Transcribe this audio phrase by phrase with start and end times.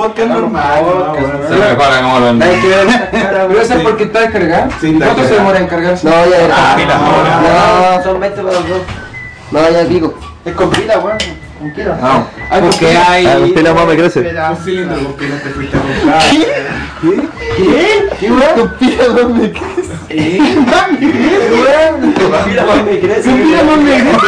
[0.00, 0.82] podcast normal.
[0.82, 1.14] no,
[1.48, 4.70] Se mejora como lo Hay que ver esa cara, Pero eso es porque está descargado.
[4.80, 6.08] ¿Cuánto se demora en cargarse?
[6.08, 6.76] No, ya Ah, era.
[6.76, 8.02] pila, No, no.
[8.02, 8.78] son 20 para los dos.
[9.50, 10.14] No, ya pico.
[10.44, 11.18] Es con pila, weón.
[11.58, 11.98] Con pila.
[12.00, 12.26] No.
[12.50, 13.26] Ay, Porque hay.
[13.26, 14.20] Ah, con pila más me crece.
[14.20, 16.22] Un cilindro con pila te fuiste a comprar.
[16.30, 18.08] ¿Qué?
[18.18, 18.54] ¿Qué, weón?
[18.58, 19.92] Con pila, weón, me crece.
[20.08, 20.38] ¿Eh?
[20.66, 22.14] Weón.
[22.46, 23.30] Mira, weón, me crece.
[23.30, 24.20] Con pila, weón, me crece.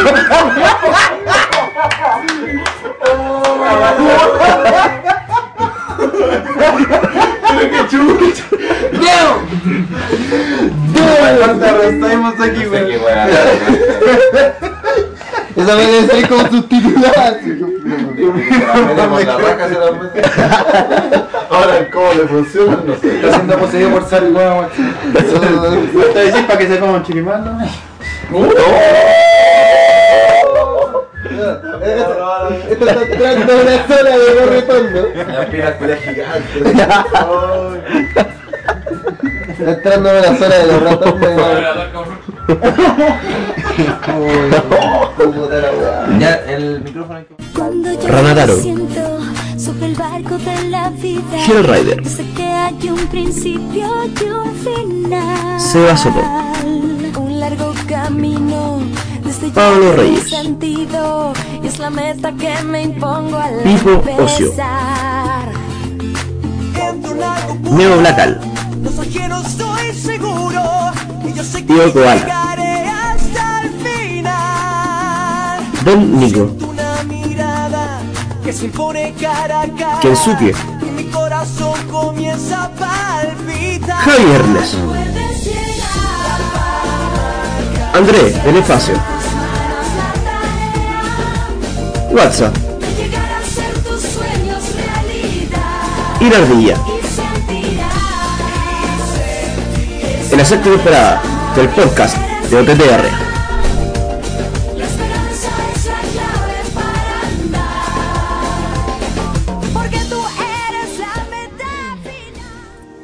[11.39, 12.87] ¿Cuánto arrastramos aquí, No sé weón?
[12.87, 13.27] qué weá.
[15.55, 15.75] Esa
[16.07, 17.39] ser como subtitular.
[21.49, 22.79] Ahora, ¿cómo le funciona?
[22.85, 23.15] No sé.
[23.15, 24.67] Está siendo poseído por Sari, weón.
[26.13, 27.57] ¿Te decís para que se coma un chiripán, no?
[32.69, 34.99] Esto está entrando una zona de corretondo.
[35.15, 36.55] La pila culia gigante.
[39.49, 41.29] Está entrando una zona de los ratones.
[46.19, 47.35] Ya, el micrófono hay que...
[47.57, 48.55] Cuando yo Ranataro.
[48.55, 51.45] sobre el barco de la vida.
[51.47, 52.01] Hero Rider.
[52.01, 55.59] Yo sé que hay un principio y un final.
[55.59, 56.21] Seba Soto.
[57.43, 58.79] Largo camino.
[59.21, 60.29] Desde Pablo Reyes.
[60.29, 64.53] sentido y es la meta que me impongo al Pipo Ocio.
[67.69, 68.01] Neo
[71.43, 72.55] sé Tío que Koala.
[75.83, 76.49] Don Nico.
[76.65, 77.99] Una mirada
[78.45, 78.53] que
[87.93, 88.95] André, del espacio.
[92.09, 92.55] WhatsApp.
[96.19, 96.75] Irardilla.
[100.31, 101.21] En la séptima temporada
[101.55, 102.17] del podcast
[102.49, 103.23] de OTTR.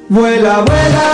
[0.09, 1.09] Vuela, vuela.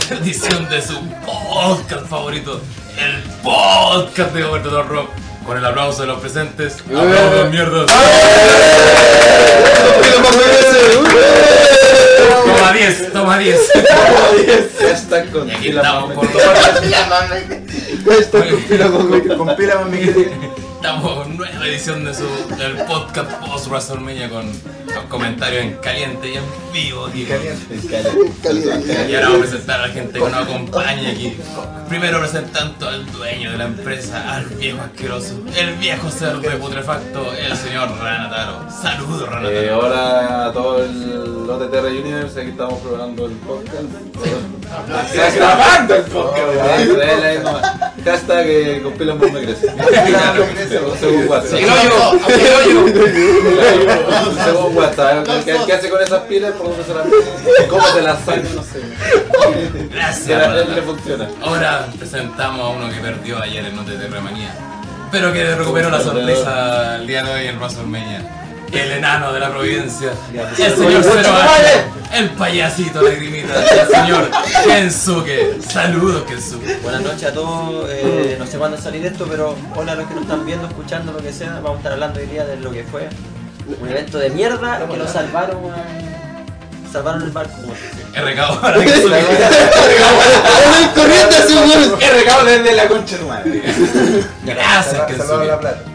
[0.10, 2.60] edición de su podcast favorito,
[2.98, 5.29] el podcast de Roberto Don Rock.
[5.50, 7.90] Con el aplauso de los presentes, aplausos mierdas.
[12.46, 13.60] Toma 10, toma 10.
[14.80, 16.26] Hashtag con aquí pila estamos más con
[19.10, 20.30] me- Con pila más me crece.
[20.80, 22.24] Estamos con nueva edición de su
[22.56, 26.42] del podcast post WrestleMania con los comentarios en caliente y en
[26.72, 27.26] vivo aquí.
[29.08, 31.36] Y ahora vamos a presentar a la gente que nos acompaña aquí.
[31.88, 37.54] Primero presentando al dueño de la empresa, al viejo asqueroso, el viejo cerdo putrefacto, el
[37.56, 38.66] señor Ranataro.
[38.70, 39.78] Saludos, Eh, Ranataro.
[39.80, 43.82] hola a todo el OTTR Universe, aquí estamos probando el podcast.
[45.12, 46.40] ¡Estás grabando el podcast!
[48.04, 49.30] Hashtag eh, con pila más.
[50.70, 51.58] Según WhatsApp.
[51.58, 52.12] ¡El hoyo!
[52.28, 52.94] ¡El hoyo!
[54.44, 55.26] Según WhatsApp.
[55.44, 56.52] ¿Qué, qué hace con esas pilas?
[56.52, 57.68] ¿Por dónde se las?
[57.68, 58.42] ¿Cómo se las saca?
[58.54, 58.80] No sé.
[59.90, 61.28] Gracias, le funciona.
[61.42, 64.54] Ahora presentamos a uno que perdió ayer en OTT Manía,
[65.10, 68.36] pero que recuperó la sonrisa el día de hoy en WrestleMania.
[68.72, 71.30] El enano de la Providencia, el señor Cero
[72.14, 74.30] el payasito lagrimita, el señor
[74.64, 75.58] Kensuke.
[75.68, 76.78] Saludos, Kensuke.
[76.82, 80.14] Buenas noches a todos, eh, no sé cuándo salir esto, pero hola a los que
[80.14, 81.54] nos están viendo, escuchando, lo que sea.
[81.54, 83.08] Vamos a estar hablando hoy día de lo que fue
[83.80, 87.52] un evento de mierda que nos salvaron, a- salvaron el barco.
[87.60, 88.20] como se dice.
[88.20, 89.16] RK para Kensuke.
[90.94, 91.98] corriendo así, weón.
[91.98, 93.62] ¡Qué regalo desde la concha de madre!
[94.44, 95.89] Gracias, Kensuke.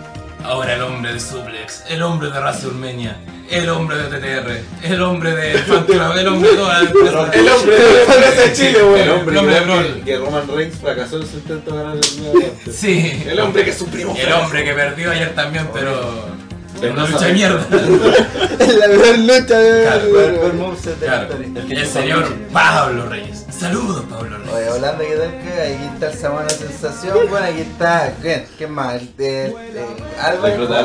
[0.45, 3.17] Ahora el hombre de Suplex, el hombre de WrestleMania,
[3.49, 7.31] el hombre de TTR, el hombre de Fan Club, el hombre de toda la empresa.
[7.33, 9.01] El hombre de Chile, güey.
[9.01, 10.03] El hombre El hombre de Brawl.
[10.05, 12.55] que Roman Reigns fracasó en su intento de ganar el nuevo.
[12.71, 13.23] Sí.
[13.27, 14.15] El hombre que es su primo.
[14.15, 16.27] El hombre que perdió ayer también, pero.
[16.79, 17.65] Pero En una lucha de mierda.
[18.59, 20.53] Es la mejor lucha de Claro.
[20.55, 21.43] moveset de la Claro.
[21.43, 21.79] historia.
[21.81, 23.45] El señor Pablo Reyes.
[23.57, 24.73] Saludos, Pablo Oye, Reyes.
[24.73, 28.45] hablando de tal que aquí está el Samana Sensación, bueno, aquí está, ¿quién?
[28.57, 28.95] ¿Quién más?
[28.95, 29.85] El de, de
[30.21, 30.57] Álvarez.
[30.59, 30.79] Recluta.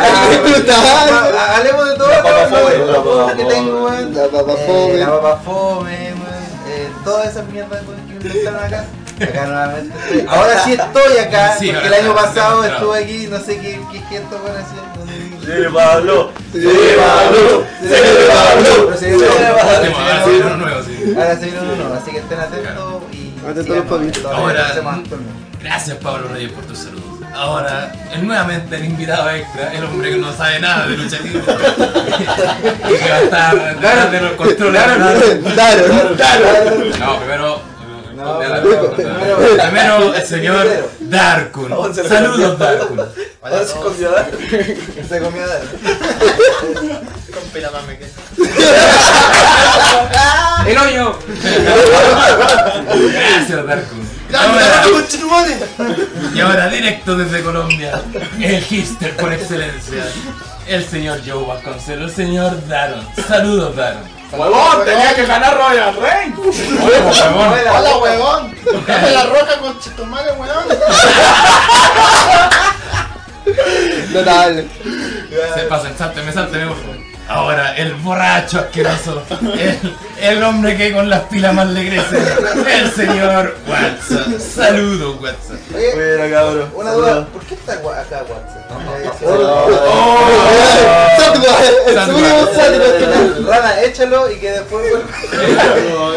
[0.00, 3.54] Ah, Recluta ha- Hablemos de todo La papa todo, fome, todo, la papa que fome.
[3.54, 4.14] tengo, weón.
[4.14, 4.96] La papa Eh, fome.
[4.98, 7.04] La papa fome, weón.
[7.04, 8.84] todas esas mierdas weón, que inventaron acá.
[9.18, 10.26] Acá nuevamente estoy.
[10.28, 12.94] Ahora sí estoy acá, Sí, porque el ahora año está pasado demostrado.
[12.96, 14.85] estuve aquí, no sé qué, qué gesto van haciendo.
[15.46, 16.32] Sí, Pablo.
[16.52, 16.60] Sí,
[16.96, 17.64] Pablo.
[17.80, 17.88] Sí,
[18.26, 18.86] Pablo.
[18.86, 19.14] Pero se
[20.42, 21.14] uno nuevo, sí.
[21.16, 23.32] Ahora se viene uno nuevo, así que estén atentos y.
[23.48, 24.24] Atentos los papitos.
[24.24, 24.74] Ahora-.
[25.62, 27.20] Gracias Pablo Reyes por tu saludo.
[27.32, 31.42] Ahora, nuevamente el invitado extra, el hombre que no sabe nada de lucha libre.
[31.42, 34.74] y que va a estar de los controles.
[35.54, 36.98] Daron, daron.
[36.98, 37.75] No, primero.
[38.16, 40.66] No, primero, el señor
[41.00, 41.94] Darkun.
[41.94, 43.00] Saludos Darkun.
[43.42, 43.96] Hola a todos.
[43.96, 45.60] Se comió a dar.
[45.60, 47.98] Con pila más me.
[50.70, 51.18] ¡El hoyo!
[53.12, 54.08] Gracias Darkun.
[54.34, 54.84] Ahora,
[56.34, 58.02] y ahora directo desde Colombia,
[58.40, 60.04] el hister por excelencia,
[60.66, 63.06] el señor Joe Vasconcelos, el señor Daron.
[63.28, 64.15] Saludos Daron.
[64.32, 64.84] ¡Huevón!
[64.84, 66.36] ¡Tenía que ganar Royal Reigns!
[67.18, 67.58] Favor.
[67.70, 68.54] ¡Hola, huevón!
[68.86, 70.64] ¡Dame la roca con chitomare, huevón!
[74.12, 74.68] Notable.
[75.54, 76.96] Se pasen, sálteme, sálteme, por favor.
[77.28, 82.18] Ahora, el borracho asqueroso, el, el hombre que con las pilas más le crece,
[82.80, 84.40] el señor Watson.
[84.40, 85.58] Saludos, Watson.
[85.74, 86.70] Oye, Buena, cabrón.
[86.74, 88.24] una duda, ¿por qué está acá
[93.00, 93.46] final.
[93.46, 94.86] Rana, échalo y que después.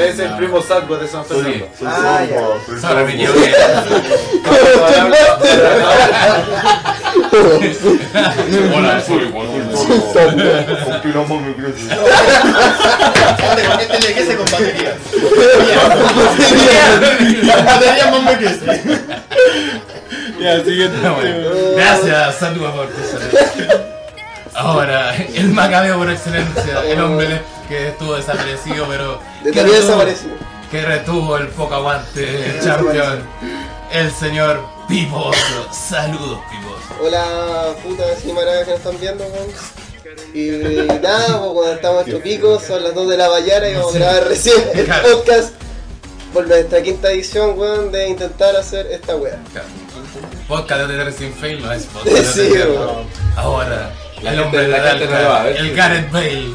[0.02, 1.68] Es el primo Salvo de San Fernando.
[1.86, 2.42] Ah, ya.
[2.80, 3.54] Sorry, me equivoqué.
[8.76, 9.32] Hola, soy
[13.40, 14.98] Dale, con este le quese con batería.
[17.66, 18.82] Batería más me quese.
[20.40, 20.98] Ya, siguiente.
[21.76, 22.88] Gracias, Satua, por.
[24.54, 29.20] Ahora, el macabeo por excelencia, el hombre que estuvo desaparecido, pero.
[29.44, 30.36] Que desaparecido.
[30.72, 33.24] Que retuvo el poco aguante, el champion.
[33.92, 35.68] El señor Piposo.
[35.72, 37.02] Saludos, Piposo.
[37.02, 39.48] Hola, puta cimarada que nos están viendo, weón.
[40.34, 40.50] Y
[41.02, 44.00] nada, pues cuando estamos en Pico, son las 2 de la mañana y vamos a
[44.00, 45.18] grabar recién el Claro.
[45.18, 45.54] podcast
[46.34, 49.38] por nuestra quinta edición, weón, de intentar hacer esta wea.
[50.48, 52.78] Podcast de OTR sin fail, no es podcast Sí, de.
[53.36, 53.92] Ahora,
[54.24, 55.76] el hombre de la la gente no lo va a ver, el.
[55.76, 56.46] Gareth Bale,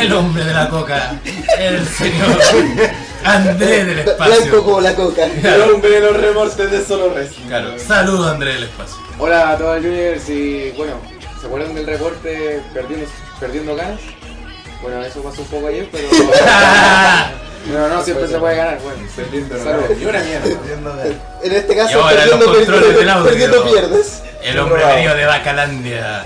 [0.00, 1.20] el hombre de la coca,
[1.58, 2.38] el señor
[3.24, 4.64] André del Blanco espacio.
[4.64, 5.24] como la coca.
[5.26, 7.46] El hombre de los remortes de solo wrestling.
[7.46, 8.96] Claro, saludos André del espacio.
[9.18, 10.94] Hola a todos juniors y bueno,
[11.42, 13.06] ¿se acuerdan del reporte perdiendo,
[13.40, 13.98] perdiendo ganas?
[14.80, 16.08] Bueno, eso pasó un poco ayer, pero...
[17.72, 19.02] no, no, siempre se puede ganar, bueno.
[19.16, 19.56] Perdiendo.
[20.00, 20.46] Y una mierda.
[21.42, 22.52] En este caso, perdiendo,
[23.64, 24.22] pierdes.
[24.40, 26.24] El hombre venido de Bacalandia,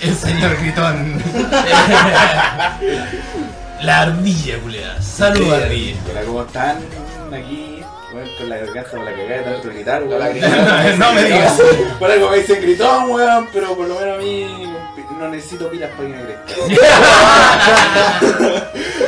[0.00, 1.22] el señor Gritón,
[3.82, 5.00] la ardilla culeada.
[5.02, 5.96] Saludos ardilla.
[6.10, 6.78] Hola, ¿cómo están?
[7.32, 7.81] Aquí,
[8.12, 10.98] con la garganta con la que cae tanto gritar, la weón.
[10.98, 11.62] No me digas.
[11.98, 14.72] Por algo me dicen gritón, weón, pero por lo menos a mí
[15.18, 16.54] no necesito pilas para que me crezca.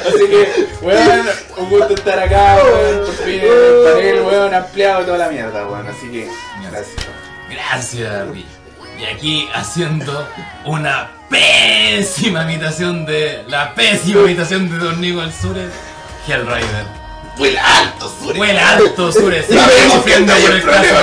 [0.09, 1.27] Así que, weón,
[1.59, 5.87] un gusto estar acá, weón, por fin el panel, weón, ampliado toda la mierda, weón.
[5.87, 6.29] Así que,
[6.71, 7.07] gracias.
[7.51, 8.27] Gracias.
[8.99, 10.27] Y aquí haciendo
[10.65, 15.69] una pésima imitación de la pésima imitación de Don Nico al Sure,
[16.27, 17.04] Hellrider.
[17.37, 18.39] ¡Vuela alto, Sure!
[18.39, 20.95] Vuela alto, Sure, sufriendo por el caso,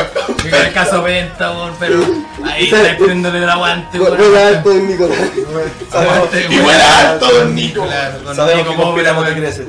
[0.50, 1.06] por el caso
[1.80, 2.06] pero
[2.46, 3.98] ahí está poniéndole el aguante.
[3.98, 5.18] Juega alto en Nicolás.
[6.50, 7.86] Y vuela alto, Don Nico.
[7.86, 9.24] Claro, Don Sabemos que con weón.
[9.24, 9.66] me crece.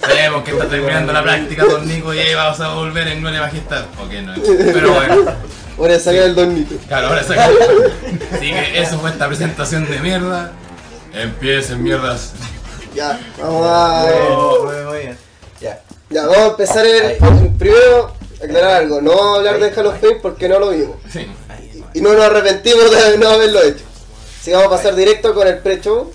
[0.00, 3.40] Sabemos que está terminando la práctica Don Nico y ahí vamos a volver en Gloria
[3.42, 3.84] Majestad.
[4.04, 4.34] Ok, no.
[4.72, 5.32] Pero bueno,
[5.78, 6.74] Ahora saca el Don Nico.
[6.88, 7.48] claro, ahora saca.
[8.32, 10.52] Así que eso fue esta presentación de mierda.
[11.12, 12.32] Empiecen mierdas.
[12.96, 14.06] Ya, vamos a.
[14.64, 15.18] Muy bien, muy bien.
[15.60, 15.82] Ya.
[16.08, 17.18] Ya, vamos a empezar el.
[17.58, 18.12] Primero,
[18.42, 19.02] aclarar algo.
[19.02, 20.96] No vamos a hablar de of Fame porque no lo vimos.
[21.12, 21.26] Sí.
[21.92, 23.84] Y no nos arrepentimos de no haberlo hecho.
[24.40, 26.10] Así que vamos a pasar directo con el pre-show.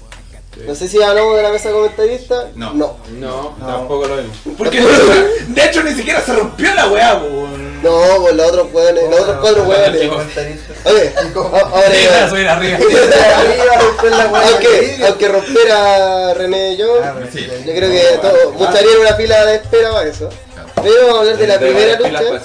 [0.68, 2.50] No sé si hablamos de la mesa comentarista.
[2.56, 2.74] No.
[2.74, 2.98] No.
[3.12, 4.38] No, Tampoco lo vimos.
[4.58, 4.82] Porque,
[5.48, 7.82] de hecho, ni siquiera se rompió la weá, weón.
[7.82, 10.12] No, pues los otros hueones, los otros cuatro hueones.
[10.86, 12.78] Oye, a- ahora subir arriba.
[12.78, 14.48] Arriba, romper la weá.
[14.50, 17.48] Aunque, aunque rompiera René y yo, Ah, Sí.
[17.66, 20.30] yo creo que todo, muchos harían una fila de espera para eso.
[20.84, 22.42] Pero vamos a hablar de la primera lucha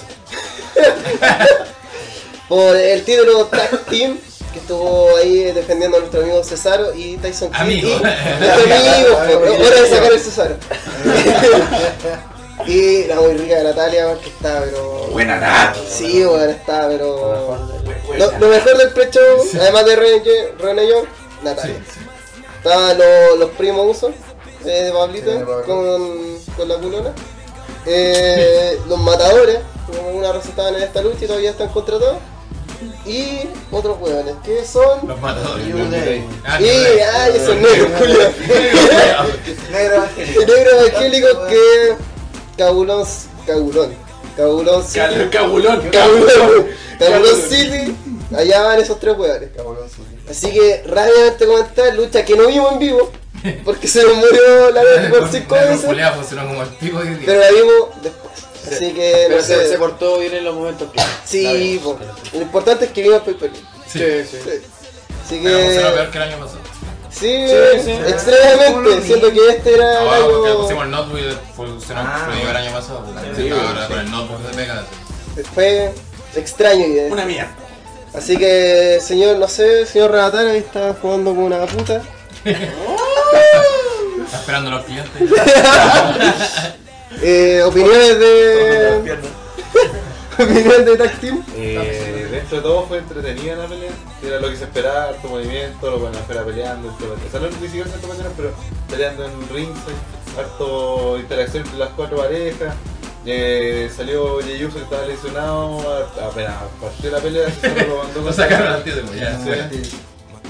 [2.49, 4.19] por el título Tag Team
[4.57, 7.61] que estuvo ahí defendiendo a nuestro amigo Cesaro y Tyson Kidd.
[7.61, 7.89] Amigo.
[7.89, 7.91] Y,
[8.41, 10.57] nuestro amigo, hora de sacar el Cesaro.
[12.67, 15.09] y la muy rica de Natalia, que está, pero.
[15.13, 15.75] Buena nada.
[15.87, 17.59] Sí, bueno, está, pero.
[18.17, 20.23] Lo, lo mejor del pre-show, además de René,
[20.59, 21.05] René Young,
[21.43, 21.77] Natalia.
[22.57, 24.15] Estaban los, los primos usos,
[24.65, 27.13] eh, de Pablito, Sí, con, con la culona.
[27.85, 32.17] Eh, los matadores, como una vez estaban en esta lucha y todavía están contratados.
[33.07, 35.07] Y otros hueones, que son.
[35.07, 35.67] Los matadores.
[35.67, 36.25] New Day.
[36.45, 38.33] Ah, y, ay, esos negros, culiao.
[40.47, 41.47] Negro evangélico.
[41.47, 41.97] Que.
[42.59, 43.07] Cabulón.
[43.47, 43.95] Cabulón.
[44.37, 45.29] Cabulón City.
[45.31, 45.89] Cabulón.
[45.91, 46.67] Cabulón.
[46.99, 47.97] Cabulón City.
[48.37, 49.51] Allá van esos tres hueones.
[49.57, 50.03] Cabrón, sí.
[50.29, 53.13] Así que rápidamente comentar, lucha que no vimos en vivo,
[53.65, 55.87] porque se nos murió la vez por cinco Con veces, de
[57.25, 58.25] pero la vimos después.
[58.70, 59.54] Así que, Pero no sé.
[59.56, 61.00] se, se cortó bien en los momentos que.
[61.25, 61.99] Sí, po.
[62.32, 63.62] lo importante es que vimos el pay per view.
[63.87, 64.38] Sí, sí.
[64.44, 64.50] Sí.
[65.25, 66.58] Así Pero que, peor que el año pasado.
[67.11, 67.90] sí, Sí, sí.
[67.92, 70.61] extrañamente, siento que este era el Ahora porque año.
[70.61, 73.04] pusimos el notebook y funcionó Ah, el año pasado.
[73.37, 73.92] Sí, Sí, ahora sí.
[73.92, 74.85] con el notebook de Pega.
[75.54, 75.92] Fue
[76.37, 76.87] extraño.
[76.87, 77.50] y- Una mierda.
[78.14, 82.00] Así que, señor, no sé, señor Renatar, ahí está jugando con una puta.
[84.26, 85.12] Está esperando a los clientes.
[87.23, 89.19] Eh, opiniones de.
[90.39, 91.43] opiniones de Tag Team.
[91.55, 93.91] Eh, dentro de todo fue entretenida la pelea,
[94.23, 97.15] era lo que se esperaba, harto movimiento, lo a fuera peleando, todo.
[97.15, 98.51] o sea, no ni siquiera se peleando, pero
[98.91, 99.79] peleando en rings,
[100.39, 102.75] harto interacción entre las cuatro parejas.
[103.29, 108.21] Eh, salió Jey Uso que estaba lesionado, a- apenas partió la pelea, se lo mandó
[108.21, 109.03] Lo con- sacaron al tío de.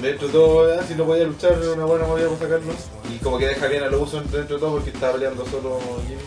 [0.03, 2.75] Dentro de todo, ya, si no podía luchar, una buena movida para sacarlo.
[3.11, 5.79] Y como que deja bien a los usos dentro de todo porque estaba peleando solo
[6.07, 6.21] Jimmy.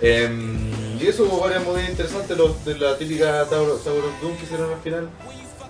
[0.00, 4.36] Em, y eso hubo varias movidas interesantes, los de la típica Tower, Tower of Doom
[4.36, 5.08] que hicieron al final.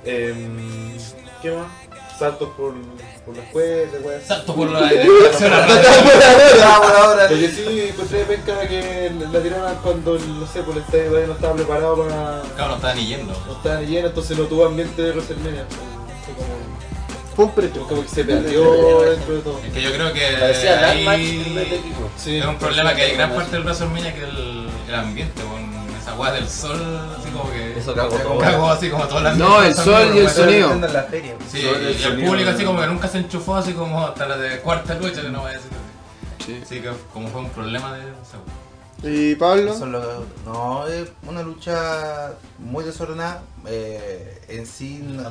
[0.05, 0.97] Em,
[1.43, 1.67] ¿Qué más?
[2.19, 2.75] Saltos por,
[3.25, 4.25] por las cuerdas, weas.
[4.25, 4.81] Salto por la.
[4.81, 5.03] Vamos
[6.99, 7.31] ahora.
[7.31, 11.29] Lo que sí encontré penca que la tiraron cuando, no sé, por el estadio todavía
[11.29, 12.43] no estaba preparado para...
[12.57, 13.33] Claro, no estaban ni yendo.
[13.47, 15.65] No estaba ni lleno, entonces no tuvo ambiente de WrestleMania.
[16.25, 16.78] Fue como...
[17.39, 17.87] Un preto.
[17.87, 19.61] Como que se perdió dentro de todo.
[19.65, 22.11] Es que yo creo que Parecía Dark ahí Match en vez de equipo.
[22.17, 22.37] Sí.
[22.39, 26.15] es un problema que hay gran parte del WrestleMania que el, el ambiente, con esa
[26.15, 26.81] weá del sol,
[27.19, 28.39] así como que Eso cagó todo.
[28.39, 29.55] cagó así como todo el ambiente.
[29.55, 30.73] No, el sol y el sonido.
[30.73, 31.35] en la feria.
[31.51, 34.59] Sí, y el público así como que nunca se enchufó así como hasta la de
[34.61, 35.71] cuarta lucha, que no voy a decir.
[36.45, 36.61] Sí.
[36.63, 38.39] Así que como fue un problema de esa.
[39.03, 39.73] Y Pablo.
[39.75, 43.43] Eso es lo que- no, es una lucha muy desordenada.
[43.71, 45.31] eh, en sí no-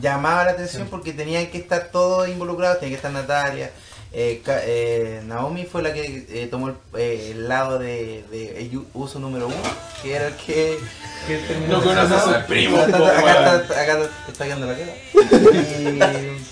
[0.00, 2.78] llamaba la atención porque tenían que estar todos involucrados.
[2.80, 3.70] Tenía que estar Natalia.
[4.12, 8.80] eh, eh, Naomi fue la que eh, tomó el, eh, el lado de, de el
[8.94, 9.56] uso número uno,
[10.02, 10.78] que era el que,
[11.26, 13.98] que terminó No conoces a sus primos, Acá, po, acá está, acá
[14.28, 14.92] está quedando la cara.
[15.52, 16.46] Y,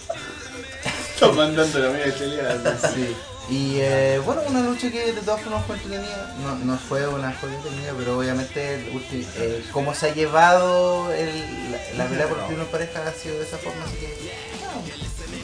[1.15, 2.77] Está mandando la media chilena.
[2.93, 3.17] Sí.
[3.51, 6.35] Y eh, bueno, una lucha que de todas formas fue entretenida.
[6.43, 11.13] No, no fue una joya entretenida, pero obviamente el ulti- eh, como se ha llevado
[11.13, 11.29] el,
[11.71, 14.33] la, la pelea por primera pareja ha sido de esa forma, así que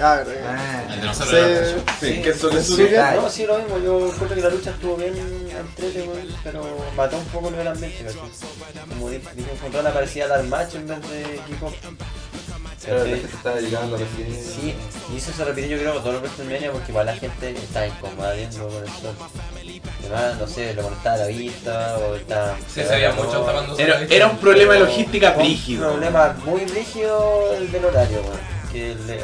[0.00, 0.22] Ah.
[0.46, 1.36] Ah, el de nosotros Sí.
[1.36, 1.84] era mucho.
[2.00, 3.78] Sí, que eso que Sí, No, sí, lo mismo.
[3.78, 8.04] Yo encuentro que la lucha estuvo bien entrete, weón, pero mató un poco el ambiente,
[8.04, 8.20] ¿cachai?
[8.88, 11.74] Como di- dije, encontró la parecía dar match en vez de kickoff.
[12.84, 14.34] Pero la gente estaba llegando recién.
[14.34, 14.74] Sí,
[15.12, 17.86] y eso se repitió yo creo con todos los WrestleMania porque igual la gente está
[17.86, 19.14] incómoda viendo con el sol.
[20.00, 22.54] Además, no sé, lo conectaba a la vista o está...
[22.68, 24.14] Sí, se veía mucho tapándose Era, la vista.
[24.14, 25.86] era un problema de logística brígido.
[25.86, 28.38] Un problema muy rígido el del horario, weón.
[28.70, 29.20] Que le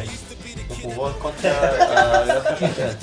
[0.73, 2.97] lo jugó en contra otra gente.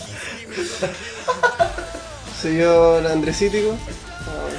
[2.41, 3.75] Señor Andresítico.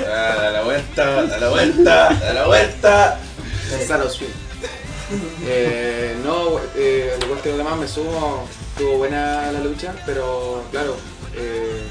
[0.06, 3.18] Ah, a la vuelta, a la vuelta, a la vuelta.
[3.70, 4.28] Gonzalo Swing.
[5.44, 10.62] Eh, no, eh, al igual que los demás me sumo, estuvo buena la lucha, pero
[10.70, 10.96] claro,
[11.34, 11.82] eh,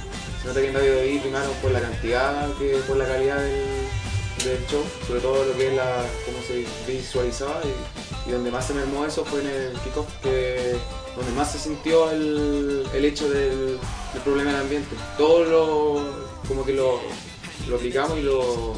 [0.41, 4.65] se nota que en WWE primaron por la cantidad que por la calidad del, del
[4.67, 8.73] show, sobre todo lo que es la cómo se visualizaba y, y donde más se
[8.73, 10.75] mermó eso fue en el kickoff, que
[11.15, 13.77] donde más se sintió el, el hecho del,
[14.13, 14.95] del problema del ambiente.
[15.17, 16.99] Todo lo como que lo,
[17.67, 18.73] lo aplicamos y lo,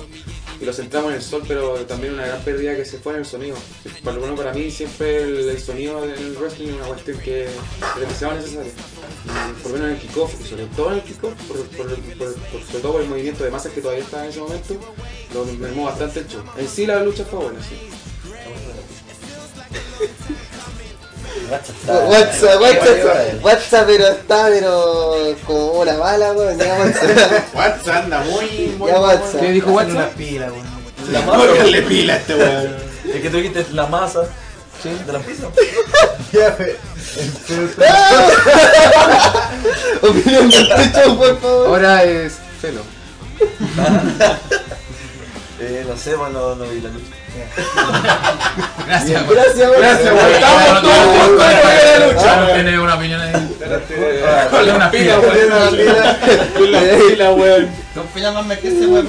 [0.59, 3.19] y lo centramos en el sol, pero también una gran pérdida que se fue en
[3.19, 3.55] el sonido.
[4.03, 7.45] Por lo menos para mí siempre el, sonido en el wrestling es una cuestión que
[7.45, 7.51] es
[7.99, 8.71] demasiado necesaria.
[9.61, 12.33] Por lo menos en el kickoff, y sobre todo en el kickoff, por- por- por-
[12.67, 14.75] sobre todo por el movimiento de masas que todavía está en ese momento,
[15.33, 16.41] lo mermó bastante el show.
[16.57, 17.75] En sí la lucha fue buena, sí.
[21.49, 22.09] WhatsApp.
[22.09, 26.57] WhatsApp, WhatsApp, WhatsApp, pero está, pero como una bala, weón.
[26.57, 27.55] Ya WhatsApp.
[27.55, 29.41] WhatsApp anda muy, muy Ya WhatsApp.
[29.41, 29.95] ¿Qué dijo WhatsApp?
[29.95, 30.65] una pila, weón.
[31.11, 31.87] La masa.
[31.87, 32.75] Pila a este weón.
[33.13, 34.23] Es que tú dijiste la masa.
[34.81, 35.47] Sí, de la pizza.
[36.31, 36.77] Ya, fe-
[40.01, 41.67] Opinión del techo, por favor.
[41.67, 42.81] Ahora es Felo.
[45.63, 47.05] Eh, no sé, pues no, no vi la lucha.
[48.87, 49.37] Gracias, güey.
[49.37, 49.79] Gracias, weón.
[49.81, 50.31] Gracias, weón.
[50.33, 51.45] Estamos todos juntos
[51.93, 52.53] en la lucha.
[52.55, 53.57] Tiene una opinión ahí.
[54.49, 55.29] Con la Una pila, pila,
[55.69, 55.75] weón.
[56.57, 57.69] Con la pila, weón.
[57.93, 59.07] Con pila más me que ese weón.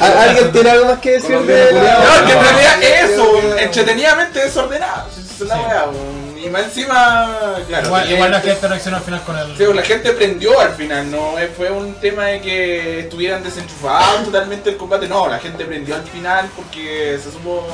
[0.00, 2.24] ¿Al- ¿Alguien tiene algo más que decir de No, la...
[2.26, 5.08] que en realidad eso, weón, entretenidamente desordenado.
[5.10, 6.25] Es la weá, weón.
[6.46, 7.86] Y más encima, claro.
[8.08, 9.46] Igual, la gente reaccionó al final con el.
[9.56, 13.42] Sí, pues, la gente prendió al final, no eh, fue un tema de que estuvieran
[13.42, 17.66] desenchufados totalmente el combate, no, la gente prendió al final porque se supo,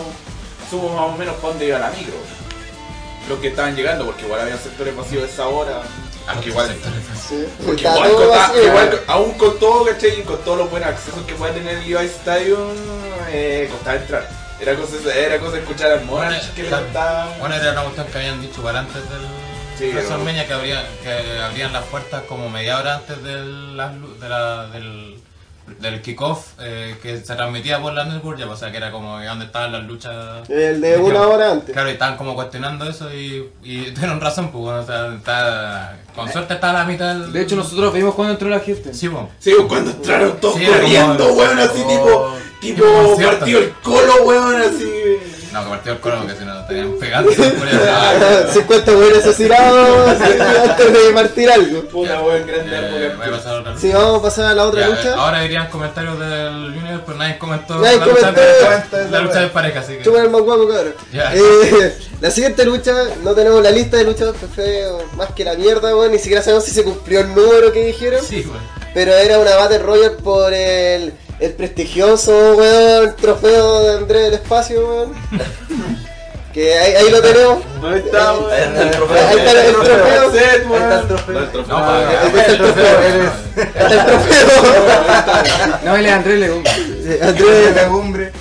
[0.71, 2.15] supo más o menos para dónde iba la micro.
[3.29, 5.83] Los que estaban llegando, porque igual había sectores vacíos a esa hora.
[6.29, 6.75] Aunque igual,
[7.29, 8.91] Sí, porque está igual, todo con, vacío, igual weón.
[9.07, 10.21] con- aún con todo, ¿cachai?
[10.21, 12.71] Y con todos los buenos accesos que puede tener el Levi's Stadium,
[13.31, 14.29] eh, costaba entrar.
[14.63, 16.85] Era cosa, era cosa de escuchar al Bueno, Monch que le claro.
[16.85, 17.37] cantaba.
[17.41, 19.21] Bueno, era una cuestión que habían dicho igual antes del
[19.77, 25.21] Sí, WrestleMania que, habría, que abrían las puertas como media hora antes de la- del,
[25.81, 29.21] del kickoff eh, que se transmitía por la network, ya, o sea que era como
[29.23, 30.49] donde estaban las luchas.
[30.51, 31.73] El de una hora antes.
[31.73, 35.97] Claro, y estaban como cuestionando eso y, y tuvieron razón, pues, bueno, o sea, está,
[36.15, 37.33] con suerte está a la mitad del...
[37.33, 38.93] De hecho, nosotros vimos cuando entró la gente.
[38.93, 39.25] Sí, pues.
[39.39, 43.39] Sí, cuando entraron todos Sí, corriendo, como- weón, así tipo, tipo concierto.
[43.39, 45.19] partido el colo, weón, así.
[45.53, 47.31] No, que partió el coro que si no estarían pegando.
[47.31, 50.21] Eh, 50 buenos asesinados
[50.71, 51.83] antes de partir algo.
[51.89, 54.67] Puta, weón, grande Eh, voy a pasar a otra Sí, vamos a pasar a la
[54.67, 55.15] otra Ya, lucha.
[55.15, 58.97] Ahora irían comentarios del Junior, pero nadie comentó Nadie la, lucha comentó.
[58.97, 60.03] de, la lucha de pareja, así que.
[60.03, 60.95] Chupa el más guapo, cabrón.
[61.13, 65.95] Eh, la siguiente lucha, no tenemos la lista de que fue más que la mierda,
[65.95, 66.13] weón.
[66.13, 68.25] Ni siquiera sabemos si se cumplió el número que dijeron.
[68.27, 68.83] Sí, weón.
[68.95, 74.87] Pero era una Battle Royale por el, el prestigioso, weón, trofeo de Andrés del Espacio,
[74.87, 75.13] weón.
[76.55, 77.59] que ahí, ahí lo tenemos.
[77.81, 78.53] ¿Dónde está, weón?
[78.53, 79.25] Ahí está el trofeo.
[79.25, 80.05] Ahí está el trofeo.
[80.05, 81.37] Ahí está el trofeo.
[81.37, 81.51] El
[82.15, 82.99] Ahí está el trofeo.
[83.57, 84.47] Ahí está el trofeo.
[85.85, 86.51] No, él es Andrés.
[87.03, 88.33] Sí, Andrés,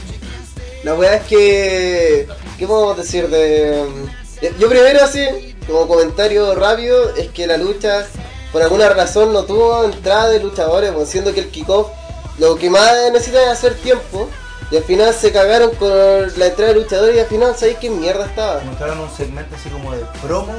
[0.84, 2.28] La weá es que.
[2.60, 3.84] ¿Qué podemos decir de.?
[4.60, 8.06] Yo primero, así, como comentario rápido, es que la lucha,
[8.52, 11.88] por alguna razón, no tuvo entrada de luchadores, pues, siendo que el kickoff
[12.40, 14.30] lo que más necesita es hacer tiempo.
[14.72, 15.90] Y al final se cagaron con
[16.38, 18.62] la entrada de luchadores y al final, ¿sabéis qué mierda estaba?
[18.62, 20.54] Mostraron un segmento así como de promo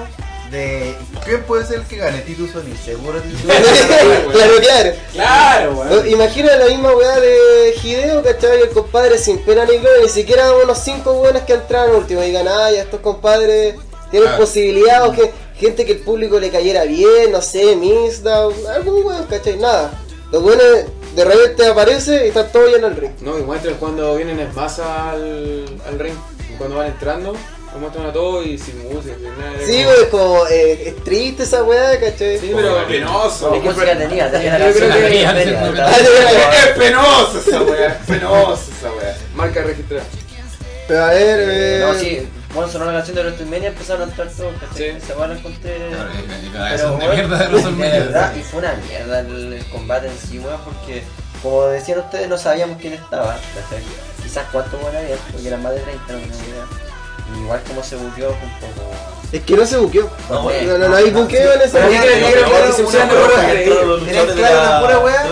[0.50, 3.40] de quién puede ser el que gane, Titus Sony, seguro Titus
[4.32, 4.92] claro, claro.
[5.14, 6.08] Claro, weón.
[6.10, 8.60] Imagina la misma weá de Hideo, ¿cachai?
[8.60, 12.26] El compadre sin pena ni gloria, ni siquiera unos cinco buenas que entraron último y
[12.26, 13.76] digan, ah, ya estos compadres
[14.10, 14.36] tienen Ah.
[14.36, 19.24] posibilidad o que gente que el público le cayera bien, no sé, Mixdown, algún weón,
[19.24, 19.56] ¿cachai?
[19.56, 19.90] Nada.
[20.30, 20.66] Los buenos
[21.14, 23.12] de repente aparece y están todos ya en el ring.
[23.20, 26.14] No, y muestran cuando vienen en masa al, al ring.
[26.58, 27.32] Cuando van entrando,
[27.72, 29.52] lo muestran a todos y sin música, sin nada.
[29.66, 32.38] Sí, weón, es como, eh, es triste esa weá, ¿cachai?
[32.38, 33.52] Sí, pero penoso.
[33.52, 34.30] ¿Qué música tenía?
[34.30, 39.16] Tenía la estaba- Es penoso esa weá, es penoso esa weá.
[39.34, 40.04] marca registrada.
[40.88, 41.78] Pero a ver, eh...
[41.86, 44.76] No, sí, bueno, sonó la canción de WrestleMania, empezaron a entrar todos, ¿cachai?
[44.76, 44.84] Sí.
[45.10, 45.76] Esa la encontré...
[45.88, 47.98] Claro, y- y Pero, son de weón, mierda de de WrestleMania.
[48.00, 51.02] verdad, y fue una mierda el, el combate en sí, weón, porque
[51.42, 53.82] como decían ustedes, no sabíamos quién estaba, ¿cachai?
[54.22, 56.91] quizás cuántos buenos había, porque eran más de 30, no tengo idea.
[57.40, 58.90] Igual como se buqueó un poco...
[59.32, 60.10] Es que no se buqueó.
[60.28, 61.66] No, No, no, no hay buqueo en la
[64.80, 65.26] pura weá.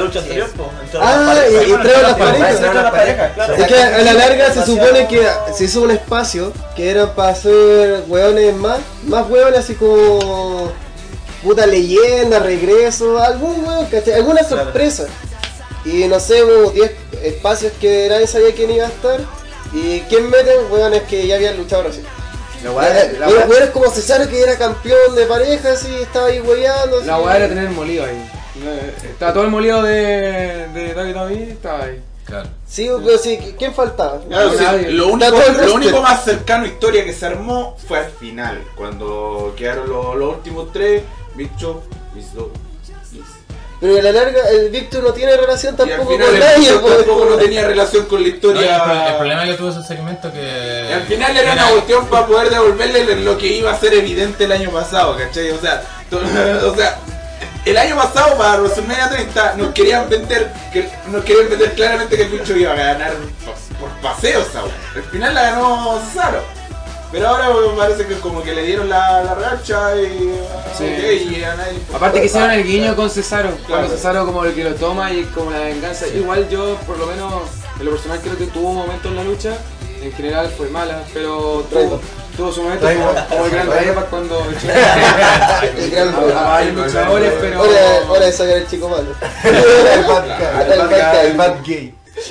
[0.98, 2.60] Ah, y entraron las parejas.
[3.58, 7.32] Es que a la larga se supone que se hizo un espacio que era para
[7.32, 10.72] hacer hueones más, más hueones así como
[11.42, 13.86] puta leyenda, regreso, algún hueón.
[14.14, 15.08] Alguna sorpresa.
[15.84, 16.90] Y no sé, hubo 10
[17.22, 19.20] espacios que nadie sabía quién iba a estar.
[19.72, 22.04] Y quién meten, hueones que ya habían luchado recién.
[22.64, 26.40] La weá- la weá- hueones como Cesaro que era campeón de parejas y estaba ahí
[26.98, 27.06] así.
[27.06, 28.30] La weá era tener el molido ahí.
[29.04, 32.02] Estaba todo el molido de, de WWE, estaba ahí.
[32.26, 32.48] Claro.
[32.68, 34.20] Sí, pero sí, ¿quién faltaba?
[34.28, 37.98] Claro, sí, lo, único, Está lo único más cercano a historia que se armó fue
[37.98, 41.02] al final, cuando quedaron los, los últimos tres,
[41.34, 41.80] Big Show.
[43.80, 46.70] Pero a la larga el Victor no tiene relación tampoco final con el nadie.
[46.70, 48.76] Tampoco no tenía relación con la No, historia.
[48.76, 50.86] el, pro- el problema que tuvo ese segmento que.
[50.90, 54.44] Y al final era una cuestión para poder devolverle lo que iba a ser evidente
[54.44, 55.50] el año pasado, ¿cachai?
[55.50, 56.98] O sea, o sea,
[57.64, 62.22] el año pasado para WrestleMania 30 nos querían vender, que, nos querían vender claramente que
[62.24, 63.14] el Pincho iba a ganar
[63.46, 63.54] por,
[63.88, 64.60] por paseo esa.
[64.60, 66.42] Al final la ganó Cesaro.
[67.12, 70.32] Pero ahora weón, parece que como que le dieron la, la racha y,
[70.76, 71.42] Sí.
[71.44, 71.78] a nadie.
[71.92, 73.64] Aparte que hicieron el guiño con Cesaro, Claro.
[73.68, 76.06] cuando Cesaro como el que lo toma y como la venganza.
[76.06, 77.32] Igual yo, por lo menos,
[77.78, 79.56] en lo personal creo que tuvo un momento en la lucha
[80.02, 81.64] en general fue mala, pero
[82.36, 83.66] tuvo, su momento como, como el gran.
[83.70, 84.42] Ryback cuando
[85.76, 89.10] El gran a varios luchadores, pero Hora, hora de sacar el chico malo.
[89.44, 91.64] El bad guy, El el bad bad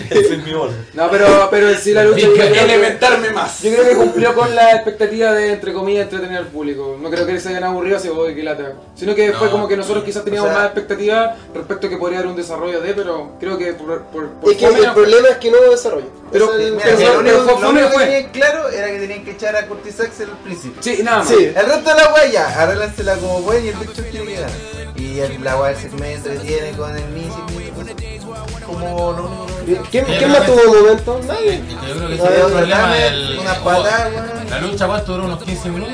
[0.10, 0.86] el bad gay.
[0.94, 3.62] no, pero pero sí la lucha yo creo que- Elementarme más.
[3.62, 6.98] Yo creo que cumplió con la expectativa de, entre comillas, entretener al público.
[7.02, 8.74] No creo que se hayan aburrido así, oh, qué lata.
[8.96, 9.52] Sino que fue No.
[9.52, 12.38] como que nosotros quizás teníamos O sea- más expectativa respecto a que podría haber un
[12.38, 15.52] desarrollo de, pero creo que por, por, por Es que fome el problema es que
[15.52, 16.08] no hubo desarrollo.
[16.32, 19.32] Pero- es el- Mira, Pero lo único, lo que tenían claro era que tenían que
[19.32, 20.82] echar a Curtis Axel al principio.
[20.84, 21.28] Sí, nada más.
[21.28, 21.36] Sí.
[21.46, 24.50] El resto de la wea ya, arréglensela como pueden y el bicho tiene que ganar.
[24.96, 28.20] Y el, la wea del segmento entretiene con el Miz y
[28.66, 29.48] como lo único
[29.92, 31.26] ¿Quién, quién más tuvo momentos?
[31.26, 31.62] Nadie.
[31.88, 33.40] Yo creo que ese es el problema dame del.
[33.40, 34.50] una oh, patada, weón.
[34.50, 35.26] La lucha, ¿cuánto duró?
[35.26, 35.94] ¿Unos 15 minutos?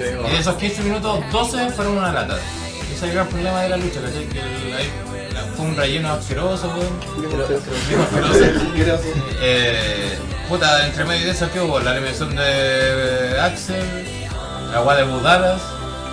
[0.00, 2.36] Y de esos 15 minutos, 12 fueron una lata.
[2.84, 4.26] Ese es el gran problema de la lucha, ¿cachai?
[4.28, 7.22] Que el- la- fue un relleno asqueroso, weón.
[8.02, 9.02] Asqueroso.
[9.40, 11.78] Eh, puta, entre medio de eso, ¿qué hubo?
[11.80, 13.84] La eliminación de Axel,
[14.72, 15.60] la guada de Budalas,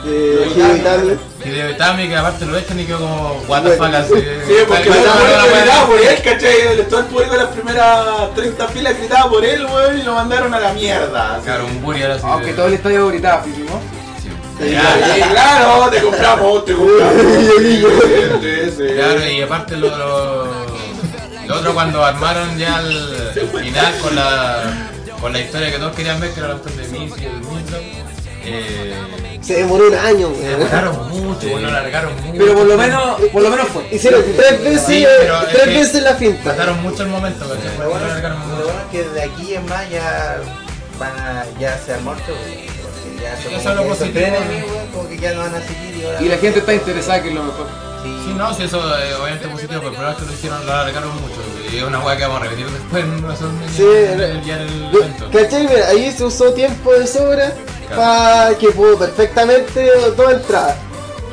[0.05, 1.17] Eh, Hideo Itami.
[1.45, 4.13] Hideo Itami, que aparte lo echan y quedó como what the fuck así.
[4.15, 6.87] Sí, porque todo el público gritaba por él, ¿cachai?
[6.89, 10.53] Todo el público de las primeras 30 filas gritaba por él, weón, y lo mandaron
[10.53, 11.39] a la mierda.
[11.43, 12.23] Claro, un Burial así.
[12.25, 13.99] Aunque de- todo el estadio gritaba, ¿no?
[14.21, 14.29] Sí.
[14.65, 17.13] Y claro, te compramos, te compramos.
[17.59, 17.85] Sí,
[18.41, 18.83] sí, sí.
[18.95, 20.45] Claro, y aparte lo, lo,
[21.47, 24.63] lo otro cuando armaron ya el final con la,
[25.21, 27.81] con la historia que todos querían ver, que era la de Miz y el Milton,
[28.43, 32.37] eh, Se demoró un año, se demoraron mucho, bueno, lo alargaron mucho.
[32.37, 33.87] Pero por lo menos, por lo menos fue.
[33.91, 36.51] Hicieron tres veces, Sí, pero es tres que- veces la finta.
[36.51, 37.45] Pasaron mucho el momento.
[37.45, 37.55] Lo
[37.89, 38.63] bueno, Lo alargaron lo mucho.
[38.65, 40.37] bueno es que de aquí en más ya
[40.99, 42.67] van a, ya se han muerto, porque
[43.21, 44.25] ya son Eso como es lo que esos positivo.
[44.37, 46.73] frenemies, weón, como que ya no van a seguir y ahora Y la gente está
[46.73, 47.67] interesada, que es lo mejor.
[48.01, 50.65] Sí, no, sí, eso eh, obviamente es positivo, pero el problema es que lo hicieron,
[50.65, 51.35] lo alargaron mucho.
[51.71, 54.61] Y es una hueá que vamos a repetir después en WrestleMania, Sí, el- ya en
[54.61, 55.29] el evento.
[55.31, 55.67] ¿Cachai?
[55.67, 57.51] Mira, ahí se usó tiempo de sobra
[58.59, 60.77] Que pudo perfectamente toda entrada.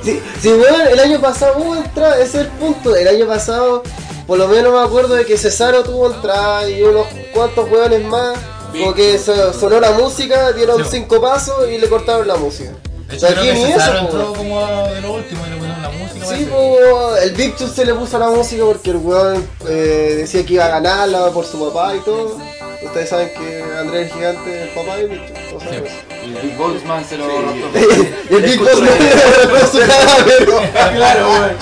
[0.03, 2.95] Si, si weón, el año pasado hubo entrada, ese es el punto.
[2.95, 3.83] El año pasado,
[4.27, 8.39] por lo menos me acuerdo de que Cesaro tuvo entrada y unos cuantos hueones más.
[8.73, 10.91] Como que so- sonó la música, dieron Sí.
[10.93, 12.71] cinco pasos y le cortaron la música.
[13.09, 14.35] De O sea, hecho, aquí creo que ni Cesaro eso, entró weón.
[14.35, 16.27] como de lo último y le pusieron la música.
[16.27, 20.45] Sí, pues el Big Show se le puso la música porque el weón eh, decía
[20.45, 22.37] que iba a ganarla por su papá y todo.
[22.83, 25.23] Ustedes saben que Andrés el Gigante es el papá de Big.
[26.35, 27.69] El Big Boltzmann se lo raptó.
[28.31, 30.47] Y el Big Boss regaló su cadáver.
[30.97, 31.53] Claro, weón.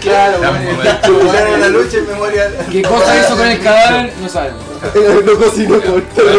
[0.00, 0.38] Claro,
[0.82, 2.50] Escucharon la lucha en memoria.
[2.70, 4.12] ¿Qué cosa hizo con el cadáver?
[4.20, 4.62] No sabemos.
[5.24, 6.30] Lo cocinó con todo.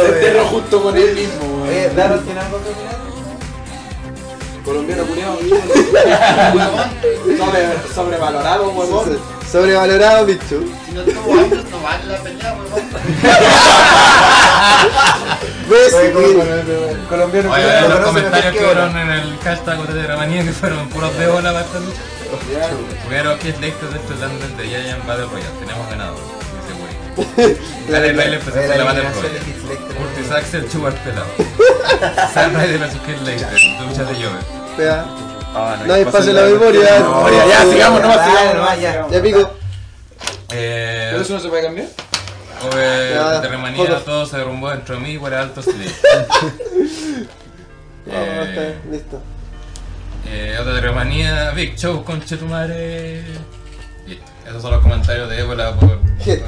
[0.00, 1.68] Se enterró junto con él mismo, weón.
[1.68, 2.96] Oye, Daron, ¿tiene algo que opinar?
[4.64, 5.38] Colombiano culiado.
[7.38, 9.41] Sobre, sobrevalorado, weón.
[9.52, 10.64] Sobrevalorado, Big Show.
[10.86, 12.72] Si no tengo años, no vale la pena, weón.
[15.68, 15.92] ¿Ves?
[15.94, 16.12] Oye.
[17.08, 17.52] Colombiano.
[17.52, 18.90] Oye, culiao, los comentarios que que ahora.
[18.90, 22.00] en el hashtag de la manía que fueron puros de bola para esta lucha.
[23.06, 25.50] Primero, que es de esto de esto dan de Giant Battle Royale.
[25.60, 26.14] Tenemos ganado.
[26.56, 26.92] Dice güey.
[27.90, 29.52] Dale, Riley empezó Oye, con la la Battle eliminación de Royale.
[29.52, 29.96] Heath Slater.
[29.96, 31.26] Curtis Axel, Chubar pelado.
[32.32, 33.48] Sam Ryder versus Kid Slater.
[33.86, 34.42] Lucha de Jover.
[34.78, 35.04] Vea,
[35.54, 36.98] Ah, No hay espacio en la memoria.
[37.00, 38.90] No, ya, ya, sigamos, no, Dale, sigamos, nomás, no, ya.
[38.92, 39.12] sigamos.
[39.12, 39.50] Ya pico.
[40.54, 41.88] Eh, ¿Pero eso no se puede cambiar?
[42.70, 45.90] Ove, Ya, de Remanía, todo se derrumbó dentro de mí por el alto slave.
[48.06, 48.12] No,
[48.42, 49.20] está bien, listo.
[50.28, 53.22] Eh, otra Remanía, Big Show, conche tu madre.
[54.06, 54.24] Listo.
[54.48, 55.98] Esos son los comentarios de Ébola por.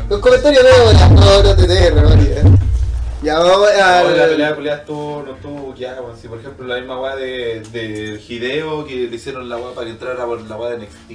[0.08, 2.42] Los comentarios de las no, no te dejes, María.
[3.24, 4.02] Ya vamos a.
[4.02, 6.18] No, la pelea de estuvo, no estuvo weón.
[6.20, 9.86] Si por ejemplo la misma weá de, de Hideo que le hicieron la weá para
[9.86, 11.10] que entrara por la weá de NXT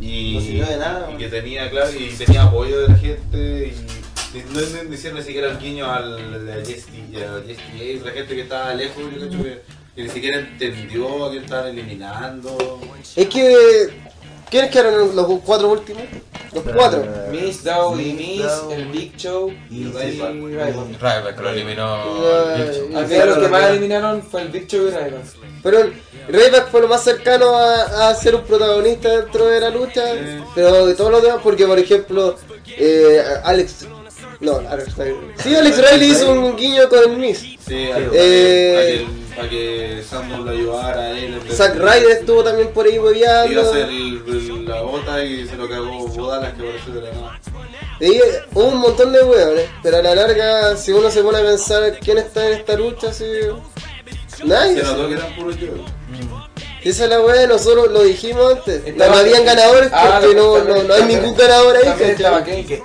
[0.00, 3.74] y, No sirvió de nada, y que tenía, claro, y tenía apoyo de la gente
[4.34, 8.40] y, y no, no, no hicieron ni siquiera el guiño al a la gente que
[8.40, 9.62] estaba lejos, yo cacho que,
[9.96, 12.80] que ni siquiera entendió a quién estaban eliminando.
[13.16, 14.11] Es que.
[14.52, 16.02] ¿Quiénes quedaron los cuatro últimos?
[16.52, 17.02] Los cuatro.
[17.30, 20.34] Miss, Dow y Miss, el Big Show Y y Ryback.
[20.34, 21.00] Ryback.
[21.00, 22.04] Ryback lo eliminó.
[22.22, 22.98] Eh, Big Show.
[22.98, 25.24] Al final los que más eliminaron fue el Big Show y Ryback.
[25.62, 25.90] Pero
[26.28, 30.04] Rayback fue lo más cercano a, a ser un protagonista dentro de la lucha.
[30.54, 32.36] Pero de todos los demás, porque por ejemplo,
[32.76, 33.86] eh, Alex.
[34.40, 35.16] No, Alex Riley.
[35.42, 37.38] Sí, Alex Riley hizo un guiño con el Miss.
[37.38, 41.40] Sí, Eh, para que, que Sandor lo ayudara a él.
[41.50, 43.60] Zack de- Ryder estuvo también por ahí Iba a hueveando.
[43.62, 47.40] hacer el- el- la bota y se lo cagó Bodalas que apareció de la nada.
[48.00, 48.20] Y
[48.54, 51.98] hubo un montón de hueones, pero a la larga, si uno se pone a pensar
[52.00, 53.24] quién está en esta lucha, así.
[54.44, 54.76] Nadie.
[54.76, 55.68] Se notó que eran puros yo.
[56.82, 58.82] Esa es la wea, nosotros lo dijimos antes.
[58.82, 61.84] No, Estaba- no habían ganadores Ah, porque no, también- no, no hay ningún ganador ahí.
[61.84, 62.82] También estaba Kane.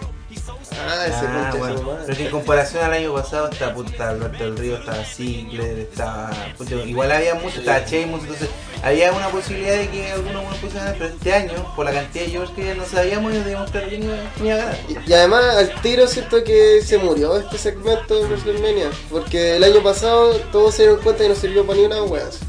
[0.87, 1.81] Ah, ese Ah, bueno.
[1.81, 2.03] madre.
[2.05, 6.31] Pero que en comparación al año pasado, está puta Alberto del Río, estaba Ziggler, estaba.
[6.57, 8.49] puta, igual había mucho, estaba Sheamus, entonces
[8.83, 12.25] había una posibilidad de que alguno bueno pudiese ganar, pero este año, por la cantidad
[12.25, 13.33] de George que ya no sabíamos,
[13.71, 14.77] claro quién iba, quién iba a ganar.
[14.87, 18.89] Y, y además al tiro siento que se murió este segmento de WrestleMania.
[19.09, 22.31] Porque el año pasado todos se dieron cuenta que no sirvió para ni una wea.
[22.31, 22.47] Sí,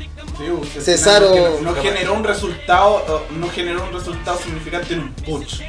[0.73, 5.61] pues, Cesaro- No, no generó un resultado, no generó un resultado significante en un push.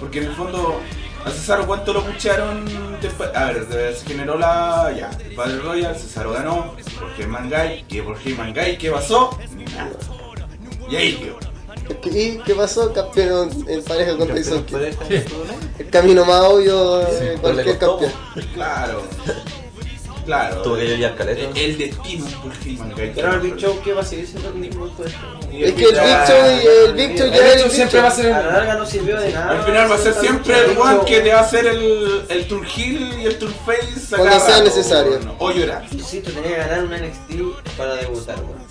[0.00, 0.80] Porque en el fondo,
[1.24, 2.64] a Cesaro cuánto lo pucharon
[3.00, 3.30] después.
[3.34, 4.92] A ver, eh, se generó la.
[4.96, 9.38] Ya, el Battle Royale, Cesaro ganó, por Heyman Guy, que por Guy, ¿qué pasó?
[9.56, 9.90] Ni nada.
[10.90, 11.52] Y ahí quedó.
[12.04, 12.92] ¿Y qué pasó?
[12.92, 14.64] Campeón en pareja con Tyson.
[15.78, 18.12] El camino más obvio de le cualquier campeón.
[18.54, 19.02] Claro.
[20.24, 20.62] Claro.
[20.62, 21.40] Tuvo que llorar caleta.
[21.40, 23.12] El, el destino por Heyman Guy.
[23.14, 25.04] Pero el Big Show, ¿qué va a seguir siendo el mismo esto?
[25.50, 28.00] Y Es que el Big Show y el Big Show El ya es el siempre
[28.00, 29.50] va a ser A la larga no sirvió de nada.
[29.50, 32.46] Al final va a ser siempre el one que te va a hacer el, el
[32.46, 35.18] tour heel y el tour face Cuando sea necesario.
[35.38, 35.84] O llorar.
[35.90, 38.61] Sí, tú tenías que ganar un NXT para debutar, weón.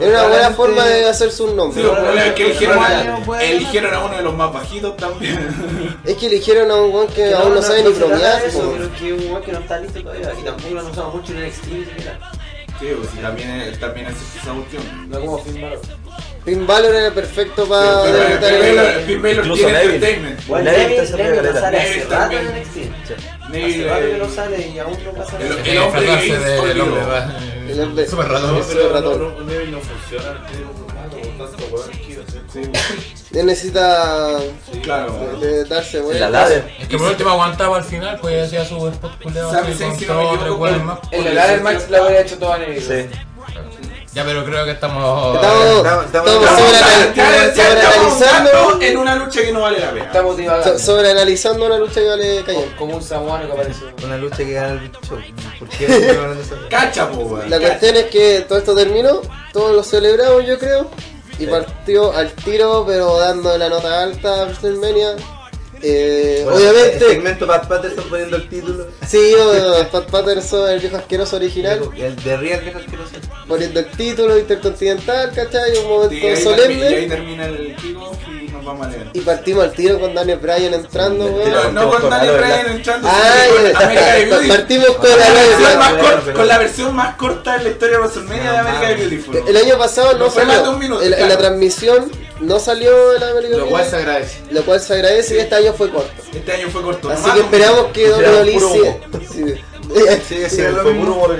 [0.00, 1.82] Era una buena forma de hacerse un nombre.
[2.26, 5.98] es que eligieron a, Bueno, eligieron a uno de los más bajitos también.
[6.04, 8.42] Es que eligieron a un weón que Que aún no, sabe ni bromear.
[8.42, 10.32] pero es que un weón que no está listo todavía.
[10.38, 11.64] Y tampoco lo han usado mucho en NXT.
[12.80, 14.82] Sí, pues sí, también, es- también es esa cuestión.
[15.08, 15.80] No como Finn Balor.
[16.44, 20.46] Finn Balor era perfecto para Balor- el- Finn Balor tiene entertainment.
[20.48, 22.04] Bueno, Neville Neville Neville Neville.
[22.50, 22.92] Neville,
[23.62, 25.62] Hace rato que no sale y aún no pasa El- nada.
[25.70, 27.34] el hombre va.
[27.68, 27.80] el
[28.76, 29.36] pero ratón.
[29.38, 34.38] no, Neville no funciona, tiene un rato, con tanto weón que Él necesita
[34.82, 35.38] Claro.
[35.40, 36.30] de, darse vuelta.
[36.30, 36.72] ladder.
[36.80, 39.84] Es que por último aguantaba al final, pues hacía su spot culeado ¿Sabes así si-
[39.84, 41.20] con si no me dos o equivoco, tres weones el-.
[41.20, 42.80] En el ladder match la habría hecho toda Neville.
[42.80, 43.08] Sí.
[44.14, 45.34] Ya, pero creo que estamos.
[45.36, 46.30] Estamos, Estamos-
[47.56, 50.04] sobreanalizando en una lucha que no vale la pena.
[50.04, 52.76] Estamos so- sobreanalizando una lucha que vale callar.
[52.78, 53.86] Como un samuano que apareció.
[54.04, 55.18] Una lucha que gana el Show.
[55.58, 56.18] ¿Por qué de?
[56.70, 57.50] Cacha, po, weón.
[57.50, 57.68] La cacha.
[57.70, 59.20] cuestión es que todo esto terminó,
[59.52, 60.88] todos lo celebramos yo creo,
[61.38, 65.16] y partió al tiro, pero dando la nota alta a WrestleMania.
[65.86, 68.86] Eh, Bueno, El obviamente, segmento Pat Patterson poniendo el título.
[69.06, 73.10] sí, o- Pat Patterson, el viejo asqueroso original, El de Real viejo asqueroso.
[73.46, 75.76] poniendo el título intercontinental, ¿cachai?
[75.76, 77.06] Un momento Sí, ahí termi- y ahí solemne.
[77.08, 78.16] termina el nos
[78.64, 78.86] vamos.
[79.12, 81.74] Y partimos al tiro con Daniel Bryan entrando, No, weón.
[81.74, 83.64] no con Daniel Bryan entrando, Ah, con
[84.42, 87.58] de partimos con Con la, la versión más corta, pero- con la versión más corta
[87.58, 89.36] de la historia de WrestleMania de America the Beautiful.
[89.48, 90.72] El año pasado no No fue más de salió.
[90.72, 94.38] un minuto, En, en la transmisión no salió el American Lo cual se agradece.
[94.50, 96.10] lo cual se agradece y este año fue corto.
[96.34, 97.10] Este año fue corto.
[97.10, 100.06] Así que esperamos que WWE sí- humo.
[100.28, 100.34] sí.
[100.36, 100.62] Sí, sí,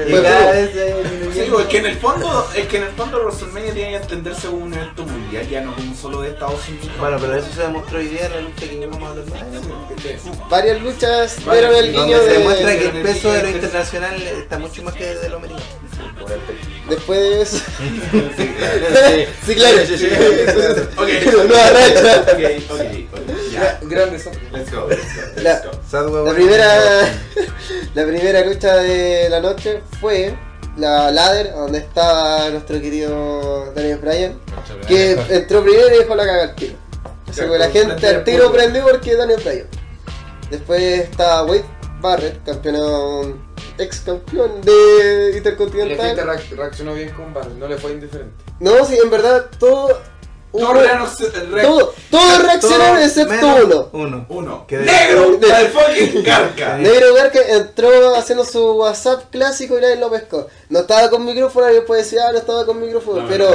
[0.09, 0.95] Y cada vez eh,
[1.35, 4.47] Sí, es que en el fondo, es que en el fondo WrestleMania tiene que entenderse
[4.47, 6.89] como un evento mundial, ya no como solo de Estados Unidos.
[6.99, 10.49] Bueno, pero eso se demostró hoy día en la lucha que vamos a hablar más.
[10.49, 12.33] Varias luchas dieron el guiño se de.
[12.39, 15.65] demuestra que el peso de lo internacional está mucho más que de lo americano.
[16.89, 17.59] Después de eso.
[18.37, 19.79] Sí, Sí, claro.
[20.97, 21.51] Ok, ok,
[22.71, 24.33] ok, son.
[24.53, 24.89] Let's go,
[25.43, 25.63] La-.
[25.91, 26.27] Sadwell,
[27.95, 30.35] La primera, primera lucha de la noche fue
[30.77, 34.41] la ladder, donde estaba nuestro querido Daniel Bryan,
[34.89, 36.75] que entró primero y dejó la caga al tiro.
[37.29, 39.67] Así que la gente al tiro prendió porque Daniel Bryan.
[40.51, 41.65] Después está Wade
[42.01, 43.41] Barrett, campeón,
[43.79, 46.27] ex campeón de Y la gente Intercontinental.
[46.27, 48.35] reac- reaccionó bien con Barry, no le fue indiferente.
[48.61, 50.01] No, sí, en verdad todo.
[50.59, 53.89] Todo hubo- reano se- re- todo- todos reaccionaron excepto uno.
[53.93, 54.27] Uno.
[54.29, 54.67] Uno.
[54.67, 55.39] Que de- ¡Negro!
[55.41, 56.77] ¡La de fucking carca!
[56.79, 60.47] Negro Garca entró haciendo su WhatsApp clásico y nadie lo pescó.
[60.69, 63.23] No estaba con micrófono, y después decía, ah, no estaba con micrófono.
[63.23, 63.49] No, pero,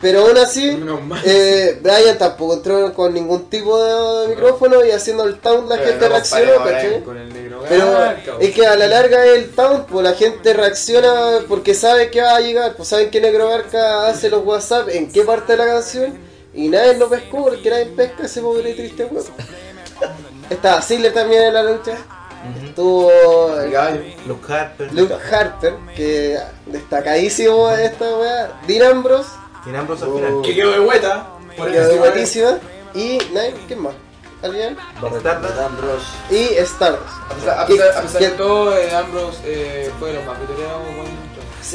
[0.00, 0.78] pero aún así,
[1.24, 5.88] eh, Brian tampoco entró con ningún tipo de micrófono y haciendo el taunt la Pero
[5.88, 6.86] gente no reaccionó, ¿cachai?
[6.88, 10.12] Brian Con el negro Pero Garca, es que a la larga el taunt, pues la
[10.14, 14.44] gente reacciona porque sabe que va a llegar, pues saben que Negro Garca hace los
[14.44, 16.18] WhatsApp en qué parte de la canción
[16.64, 19.26] y nadie lo pescó porque nadie pesca ese pobre y triste huevo.
[20.50, 21.96] Estaba Ziggler también en la lucha.
[22.64, 23.10] Estuvo
[23.60, 24.00] El gallo.
[24.26, 24.92] Luke Harper.
[24.94, 28.60] Luke Harper, que destacadísimo en esta weá.
[28.66, 29.28] Dean Ambrose,
[29.66, 30.42] Y Ambrose al final.
[30.42, 31.26] Que quedó de hueta.
[31.56, 32.58] Por que el es buenísima.
[32.94, 33.92] Y Nine, ¿quién más?
[34.42, 34.76] ¿Alguien?
[35.16, 35.58] Stardust.
[35.58, 36.06] Ambrose.
[36.30, 37.10] Y Stardust.
[37.28, 40.14] A pesar, a Que- pesar- a pesar de que- todo, eh, Ambrose eh, fue de
[40.14, 40.82] los más vitoreados.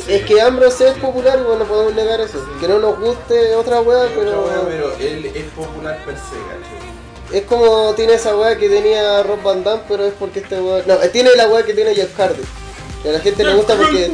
[0.07, 2.43] Es que Ambrose es popular, bueno, no podemos negar eso.
[2.59, 4.65] Que no nos guste otra weá, Pero, pero.
[4.67, 6.93] pero él es popular per se, ¿cachai?
[7.39, 10.83] Es como tiene esa weá que tenía Rob Van Damme, pero es porque este weá.
[10.85, 12.41] No, tiene la weá que tiene Jeff Hardy.
[13.01, 14.11] Que a la gente le gusta porque.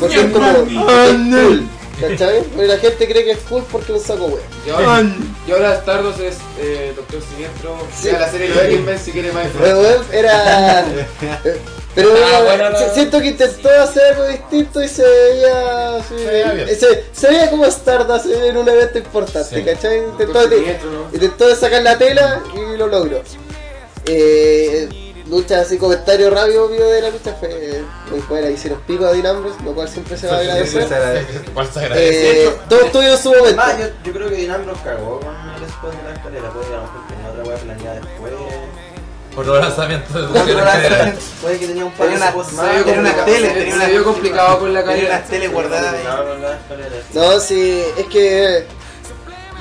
[0.00, 0.52] Porque es como.
[0.86, 1.68] cool.
[2.00, 2.42] ¿Cachai?
[2.56, 4.42] Pero la gente cree que es cool porque es un saco wea.
[4.66, 5.02] Y ahora,
[5.46, 7.76] y ahora Stardust es eh, Doctor Siniestro.
[7.94, 8.08] Sí.
[8.08, 10.06] Vea la serie de X-Men si quiere más Pero información.
[10.12, 10.84] era.
[11.94, 12.94] Pero Ah, bueno, no, si- no.
[12.94, 15.96] siento que intentó hacer algo distinto y se veía.
[15.96, 16.68] así, Se veía bien.
[16.68, 19.62] se, se veía como Stardust en un evento importante, Sí.
[19.62, 19.98] ¿cachai?
[19.98, 21.08] Intentó, Doctor Siniestro, ¿no?
[21.12, 23.22] intentó sacar la tela y lo logró.
[24.06, 24.88] Eh,
[25.28, 28.50] lucha así, comentario rápido obvio de la lucha fue muy buena.
[28.50, 30.86] Hicieron pico a Dean Ambrose, lo cual siempre se va a agradecer.
[31.94, 33.60] Eh, todos tuvieron su momento.
[33.62, 36.50] Ah, yo, yo creo que Dinambros cagó con el spot de la escalera.
[36.50, 38.32] Puede que a lo mejor tenía otra wea planeada después.
[39.36, 41.20] Otro lanzamiento de lanzamiento.
[41.40, 44.02] Puede que tenía un par de Tenía se vio Tenía una tele, se- tenía se
[44.02, 45.18] complicado con la Tenía calidad.
[45.18, 46.04] una tele guardada ahí.
[47.14, 48.66] No, sí, es que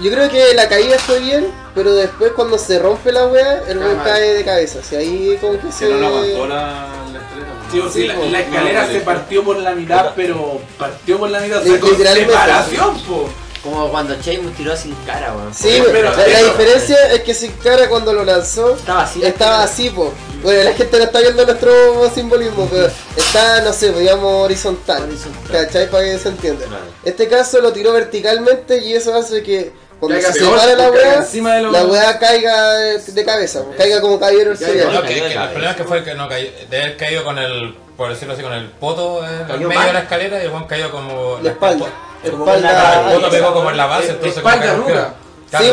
[0.01, 3.77] yo creo que la caída fue bien, pero después cuando se rompe la wea, el
[3.77, 4.79] weón cae de cabeza.
[4.79, 5.87] O sea, ahí como que se...
[5.89, 7.47] no lo aguantó la, la escalera.
[7.71, 11.17] Sí, o sí, la, la escalera No, se no, partió por la mitad, pero partió
[11.19, 11.59] por la mitad.
[11.59, 12.31] O sea, con literalmente.
[12.33, 13.29] separación, po.
[13.63, 15.53] Como cuando Sheamus tiró sin cara, weón.
[15.53, 19.23] Sí, Pero- pero, la, diferencia es que sin cara cuando lo lanzó Estaba así.
[19.23, 20.11] estaba así, po.
[20.41, 25.03] Bueno, la gente no está viendo nuestro simbolismo, pero está, no sé, digamos horizontal.
[25.03, 25.51] Horizontal.
[25.65, 25.89] ¿Cachai?
[25.91, 26.65] Para que se entienda.
[27.03, 31.71] Este caso lo tiró verticalmente y eso hace que cuando Caiga se separa la lo-
[31.71, 34.91] la wea caiga de, cabeza, caiga como caballero el cereal.
[34.91, 37.37] No, que, que el problema es que fue que no cayó, de haber caído con
[37.37, 39.87] el, por decirlo así, con el poto en el Cayó medio mal.
[39.89, 41.85] de la escalera y el Juan cayó como La espalda.
[41.85, 44.75] El, Como Espalda- el poto pegó como en la base, entonces espalda.
[45.59, 45.71] Sí.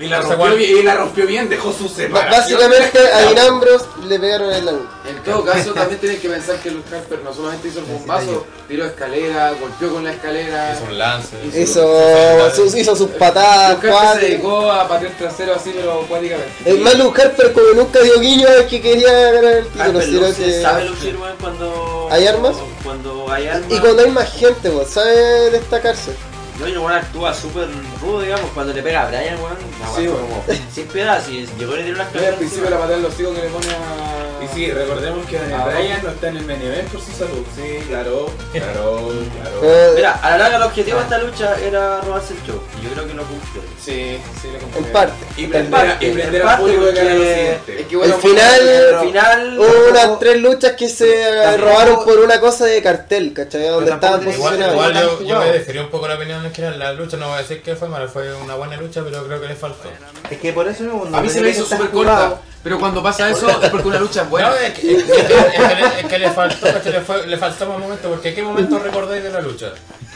[0.00, 2.30] Y la, rompió bien, y la rompió bien, dejó su separación.
[2.40, 4.90] Básicamente a Dinambros le pegaron en la nuca.
[5.06, 8.46] En todo caso, también tienen que pensar que Luke Harper no solamente hizo el bombazo,
[8.66, 10.72] tiró escalera, golpeó con la escalera.
[10.74, 11.36] Hizo un lance.
[11.54, 16.50] Hizo, sus, hizo sus patadas, Luke Harper se dedicó a patear trasero así, pero cuáticamente.
[16.64, 20.44] El más Luke Harper como nunca dio guiño es que quería ganar el título, luce-
[20.44, 20.62] que...
[20.62, 22.08] sabe lucir, weón, cuando.
[22.10, 22.56] ¿Hay armas?
[22.82, 23.70] Cuando hay armas.
[23.70, 26.29] Y cuando hay más gente, sabe destacarse.
[26.60, 27.68] No, y el weón actúa súper
[28.02, 29.56] rudo, digamos, cuando le pega a Brian, weón.
[29.80, 30.44] la Sí, como
[30.74, 33.34] sin piedad, si llegó y le tiró las al principio la patea en los higos
[33.36, 34.44] que le pone a.
[34.44, 37.44] Y sí, recordemos que Ah, Brian no está en el main event por su salud.
[37.54, 39.60] Sí, claro, claro, claro.
[39.62, 42.62] Eh, Mira, a la larga el objetivo de esta lucha era robarse el show.
[42.80, 43.62] Y yo creo que lo cumplió.
[43.82, 44.92] Sí, sí, le en compré.
[44.92, 45.14] parte.
[45.36, 47.80] Y prender, prender al público de cara a lo porque- siguiente.
[47.82, 49.58] Es que bueno, El final- Al final.
[49.58, 53.68] Hubo unas tres luchas que se robaron por una cosa de cartel, ¿cachai?
[53.68, 54.72] Donde estaban posicionados.
[54.74, 54.94] igual
[55.26, 55.38] yo,
[55.74, 57.74] me un poco la opinión en que era la lucha, no voy a decir que
[57.76, 59.88] fue mala, fue una buena lucha, pero creo que le faltó.
[60.30, 61.08] Es que por eso mismo.
[61.16, 64.22] A mí se me hizo súper corta, pero cuando pasa eso es porque una lucha
[64.22, 64.50] es buena.
[64.50, 67.00] No, es que, es que- es que le, es que le faltó, es que le,
[67.00, 69.72] fue, le faltó más momento, porque ¿qué momento recordáis de la lucha?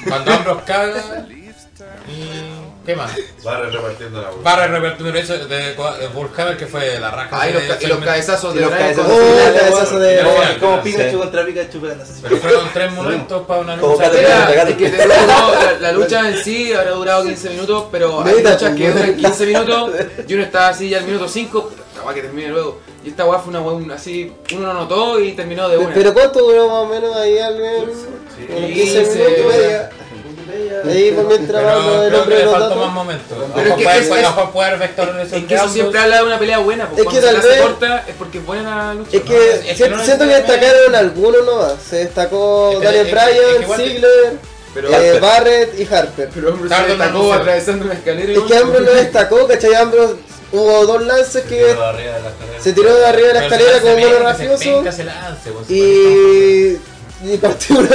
[0.08, 1.26] Cuando Ambrose caga
[2.08, 2.53] y...
[2.84, 3.10] ¿qué más?
[3.44, 4.42] Barra repartiendo la bolsa.
[4.42, 7.28] Barra repartiendo el hecho de, de Bullhammer que fue la raja.
[7.32, 9.98] Ah, y de- los, ca- y de- los cabezazos de los cabezazos Oh, finales, cabezazo
[9.98, 10.60] de- como- Sí.
[10.60, 14.10] Como Pikachu contra Pikachu pero no sé Pero fueron tres momentos para una Como lucha.
[14.10, 17.84] Mira, es que te digo, no, la, la lucha en sí habrá durado 15 minutos,
[17.90, 19.90] pero hay Mira, luchas que duran 15 minutos
[20.26, 22.80] y uno está así ya al minuto 5, la guay que termine luego.
[23.04, 25.92] Y esta guay fue una guay así, uno lo notó y terminó de una.
[25.94, 27.82] Pero ¿cuánto duró más o menos ahí alguien?
[27.82, 27.96] Unos
[28.48, 29.54] 15 15, minutos.
[29.54, 29.90] media.
[30.84, 32.92] Ahí por mientras del creo hombre de le los faltó más datos.
[32.92, 33.38] momentos.
[33.54, 37.00] Pero es que es- es- de que eso siempre habla de una pelea buena, pues
[37.02, 39.16] Es que se tal la vez- corta es porque es buena la lucha.
[39.16, 41.74] Es que, es que siento, no siento que destacaron algunos nomás.
[41.88, 44.32] Se destacó Daniel Bryan, Ziggler,
[44.74, 46.28] Pero, eh, Barrett y Harper.
[46.34, 49.74] pero hombre, se destacó atravesando una escalera y Es que Ambrose no destacó, ¿cachai?
[49.74, 50.14] Ambrose
[50.52, 51.76] hubo dos lances que
[52.60, 55.04] se tiró de arriba de la escalera como mono bien, que se gracioso penca, se
[55.04, 56.78] lance, pues, y,
[57.24, 57.88] y partió una,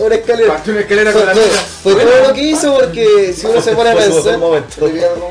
[0.00, 0.52] una escalera.
[0.54, 1.60] partió una escalera Fue, con la fue- lucha.
[1.82, 4.38] fue todo lo que hizo porque si uno se pone a pensar,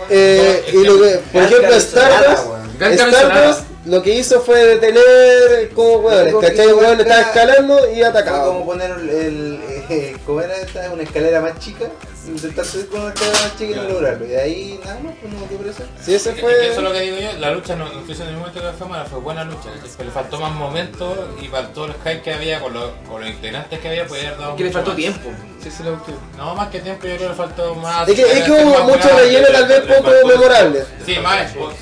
[0.10, 2.46] eh, y lo que, por ejemplo, Stardust
[2.80, 3.66] nada.
[3.86, 6.74] lo que hizo fue detener como que ¿cachai?
[6.74, 8.46] hueón estaba escalando y atacaba.
[8.48, 10.90] como poner el, el eh, ¿cómo era esta?
[10.92, 11.86] una escalera más chica,
[12.28, 14.26] intentar subir con más chica y no lograrlo.
[14.26, 15.84] Y de ahí nada más, pues no por eso.
[16.02, 16.68] Sí, ese Es que fue.
[16.68, 18.88] eso es lo que digo yo, la lucha no, no en ningún momento que fue
[18.88, 19.70] mala, fue buena lucha.
[19.86, 22.92] Es que le faltó más momentos y para todos los hype que había, con los,
[23.08, 24.98] con los integrantes que había, podía haber dado Es que le faltó más.
[24.98, 25.30] tiempo.
[25.62, 28.08] Sí, sí, lo que- No, más que tiempo, yo creo que le faltó más.
[28.08, 30.84] Es que, es que hacer hubo mucho relleno, tal vez poco memorable.
[31.06, 31.74] Sí, más spot.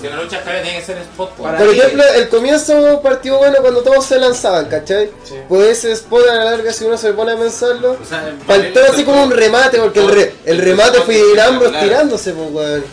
[0.00, 1.30] Si la lucha tiene que ser spot.
[1.36, 1.46] pues.
[1.52, 5.10] Para Por ejemplo, el comienzo partió bueno cuando todos se lanzaban, ¿cachai?
[5.24, 5.34] Sí.
[5.48, 8.80] Pues ese spot a la larga, si uno se pone a pensarlo, O sea, faltó
[8.92, 12.84] así como un remate, porque el, re- el remate fue Dinambros tirándose, pues, weón.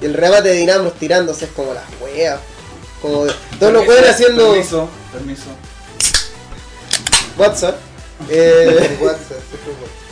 [0.00, 2.38] Y el remate de Dinambros tirándose es como la wea.
[3.02, 5.44] Como de- todos los weones haciendo Permiso, permiso.
[7.38, 7.76] WhatsApp.
[8.30, 8.98] Eh,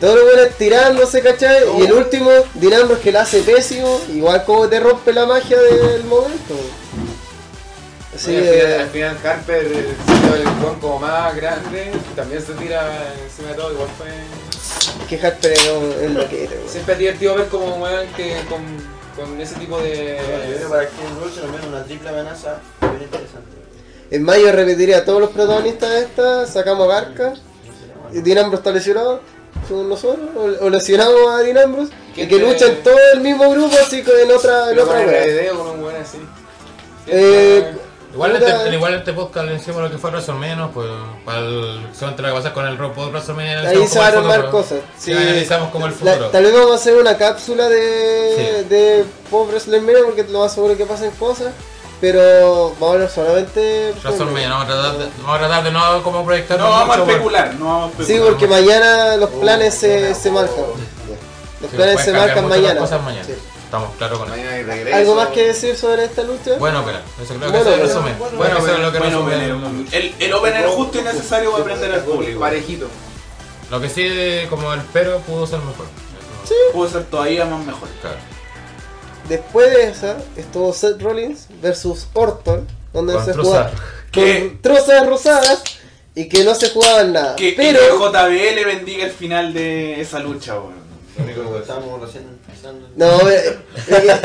[0.00, 1.64] todos los weones tirándose, ¿cachai?
[1.78, 6.04] Y el último, Dinambros que la hace pésimo, igual como te rompe la magia del
[6.04, 6.54] momento.
[8.16, 12.42] Sí, Y al, final, al final Harper eh, siendo el con como más grande, también
[12.44, 14.08] se tira encima de todo, igual fue...
[15.08, 16.68] que Harper es un- es lo que era, weón.
[16.68, 18.60] Siempre es divertido ver como weón que con,
[19.16, 20.18] con ese tipo Yo de...
[20.18, 23.50] creo que para King Rules al menos una triple amenaza bien interesante.
[24.10, 27.34] En mayo repetiría a todos los protagonistas de esta, sacamos a Garca,
[28.12, 29.20] Ambrose está lesionado,
[29.68, 33.50] según nosotros, o, o lesionamos a Dean Ambrose, y que te- luchan todo el mismo
[33.50, 34.98] grupo, así que en otra, en otra
[36.00, 36.18] así.
[37.06, 37.72] Eh,
[38.12, 40.88] Igual este, igual este podcast le hicimos lo que fue WrestleMania, pues
[41.24, 43.60] para el seguramente lo que pasa con el Robo WrestleMania.
[43.60, 44.80] Ahí se van a armar cosas.
[44.98, 46.30] Sí, analizamos como el La- futuro.
[46.30, 48.34] tal vez vamos a hacer una cápsula de,
[48.64, 48.68] Sí.
[48.68, 51.52] de Pop WrestleMania porque lo más seguro que pasen cosas.
[52.00, 53.92] Pero vamos a hablar solamente.
[54.02, 56.96] WrestleMania, no, vamos a tratar de, vamos a tratar de no como proyectar No vamos
[56.96, 58.28] a especular, no vamos a Sí, especular.
[58.30, 60.56] porque mañana los planes se, se marcan.
[61.60, 62.80] Los Sí, planes se marcan mañana.
[62.80, 63.24] cosas mañana.
[63.24, 63.34] Sí.
[63.64, 64.66] Estamos claros con eso.
[64.66, 64.96] Mañana.
[64.96, 66.56] ¿Algo más que decir sobre esta lucha?
[66.58, 68.18] Bueno, pero eso creo que Bueno, eso es el pero- resumen.
[68.18, 69.86] bueno, Bueno, eso es bueno, lo que Bueno, resume.
[69.92, 72.40] el, el opener justo y necesario para aprender al público.
[72.40, 72.86] Parejito.
[73.70, 75.86] Lo que sí, como el pero pudo ser mejor.
[76.72, 77.88] Puede ser todavía más mejor.
[78.00, 78.16] Claro.
[79.30, 83.70] Después de esa estuvo Seth Rollins versus Orton, donde Con se jugaba
[84.10, 84.48] ¿Qué?
[84.48, 85.62] con trozas rosadas
[86.16, 87.36] y que no se jugaban nada.
[87.36, 90.56] Que, Pero que JBL bendiga el final de esa lucha.
[91.60, 92.88] Estamos recién empezando.
[92.96, 93.56] No, eh,
[93.86, 94.20] eh,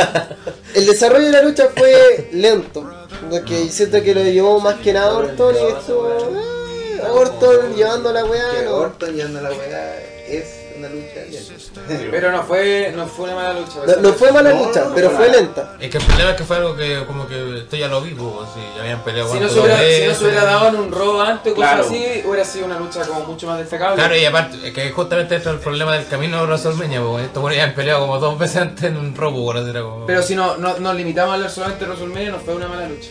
[0.74, 2.90] el desarrollo de la lucha fue lento.
[3.30, 6.32] Porque siento que lo llevó más que nada Orton y esto.
[6.36, 8.64] eh, Orton llevando la weá.
[8.64, 8.76] No.
[8.78, 12.12] Orton anda la weá es una lucha bien.
[12.12, 13.80] Pero no fue, no fue una mala lucha.
[13.88, 15.74] No, no fue mala No, lucha, no, pero no, fue lenta.
[15.80, 18.12] Es que el problema es que fue algo que como que esto ya lo vi,
[18.12, 20.76] pues, si ya habían peleado Si no, se hubiera, si no se hubiera dado en
[20.76, 21.86] un robo antes o cosas Claro.
[21.88, 23.96] así, hubiera sido una lucha como mucho más destacable.
[23.96, 27.26] Claro, y aparte, es que justamente esto es el problema del camino de WrestleMania, pues
[27.26, 30.06] estos buenos ya han peleado como dos veces antes en un robo, por era como...
[30.06, 32.88] Pero si no, no nos limitamos a hablar solamente de WrestleMania, no fue una mala
[32.88, 33.10] lucha.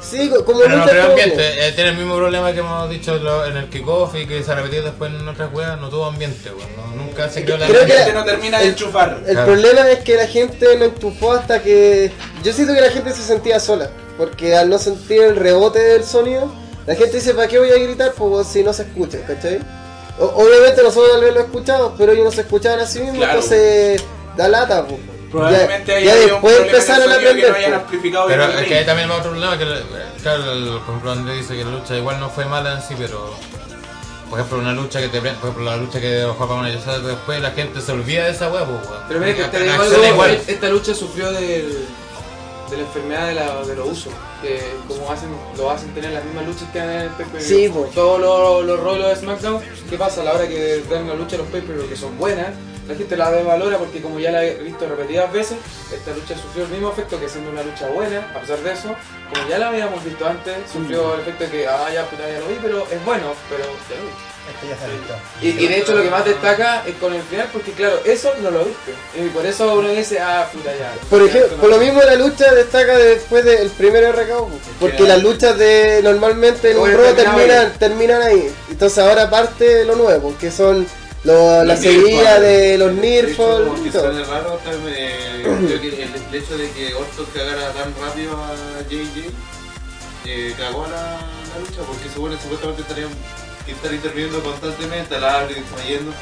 [0.00, 2.88] Sí, co- como Pero no creo que este, eh, tiene el mismo problema que hemos
[2.88, 5.78] dicho en lo- en el kickoff y que se ha repetido después en otras weas,
[5.80, 6.68] no tuvo ambiente, weón.
[6.76, 9.18] no- nunca se creó la creo La que gente no termina de el- enchufar.
[9.26, 9.46] El Claro.
[9.46, 12.12] problema es que la gente no entufó hasta que.
[12.44, 13.90] Yo siento que la gente se sentía sola.
[14.16, 16.52] Porque al no sentir el rebote del sonido,
[16.86, 18.12] la gente dice: ¿Para qué voy a gritar?
[18.12, 19.58] Pues si no se escucha, ¿cachai?
[20.18, 23.18] O- obviamente nosotros tal vez lo escuchamos, pero ellos no se escuchaban a sí mismos,
[23.18, 23.34] Claro.
[23.34, 24.02] entonces
[24.36, 25.00] da lata, pues.
[25.30, 27.50] Probablemente ya, haya ya un después empezaron a sonido que aprender.
[27.50, 29.64] no hayan amplificado Pero es que hay también otro problema que,
[30.22, 32.94] claro, el- por ejemplo, André dice que la lucha igual no fue mala en sí,
[32.98, 33.34] pero
[34.30, 36.98] por ejemplo, una lucha que te por ejemplo, la lucha que dejó para una Yosada,
[36.98, 39.02] después la gente se olvida de esa wea, pues, weón.
[39.08, 40.40] Pero mira que La- te la digo acción algo, igual.
[40.46, 41.86] esta lucha sufrió del,
[42.70, 44.12] de la enfermedad de, la, de los usos,
[44.42, 47.70] que como hacen, lo hacen tener las mismas luchas que dan en el pay Sí,
[47.72, 47.92] pues.
[47.92, 50.20] Todos los, los rolos de SmackDown, ¿qué pasa?
[50.20, 52.48] A la hora que dan la lucha los pay que son buenas,
[52.88, 55.58] la gente la desvalora porque como ya la he visto repetidas veces,
[55.92, 58.96] esta lucha sufrió el mismo efecto que siendo una lucha buena, a pesar de eso,
[59.32, 62.40] como ya la habíamos visto antes, sufrió el efecto de que, ah, ya, puta, ya
[62.40, 64.12] lo vi, pero es bueno, pero ya lo vi.
[64.48, 65.14] Esto ya se ha visto.
[65.42, 68.32] Y, y de hecho lo que más destaca es con el final, porque claro, eso
[68.42, 68.94] no lo viste.
[69.14, 70.94] Y por eso uno dice, ah, puta ya.
[71.10, 75.22] Por ejemplo, por lo mismo la lucha destaca después del primer RKO, pues, porque las
[75.22, 78.50] luchas de normalmente en un terminan, terminan ahí.
[78.70, 80.86] Entonces ahora parte lo nuevo, que son
[81.28, 86.70] lo- la seguida de los que suena raro, también, creo que el, el hecho de
[86.70, 89.30] que Orton cagara tan rápido a JJ
[90.26, 91.02] eh, cagó a la,
[91.52, 93.10] la lucha porque seguro, supuestamente estarían
[93.66, 96.12] estar interviniendo constantemente, al árbitro yendo.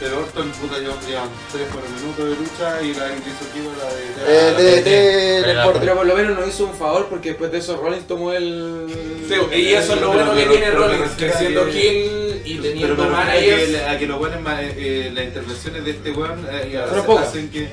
[0.00, 3.60] Pero Orton, puta, yo llevan 3 4 minutos de lucha y la que hizo aquí
[3.60, 4.02] fue la de.
[4.26, 7.52] Eh, de- de- Pero- de- Pero por lo menos nos hizo un favor porque después
[7.52, 8.86] de eso Rollins tomó el.
[9.28, 11.66] Sí, y eso es lo Pero- bueno que pero- tiene pero- Rollins, pero- que siendo
[11.68, 13.66] Kill y Pero teniendo a managers.
[13.68, 16.82] que, a que los buenos, ma- eh, las intervenciones de este weón eh,
[17.18, 17.68] hacen, que.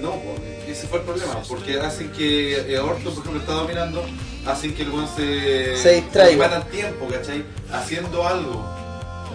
[0.00, 4.04] No, pues, ese fue el problema, porque hacen que eh, Orton, por ejemplo, está dominando,
[4.46, 5.76] hacen que el weón se.
[5.76, 6.48] Se distraiga.
[6.48, 7.42] ganan tiempo, ¿cachai?
[7.72, 8.81] Haciendo algo.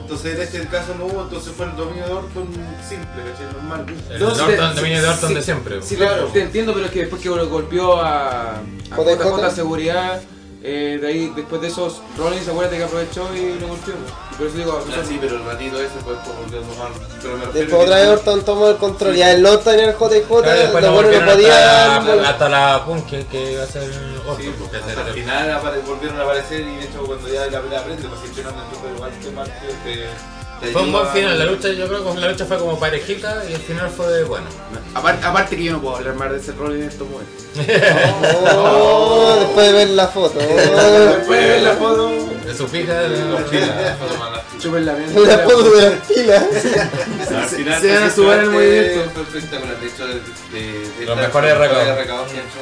[0.08, 2.48] Entonces en este caso no hubo, entonces fue el dominio de Orton
[2.88, 3.52] simple, ¿cachai?
[3.54, 3.86] Normal.
[4.10, 5.82] El No, Orton, te- dominio de Orton si- de siempre.
[5.82, 6.28] Sí, Claro.
[6.32, 8.62] te, entiendo, pero es que después que lo golpeó a, a
[8.96, 9.16] JJ.
[9.18, 10.22] JJ Seguridad,
[10.64, 13.94] eh, de ahí, después de esos, Rollins, acuérdate que aprovechó y lo golpeó.
[14.32, 16.90] Y por eso digo, Ah, sí, pero el ratito ese fue por volver a tomar.
[17.22, 19.16] Pero me Después otra vez Orton tomó el control.
[19.16, 22.86] Ya el no tenía el JJ, Claro, después los no volvieron hasta, la- hasta la
[22.86, 23.84] punk que, que iba a ser
[24.28, 24.42] Orton.
[24.44, 27.28] Sí, porque hasta ese era el el- final volvieron a aparecer y de hecho cuando
[27.30, 30.08] ya la pelea aprende, pues si no entonces igual que Mark te, te
[30.74, 33.54] Fue un buen final, la lucha yo creo que la lucha fue como parejita y
[33.54, 34.46] el final fue bueno.
[34.94, 37.44] aparte, aparte que yo no puedo hablar más de ese Rollins en estos momentos.
[38.56, 40.40] Oh, después de ver la foto.
[40.40, 42.10] Después de ver la foto.
[42.46, 43.42] De su pija, de los
[44.62, 45.20] Chupen la mierda.
[45.38, 46.44] la foto de las pilas.
[47.32, 49.12] Al final Se van a sumar el movimiento.
[49.14, 52.32] Fue espectacular, de hecho de, de, de Los mejores recaudos.
[52.32, 52.60] que han hecho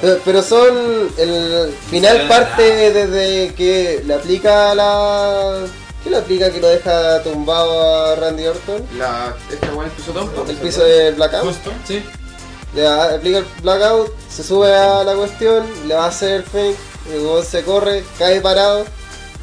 [0.00, 1.08] Pero, pero son.
[1.18, 5.58] El final parte desde que le aplica la.
[6.02, 8.84] ¿Qué le aplica que lo deja tumbado a Randy Orton?
[8.98, 10.44] La, esta weá el piso tonto.
[10.48, 11.44] El piso de Blackout.
[11.44, 12.02] Justo, sí.
[12.74, 16.78] Le aplica el Blackout, se sube a la cuestión, le va a hacer el fake,
[17.12, 18.84] el se corre, cae parado.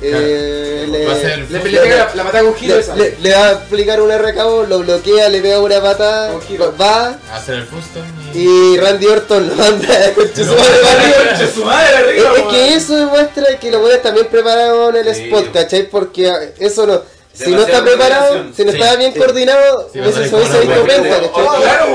[0.02, 2.78] Eh, le, Va a Le, le pega la, la patada con giro
[3.22, 6.34] le, va a aplicar un RKO, lo bloquea, le pega una patada,
[6.80, 8.00] va Hacer el fusto
[8.34, 8.40] y...
[8.40, 12.18] y Randy Orton lo manda con su madre.
[12.18, 15.26] Es que eso demuestra que los buenos también prepararon el Sí.
[15.26, 15.90] spot, ¿cachai?
[15.90, 17.02] Porque eso no.
[17.32, 19.20] Si no está preparado, si no Sí, estaba bien sí.
[19.20, 21.62] coordinado, Sí, eso se hubiese visto Oh, ¿cachai?
[21.62, 21.86] claro,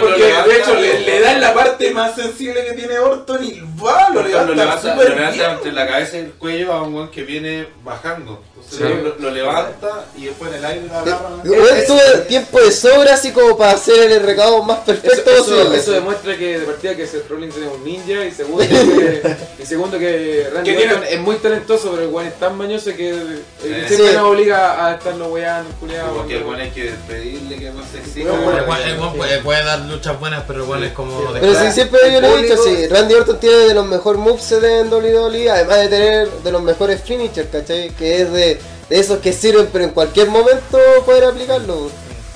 [0.00, 4.08] porque de hecho le, le dan la parte más sensible que tiene Orton y va,
[4.10, 7.22] lo Lo levanta, lo levanta entre la cabeza y el cuello a un weón que
[7.22, 8.42] viene bajando.
[8.56, 11.28] Entonces lo, lo levanta y después en el aire lo agarra.
[11.42, 15.78] Tuve tiempo de sobra así como para hacer el recado más perfecto eso, posible.
[15.78, 19.22] eso demuestra que de partida que Seth Rollins es un ninja y segundo que,
[19.58, 23.10] y segundo que Randy Orton es muy talentoso pero el weón es tan mañoso que
[23.10, 24.14] eh, siempre Sí.
[24.14, 26.14] nos obliga a estarlo weando, culiado.
[26.14, 28.30] Porque el weón hay que pedirle que no se exija.
[28.30, 31.20] Bueno, El weón- weón puede, puede dar luchas buenas, pero el weón es como...
[31.32, 34.52] Pero si siempre yo lo he dicho, sí, Randy Orton tiene de los mejores moves
[34.52, 37.90] en WWE, además de tener de los mejores finishers, ¿cachai?
[37.90, 41.90] Que es de, de esos que sirven, pero en cualquier momento poder aplicarlo.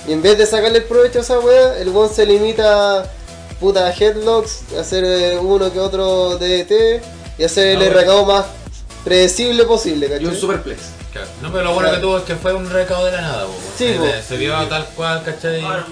[0.07, 3.05] Y en vez de sacarle el provecho a esa wea, el one se limita a
[3.59, 7.01] puta headlocks, a hacer eh, uno que otro DDT
[7.37, 8.45] y hacer el recado más
[9.03, 10.35] predecible posible, Y un ¿cachai?
[10.41, 10.79] superplex.
[11.15, 11.29] Claro.
[11.41, 13.51] No, pero lo bueno que tuvo es que fue un recado de la nada, po,
[13.51, 13.61] weón.
[13.77, 14.05] Sí, se, po.
[14.27, 15.63] se vio tal cual, ¿cachai?
[15.63, 15.85] Ah,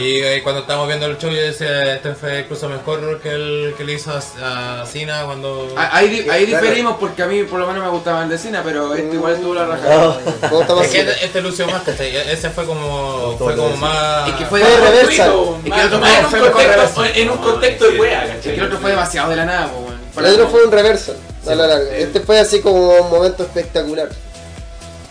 [0.00, 3.74] Y eh, cuando estábamos viendo el show yo decía, este fue incluso mejor que el
[3.76, 4.10] que le hizo
[4.40, 5.68] a, a Cena cuando...
[5.76, 6.62] Ah, Ahí, ahí Claro.
[6.64, 9.36] diferimos porque a mí por lo menos me gustaba el de Cena, pero este igual
[9.42, 9.88] tuvo la raja.
[9.88, 10.16] No,
[10.48, 12.16] ¿cómo está más Es que este, este lució más, ¿cachai?
[12.16, 14.28] Ese fue como, fue como más...
[14.30, 15.26] Es que fue de reversa.
[15.66, 16.00] Es que el otro
[16.30, 17.08] fue reversa.
[17.14, 18.54] en un contexto de wea, Es que ¿cachai?
[18.54, 20.20] el otro fue demasiado de la nada, po.
[20.20, 21.16] El otro fue un reversal,
[21.46, 21.94] a la larga.
[21.96, 24.08] Este fue así como un momento espectacular.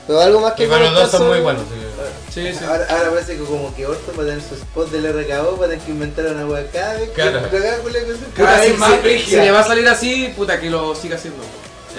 [0.08, 1.64] Pero algo más que Y bueno, los dos son muy buenos.
[1.64, 1.78] sí.
[2.34, 2.64] Sí, sí.
[2.66, 5.66] Ahora, ahora parece que como que Orton va a tener su spot del RKO, va
[5.66, 7.50] a tener que inventar una wea cada vez que Claro.
[7.52, 7.60] que se-
[8.36, 9.40] Puta, vez si, más si- brígida.
[9.42, 11.44] si le va a salir así, puta que lo siga haciendo.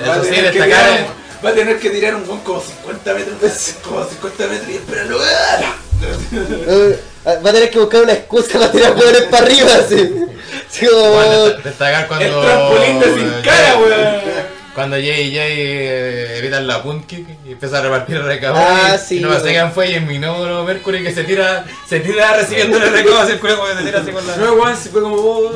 [0.08, 0.88] Va a, Eso sí, tener que destacar...
[0.90, 4.68] tirar un- va a tener que tirar un gol como 50 metros, como 50 metros
[4.70, 5.18] y esperarlo.
[6.02, 9.94] Eh, Va a tener que buscar una excusa para tirar jugadores para arriba, así.
[10.68, 12.26] Así como- Bueno, dest- destacar cuando...
[12.26, 14.61] El trampolín de sin cara, weón.
[14.74, 18.54] Cuando Jay y Jay eh, evitan la punt kick y empieza a repartir el recado
[18.56, 19.48] Ah, y, sí, y no sé weón.
[19.52, 23.18] quién fue y en mi nódulo Mercury que se tira, se tira recibiendo el recado
[23.18, 24.36] así el culo como que se tira así con la...
[24.36, 25.16] No, weón, si fue como.
[25.16, 25.50] oh,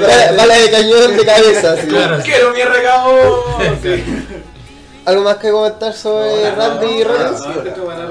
[0.00, 1.76] Bala, bala de cañón de cabeza.
[1.86, 2.20] Claro.
[2.24, 3.44] Quiero mi recado.
[5.04, 7.42] ¿Algo más que comentar sobre Randy y Rollins?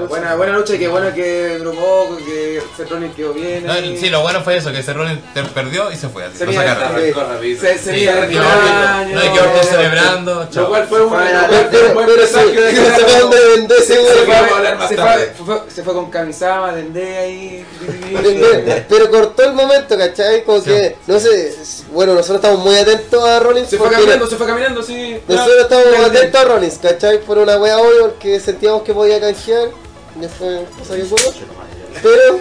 [0.08, 3.64] Buena, buena lucha y qué bueno que poco, que Seth Rollins quedó bien.
[3.98, 5.18] Sí, lo bueno fue eso, que Cerrón
[5.54, 6.94] perdió y se fue así, Se lo sacaron.
[6.96, 7.56] se-.
[7.56, 8.12] Se, se Sí, no,
[9.20, 10.68] hay que estar celebrando, Lo chao.
[10.68, 12.64] cual fue un buen de se que-
[15.44, 17.66] fue- se, con Kamisama, Dende ahí.
[18.88, 20.44] Pero cortó el momento, ¿cachai?
[20.44, 21.54] Como que, no sé,
[21.92, 25.18] bueno, nosotros estamos muy atentos a Rollins Se fue caminando, se fue caminando, sí.
[25.26, 27.20] nosotros estamos atentos a Rollins, ¿cachai?
[27.20, 29.70] Por una wea hoy porque sentíamos que podía canjear.
[30.78, 31.32] Cosa que ocurrió.
[32.02, 32.40] Pero,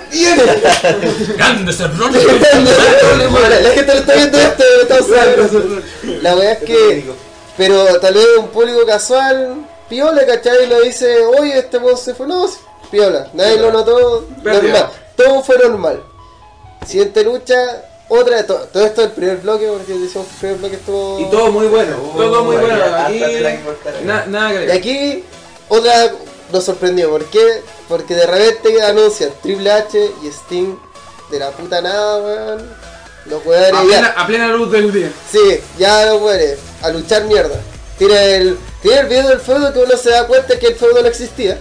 [1.38, 2.14] ¡Grande Cerrón!
[2.14, 5.82] la, la gente lo está viendo esto, lo está usando.
[6.22, 7.06] La wea es que,
[7.58, 10.68] pero tal vez un público casual, piola, ¿cachai?
[10.68, 12.50] Lo dice, oye, este weón se fue, no,
[12.90, 16.02] piola, nadie lo notó, normal, todo fue normal.
[16.88, 17.84] Siguiente lucha,
[18.14, 20.76] otra de todo, todo esto es el primer bloque, porque decimos que el primer bloque
[20.76, 21.20] estuvo...
[21.20, 22.84] Y todo muy bueno, todo muy bueno.
[22.98, 23.24] Aquí,
[24.04, 25.24] na- nada que Y aquí,
[25.70, 26.12] otra
[26.52, 27.62] nos sorprendió, ¿por qué?
[27.88, 30.76] Porque de repente anuncian Triple H y Sting
[31.32, 32.70] de la puta nada, weón.
[33.28, 34.22] Los A weones plena, ya.
[34.22, 35.12] a plena luz del día.
[35.32, 37.56] Sí, ya los weones, a luchar mierda.
[37.98, 41.02] Tiene el, tiene el video del feudo que uno se da cuenta que el feudo
[41.02, 41.60] no existía.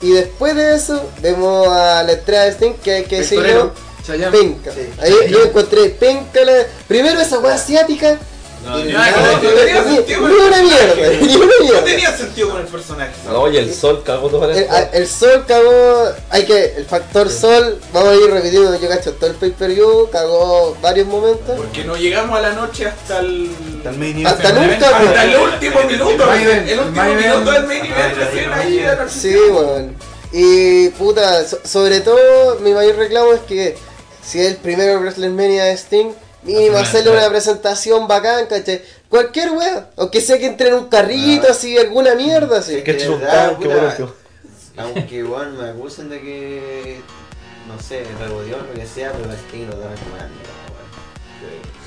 [0.00, 3.72] Y después de eso, vemos a la entrada de Sting que hay que decirlo.
[4.06, 4.30] Chayanne.
[4.36, 4.70] Penca.
[5.00, 6.66] Ahí yo encontré penca la...
[6.88, 8.18] Primero esa weá asiática.
[8.64, 10.28] No, ni- nada, no, no tenía sentido.
[10.28, 11.84] ni una mierda, ni una No mierda.
[11.84, 13.10] tenía sentido con el personaje.
[13.26, 17.28] No, y el sol cagó toda la El, el sol cagó, hay que, el factor
[17.28, 21.56] sol, vamos a ir repitiendo, yo cacho, todo el pay per view cagó varios momentos.
[21.56, 23.50] Porque no llegamos a la noche hasta el.
[23.78, 24.70] Hasta el main Hasta event.
[24.74, 25.18] nunca, Hasta weón.
[25.30, 26.32] el último minuto.
[26.34, 28.16] event, El último minuto del main event.
[28.16, 29.96] Recién ahí Sí, weón.
[30.30, 33.76] Y puta, so- sobre todo mi mayor reclamo es que
[34.22, 36.12] si es el primero WrestleMania de Sting,
[36.42, 38.82] mínimo Hacer hacerle una- presentación bacán, ¿cachai?
[39.08, 42.82] Cualquier wea, aunque sea que entre en un carrito, así, alguna mierda, así.
[42.82, 44.06] Que De chuntado, qué bueno que-
[44.80, 47.00] Aunque igual me acusen de que,
[47.68, 50.52] no sé, rebodió o lo que sea, pero es que no dan como la mierda,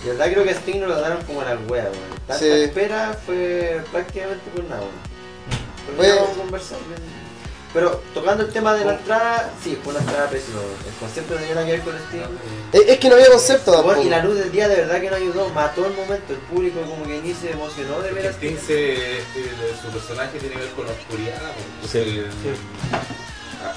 [0.06, 1.94] la verdad creo que a Sting no lo daron como a la wea, weón.
[2.28, 2.48] Tanta Sí.
[2.52, 4.84] espera fue prácticamente por nada,
[5.98, 6.20] weón.
[6.20, 6.78] A conversar.
[7.76, 10.72] Pero tocando el tema de la entrada, sí, fue una entrada pésima, weón.
[10.88, 12.22] El concepto no tenía nada que ver con Sting.
[12.72, 14.02] Es, es que no había concepto tampoco.
[14.02, 16.80] y la luz del día de verdad que no ayudó, mató el momento, el público
[16.90, 19.24] como que ni se emocionó de ver a Sting se, eh,
[19.82, 21.42] su personaje tiene que ver con la oscuridad.
[21.92, 22.24] Sí.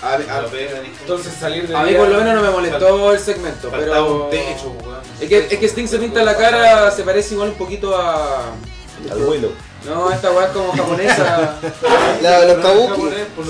[0.00, 3.12] A, a, a ver, entonces salir de A mí por lo menos no me molestó
[3.12, 4.24] el segmento, pero...
[4.26, 5.00] un techo, weón.
[5.20, 8.52] Es que, es que Sting se pinta la cara, se parece igual un poquito a...
[9.10, 9.50] Al vuelo.
[9.84, 11.54] No, esta weá es como japonesa.
[12.22, 13.02] La- los kabuki.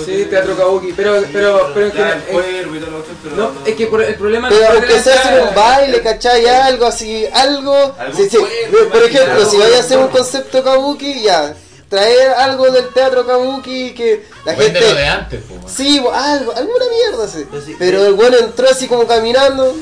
[0.05, 0.93] Sí, teatro kabuki.
[0.93, 3.87] Pero, pero, pero en general- el cuervo y todo lo otro, pero No, es que
[3.87, 6.45] por- el problema Pero aunque sea hacer un baile, ¿cachai?
[6.45, 7.95] Algo así, algo.
[8.15, 8.37] Sí, sí.
[8.37, 11.55] cuerpo, Por ejemplo, si vaya a hacer un concepto kabuki, ya.
[11.89, 15.05] Traer algo del teatro kabuki que la Véndelo de gente.
[15.07, 15.67] antes, po.
[15.67, 17.47] Sí, algo, alguna mierda sí.
[17.49, 19.75] Pero sí, Pero el bueno entró así como caminando,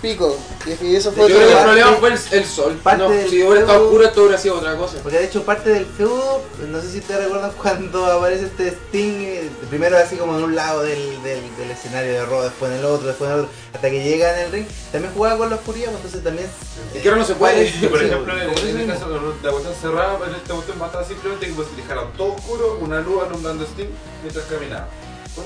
[0.00, 0.36] pico.
[0.80, 2.80] Y eso Yo fue creo que el problema fue el, el sol.
[2.82, 4.98] Parte No, si hubiera estado oscuro esto hubiera sido otra cosa.
[5.02, 9.20] Porque de hecho parte del feudo, no sé si ustedes recuerdan cuando aparece este Sting,
[9.20, 12.78] eh, primero así como en un lado del, del, del escenario de Raw, después en
[12.78, 15.50] el otro, después en el otro, hasta que llega en el ring, también jugaba con
[15.50, 16.48] la oscuridad, pues, entonces también...
[16.94, 17.70] Es que ahora no se puede.
[17.70, 20.78] Sí, por Sí, ejemplo, en, en el caso de la cuestión cerrada, pero esta cuestión
[20.78, 23.88] bastaba simplemente que pues dejaron todo oscuro, una luz alumbrando a Steam
[24.22, 24.88] mientras caminaba.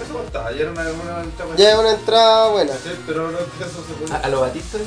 [0.02, 1.16] Eso bastaba, ya era una, una,
[1.46, 2.72] una Ya es una entrada buena.
[2.72, 2.96] ¿cachai?
[3.06, 4.12] Pero no eso se puede.
[4.14, 4.78] A, a lo Batista,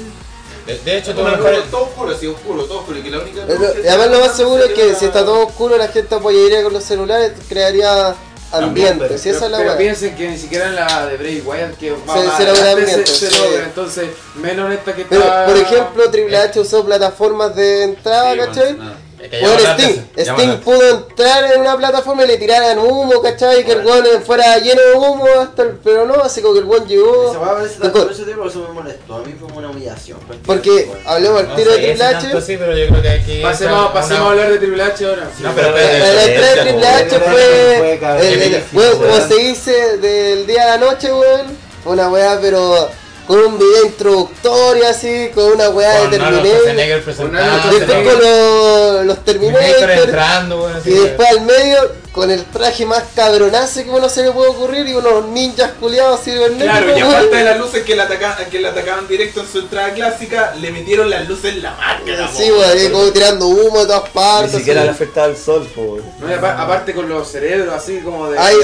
[0.65, 1.63] De, de hecho, Una mejor.
[1.71, 4.11] todo oscuro, así oscuro, todo oscuro, y que la única Pero- luz que y además
[4.11, 6.83] lo más se seguro es que si está todo oscuro la gente apoyaría con los
[6.83, 8.15] celulares, crearía
[8.51, 9.17] ambiente.
[9.17, 9.77] Si esa es la pero weá.
[9.77, 12.71] piensen que ni siquiera en la de Bray Wyatt que va Se- más se logra
[12.71, 13.41] ambiente, se, se sí.
[13.43, 13.63] logra.
[13.65, 15.45] Entonces, menos esta que Pero, está.
[15.45, 18.73] por ejemplo, Triple H usó plataformas de entrada, Sí, ¿cachai?
[18.75, 19.06] bueno.
[19.19, 23.65] Es que Bueno, Sting, Sting pudo entrar en una plataforma y le tiraran humo, ¿cachai?
[23.65, 25.69] Que el weón fuera lleno de humo hasta el...
[25.83, 27.31] Pero no, así como que el weón llegó...
[27.31, 29.15] Esa weá parece tanto ese tiempo, eso me molestó.
[29.15, 30.19] A mí fue una humillación.
[30.45, 32.37] Porque hablemos al No tiro de Triple tanto H.
[32.37, 33.41] así, pero yo creo que hay que.
[33.41, 35.29] Pasemos, una- pasemos a hablar de Triple H ahora.
[35.39, 36.87] No, pero La entrada de Triple.
[36.87, 37.97] H Fue fue...
[37.99, 41.57] cabrón, el- el- epífico, weón, como se dice, del día a la noche, weón.
[41.85, 42.89] Una weá, pero...
[43.27, 46.75] Con un video introductorio así, con una weá Con de Terminator.
[47.05, 49.89] Después con los, los Terminator Terminator.
[50.05, 54.49] entrando, Y después al medio, con el traje más cabronazo que uno se le puede
[54.49, 56.79] ocurrir y unos ninjas culiados cibernéticos.
[56.79, 59.59] Claro, y aparte de las luces que le, atacaban, que le atacaban directo en su
[59.59, 62.27] entrada clásica, le metieron las luces en la máscara.
[62.35, 64.51] Sí, ahí como tirando humo de todas Ni partes.
[64.51, 64.87] siquiera así.
[64.87, 65.99] le afectaba el sol, po.
[66.19, 68.39] No, y aparte con los cerebros así como de.
[68.39, 68.55] Ahí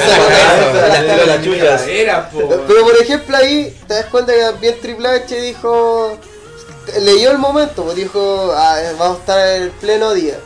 [2.11, 2.49] Ah, po.
[2.67, 6.17] Pero por ejemplo ahí te das cuenta que también Triple H dijo,
[7.01, 10.39] leyó el momento, pues dijo, ah, vamos a estar en el pleno día.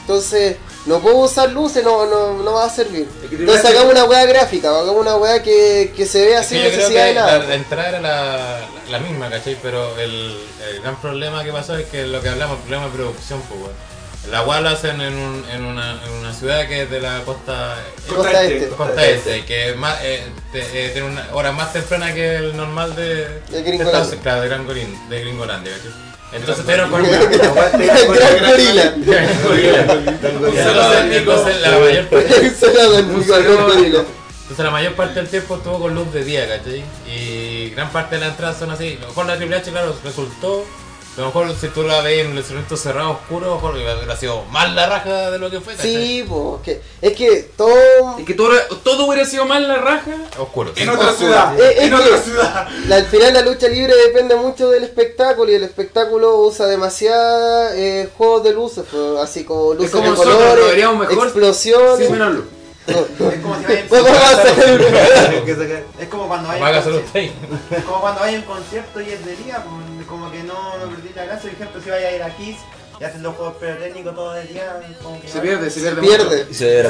[0.00, 0.56] Entonces,
[0.90, 3.08] no puedo usar luces, no, no, no va a servir.
[3.30, 7.14] Entonces hagamos una weá gráfica, hagamos una weá que, que se vea sin necesidad de
[7.14, 7.38] la, nada.
[7.38, 8.60] la entrada era la,
[8.90, 9.56] la misma, ¿cachai?
[9.62, 10.36] Pero el,
[10.70, 13.60] el gran problema que pasó es que lo que hablamos, el problema de producción, pues,
[13.62, 13.90] weón.
[14.30, 17.20] La weá lo hacen en, un, en, una, en una ciudad que es de la
[17.24, 17.76] costa,
[18.06, 18.68] Costa Este.
[18.68, 20.22] costa este, que es más, eh,
[20.52, 24.02] te- eh, tiene una hora más temprana que el normal de, De de Gringolandia.
[24.02, 26.09] Estados- claro, de, Gran Gorin- de Gringolandia, ¿cachai?
[26.32, 28.94] Entonces tuvieron con gorila.
[34.42, 36.84] entonces la mayor parte del tiempo estuvo con luz de día, ¿cachai?
[37.06, 38.96] Y gran parte de las entradas son así.
[38.98, 40.64] A lo mejor la Triple H, claro, resultó.
[41.16, 44.44] A lo mejor si tú la ves en el instrumento cerrado oscuro, mejor hubiera sido
[44.44, 45.92] más la raja de lo que fue, ¿cachai?
[45.92, 48.16] Sí, pues, que, es que todo...
[48.18, 48.50] Es que todo,
[48.84, 50.12] todo hubiera sido mal la raja.
[50.38, 50.72] Oscuro.
[50.76, 52.68] En otra ciudad, es en que- otra ciudad.
[52.86, 57.72] La- al final la lucha libre depende mucho del espectáculo y el espectáculo usa demasiadas
[57.74, 62.06] eh, juegos de luces, pues, así como luces como de nosotros, lo colores, mejor explosiones.
[62.06, 62.44] Sí, menos luz.
[62.86, 63.28] No.
[63.30, 63.78] Es como si vayan
[64.38, 64.42] a.
[66.00, 66.08] Es
[67.84, 71.10] como cuando hay un concierto y es de día, pues, como que no, no perdí
[71.14, 71.42] la casa.
[71.42, 72.56] Por ejemplo, si vaya a ir a Kiss
[73.00, 76.00] y hacen los juegos pirotécnicos todo el día, como que Se no- pierde, se pierde.
[76.02, 76.46] Pierde.
[76.50, 76.82] Y se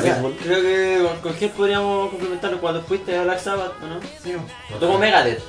[0.43, 4.01] creo que con, Gel podríamos complementarlo cuando fuiste a Black Sabbath, ¿o ¿no?
[4.23, 4.35] Sí,
[4.81, 5.41] Tocó Megadeth.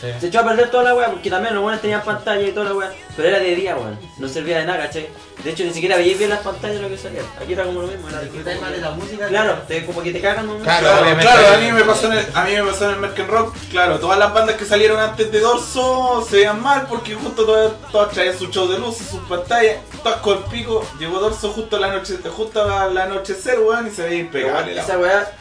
[0.00, 0.06] Sí.
[0.20, 2.66] Se echó a perder toda la weá porque también los buenos tenían pantalla y toda
[2.66, 2.92] la weá.
[3.16, 3.98] Pero era de día, weón.
[4.18, 5.08] No servía de nada, ¿cachai?
[5.42, 7.22] De hecho, ni siquiera veíais bien las pantallas de lo que salía.
[7.40, 8.08] Aquí era como lo mismo.
[8.08, 9.26] Era disfrutáis más de la música.
[9.28, 11.22] Claro, te, como que te cagan un Claro, Claro, obviamente.
[11.32, 13.56] claro, a mí me pasó en el, a mí me pasó en el Merken Rock,
[13.70, 17.72] claro, todas las bandas que salieron antes de Dorso se veían mal porque justo todas,
[17.92, 21.76] todas traían su show de luces, sus pantallas, todas con el pico, llegó Dorso justo
[21.76, 25.32] a la noche, justo al anochecer, weón, y se veía impecable la Esa weá,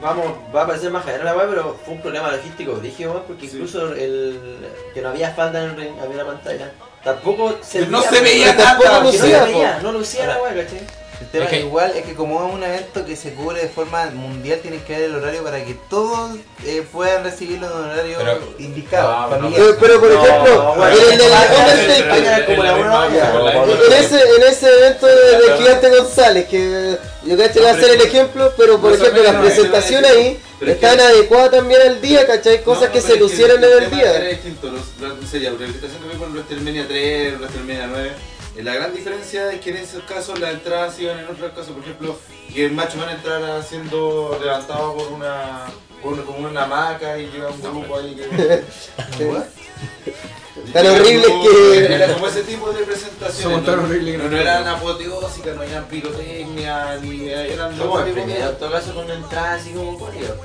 [0.00, 3.22] vamos, va a parecer más general la weá, pero fue un problema logístico, dije weón,
[3.26, 4.58] porque incluso el
[4.94, 6.72] que no había falda en el ring, había una pantalla.
[7.04, 11.01] Tampoco se No veía, se veía lucía, no veía, no lucía la weá, ¿cachai?
[11.22, 13.68] El tema Es que- igual es que como es un evento que se cubre de
[13.68, 16.32] forma mundial, tienes que dar el horario para que todos
[16.66, 19.12] eh, puedan recibirlo en un horario Pero- indicado.
[19.12, 19.60] No, familiar.
[19.62, 21.20] Pero, pero, por ejemplo, en el
[23.86, 27.74] En ese, en ese evento de, de Gigante González, que yo caché que va a
[27.76, 32.62] ser el ejemplo, pero por ejemplo las presentaciones ahí están adecuadas también al día, ¿cachai?
[32.62, 34.12] Cosas que se lucieron en el Era día.
[34.28, 34.70] distinto,
[35.00, 38.12] la, no sé, ya, la presentación que vi con WrestleMania 3, WrestleMania 9.
[38.56, 41.72] Eh, La gran diferencia es que en esos casos las entradas iban en otros casos,
[41.72, 42.18] por ejemplo,
[42.52, 45.66] que el macho van a entrar siendo levantado por una,
[46.02, 48.62] por como una hamaca y llega un grupo ahí que...
[50.72, 51.94] Tan horrible que...
[51.94, 53.64] Era como ese tipo de presentaciones.
[53.64, 59.10] Tan no, no, eran apoteósicas, no eran pirotecnia, ni eran Somos en todo caso con
[59.10, 60.36] así como corrido.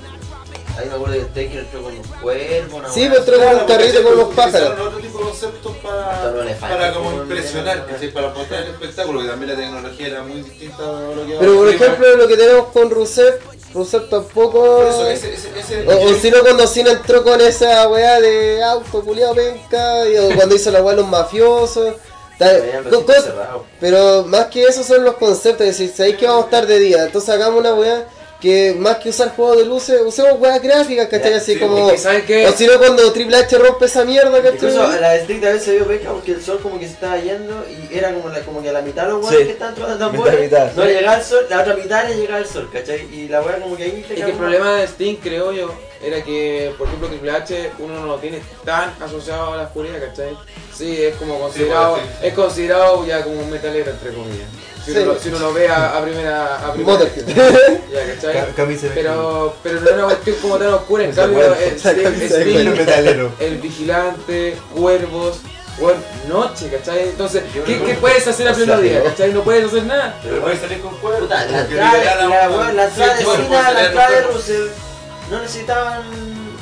[0.78, 3.57] Ahí me acuerdo que el Taker entró con un cuervo, una Sí, entró con Claro,
[3.59, 4.69] un carrito con los pájaros.
[4.80, 9.57] otro tipo de conceptos para, para como impresionar, para mostrar el espectáculo, que también la
[9.57, 13.39] tecnología era muy distinta a lo que Pero por ejemplo lo que tenemos con Rusev,
[13.73, 14.59] Rusev tampoco...
[14.78, 18.21] Por eso, ese, ese, ese- O, o si no cuando Cena entró con esa weá
[18.21, 21.95] de auto culiado penca, y- o cuando hizo la weá los mafiosos.
[22.38, 23.65] tal- co- cos- cerrado.
[23.80, 26.78] pero más que eso son los conceptos, es decir, sabéis que vamos a estar de
[26.80, 28.07] día, entonces hagamos una weá
[28.39, 31.33] que más que usar juegos de luces, usemos weas gráficas, ¿cachai?
[31.33, 31.88] Así sí, como...
[31.88, 32.45] es que ¿saben qué?
[32.47, 35.01] O si no cuando Triple H rompe esa mierda, Incluso a ¿cachai?
[35.01, 37.65] la street a veces se vio peca porque el sol como que se estaba yendo
[37.67, 39.31] y era como, la, como que a la mitad los Sí.
[39.31, 40.71] weones que estaban tratando Mitad, de mitad.
[40.75, 43.07] no llegaba el sol, la otra mitad le llegaba el sol, ¿cachai?
[43.11, 45.73] Y la weá como que ahí Es que el problema de Sting, creo yo,
[46.03, 49.99] era que, por ejemplo, Triple H uno no lo tiene tan asociado a la oscuridad,
[49.99, 50.38] ¿cachai?
[50.77, 52.27] Sí, es como considerado, sí.
[52.27, 54.47] es considerado ya como un metalero, entre comillas.
[54.88, 54.99] Si, Sí.
[54.99, 56.55] uno, lo, si uno lo ve a, a primera...
[56.65, 57.27] A primera Motorhead.
[57.27, 58.33] ya, ¿cachai?
[58.33, 61.39] Ca- camisa de Pero, pero no era una cuestión como tan oscura, en cambio,
[63.39, 65.39] el vigilante, cuervos,
[65.79, 67.09] bueno, noche, ¿cachai?
[67.09, 69.33] Entonces, ¿qué, qué puedes hacer a pleno día, cachai?
[69.33, 70.17] No puedes hacer nada.
[70.23, 71.27] Pero puede salir con cuerpo.
[71.29, 73.73] La entrada, la, la la eh, Pero son conceptos oscuridad.
[73.73, 74.43] distintos,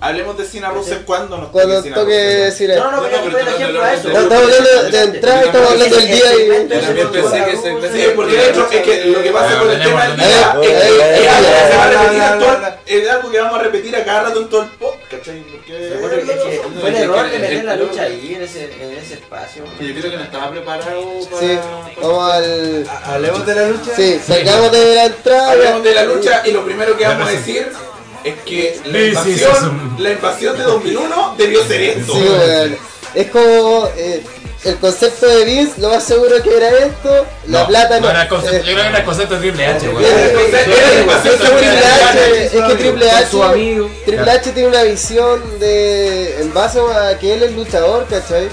[0.00, 2.06] hablemos de Cena Rusev cuando nos toque Rusev.
[2.06, 4.08] decir No, no, pero No, yo no, el ejemplo no, a no, eso.
[4.08, 6.46] no, No, estamos hablando de entrada estamos hablando del día y...
[6.68, 7.66] Yo también pensé que se
[7.96, 10.44] Sí, porque de hecho es que lo que pasa con el tema del día es
[10.46, 10.68] algo que
[11.70, 12.56] se va a repetir en todo-
[12.86, 15.42] es algo que vamos a repetir a cada rato en todo el podcast, ¿cachai?
[15.42, 19.64] Porque- No, fue el error de meter la lucha ahí, en ese, en ese espacio.
[19.78, 21.40] Que yo creo que no estaba preparado para...
[21.40, 21.58] Sí,
[22.00, 22.86] vamos al...
[23.04, 23.90] Hablemos de la lucha.
[23.96, 25.52] Sí, salgamos de la entrada.
[25.68, 27.68] Hablemos de la lucha y lo primero que vamos a decir
[28.24, 32.12] es que la invasión, la invasión de 2001 debió ser esto.
[32.14, 32.76] Sí, weón.
[33.14, 34.22] Es como eh,
[34.64, 38.10] el concepto de Vince, lo más seguro que era esto, la plata no.
[38.10, 39.86] era el concepto- Eh, yo creo que era el concepto de Triple H,
[41.00, 43.90] invasión es que Triple H, es que Triple Con su amigo.
[44.04, 48.48] Triple H tiene una visión de en base a que él es luchador, ¿cachai?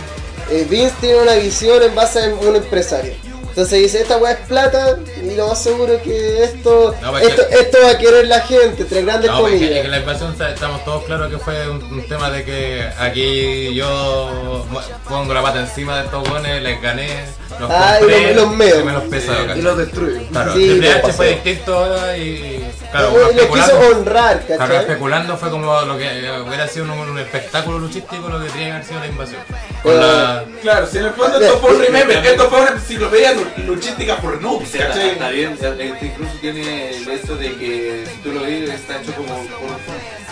[0.51, 3.13] Eh, Vince tiene una visión en base a un empresario.
[3.53, 7.27] Entonces dice, esta weá es plata y lo más seguro es que esto, No, porque-
[7.27, 11.03] esto, esto va a querer la gente, entre grandes No, que la invasión estamos todos
[11.03, 14.65] claros que fue un, un tema de que aquí yo
[15.07, 17.25] pongo la pata encima de estos buenos, les gané,
[17.59, 18.79] los Ah, y compré, los- los meo.
[18.79, 20.27] y me los peso, Y los destruye.
[20.31, 24.77] Claro, Sí, lo H fue distinto ahora y claro, lo quiso especulando, honrar, claro, ¿cachai?
[24.77, 26.09] especulando fue como lo que
[26.47, 29.41] hubiera sido un, un espectáculo luchístico lo que tenía que haber sido la invasión.
[29.83, 32.71] Con Eh, la, Claro, si en el fondo esto fue un remember, esto fue una
[32.71, 33.33] enciclopedia
[33.65, 35.09] luchística por noobs, sea, ¿cachai?
[35.11, 39.13] está bien, este incluso tiene el esto de que si tú lo ves está hecho
[39.13, 40.23] como por un fan.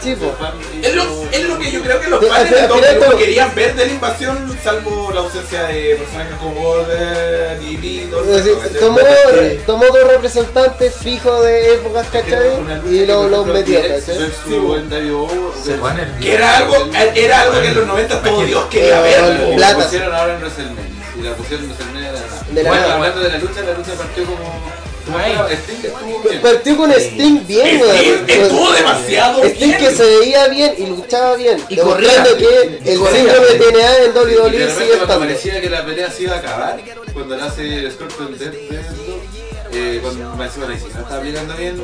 [0.00, 1.02] Sí, y- Es lo,
[1.32, 4.56] es lo que yo creo que los fans de todo- querían ver de la invasión,
[4.62, 8.22] salvo la ausencia de personajes como Border y Vito.
[8.78, 8.98] Tomó,
[9.66, 12.50] tomó dos representantes fijos de épocas, ¿cachai?
[12.90, 14.16] Y lo- los metió, ¿cachai?
[14.16, 14.32] El-
[16.20, 16.76] Que era algo,
[17.14, 19.52] era algo que en los 90 todo Dios quería verlo.
[19.52, 19.78] Y Plata.
[19.78, 20.93] la pusieron ahora en WrestleMania.
[21.16, 22.44] Y la pusieron de la nada.
[22.50, 22.94] De la bueno, nada.
[22.94, 24.83] hablando de la lucha, la lucha partió como.
[25.04, 26.40] Como.
[26.42, 28.30] Partió con Sting bien, Sting weón.
[28.30, 29.78] estuvo demasiado Sting bien.
[29.78, 31.58] que se veía bien y luchaba bien.
[31.68, 35.18] Y demostrando que el síndrome de TNA en Y WWE sigue estando.
[35.18, 36.80] parecía que la pelea se iba a acabar,
[37.12, 38.54] cuando le hace Scorpion Death
[39.76, 41.82] eh, cuando me encima le dice, no está aplicando bien,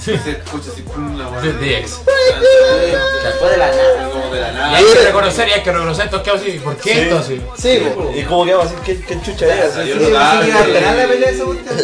[0.00, 2.00] se escucha así, pum, la The DX.
[3.38, 4.10] Fue de la nada.
[4.10, 4.76] Como de la Y nada.
[4.76, 6.50] hay que reconocer, y hay que reconocer estos que así.
[6.64, 6.98] ¿Por qué Sí.
[7.00, 7.40] esto así?
[7.56, 7.82] Sí.
[8.16, 9.84] ¿Y cómo que vamos a decir qué, qué chucha era?
[9.84, 10.02] Yo así?
[10.02, 11.78] no la pelea esa cuestión.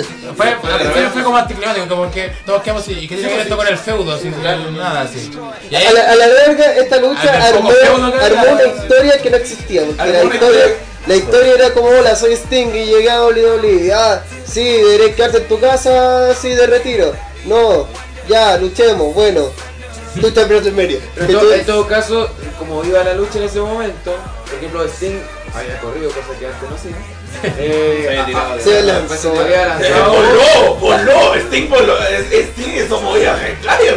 [0.60, 2.92] Fue, fue, fue como anticlimático, como que todos quedamos así.
[2.92, 4.18] ¿Y qué tiene que ver esto con el feudo?
[4.18, 4.34] Sin
[4.76, 5.30] nada así.
[5.70, 9.30] Y ahí, A la, a la larga, esta lucha Ah, armó, armó una historia que
[9.30, 9.82] no existía.
[9.84, 10.64] Porque la historia,
[11.06, 13.92] la historia era como: Hola, soy Sting y llegué a WWE.
[13.94, 17.14] Ah, sí, deberías quedarte en tu casa, sí, de retiro.
[17.44, 17.86] No,
[18.28, 19.14] ya, luchemos.
[19.14, 19.50] Bueno,
[20.16, 20.98] lucha en WrestleMania.
[21.14, 24.84] Pero en todo, en todo caso, como iba la lucha en ese momento, por ejemplo,
[24.84, 25.20] Sting
[25.54, 26.96] había corrido, cosa que antes no hacía.
[27.42, 29.34] Eh, Se había a- tirado a- de- Se lanzó.
[29.34, 31.94] Eh, voló, voló, Sting voló,
[32.32, 33.36] Sting eso movía.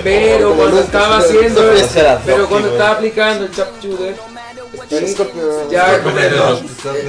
[0.04, 4.16] Pero cuando estaba haciendo, las pero cuando estaba aplicando el sharpshooter,
[5.00, 5.96] Scorpio- ya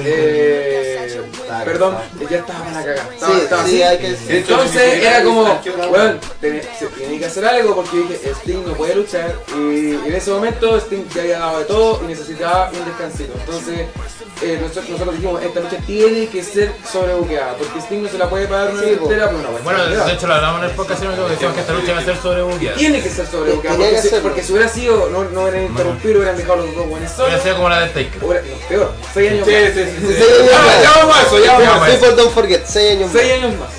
[0.05, 1.21] eh,
[1.65, 1.97] perdón,
[2.29, 3.13] ya estaba para la cagada.
[3.13, 3.83] Estaba- Sí, estaba sí, así.
[3.83, 5.43] hay que Entonces era como,
[5.89, 10.31] bueno, se tiene que hacer algo porque dije, Sting no puede luchar y en ese
[10.31, 13.33] momento Sting ya había dado de todo y necesitaba un descansito.
[13.39, 13.87] Entonces
[14.41, 18.29] eh, nosotros, nosotros dijimos, esta lucha tiene que ser sobrebuqueada porque Sting no se la
[18.29, 20.75] puede pagar una Sí, entera por una buena Bueno, de hecho lo hablamos en el
[20.75, 22.77] podcast decíamos que esta lucha iba a ser sobrebuqueada.
[22.77, 24.23] Tiene que ser sobrebuqueada Tenía porque, que si- serlo.
[24.23, 27.33] porque si hubiera sido, no, no hubieran interrumpido, hubieran dejado los dos buenos solos.
[27.79, 28.19] La de Taker.
[28.69, 29.73] Peor, 6 años Sí, más.
[29.73, 30.15] sí, sí.
[30.15, 30.23] sí.
[30.49, 31.99] Ya, vamos a eso, ya vamos a eso.
[31.99, 33.21] People don't forget, 6 años más.
[33.21, 33.69] 6 años más.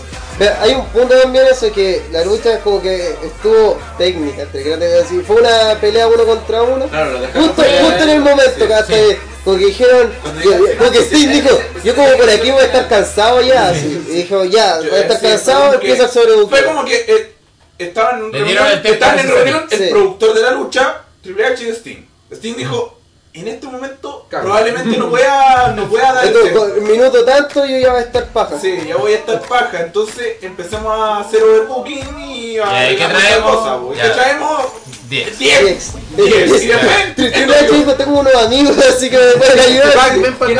[0.62, 5.36] Hay un punto también eso que la lucha como que estuvo técnica, entre grandes fue
[5.36, 6.86] una pelea uno contra uno.
[6.88, 8.92] Claro, lo Justo, justo en el momento, Sí, que hasta sí.
[8.94, 12.64] que- como que dijeron, yo- como que Steve dijo, yo como por aquí voy a
[12.64, 16.64] estar cansado ya, así, y dijo, ya, voy a estar Sí, cansado, empieza a sobrebuquear.
[16.64, 17.32] Fue como que eh,
[17.78, 19.52] estaban en reunión, el tiempo estaban en necesario.
[19.52, 19.86] reunión el Sí.
[19.92, 22.06] productor de la lucha, Triple H y Sting.
[22.32, 22.98] Sting dijo,
[23.34, 24.44] en este momento Cago.
[24.44, 26.68] probablemente no pueda, no pueda dar el Entonces, tiempo".
[26.70, 28.58] con el minuto tanto yo ya voy a estar paja.
[28.60, 33.04] Sí, ya voy a estar paja, entonces empezamos a hacer overbooking y a ¿Y qué
[33.06, 33.56] traemos?
[33.56, 33.98] cosas, pues.
[33.98, 34.04] Ya.
[34.04, 34.62] ¿Qué traemos?
[35.08, 35.38] 10.
[35.38, 35.60] 10.
[35.60, 35.92] Yes.
[36.16, 36.62] 10.
[36.62, 40.38] Y después, Triple H dijo, tengo unos amigos, así que me pueden ayudar.
[40.38, 40.54] Porque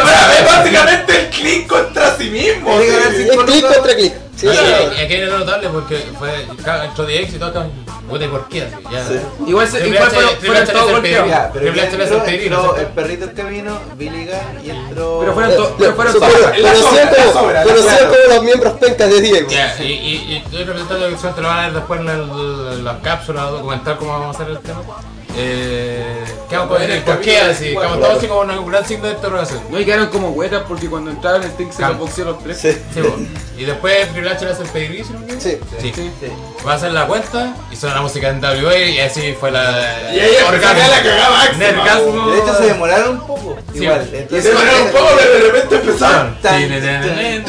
[0.00, 2.70] básicamente el click contra sí mismo.
[2.78, 3.28] Tiene que haber sí.
[3.30, 4.12] Es clic contra clic.
[4.36, 4.56] Sí, Y, sí.
[4.56, 7.66] y aquí que notarle porque fue y todo acá.
[8.10, 8.62] Puta, ¿y por qué?
[8.62, 9.46] Así, ya.
[9.46, 11.50] Igual se igual fueron, todos golpeados.
[11.52, 11.66] pero
[12.76, 15.18] el perrito el camino, Billy Gunn y entró...
[15.20, 16.26] Pero fueron todos, pero fueron como-
[18.34, 19.48] los miembros pencas de Diego.
[19.48, 23.44] Ya, y, estoy representando que eso te lo van a ver después en las cápsulas
[23.46, 24.80] o documental cómo vamos a hacer el tema.
[25.36, 29.14] Eh, quedamos con el por qué así, quedamos todos así como un gran signo de
[29.14, 29.60] interrogación.
[29.70, 32.58] No, y quedaron como huetas porque cuando entraron el Sting se los boxeó los tres.
[32.58, 32.76] Sí.
[33.56, 35.12] Y después Triple H le hace el pedigrí, ¿sí?
[35.12, 35.40] no?
[35.40, 35.58] Sí.
[35.80, 36.10] Sí.
[36.66, 40.12] Va a hacer la cuenta y suena la música en WA y así fue la.
[40.14, 41.58] Y ahí empezó la cagada máxima.
[41.58, 42.30] Nergasmo.
[42.30, 43.56] De hecho se demoraron un poco.
[43.72, 44.08] Sí, Igual.
[44.12, 46.36] Entonces, se mandaron un poco, pero de repente empezaron.
[46.42, 47.44] Sí, ne, ne, ne, ne.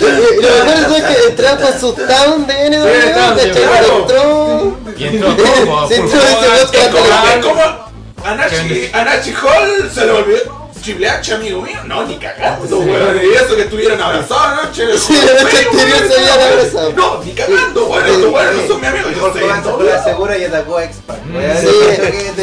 [0.00, 3.12] Lo mejor es que entraron con su town de NW,
[3.52, 3.98] claro.
[4.00, 4.78] Entró.
[4.96, 7.88] Y entró como Sí, full entró Es con como, la-
[8.24, 10.62] Anachi, Anachi Hall se le olvidó.
[10.82, 11.78] Triple H, amigo mío.
[11.86, 13.20] No, ni cagando, weón.
[13.22, 14.98] Y eso que estuvieron abrazados anoche.
[14.98, 16.92] Sí, la noche anterior se habían abrazado.
[16.96, 18.06] No, ni cagando, weón.
[18.06, 19.08] Estos weones no son mi amigo.
[19.10, 21.18] Yo fue a la segura y atacó a X-Pac.
[21.60, 21.66] Sí.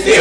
[0.06, 0.12] Sí,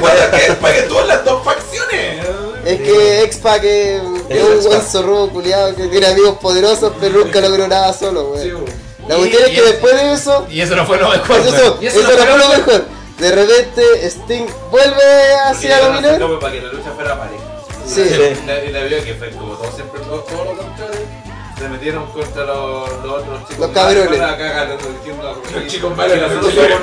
[0.00, 2.26] pasa que es para que todas las dos facciones.
[2.64, 7.40] Es que X-Pac es es un buen zorro culiado que tiene amigos poderosos, pero nunca
[7.42, 8.64] logró nada solo, weón.
[9.06, 11.36] La cuestión es que después de eso, Y eso no fue lo mejor.
[11.40, 12.84] eso, no fue lo lo mejor.
[13.18, 16.20] De repente Sting vuelve así a dominar.
[16.20, 17.42] Como para que la lucha fuera pareja.
[17.86, 18.02] Sí.
[18.02, 21.00] Y la, la vio que fue como todo siempre todo, todo lo contrario.
[21.58, 23.58] Se metieron contra los, los otros chicos.
[23.58, 24.20] Los cabrones.
[25.54, 26.80] Los chicos malos, nosotros somos.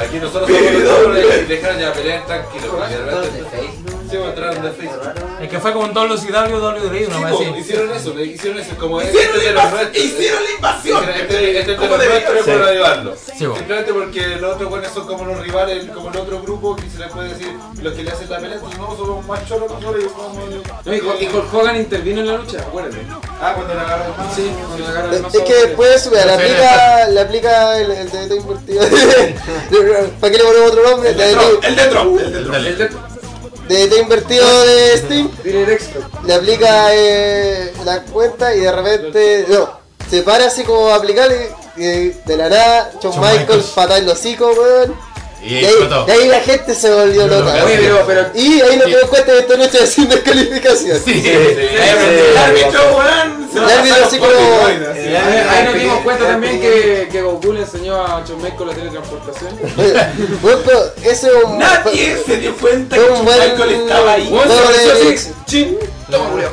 [0.00, 0.78] Aquí nosotros somos BBW.
[0.80, 2.72] los cabrones y dejaron ya pelear tranquilos.
[4.18, 5.00] De Facebook.
[5.42, 7.44] Es que fue como un WCW, WWE, Sí, vez po, así.
[7.58, 9.74] hicieron eso, le hicieron eso como Hicieron este la de los invasión.
[9.82, 10.04] nuestros.
[10.04, 11.04] Hicieron la invasión.
[11.10, 12.58] Este, este es de ¿Cómo los debería nuestros ser?
[12.58, 13.14] por ayudarlo.
[13.16, 13.56] Sí, po.
[13.56, 16.98] Simplemente porque los otros buenos son como los rivales, como el otro grupo que se
[16.98, 17.52] les puede decir
[17.82, 20.36] los que le hacen la pelea, entonces no somos más choros nosotros y vamos
[20.84, 22.98] No, y Hulk- y Hulk Hogan intervino en la lucha, acuérdate.
[23.40, 25.38] Ah, cuando le agarran el Sí, cuando le agarran el mazo.
[25.38, 28.84] Es que después le aplica, le aplica el, el invertido.
[30.20, 31.10] ¿Para qué le ponemos otro nombre?
[31.10, 32.52] El de Trump, el de Trump, el de Trump.
[32.52, 32.68] Dale.
[32.68, 32.90] El de-
[33.98, 35.28] Invertido de Sting.
[35.42, 36.24] Direct Expert.
[36.24, 39.68] le aplica eh, la cuenta y de repente no,
[40.10, 43.66] se para así como a aplicarle y de la nada Michaels Michaels.
[43.68, 44.94] patada en los hocico weón
[45.44, 46.06] Y ahí explotó.
[46.08, 47.64] y ahí la gente se volvió Lo loca.
[47.64, 48.90] Oye, pero, pero y ahí nos Sí.
[48.94, 53.48] dimos cuenta de esta noche de sin descalificación Sí, El árbitro, weón.
[53.52, 55.14] se El árbitro así por como- ahí,
[55.48, 59.58] ahí nos dimos cuenta también que, que Goku le enseñó a Michaels la teletransportación.
[60.40, 63.70] Bueno, pero ese es un Nadie se dio cuenta que fue un Shawn buen Michael
[63.82, 64.28] estaba ahí.
[64.32, 65.78] Weón, se apareció así, chin,
[66.10, 66.48] toma, Julio.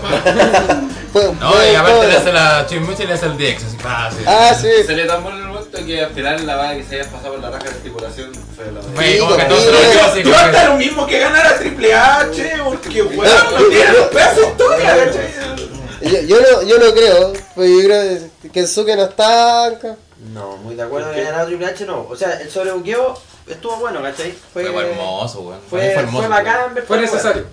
[1.14, 3.78] fue- No, fue y aparte le hace la Chimuchi y le hace el DX, así,
[3.86, 4.24] ah, sí.
[4.28, 7.12] ah sí Salió tan bueno el momento que al final la vaga que se había
[7.12, 9.72] pasado por la raja de estipulación fue la Fue como que Sí, todo se sí,
[9.72, 9.86] lo sí.
[9.88, 13.60] metió así Yo como hasta lo mismo que ganar a Triple H, porque weón, No,
[13.60, 15.32] no tiene yo- los pedazos historia, ¿cachai?
[16.02, 19.96] yo, yo no, yo no creo pues yo creo que Kensuke no está acá.
[20.34, 22.06] No, muy de acuerdo que ganado Triple H no.
[22.10, 23.18] O sea, el sobrebuqueo
[23.48, 24.34] estuvo bueno, ¿cachai?
[24.54, 25.60] Fue hermoso, weón.
[25.70, 26.18] Fue, hermoso.
[26.20, 27.46] fue bacán Fue necesario.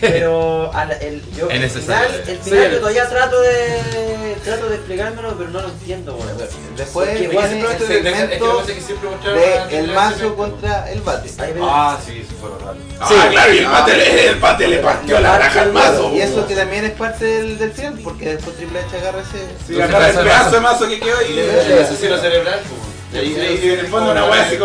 [0.00, 4.76] Pero al- el, yo, el final, el Sí, final yo todavía trato de trato de
[4.76, 6.38] explicármelo, pero no lo entiendo, weón.
[6.76, 8.82] Después Porque, viene weón, el Es que- es que segmento lo que pasa es que
[8.84, 11.30] siempre mostraron a de el mazo contra el bate.
[11.62, 12.76] Ah, sí, eso fue raro.
[13.00, 16.12] Ah, claro, y el bate, le- el bate le partió la raja al mazo.
[16.14, 19.46] Y eso que también es parte del, del final, porque después Triple H agarra ese.
[19.66, 22.87] Sí, agarra el pedazo de mazo que quedó y El asesino cerebral, pues.
[23.12, 23.34] Y ahí,
[23.72, 24.56] en el fondo una wea así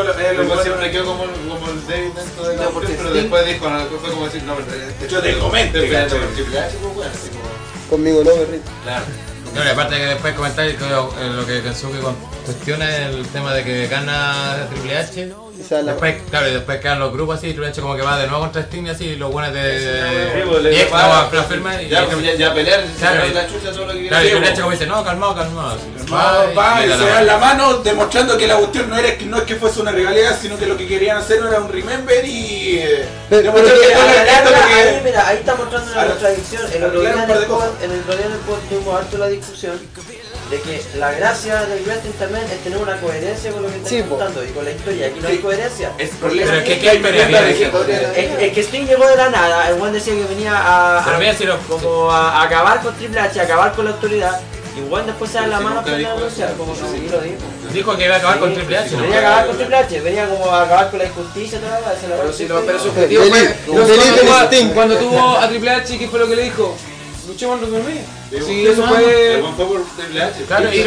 [0.50, 2.64] weones- siempre quedó como, como el David dentro de la
[2.98, 6.60] pero Sting- después dijo, no, fue como decir, no, pero Yo te comento, este Triple
[6.60, 7.44] H, pues como...
[7.90, 8.70] Conmigo no, perrito.
[8.84, 9.06] Claro.
[9.56, 11.14] No, y aparte que después comentar que lo,
[11.46, 12.02] que Kensuke
[12.46, 15.32] cuestiona es el tema de que gana Triple H.
[15.64, 18.02] Quizás la- Después, claro, y después quedan los grupos así, y Triple H como que
[18.02, 19.80] va de nuevo contra Sting y así, y los buenos de...
[20.34, 21.88] Sí, pues, le y dijo, ah, la firma y...
[21.90, 24.30] Ya, pues, ya, ya pelear, Claro, la chucha, todo lo que Claro, y.
[24.30, 25.72] Triple H como dice, no, calmado, calmado.
[25.72, 26.12] así.
[26.12, 27.26] Va, va y le da se la dan mano.
[27.26, 30.38] la mano demostrando que la cuestión no era que no es que fuese una rivalidad,
[30.40, 35.02] sino que lo que querían hacer era un remember y eh, Pero- demostrar que la
[35.04, 36.64] mira, ahí está mostrando una Ahora, contradicción.
[36.74, 39.80] En el del Pod tuvimos harto la discusión
[40.50, 43.96] de que la gracia del wrestling también es tener una coherencia con lo que Sí,
[43.98, 44.18] estás po.
[44.18, 45.08] contando y con la historia.
[45.08, 45.42] Aquí no hay Sí.
[45.42, 45.92] coherencia.
[45.98, 46.46] Es problema.
[46.52, 46.90] Pero es que hay que-
[48.16, 51.46] Es, es que Sting llegó de la nada, el buen decía que venía a, si
[51.68, 54.40] como a, a acabar con Triple H, a acabar con la autoridad.
[54.76, 55.98] Y Juan después se da la Sí, mano por la
[56.58, 56.86] como que Sí.
[57.06, 57.38] sí lo dijo.
[57.72, 59.02] Dijo que iba a acabar con Sí, Triple H, ¿no?
[59.04, 61.96] Venía a acabar con Triple H, venía como a acabar con la injusticia, toda la
[62.00, 62.90] se la Pero, si que lo- sí, pero su sí.
[62.90, 63.56] objetivo fue.
[63.68, 64.70] cuando, tuvo, a- Sting.
[64.70, 66.76] cuando tuvo a Triple H, ¿qué fue lo que le dijo?
[67.28, 68.04] Luchemos en WrestleMania.
[68.34, 69.44] Sí, Sí, pues, eso no, fue.
[69.56, 70.44] fue por Triple H.
[70.48, 70.84] Claro, Y, y, y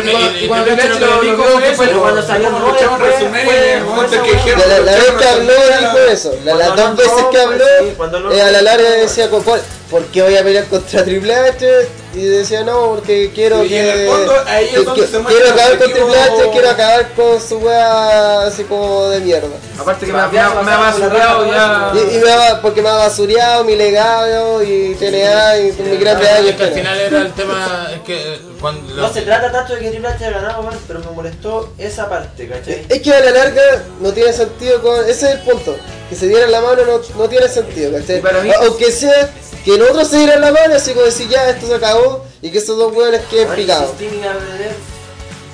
[0.48, 2.00] cuando, y- y Triple H lo dijo fue eso.
[2.00, 4.60] Cuando salió Como no, luchaban fue- WrestleMania, fue- en el fue momento esa que dijeron,
[4.60, 6.34] La, la, la vez que habló dijo eso.
[6.44, 7.42] Las dos veces que pues,
[8.12, 9.42] habló, sí, eh, a la larga pues, decía, ¿por,
[9.90, 11.88] ¿por qué voy a pelear contra Triple H?
[12.14, 13.78] Y decía, no, porque quiero Y que.
[13.92, 16.70] en el fondo, ahí es que- donde que- se quiero acabar con Triple H, quiero
[16.70, 19.48] acabar con su wea así como de mierda.
[19.78, 20.26] Aparte que me, ha
[20.78, 21.92] basureado ya.
[21.94, 26.18] Y, y me ha, porque me ha basureado mi legado y TNA y mi gran
[26.18, 28.94] medalla y que al final era el tema, es que eh, cuando...
[28.94, 32.08] No se trata tanto de que Triple H haya ganado, man, pero me molestó esa
[32.08, 32.86] parte, ¿cachai?
[32.88, 33.62] Es que a la larga
[34.00, 34.98] no tiene sentido con.
[35.08, 35.76] Ese es el punto.
[36.08, 38.18] Que se dieran la mano no, no tiene sentido, ¿cachai?
[38.18, 39.30] Y para mí- Aunque sea
[39.64, 42.50] que en otros se dieran la mano, así como decir ya esto se acabó y
[42.50, 43.90] que esos dos hueones queden picados.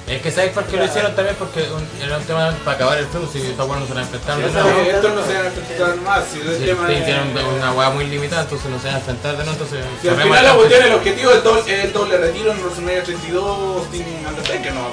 [0.06, 2.98] Es que sabes por qué lo hicieron también porque un- era un tema para acabar
[2.98, 4.80] el feudo, si estos buenos no se la enfrentaron de Sí, nuevo.
[4.80, 8.42] Esto no se va a enfrentar más, si el tema un- una hueá muy limitada,
[8.42, 9.84] entonces no se van a enfrentar de nuevo, entonces...
[10.02, 14.26] Si al final la cuestión, el objetivo es el doble, retiro en WrestleMania 32, Sting
[14.28, 14.88] Undertaker, no,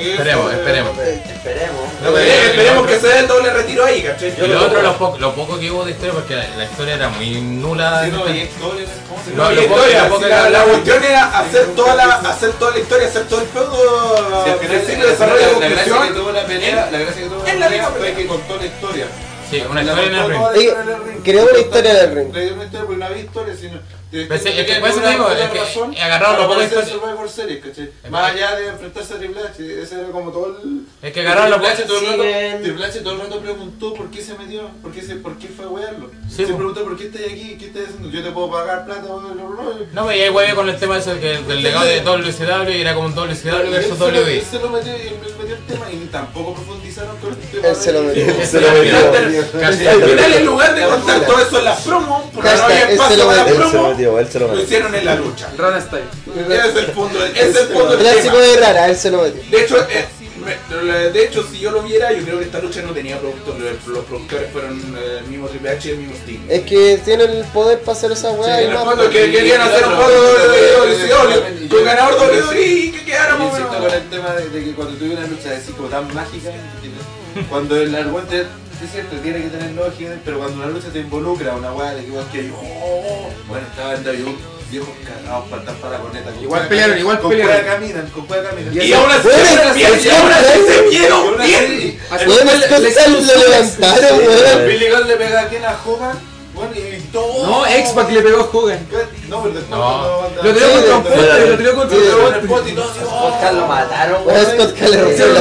[0.00, 0.98] Esperemos, esperemos.
[0.98, 1.80] esperemos.
[2.02, 4.34] No, esperemos que se dé el doble retiro ahí, ¿cachai?
[4.36, 6.94] Y lo otro, lo poco, lo poco que hubo de historia, porque la, la historia
[6.94, 8.02] era muy nula.
[8.04, 10.50] Sí, no, y historias, ¿cómo se No, No, y lo poco- historia, poco si la,
[10.50, 14.34] la cuestión era hacer toda la, hacer toda la historia, hacer todo el feudo,
[15.10, 17.98] desarrollo, la gracia que tuvo la pelea, la gracia que tuvo la la pelea fue
[18.00, 18.16] pelea.
[18.16, 19.06] que contó la historia.
[19.50, 20.40] Sí, una La historia en el ring.
[20.40, 21.22] toda la Ey, historia en el ring.
[21.22, 22.32] creó una historia en el ring.
[22.32, 23.78] Creó una historia porque no había historia, sino...
[24.28, 27.64] Pero de- es que por eso te digo, es que agarraron lo poco Survivor Series,
[27.64, 27.90] ¿cachai?
[28.10, 30.80] Más allá de enfrentarse a Triple H, ese era como todo el...
[31.02, 31.94] Es que agarraron lo Triple poco...
[31.94, 35.36] Todo Triple H todo el rato preguntó por qué se metió, por qué, se, por
[35.38, 36.10] qué fue a wearlo.
[36.28, 39.02] Sí, se preguntó por qué estás aquí, qué estás haciendo, yo te puedo pagar plata,
[39.02, 39.86] bla, bla, bla, bla.
[39.92, 42.94] No, pero ahí hueve con el tema ese que, del legado de WCW y era
[42.94, 44.38] como un WCW Y versus WWE.
[44.38, 47.68] él se lo metió, y él metió el tema y tampoco profundizaron con el tema.
[47.68, 48.46] Él se lo metió.
[48.46, 48.96] Se lo metió.
[49.64, 53.26] Al final, en lugar de contar todo eso en las promos, porque no había espacio
[53.26, 53.46] para las
[54.12, 55.48] metió, Él se lo metió, lo hicieron en la lucha.
[55.56, 56.04] Run Style.
[56.36, 58.46] Ese es el punto, ese es el punto del Clásico tema.
[58.46, 59.42] de rara, él se lo metió.
[59.50, 60.04] De hecho, eh,
[60.44, 63.62] me- de hecho, si yo lo viera, yo creo que esta lucha no tenía productores.
[63.86, 66.38] Los productores fueron eh, el mismo Triple H y el mismo Sting.
[66.48, 68.84] Es que tiene el poder para hacer esa weá en y el más.
[68.84, 73.44] fondo que querían hacer un juego de WCW con ganador WWE y que quedara Yo
[73.44, 76.12] o insisto con el tema de, de que cuando tuve una lucha así como tan
[76.14, 76.50] mágica,
[77.48, 78.44] cuando el argumento es
[78.82, 82.04] es cierto, tiene que tener lógica, pero cuando una lucha te involucra una weá de
[82.04, 84.36] que vos que oh, bueno, estaba en WWE,
[84.70, 86.30] viejos cagados para tapar la corneta.
[86.40, 87.64] Igual pelearon, igual con pelearon.
[87.64, 88.74] caminan, con cueva caminan.
[88.74, 89.28] Y aún así
[90.66, 92.00] se vieron bien.
[93.36, 94.66] Levantaron.
[94.66, 96.18] Billy Gunn le pega aquí en la Hogan,
[96.54, 97.46] bueno, y todo.
[97.46, 98.86] No, X-Pac le pegó a Hogan.
[99.28, 100.18] No, pero después No.
[100.20, 101.98] cuando- Lo tiró contra un poste, lo tiró contra
[102.40, 102.70] un poste.
[102.70, 103.30] y todo así, oh.
[103.30, 104.54] Podcast lo mataron, Bueno, weón.
[104.54, 105.40] Scott Cale rompió Pero, la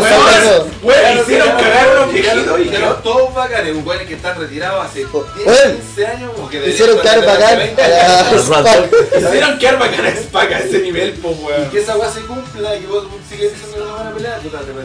[0.84, 4.86] weón, hicieron cagar a unos viejitos y quedó todos bacanes, un weones que están retirados
[4.86, 6.32] hace 10, Bueno, 15 años,
[6.68, 8.32] Hicieron estar bacán hace 20 a.
[9.18, 11.70] Hicieron quedar bacana a Spack a ese nivel, Y weón.
[11.70, 14.60] que esa weá se cumpla, que vos sigues diciendo que no van a pelear, puta,
[14.60, 14.84] te con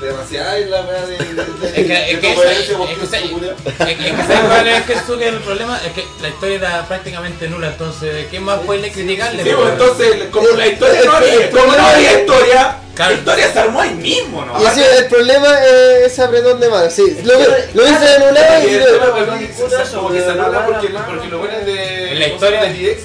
[0.00, 1.16] demasiada es la weá de.
[1.18, 3.56] de- de- Es que, es que, es que, que es su culiao.
[3.56, 5.80] que, es que, ¿sabes cuál es que su- que el problema?
[5.86, 9.42] Es que la historia era prácticamente nula, entonces, ¿qué más puede criticarle?
[9.44, 13.58] Sí, pues entonces, como la historia no había, como no había historia, la historia se
[13.58, 14.62] armó ahí mismo, ¿no?
[14.62, 16.90] Y así, el problema es ese apretón de mano.
[16.90, 19.38] Sí, lo, lo hice en un lado Y y el lo- tema, no, perdón, no,
[19.40, 22.12] que se- eso, como que se porque anula porque, porque lo bueno es de.
[22.12, 23.00] En la historia- de DX,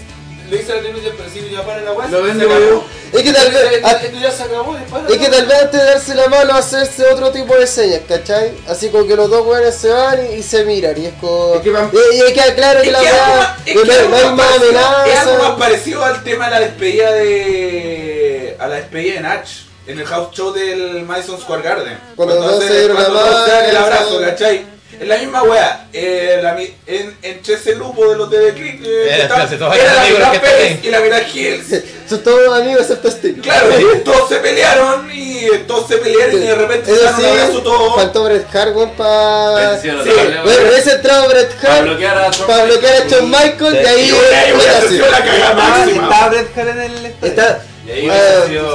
[0.51, 2.07] dice a la televisión, pero si ya para la weá.
[2.09, 2.55] Lo se ven acabó.
[2.59, 2.71] de
[3.15, 5.07] Es que tal vez, a- Esto ya se acabó, dispara.
[5.09, 8.53] es que tal vez antes de darse la mano hacerse otro tipo de señas, ¿cachai?
[8.67, 11.55] Así como que los dos weones se van y, y se miran y es como...
[11.55, 14.09] Es que van- y, y queda claro Es la que weá más- es no, algo
[14.09, 15.57] no hay más parecido- es algo más amenaza.
[15.57, 18.55] parecido al tema de la despedida de.
[18.59, 19.49] a la despedida de Natch
[19.87, 21.99] en el house show del Madison Square Garden.
[22.15, 24.74] Cuando se dieron la cuando se dan el abrazo, ¿cachai?
[24.99, 25.87] Es la misma wea.
[25.91, 28.81] Eh, la mi- en, entre ese grupo de los de The Click.
[28.85, 31.83] eh, Era todos la que están Pérez y la Miranda Hills.
[32.09, 33.41] Son todos amigos excepto Steve.
[33.41, 37.15] Claro, y todos se pelearon y todos se pelearon y de repente se Eso dan
[37.19, 37.95] un abrazo sí, todos.
[37.95, 39.77] faltó Bret Hart, weón, pa...
[39.81, 40.75] Sí, Sí, Bueno, weón.
[40.77, 43.07] ese entrado Bret Para Hart bloquear a Shawn para bloquear a.
[43.09, 44.07] Shawn Michaels y ahí...
[44.07, 44.97] Y una, y una sí.
[45.11, 46.03] la cagada máxima.
[46.03, 47.57] Estaba Bret Hart en el estadio.
[47.87, 48.23] Y ahí Bueno,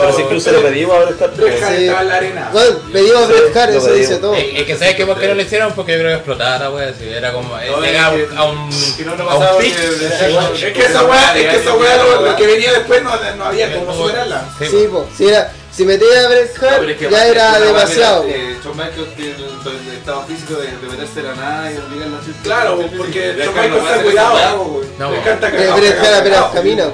[0.01, 1.35] Pero si incluso lo pedimos a Bret Hart.
[1.37, 1.45] Sí.
[1.49, 2.49] estaba en la arena.
[2.53, 4.35] Bueno, pedimos a Bret Hart, eso dice todo.
[4.35, 6.59] Es, es que sabes que por qué no lo hicieron porque yo creo que explotaba
[6.59, 9.35] la wea, si era como No, llegaba es que- a un Si no, no a
[9.35, 9.75] un pasaba pic.
[9.75, 13.11] que- Es que esa weá, es que esa weá lo, lo que venía después no,
[13.37, 14.45] no había como superarla.
[14.59, 17.61] Sí, Sí, po, si, era, si metía a Bret Hart pero es que ya era
[17.61, 18.25] demasiado.
[18.27, 22.16] eh, Shawn Michaels tiene el, el estado físico de, de meterse la nada y obligarlo
[22.16, 24.83] a hacer Claro, porque Michaels puede está cuidado.
[24.99, 26.85] No, Me encanta cagado, Bret Hart apenas camina.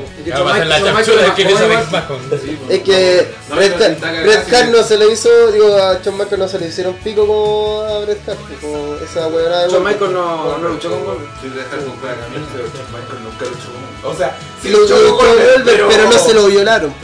[2.69, 6.95] Es que Bret Hart, no se le hizo, digo, a Michaels no se le hicieron
[6.97, 11.29] pico como a Bret Hart, como esa de Michaels no, no luchó con Goldberg.
[11.43, 13.69] Bret Hart nunca luchó
[14.03, 16.95] con O sea, sí luchó con Goldberg, pero no se lo violaron.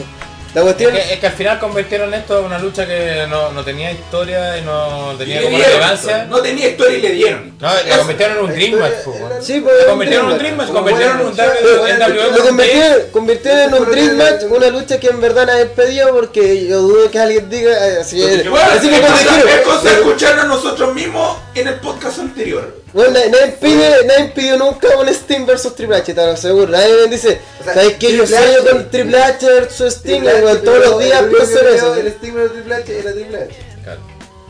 [0.54, 3.52] La Es cuestión que, es que al final convirtieron esto en una lucha que no,
[3.52, 6.26] no tenía historia y no tenía como dieron, relevancia.
[6.26, 7.56] No tenía historia y le dieron.
[7.58, 8.92] No, la convirtieron en un Dream Match.
[9.40, 11.98] Sí, pues, La convirtieron en un Dream Match, convirtieron en un WWE.
[11.98, 16.08] Lo con convirtieron, convirtieron en un Dream Match, una lucha que en verdad nadie pedía
[16.08, 18.20] porque yo dudo que alguien diga eh, así.
[18.48, 22.18] Bueno, así que cuando cosa, dijeron, es cosa de escucharnos nosotros mismos en el podcast
[22.18, 22.81] anterior.
[22.92, 26.70] Bueno, nadie, nadie pide, nadie pidió nunca un Sting versus Triple H, te lo aseguro.
[26.70, 28.16] Nadie dice, O sea, ¿sabes qué?
[28.16, 31.94] Yo sueño con Triple H versus weón, todos los días pienso en eso.
[31.94, 33.54] El estigma de Triple H era Triple H.
[33.82, 34.00] Claro.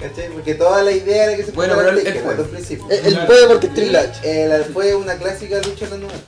[0.01, 0.29] ¿Cachai?
[0.31, 2.45] Porque toda la idea era que se Bueno, pero el él Taker fue.
[2.45, 2.87] principio.
[2.91, 4.21] Él, él puede porque es Triple H.
[4.25, 6.19] Eh, fue una clásica lucha en los 90.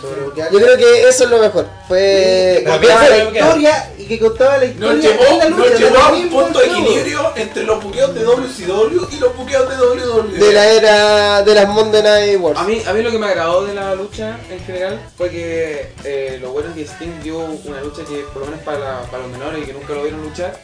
[0.00, 1.66] Sobre lo que Yo creo que eso es lo mejor.
[1.88, 2.64] Fue.
[2.64, 6.58] la historia que contaba la historia Nos la llevó, lucha, nos llevó a un punto
[6.58, 10.38] de equilibrio entre los buqueos de WCW y los buqueos de WWE.
[10.38, 12.58] De la era de las Monday Night Wars.
[12.58, 15.92] A mí, a mí lo que me agradó de la lucha en general fue que
[16.04, 19.02] eh, lo bueno es que Sting dio una lucha que por lo menos para, la-
[19.10, 20.58] para los menores y que nunca lo vieron luchar,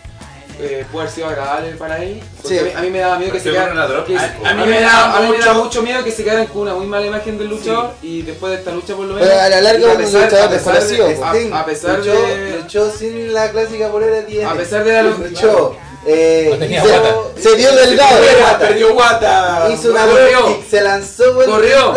[0.60, 1.96] eh, puede haber sido agradable para.
[1.96, 2.58] Porque Sí.
[2.58, 4.04] a, mí, a mí me daba miedo que se quedaran...
[4.04, 6.46] que- ah, a, mí me daba, a mí me daba mucho miedo que se quedaran
[6.46, 9.28] con una muy mala imagen del luchador y después de esta lucha por lo menos...
[9.28, 11.98] Pero a la larga a un pesar- luchador a pesar de- desconocido, a- a pesar
[11.98, 12.58] luchó, de...
[12.62, 16.88] luchó sin la clásica polera 10 A pesar de la luchó eh, No tenía hizo-
[16.88, 17.40] guata.
[17.40, 18.18] Se vio delgado.
[18.18, 18.58] Perdió guata.
[18.58, 19.68] perdió guata.
[19.72, 20.58] hizo una Corrió.
[20.70, 21.94] se lanzó Corrió.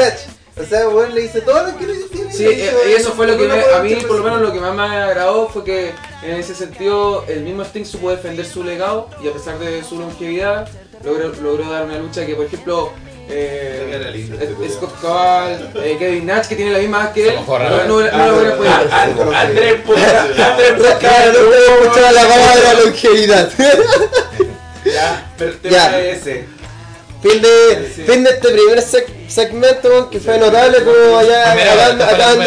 [0.60, 2.32] O sea, bueno, le hizo todo lo que le tiene.
[2.34, 4.60] Sí, eh, y eso fue lo que me- a mí por lo menos lo que
[4.60, 5.92] más me agradó fue que
[6.24, 9.98] en ese sentido el mismo Sting supo defender su legado y a pesar de su
[10.00, 10.68] longevidad
[11.04, 12.92] logró, logró dar una lucha que por ejemplo
[13.30, 14.70] eh, lindo este.
[14.70, 18.28] Scott Cabal, eh, Kevin Nash que tiene la misma edad que él, no, no, no
[18.28, 18.74] lo hubiera podido.
[18.92, 19.80] Ah, ah, Andrés
[21.84, 23.50] escuchar la palabra longevidad.
[24.84, 26.00] Ya, pero el tema Ya.
[26.00, 26.46] es ese.
[27.22, 31.98] Fin de, fin de este primer seg- segmento que fue notable como allá Primera acaban,
[32.00, 32.46] vez, acaban de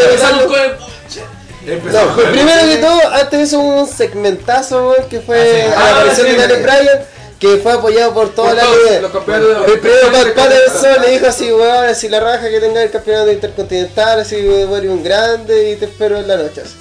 [1.66, 5.60] No, el- primero que todo, antes hizo un segmentazo weón, que fue Ah, sí.
[5.60, 6.64] a Ah, la aparición sí, de Daniel sí.
[6.64, 7.00] Bryan,
[7.40, 9.00] que fue apoyado por toda Por la todos liga.
[9.00, 12.60] los campeones de- El primero Pat Patterson le dijo así, weón, así la raja que
[12.60, 16.62] tenga el campeonato intercontinental, así weón, un grande y te espero en la noche.
[16.62, 16.74] así.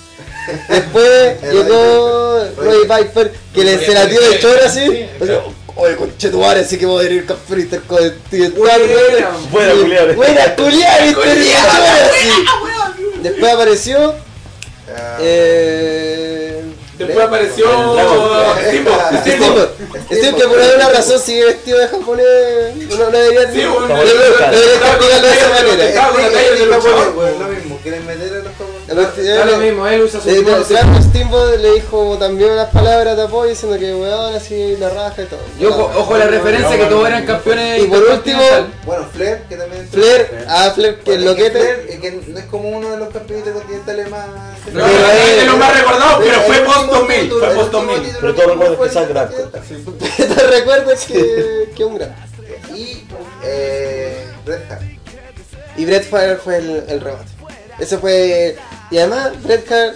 [0.67, 4.81] Después El llegó Roddy Roddy Piper, que le, se la dio de chora así.
[5.21, 5.33] así,
[5.75, 9.49] Oye, conchetumare, así que voy a ir campeón intercontinental, weón.
[9.51, 10.13] Buena.
[10.15, 12.45] Buena culiar, así.
[13.21, 14.13] Después apareció.
[14.89, 15.17] Ah.
[15.21, 16.63] Eh.
[16.97, 17.65] Después apareció
[18.67, 19.21] Steamboat.
[19.21, 19.69] Steamboat.
[20.05, 22.75] Steamboat que por alguna razón sigue vestido de japonés.
[22.75, 25.85] No, no debería Sí, no debería- de esa manera.
[25.85, 26.65] Este.
[27.39, 29.45] Lo mismo, quieren meter a los japoneses.
[29.45, 33.95] Lo mismo, él usa su Steamboat le dijo también unas palabras de apoyo diciendo que
[33.95, 35.39] weón así la raja y todo.
[35.59, 38.41] Y ojo, ojo la referencia que todos eran campeones Y por último.
[38.85, 41.49] Bueno, Flair, que también Flair, ah, Flair, que lo que.
[41.49, 44.27] Flair, es que no es como uno de los campeones continentales más.
[44.71, 47.19] No, es de los más recordados, pero fue post último 2000.
[47.21, 48.01] título- Fue post último 2000.
[48.03, 48.57] título Pero todos recuerdan
[49.07, 49.31] que Grant.
[49.83, 50.27] continental.
[50.37, 52.15] te recuerdas que, que un gran.
[52.75, 53.03] Y
[53.43, 54.81] eh, Bret Hart.
[55.77, 57.29] Y Bret Hart fue el, el remate.
[57.79, 58.55] Eso fue.
[58.91, 59.95] Y además, Bret Hart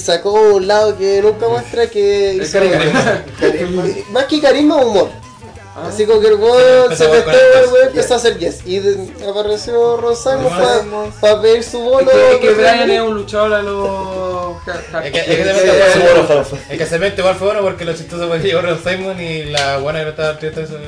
[0.00, 2.58] sacó un lado que nunca muestra que hizo.
[2.60, 3.22] carisma.
[4.10, 5.10] Más que carisma, humor.
[5.80, 5.88] Ah.
[5.88, 8.60] Así como que el weón se festó, el weón empezó a hacer yes.
[8.64, 11.78] Y de- apareció Simon Ron para pedir su
[12.10, 14.56] que, es que Brian es un luchador a los
[15.04, 15.44] Es que, es que,
[16.78, 19.44] ja- se mete- igual fue bueno porque lo chistoso fue que llegó Ron Simon y
[19.44, 20.78] la buena que no estaba triste eso.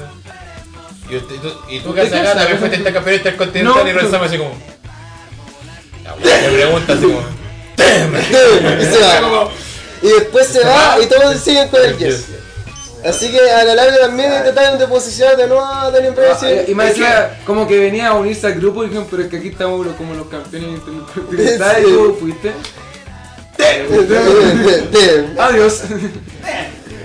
[1.09, 3.89] Y, tú, y tú que haces acá también fuiste intercampeón intercontinental No.
[3.91, 4.55] y Ron Simon así como.
[6.23, 7.21] Me pregunta así como.
[8.81, 9.49] y se va.
[10.03, 12.25] Y después se va y todos siguen con el yes.
[13.05, 16.33] Así que a la larga también intentaron de posicionar de nuevo a Daniel Bryan.
[16.33, 19.29] Ah, y más decía, como que venía a unirse al grupo y dijeron, pero es
[19.29, 22.53] que aquí estamos los- como los campeones intercontinentales y tú fuiste.
[25.39, 25.83] Adiós.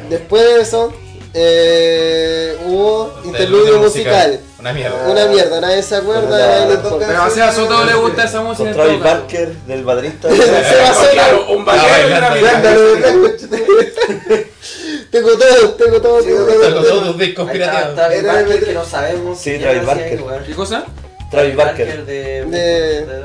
[0.09, 0.93] Después de eso,
[1.33, 4.39] eh, hubo interludio musical.
[4.65, 5.07] Una mierda.
[5.07, 6.39] Una mierda, nadie se acuerda.
[6.39, 6.77] nadie le.
[7.05, 8.63] Pero a Soto le gusta esa música.
[8.63, 8.99] Con Travis.
[8.99, 10.27] Barker, del baterista.
[10.27, 12.33] Se va a hacer Claro, un mina.
[15.11, 17.95] Tengo todo, tengo todo, tengo todos tus discos pirateados.
[17.95, 19.37] Travis Barker que no sabemos.
[19.37, 20.43] Sí, Travis Barker.
[20.47, 20.85] ¿Qué cosa?
[21.29, 23.23] Travis Barker de.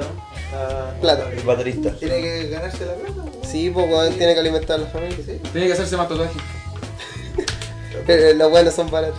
[1.00, 1.30] Plata.
[1.32, 1.90] El baterista.
[1.92, 3.30] Tiene que ganarse la plata.
[3.50, 5.16] Sí, pues weón, tiene que alimentar a la familia.
[5.24, 5.40] Sí.
[5.52, 6.36] Tiene que hacerse más tatuajes.
[8.06, 9.18] Pero los buenos son baratos.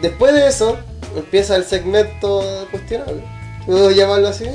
[0.00, 0.76] Después de eso,
[1.16, 3.22] empieza el segmento cuestionable.
[3.66, 4.46] ¿Puedo llamarlo así?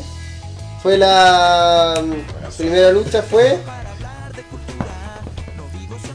[0.82, 3.60] Fue la mm, primera lucha, fue.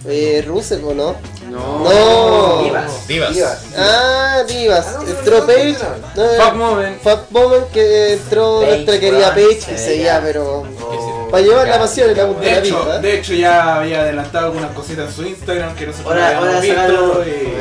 [0.07, 1.17] Eh, Rusev, ¿o no?
[1.55, 1.85] No.
[1.85, 2.63] No.
[2.65, 3.07] Divas.
[3.09, 3.59] Divas.
[3.77, 4.87] Ah, Divas.
[4.89, 5.47] Ah, no, entró no
[6.55, 7.01] moment.
[7.03, 9.35] Fuck Moment que entró Paige, nuestra querida.
[9.35, 10.05] Paige, que Sí, se ya.
[10.05, 10.65] ya, pero.
[11.31, 12.99] Para llevar la pasión y la De la hecho, vida.
[13.01, 16.61] de hecho ya había adelantado algunas cositas en su Instagram que no se Hora- hora
[16.61, 17.25] de sacarlo.
[17.27, 17.55] y...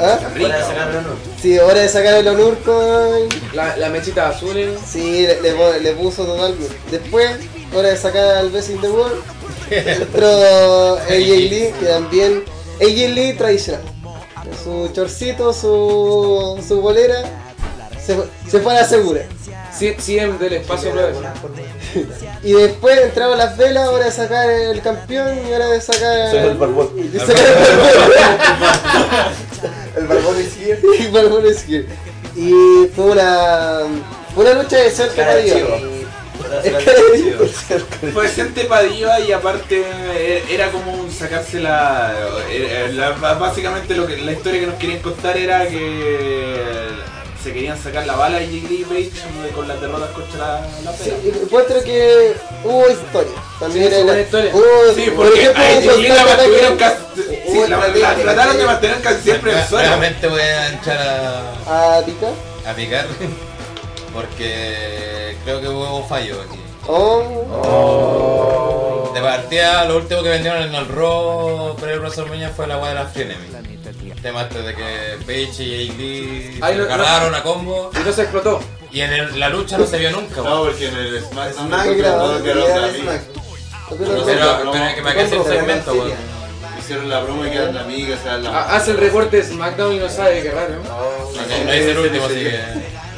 [0.00, 0.18] ¿Ah?
[0.32, 1.08] De sacarlo, no.
[1.42, 3.28] Sí, hora de sacar el honor con.
[3.52, 4.56] La, la mechita azul.
[4.56, 4.76] eh.
[4.88, 6.68] Sí, le, le le puso totalmente.
[6.90, 7.30] Después,
[7.74, 9.22] hora de sacar al Best in the World.
[9.70, 12.44] Entró AJ Lee, que también.
[12.80, 13.82] AJ Lee tradicional.
[14.02, 14.54] Con
[14.88, 17.22] Su chorcito, su, su bolera.
[18.04, 19.22] Se, fue- se fue a la segura.
[19.98, 20.90] CM del espacio.
[22.42, 26.30] Y después entraron las velas, hora de sacar el campeón y hora de sacar.
[26.30, 26.90] Soy el barbón.
[26.96, 28.12] y sacar el barbón.
[29.96, 30.94] El barbón izquierdo.
[30.94, 31.86] y barbón es que-
[32.36, 33.80] Y fue una.
[34.34, 35.44] Fue una lucha de ser Cara de
[38.12, 39.82] Fue gente para diva y aparte
[40.14, 42.12] eh, era como un sacarse la,
[42.50, 46.56] era- la- Básicamente lo que, la historia que nos querían contar era que
[47.42, 49.10] se querían sacar la bala y Page
[49.54, 51.12] con las derrotas contra la, la Sí,
[51.42, 53.32] encuentro que hubo historia.
[53.60, 54.50] También Sí, era- hubo historia.
[54.54, 56.96] hubo- Sí, por porque ejemplo, a la mantuvieron casi.
[57.50, 59.86] Sí, la, la trataron de mantener casi siempre en suelo.
[59.88, 60.98] Nuevamente voy a echar
[61.68, 62.28] a, a Tika.
[62.68, 63.06] a picar.
[64.16, 66.58] Porque creo que hubo fallo aquí.
[66.88, 69.10] Oh.
[69.14, 72.94] De partida, lo último que vendieron en el Raw pre WrestleMania fue la weá de
[72.94, 73.52] las Frenemies.
[74.10, 78.22] El tema este de que Paige y Ahí se agarraron a combo Y no se
[78.22, 78.60] explotó.
[78.90, 80.40] y en el- la lucha no se vio nunca.
[80.42, 81.92] No, porque en el SmackDown Smack no.
[84.24, 86.36] Pero- que me quedé sin segmento, weón.
[86.78, 89.94] Hicieron la broma y quedan amigas, se dan la Ha- Hace el reporte de SmackDown
[89.94, 90.74] y no sabe, qué raro.
[90.84, 90.96] No,
[91.64, 92.60] no es el último, así que.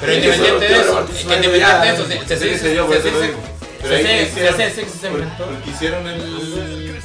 [0.01, 3.01] Pero independiente de eso, independiente de eso, se- se Sí, se- se dio, por se-
[3.01, 3.39] eso se- lo se- digo.
[3.83, 5.45] Pero se- ahí se- hicieron- se- se- se- se por- inventó.
[5.47, 6.99] Porque hicieron el...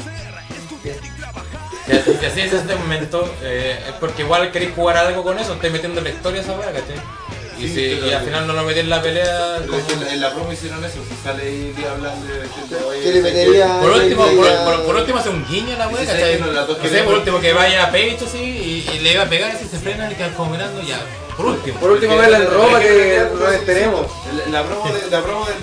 [2.19, 5.73] Si así es este momento, eh, es porque igual queréis jugar algo con eso, estáis
[5.73, 6.95] metiendo en la historia esa weá, ¿cachai?
[7.59, 9.57] Y, Sí, si, y al final no lo metí en la pelea.
[9.59, 13.11] Que en la- en la promo hicieron eso, si sale ahí hablando de...
[13.13, 16.07] Le metería- Por último, por, por- por último hace un guiño a la wea, sí,
[16.07, 16.35] ¿cachai?
[16.35, 18.89] sí, no, las dos No que sé, por último que vaya a Page así y,
[18.95, 20.99] y le iba a pegar así, se frenan y quedan como mirando ya.
[21.37, 21.79] Por último.
[21.79, 24.07] Por último, verla en ropa que no esperemos.
[24.51, 25.53] La, la promo de, la promo de,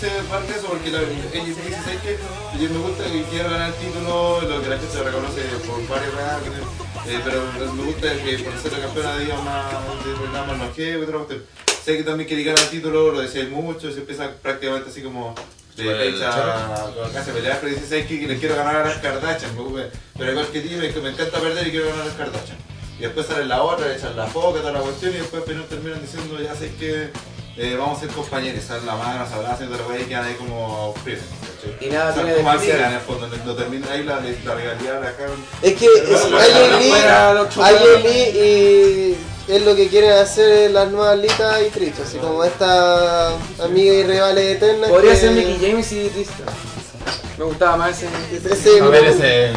[0.00, 2.18] se parte eso porque la, ella dice, ¿sabes qué?
[2.60, 6.12] Yo me gusta que quiero ganar el título, lo que la gente reconoce por varias
[6.42, 7.42] que- eh, pero
[7.74, 9.72] me gusta que por ser la campeona diga más,
[10.04, 11.44] de nada más que otra cuestión.
[11.84, 15.34] Sé que también quiere ganar el título, lo decía mucho, se empieza prácticamente así como
[15.76, 18.20] de Bueno, el fecha a casi pelear, pero dice, ¿sabes qué?
[18.20, 19.52] Que le quiero ganar a las Kardashian,
[20.16, 22.58] pero igual que ti, me, me encanta perder y quiero ganar a las Kardashian.
[22.98, 25.62] Y después sale la otra, le echan la foca, toda la cuestión, y después pero
[25.64, 27.10] terminan diciendo, ya sé que
[27.56, 30.24] eh, vamos a ser compañeros, salen la mano, se abrazan y otra vez y quedan
[30.24, 31.20] ahí como fríos.
[31.80, 35.12] Y nada tiene como en el fondo, no termina ahí la, la regalía, la.
[35.62, 35.86] Es que
[37.62, 39.16] AJ Lee,
[39.48, 43.30] y es lo que quieren hacer las nuevas Lita y Trish, así como esta
[43.62, 44.90] amiga y rivales eternas.
[44.90, 46.44] Podría que- ser Mickey James y Trista.
[47.38, 48.08] Me gustaba más ese.
[48.52, 49.46] ese- A ver ese.
[49.46, 49.52] Eh,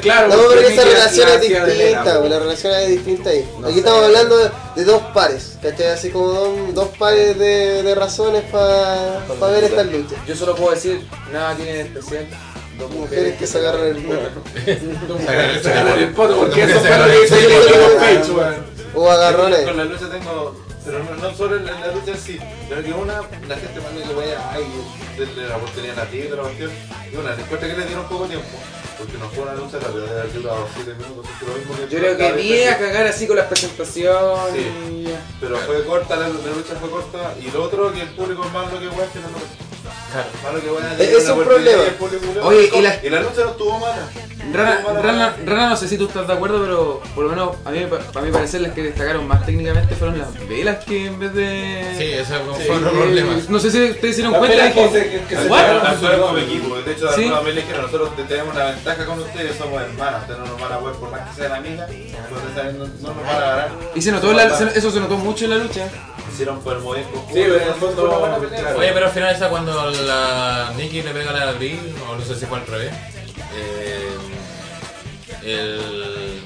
[0.00, 3.48] Claro, No, porque esa relación es distinta, la relación es distinta ahí.
[3.60, 3.78] No Aquí sé.
[3.80, 5.88] estamos hablando de, de dos pares, ¿cachai?
[5.88, 9.20] Así como dos, dos pares de, de razones para
[9.52, 10.18] ver estas luchas.
[10.26, 12.26] Yo solo puedo decir, nada tiene de especial.
[12.78, 14.20] Dos Mujeres que se agarran el poto.
[15.08, 18.34] Dos mujeres que se agarran el poto, porque eso fue lo que hizo yo
[18.94, 19.02] con.
[19.02, 19.60] O agarrones.
[19.60, 20.56] Con la lucha tengo
[20.86, 22.38] Pero no, no solo en la, en la lucha en sí,
[22.68, 23.14] pero que una,
[23.48, 24.64] la gente manda que vaya, ay,
[25.18, 26.70] denle la oportunidad a la la cuestión.
[27.12, 28.56] Y una, después que le dieron poco tiempo,
[28.96, 31.82] porque no fue una lucha rápida, de haber durado 7 minutos, es lo mismo que
[31.92, 34.54] Yo creo que ni a cagar así con las presentaciones.
[34.54, 35.14] Sí.
[35.40, 38.52] Pero fue corta, la, la lucha fue corta, y lo otro que el público es
[38.52, 39.65] malo que weá, que no lo
[40.42, 41.82] Malo que weá, Es- es un problema.
[42.44, 44.08] Oye, y la- y la lucha no estuvo mala.
[44.52, 47.70] Rana, Rana, Rana, no sé si tú estás de acuerdo, pero por lo menos a
[47.72, 47.80] mí,
[48.12, 51.94] para mi parecer, las que destacaron más técnicamente fueron las velas que en vez de.
[51.98, 53.32] Sí, ese fue Sí, otro eh, problema.
[53.48, 54.98] No sé si ustedes se dieron cuenta de velas que.
[55.02, 55.48] que, que, que se
[56.20, 56.76] como equipo.
[56.76, 57.30] De hecho, Sí.
[57.44, 60.20] me dijeron, nosotros te- tenemos una ventaja con ustedes, somos hermanos.
[60.22, 63.36] Ustedes no nos van a poder, por más que sean amigas, no, no nos van
[63.36, 63.68] a ganar.
[63.96, 65.88] Y se notó, la- se- eso se notó mucho en la lucha.
[66.36, 67.24] Hicieron por el movimiento.
[67.28, 68.76] Sí, pero en el fondo-.
[68.76, 72.22] Oye, pero al final esa cuando la Nikki le pega a la Abril, o no
[72.22, 72.92] sé si fue al revés.
[73.54, 74.16] eh,
[75.42, 76.42] el...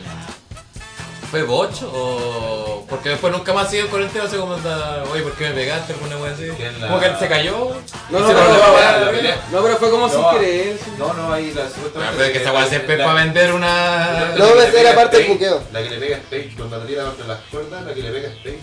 [1.28, 2.84] ¿Fue Boch o...?
[2.88, 5.54] Porque después nunca más siguió con el tema, así como está, oye, ¿por qué me
[5.54, 5.92] pegaste?
[5.92, 6.48] alguna wea así.
[6.56, 7.76] ¿Quién la- Como que él se cayó.
[8.10, 9.28] No, no, se no, no, no, no.
[9.52, 10.76] No, pero fue como sin No, querer.
[10.98, 12.14] No, no, ahí la Ah, supuestamente.
[12.16, 14.34] pero es que esa weá siempre es para vender una...
[14.36, 15.62] No, esa era parte del buqueo.
[15.72, 18.10] La que le pega a Stage cuando la tira entre las cuerdas, la que le
[18.10, 18.58] pega a Stage.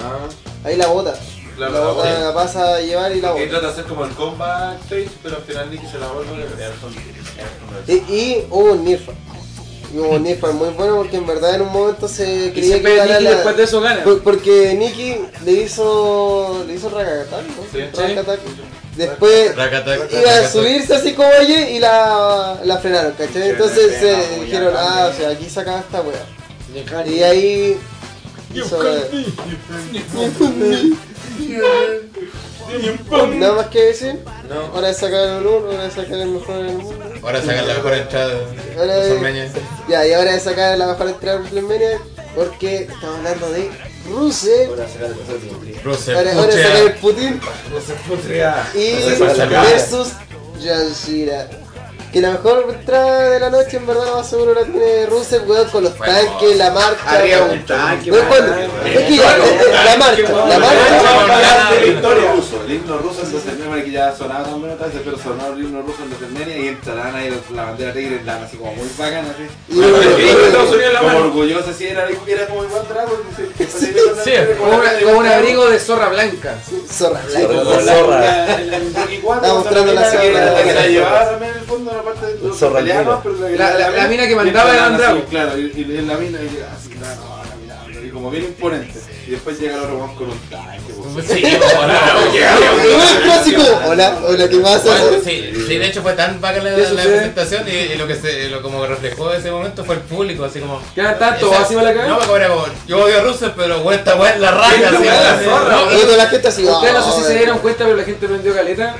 [0.00, 0.51] Ah.
[0.64, 1.14] Ahí la bota.
[1.56, 3.48] Claro, la la bota la pasa a llevar y la bota.
[3.48, 6.46] trata de hacer como el combat Stage, pero al final Nicky se la vuelve.
[7.88, 9.12] Y, y hubo un Nirfa.
[9.94, 12.82] Y hubo un Nirfa muy bueno porque en verdad en un momento se Y creía
[12.82, 14.02] que Nikki la- después de eso gana.
[14.04, 16.64] Por- Porque Nikki le hizo.
[16.66, 17.62] le hizo Ragatac, ¿no?
[17.70, 17.84] Sí.
[17.94, 18.40] Ragatac.
[18.96, 23.50] Después Racatac, iba a subirse así como oye y la, la frenaron, ¿cachai?
[23.50, 27.04] Entonces se pega, dijeron, ah, o sea, aquí sacaba esta wea.
[27.06, 27.78] Y ahí
[33.38, 34.18] Nada más que decir.
[34.48, 34.72] No.
[34.74, 37.04] Hora de sacar el honor, hora de sacar el mejor del mundo.
[37.22, 38.34] Ahora sacan la mejor entrada
[38.78, 39.50] Ahora de.
[39.88, 42.00] Ya, y ahora de sacar la mejor entrada de WrestleMania
[42.34, 43.70] porque estamos hablando de
[44.08, 44.70] Rusev.
[44.70, 46.62] Ahora, ahora pucha.
[46.62, 47.40] sacar el Putin
[48.74, 49.64] y se pasa nada.
[49.64, 50.08] versus
[50.60, 51.61] Yanshira.
[52.12, 55.48] Que la mejor entrada de la noche en verdad lo más seguro la tiene Rusev,
[55.48, 56.12] weón, con los Bueno.
[56.12, 57.00] tanques, la marcha.
[57.10, 57.50] Arriba weón.
[57.52, 58.26] un tanque, Weón.
[58.84, 61.74] Es que ya, eh, eh, la marcha, la marcha.
[61.80, 65.16] El himno ruso, el himno ruso en WrestleMania que ya sonaba también otra vez, pero
[65.18, 68.56] sonó el himno ruso en WrestleMania y entrarán ahí la bandera tigre en lana, así
[68.58, 69.48] como muy bacana, así.
[71.00, 73.16] Como orgullosa, así era, era como igual Dragon.
[73.58, 76.56] Sí, Como, un abrigo de zorra blanca.
[76.90, 78.58] Zorra blanca.
[79.22, 80.62] 4, Está mostrando la zorra.
[80.62, 83.74] que la llevaba también en el fondo, la parte de los Zorra peleados, pero La-
[83.78, 86.48] la- la mina que mandaba y era así, Claro, y, y en la mina y
[86.48, 89.00] llega así, claro, caminando, y como bien imponente.
[89.24, 90.92] Y después llega el otro weón con un tanque.
[91.32, 93.62] Sí, Weón, clásico.
[93.86, 94.82] Hola, hola, ¿qué pasa?
[94.84, 98.06] Bueno, sí, sí, de hecho fue tan bacana la, ¿Qué la presentación y, y lo
[98.08, 100.80] que se, lo como reflejó ese momento fue el público, así como.
[100.94, 101.52] ¿Qué tanto?
[101.54, 102.08] ¿Así va la cagada?
[102.08, 105.46] No, como, yo odio a Russell, pero bueno, esta weá es la raja, así, así,
[105.46, 106.64] no, Y cuando la gente así.
[106.64, 108.96] Ustedes no sé si oh, se dieron cuenta, pero la gente prendió caleta.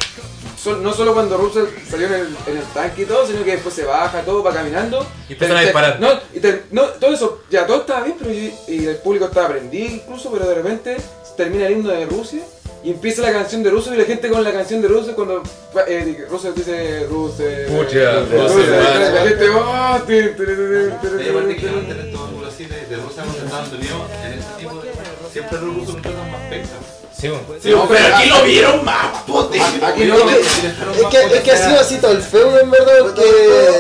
[0.63, 3.53] Sol- no solo cuando Russell salió en el, en el tanque y todo, sino que
[3.53, 5.05] después se baja todo, va caminando.
[5.29, 5.99] Y empiezan a disparar.
[6.01, 9.25] No, y te- no, todo eso, ya todo estaba bien, pero y, y el público
[9.27, 10.97] estaba prendido incluso, pero de repente
[11.37, 12.43] termina el himno de Rusia
[12.85, 15.43] y empieza la canción de Rusia y la gente con la canción de Rusia cuando
[15.89, 17.47] eh, Russell dice Rusia.
[17.69, 22.87] Pucha, Rusia, Rusia, la gente, oh, ti, Y aparte que en estos ángulos así de,
[22.87, 24.91] de Rusia con Estados Unidos, en este tipo de.
[25.33, 26.92] Siempre los rusos nos tratan más pesas.
[27.23, 27.45] Sí, bueno.
[27.83, 29.61] No, Pero aquí lo vieron más, pote.
[29.61, 33.23] Aquí no, Es que, es que ha sido así todo el feudo en verdad porque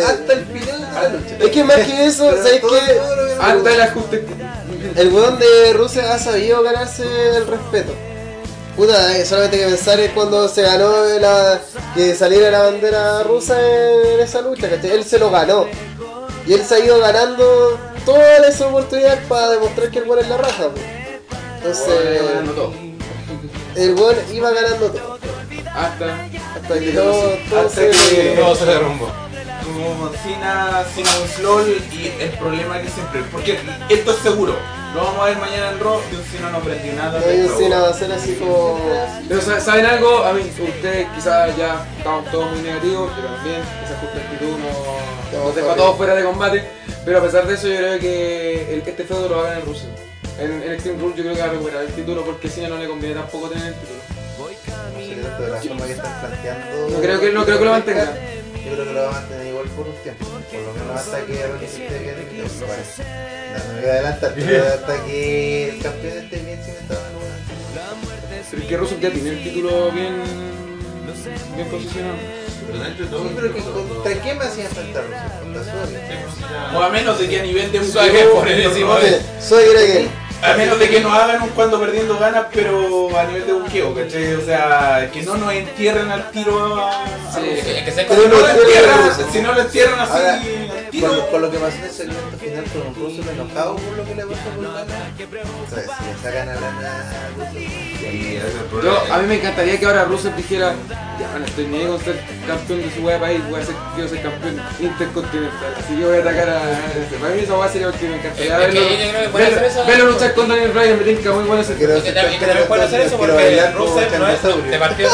[0.06, 1.36] Hasta el final de la lucha.
[1.40, 3.00] es que más que eso, ¿sabes qué?
[3.40, 4.24] Hasta el ajuste.
[4.94, 7.02] El weón de Rusia ha sabido ganarse
[7.36, 7.92] el respeto.
[8.76, 11.60] Puta, eh, solamente hay que pensar es cuando se ganó la,
[11.96, 14.92] que saliera la bandera rusa en, esa lucha, ¿cachai?
[14.92, 15.66] Él se lo ganó.
[16.46, 20.28] Y él se ha ido ganando todas las oportunidades para demostrar que el weón es
[20.28, 20.68] la raja.
[20.70, 20.84] pues.
[21.56, 22.91] Entonces, todo.
[23.76, 25.18] El weón iba ganando todo.
[25.74, 26.24] Hasta.
[26.54, 27.90] Hasta que todo, todo Hasta se...
[27.90, 29.08] que- Todo se derrumbó.
[29.64, 33.22] Como Cena, Cena un slol y el problema que siempre.
[33.32, 33.58] Porque
[33.88, 34.54] esto es seguro.
[34.94, 37.18] Lo vamos a ver mañana en Raw y un Cena no aprendió nada.
[37.20, 37.58] No Raw.
[37.58, 38.78] Cena va a ser así como...
[39.28, 40.18] Pero sa- ¿saben algo?
[40.24, 45.44] A mí, ustedes quizás ya estamos todos muy negativos, pero también esa justa actitud no,
[45.44, 46.64] nos dejó a todos fuera de combate.
[47.04, 49.64] Pero a pesar de eso, yo creo que el- este feudo lo va a ganar
[49.64, 49.88] Russell.
[50.38, 52.68] En, en Extreme Rules yo creo que va a recuperar el título porque si no,
[52.70, 54.00] no le conviene tampoco tener el título.
[55.38, 56.88] de la forma que están planteando.
[56.88, 58.04] No creo que- no creo que lo mantenga.
[58.64, 60.24] Yo creo que lo va a mantener igual por un tiempo.
[60.24, 61.34] Por lo menos hasta que
[61.68, 63.02] se esté bien limpio, me parece.
[63.02, 67.06] No, no me voy a adelantar, pero hasta que el campeón esté bien cimentado en
[67.06, 67.32] alguna.
[68.50, 70.22] Pero es que Russell ya tiene el título bien,
[71.56, 72.16] bien posicionado.
[72.66, 73.22] Pero dentro de todo.
[73.28, 75.38] Sí, pero que contra quién me hacía enfrentar Rusia?
[75.40, 76.74] Contra Suárez.
[76.74, 78.24] O a menos de que a nivel de un ¿Sabes qué?
[78.24, 80.08] Por decimos, Gregel.
[80.42, 83.94] A menos de que nos hagan un cuando perdiendo ganas, pero a nivel de buqueo,
[83.94, 84.34] ¿cachai?
[84.34, 87.04] O sea, que no nos entierren al tiro a.
[87.32, 89.28] Sí, a- Es que- se Si no lo entierran, Russo.
[89.32, 90.40] si no lo entierran así Ahora,
[90.92, 91.30] tiro.
[91.30, 94.14] con lo que pasó en el segmento final con un ruso enojado por lo que
[94.14, 94.84] le pasó con Lana.
[95.66, 97.02] O sea, si le sacan a Lana
[97.50, 100.74] es el Yo, a mí me encantaría que ahora Rusev dijera,
[101.18, 104.10] ya no estoy ni con ser campeón de su wea país, voy a ser, quiero
[104.10, 107.16] ser campeón intercontinental, así que voy a atacar a ese.
[107.20, 108.80] Para mí esa wea sería porque me encantaría verlo,
[109.86, 114.18] verlo, luchar con Daniel Bryan, me tinca muy bueno ese Quiero hacer eso porque Rusev
[114.18, 115.10] no es de partida.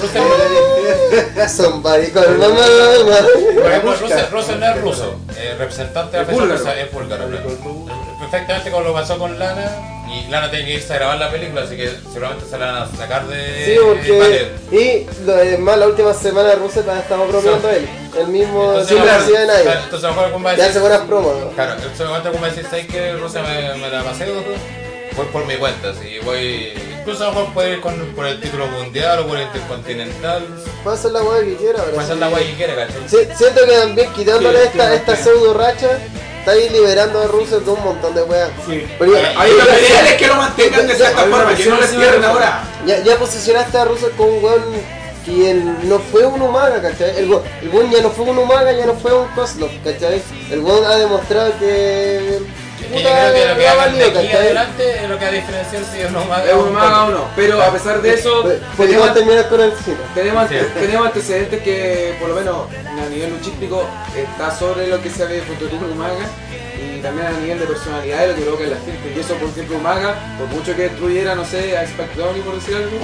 [0.00, 3.16] Rusev Somebody call my mama.
[3.54, 6.58] Por ejemplo, Rusev, Rusev no es ruso, eh, representante de la Es búlgaro.
[6.58, 7.26] rusa, es búlgaro.
[8.20, 9.70] Perfectamente como lo pasó con Lana,
[10.08, 12.82] y Lana tiene que irse a grabar la película, así que seguramente se la van
[12.82, 13.64] a sacar de.
[13.64, 14.50] Sí, porque.
[14.72, 17.88] Y lo demás, la última semana Rusev ha estado bromeando él.
[18.18, 19.62] El mismo, Entonces, sin claro, necesidad de nadie.
[19.62, 20.70] claro, Entonces, a lo mejor algún va a Ya decir.
[20.70, 21.36] hace buenas promos.
[21.36, 21.50] ¿no?
[21.50, 24.26] Claro, entonces como decir, ¿sabes que Rusia me, me la pasé?
[25.20, 26.72] Voy por mi cuenta, así voy.
[27.00, 30.46] Incluso a lo mejor puede ir con, por el título mundial o por el intercontinental.
[30.82, 32.00] Puede hacer la weá que quiera, Puede pero.
[32.02, 33.02] hacer la guay que quiera, ¿cachai?
[33.06, 35.88] Si- siento que también quitándole Sí, esta, sí, esta pseudo racha,
[36.38, 38.48] está ahí liberando a Rusev de un montón de weas.
[38.66, 38.82] Sí.
[39.36, 42.64] Ahí lo ideal es que lo mantengan de cierta forma, que no entierren así, ahora.
[42.86, 44.62] ya, ya posicionaste a Rusev como un weón
[45.26, 47.18] quien no fue un Umaga, ¿cachai?
[47.18, 50.22] El weón, el weón ya no fue un Umaga, ya no fue un Kozlov, ¿cachai?
[50.50, 52.38] El weón ha demostrado que...
[52.90, 54.40] Que yo creo que lo que ha hagan de valido, aquí ¿cachai?
[54.46, 57.10] adelante es lo que va a diferenciar si es no más Es un maga o
[57.10, 59.96] no, pero a pesar de eso, Podemos tenemos, terminar con el cine.
[60.14, 60.56] tenemos, Sí.
[60.74, 62.56] tenemos antecedentes que por lo menos
[62.86, 63.86] a nivel luchístico
[64.16, 66.26] está sobre lo que se ve futuro Umaga
[66.80, 69.12] y también a nivel de personalidad de lo que provoca en la gente.
[69.14, 72.74] Y eso, por ejemplo, Umaga, por mucho que destruyera, no sé, a y por decir
[72.76, 72.98] algo,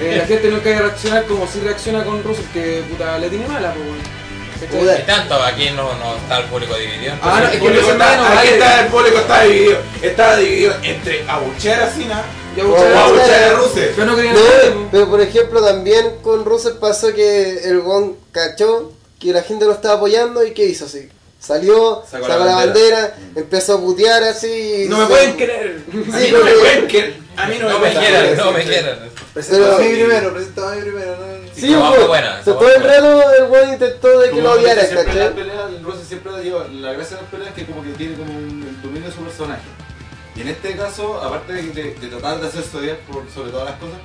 [0.00, 3.28] eh, la gente nunca iba a reaccionar como si reacciona con Russell, que puta le
[3.28, 4.17] tiene mala, pues,
[4.60, 7.14] Y tanto, aquí no, no está el público dividido.
[7.22, 9.78] Ah, no, es El que público eso está- no aquí está, el público está dividido.
[10.02, 11.86] Estaba dividido entre abuchear a
[12.64, 13.08] muchas gracias.
[13.08, 13.94] abuchear a Rusev.
[13.94, 14.88] Pero no pues.
[14.90, 19.72] pero por ejemplo también con Russell pasó que el weón cachó que la gente lo
[19.72, 21.08] estaba apoyando y ¿qué hizo así?
[21.40, 23.30] Salió, Sacó sacó, la la bandera, bandera.
[23.36, 24.84] empezó a putear así.
[24.84, 25.30] y No me se- pueden.
[25.30, 27.16] A mí Sí, no me pueden querer.
[27.36, 28.98] A mí no me No me pueden quieran, no me quieran.
[29.32, 31.16] Presentaba a mí primero, presentaba a mí primero.
[31.16, 31.38] ¿no?
[31.54, 32.94] Sí, pues, fue buena, esa se fue todo el buena.
[32.96, 35.34] rato el weón intentó de que lo odiara, siempre en las ¿cachai?
[35.34, 38.16] peleas, el Rusev siempre llevado- la gracia de las peleas es que como que tiene
[38.16, 39.62] como un el dominio de su personaje.
[40.36, 43.70] Y en este caso, aparte de, de- de tratar de hacerse odiar por sobre todas
[43.70, 43.98] las cosas,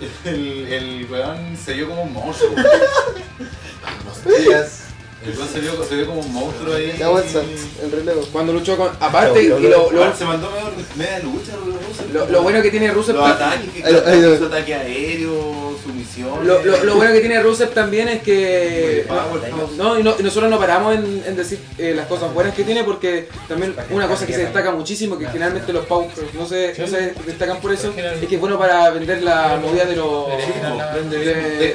[0.26, 2.52] el, el weón se vio como un monstruo.
[4.38, 4.82] Días.
[5.26, 6.94] El se vio, se vio como un monstruo ahí.
[6.98, 7.40] Ya avanza,
[7.82, 8.22] el relevo.
[8.32, 8.90] Cuando luchó con.
[9.00, 11.52] Aparte, y lo, Lo, lo, se mandó medio, media lucha,
[12.12, 13.16] lo, lo bueno que tiene Rusev.
[13.16, 14.38] Los ataques, que Ay, ay, ay.
[14.38, 16.46] su ataque aéreo, su misión.
[16.46, 19.06] Lo, lo, lo bueno que tiene Rusev también es que.
[19.76, 22.64] No, y, no, y nosotros no paramos en, en decir eh, las cosas buenas que
[22.64, 26.74] tiene porque también una cosa que se destaca muchísimo, que generalmente los Power no se,
[26.78, 30.26] no se destacan por eso, es que es bueno para vender la movida de los...
[31.10, 31.74] de-.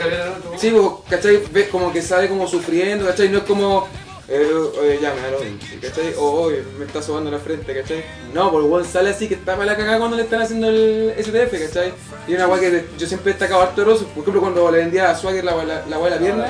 [0.58, 1.42] Sí, pues, ¿cachai?
[1.52, 3.30] Ves como que sale como sufriendo, ¿cachai?
[3.30, 3.88] No es como...
[4.34, 5.40] Eh, ya, me aló,
[5.82, 6.14] ¿cachai?
[6.18, 8.06] O "Oye, me está sobando la frente, ¿cachai?
[8.34, 11.14] No, por el sale así que está para la cagada cuando le están haciendo el
[11.20, 11.92] STF, ¿cachai?
[12.30, 14.78] Y una weá que yo siempre he destacado harto de Rosso, por ejemplo cuando le
[14.78, 16.48] vendía a Swagger la, la, la weá de la pierna,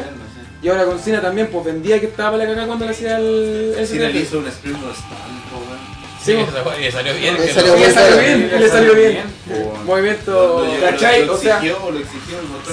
[0.61, 3.17] y ahora con Cena también, pues vendía que estaba para la cagada cuando le hacía
[3.17, 4.15] el, le STF.
[4.15, 5.90] hizo un sprint stand, po, weón.
[6.23, 6.33] Sí,
[6.77, 7.35] y le salió bien.
[7.35, 7.93] Le salió no- Y le bien.
[7.95, 9.23] salió bien, y le salió bien.
[9.85, 11.27] Movimiento, ¿cachai?
[11.27, 11.59] O sea,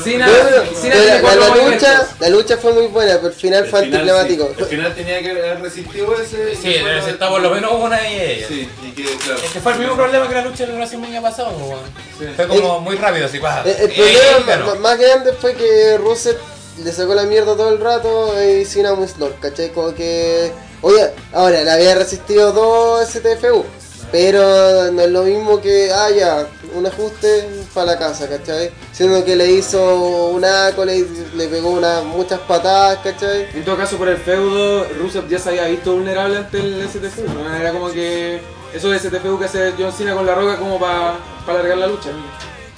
[0.05, 4.01] tiene la, la lucha, la lucha fue muy buena, pero el final El fue final,
[4.11, 4.49] anticlimático.
[4.57, 4.63] sí.
[4.63, 6.55] El final tenía que haber resistido ese.
[6.57, 8.49] Sí, le necesitaba por lo menos una de ellas.
[8.49, 9.41] Sí, y que, claro.
[9.43, 11.71] Es que fue el mismo problema que la lucha del WrestleMania pasado, pues,
[12.21, 12.35] weón.
[12.37, 13.63] Fue como muy rápido, así pasa.
[13.63, 16.37] El, el Y ahí problema más grande fue que Rusev
[16.85, 19.71] le sacó la mierda todo el rato y Cena muy slot, ¿cachai?
[19.71, 20.53] Como que...
[20.81, 23.65] Oye, ahora, le había resistido dos STFU,
[24.13, 28.71] pero no es lo mismo que, ah, ya, un ajuste para la casa, ¿cachai?
[28.93, 33.49] Siendo que le hizo un aco, le, le pegó una, muchas patadas, ¿cachai?
[33.55, 37.25] En todo caso, por el feudo, Rusev ya se había visto vulnerable ante el STFU.
[37.25, 38.41] No era como que
[38.73, 42.11] eso de STFU que hace John Cena con la roca como para alargar la lucha.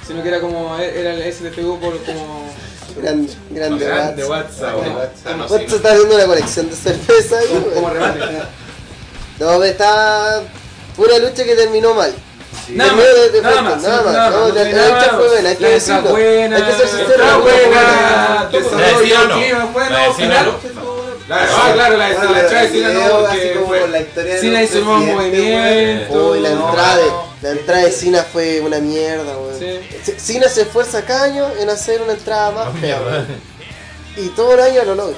[0.06, 2.50] Sino que era como era el STFU por como.
[2.96, 4.24] Grande, grande.
[4.24, 4.76] WhatsApp.
[5.50, 7.36] Watts está haciendo una colección de cerveza
[7.74, 8.20] como remate.
[9.38, 10.42] No, está...
[10.96, 12.12] Fue una lucha que terminó mal.
[12.70, 14.12] Nada más, de- de nada más, nada más.
[14.12, 16.10] nada No, más, la, no la lucha fue buena, hay que La decirlo.
[16.10, 17.24] buena, hay que ser sincero.
[17.24, 17.80] la buena,
[18.40, 18.60] La de
[19.90, 20.46] La de final.
[20.74, 21.00] no.
[21.28, 23.20] La- Ah, claro, la de la de la de la de, no.
[26.72, 29.58] la entrada de Cena fue una mierda, weón.
[29.58, 29.80] Sí.
[30.04, 33.26] C- Cena se esfuerza cada año en hacer una entrada más fea, weón.
[34.16, 35.16] Y todo el año lo logra.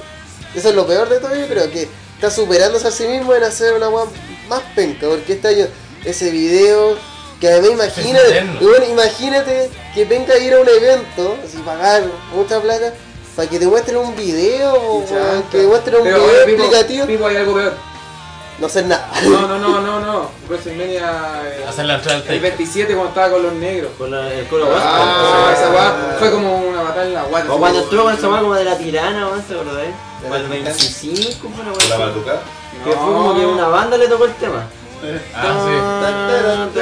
[0.55, 3.43] Eso es lo peor de todo, yo creo que está superándose a sí mismo en
[3.43, 4.05] hacer una weá
[4.49, 5.66] más penca, porque este año
[6.05, 6.97] ese video
[7.40, 12.61] Que además imagínate, weón, imagínate que venga a ir a un evento, así pagar mucha
[12.61, 12.93] plata,
[13.35, 15.51] para que te muestren un video, weón, chanta.
[15.51, 17.74] que te muestren un Pero, video Pipo, explicativo, Pipo, hay algo peor.
[18.59, 19.09] No hacer nada.
[19.24, 20.31] No, no, no, no, no.
[20.49, 22.41] WrestleMania eh, Hacer la entrada al el take.
[22.41, 23.91] 27 cuando estaba con los negros.
[23.99, 25.55] Con la- el coro Ah, gospel.
[25.65, 27.53] esa weá fue como una batalla en la guata.
[27.53, 29.95] O cuando estuvo con esa weá como de la tirana, weón, ¿se acordáis?
[30.23, 32.07] Como el 25 fue una La weá.
[32.07, 32.33] batuca.
[32.85, 34.65] Que fue como que una banda le tocó el tema.
[35.35, 36.79] Ah, sí.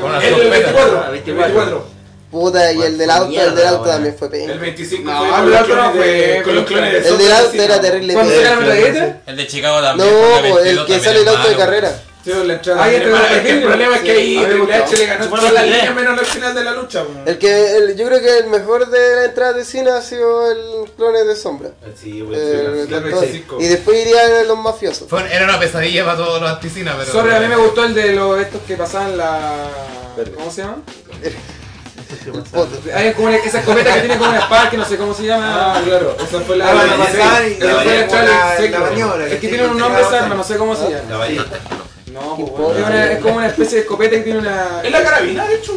[0.00, 0.50] Con una El trompeta.
[0.72, 0.98] 24.
[0.98, 1.95] Ah, El 24.
[2.30, 2.30] 24.
[2.30, 4.54] Puta, y el del auto, el del auto también fue El pena.
[4.54, 7.80] 25 No, fue el otro no fue- con los clones de El del auto era
[7.80, 9.20] terrible ¿Cuándo sacaron la galleta?
[9.26, 10.08] El de Chicago también.
[10.10, 12.00] No, pues, el 22 que sale el auto de carrera.
[12.24, 12.60] Sí, la.
[12.76, 13.02] Ah, el,
[13.46, 16.54] el problema es que ahí Triple H le ganó toda la línea menos al final
[16.56, 17.04] de la lucha.
[17.04, 17.10] po.
[17.24, 20.50] El que, el- yo creo que el mejor de la entrada de cine ha sido
[20.50, 21.70] el clones de sombra.
[21.94, 23.58] Sí, Eh, todo- 25.
[23.60, 25.08] y después irían los mafiosos.
[25.08, 27.12] Fue- Era una pesadilla para todos los anticinas, pero.
[27.12, 29.68] Sorry, a mí me gustó el de los estos que pasaban la.
[30.36, 30.78] ¿Cómo se llama?
[32.94, 35.24] Hay como una, esa escopeta que tiene como una espada que no sé cómo se
[35.24, 35.74] llama.
[35.76, 36.16] Ah, claro.
[36.18, 37.18] Esa fue la Ah, la la 16.
[37.18, 38.78] pasada y- Esa la fue variante, Charlie la- Seco.
[38.78, 39.26] la maniobra.
[39.26, 41.26] Es que tiene un nombre esa arma, no sé cómo se llama.
[41.28, 41.44] La.
[42.12, 42.78] No, pues,
[43.12, 44.80] es, como una especie de escopeta que tiene una.
[44.82, 45.72] Es la carabina, de hecho.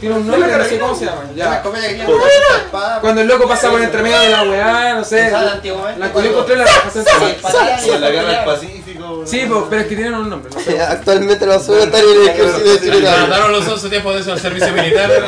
[0.00, 1.22] Tiene un nombre, no sé cómo se llama.
[1.36, 1.54] La Ya.
[1.56, 2.24] escopeta que tiene una
[2.64, 3.00] espada.
[3.00, 5.30] Cuando el loco pasa por entre medio de la weá, no sé.
[5.30, 8.81] La que yo encontré la O la guerra del.
[9.02, 9.26] Pacífico.
[9.26, 10.80] Sí, pues, pero es que tienen un nombre, no sé.
[10.80, 13.10] Actualmente los suben a estar en el ejército de Chile.
[13.10, 15.10] Mataron los 11 tiempos de eso al servicio militar.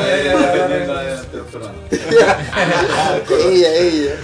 [3.29, 4.15] Ella, ella.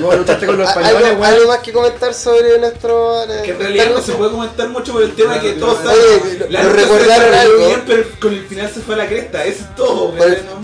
[0.00, 3.22] Vos luchaste con los Ah, españoles, ¿Algo, algo más que comentar sobre nuestro.
[3.24, 5.78] eh, Que en realidad no se puede comentar mucho por el tema de que todos
[5.86, 6.52] Oye, saben.
[6.52, 7.66] La recordaron algo.
[7.66, 9.44] bien, pero con el final se fue a la cresta.
[9.44, 10.12] Eso es todo.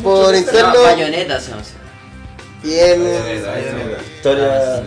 [0.02, 1.52] Por- interno- bayoneta se.
[2.62, 3.02] Bien.
[4.16, 4.82] Historia.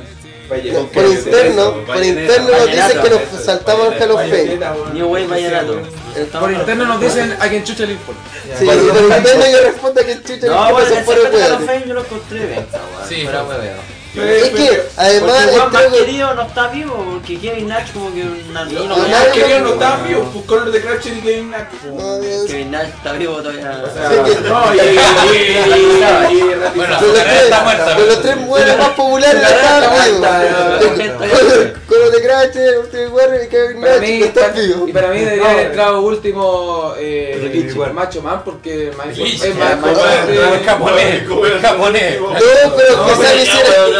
[0.49, 4.31] No, por interno, por interno nos dicen que nos saltamos al Hall of Fame.
[4.31, 4.93] Bayoneta, weón.
[4.93, 5.81] New Wave Vallenato.
[6.39, 8.21] Por interno nos dicen a quien chucha le importa.
[8.57, 11.51] Sí, por interno yo respondo que chucha No, ¿qué bueno, pasó ese por el Hall
[11.53, 11.65] of?
[11.65, 12.65] Fame yo lo encontré.
[13.07, 13.98] Sí, fue- hueveo.
[14.15, 18.11] Es que además Porque el weón más querido no está vivo, porque Kevin Nash como
[18.11, 20.03] que una No, no, más no, queridos no no.
[20.03, 20.27] vivos.
[20.33, 21.67] Pues Conor de Crutcher y Kevin Nash.
[22.47, 23.83] Kevin Nash está vivo todavía.
[24.49, 24.79] No, y,
[26.75, 30.95] Bueno, está muerta, con los tres mujeres más populares de Está acá, muerta, amigo.
[30.97, 31.73] ya.
[31.87, 34.89] Con los de Crash, Ultimate Warrior y Kevin Nash, están vivos.
[34.89, 35.65] y para mí debería haber eh.
[35.67, 37.35] entrado último eh.
[37.93, 39.07] Macho Man porque es más
[40.65, 41.27] japonés.
[41.61, 42.19] Japonés.
[42.21, 43.98] No, pero que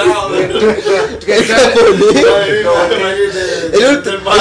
[3.69, 4.31] El último,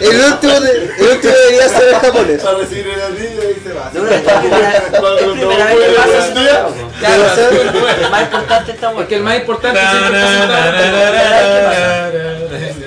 [0.00, 2.42] el, último, el último debería ser el japonés.
[2.42, 3.90] Para recibir el anillo y se va.
[3.92, 4.84] De una vez, es primera- es
[5.30, 6.90] primera vez que pasa ese juego.
[7.00, 7.48] Pero, o sea,
[8.04, 9.00] El más importante está muerto.
[9.04, 11.54] Porque el más importante siempre presentado.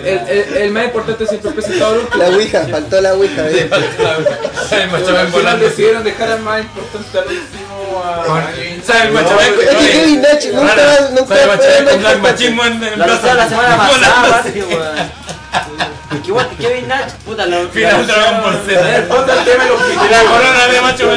[0.07, 2.23] El, el, el más importante siempre presentado el último.
[2.23, 3.49] La Ouija, faltó la Ouija.
[3.49, 3.69] eh.
[3.71, 3.79] Al
[4.89, 5.65] ven final volando.
[5.65, 8.03] decidieron dejar al más importante al último.
[9.39, 11.99] Es que Kevin Nash nunca va- nunca ¿Sabes el va a macho ven poder con
[11.99, 13.27] Black más Machismo en en La brazo?
[13.27, 14.43] anunciaron la semana pasada,
[16.09, 16.21] Volando parece así.
[16.21, 16.21] que weón.
[16.21, 19.07] Que igual que Kevin Nash, puta, lo Final Dragon Ball Z.
[19.07, 21.09] Ponte el tema de los Y la corona de macho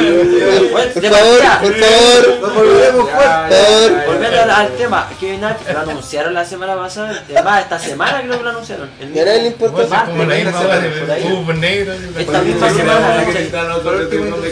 [0.93, 2.53] Por favor, por favor.
[2.53, 7.61] Volvemos ya, ya, Volviendo al, tema, Kevin Nash lo anunciaron la semana pasada, es más,
[7.61, 8.89] esta semana creo que lo anunciaron.
[8.99, 9.75] El Y a nadie le importa.
[9.75, 10.61] Pues es como la misma
[11.45, 11.93] Por negro.
[12.17, 13.25] Esta misma semana,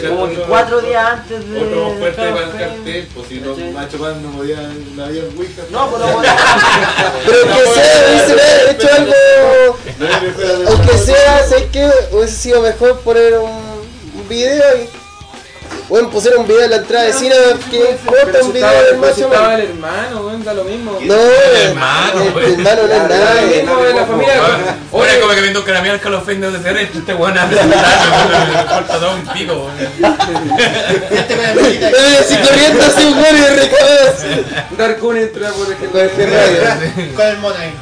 [0.08, 1.60] como que cuatro días antes de.
[1.60, 3.56] Otro fuerte para el cartel, pues si no.
[3.72, 4.56] Macho no podía,
[4.94, 5.62] no había Ouija.
[5.70, 6.32] No, pero bueno.
[7.26, 9.09] Pero que sea, hubiese hecho algo.
[12.20, 14.88] Hubiese sido mejor poner un, un video y.
[15.88, 17.34] Bueno, pusieron un video en la entrada de cine
[17.68, 19.60] que importa Pero un si video del si macho estaba man.
[19.60, 20.92] el hermano, weón, da lo mismo.
[20.92, 23.56] No, El hermano, el hermano no es Da lo nadie.
[23.62, 24.36] mismo de la familia.
[24.38, 24.58] Ahora
[24.92, 27.36] Oye, como que viendo que la mía el Call of Fame de CR este weón
[27.36, 29.78] a presentarme, falta todo un pico, weón.
[31.10, 34.24] Este con pelita Oye, así corriendo así un güey de recabas.
[34.78, 36.00] Darkun entra por Con ejemplo.
[36.02, 37.14] este radio.
[37.16, 37.74] con el mono ahí.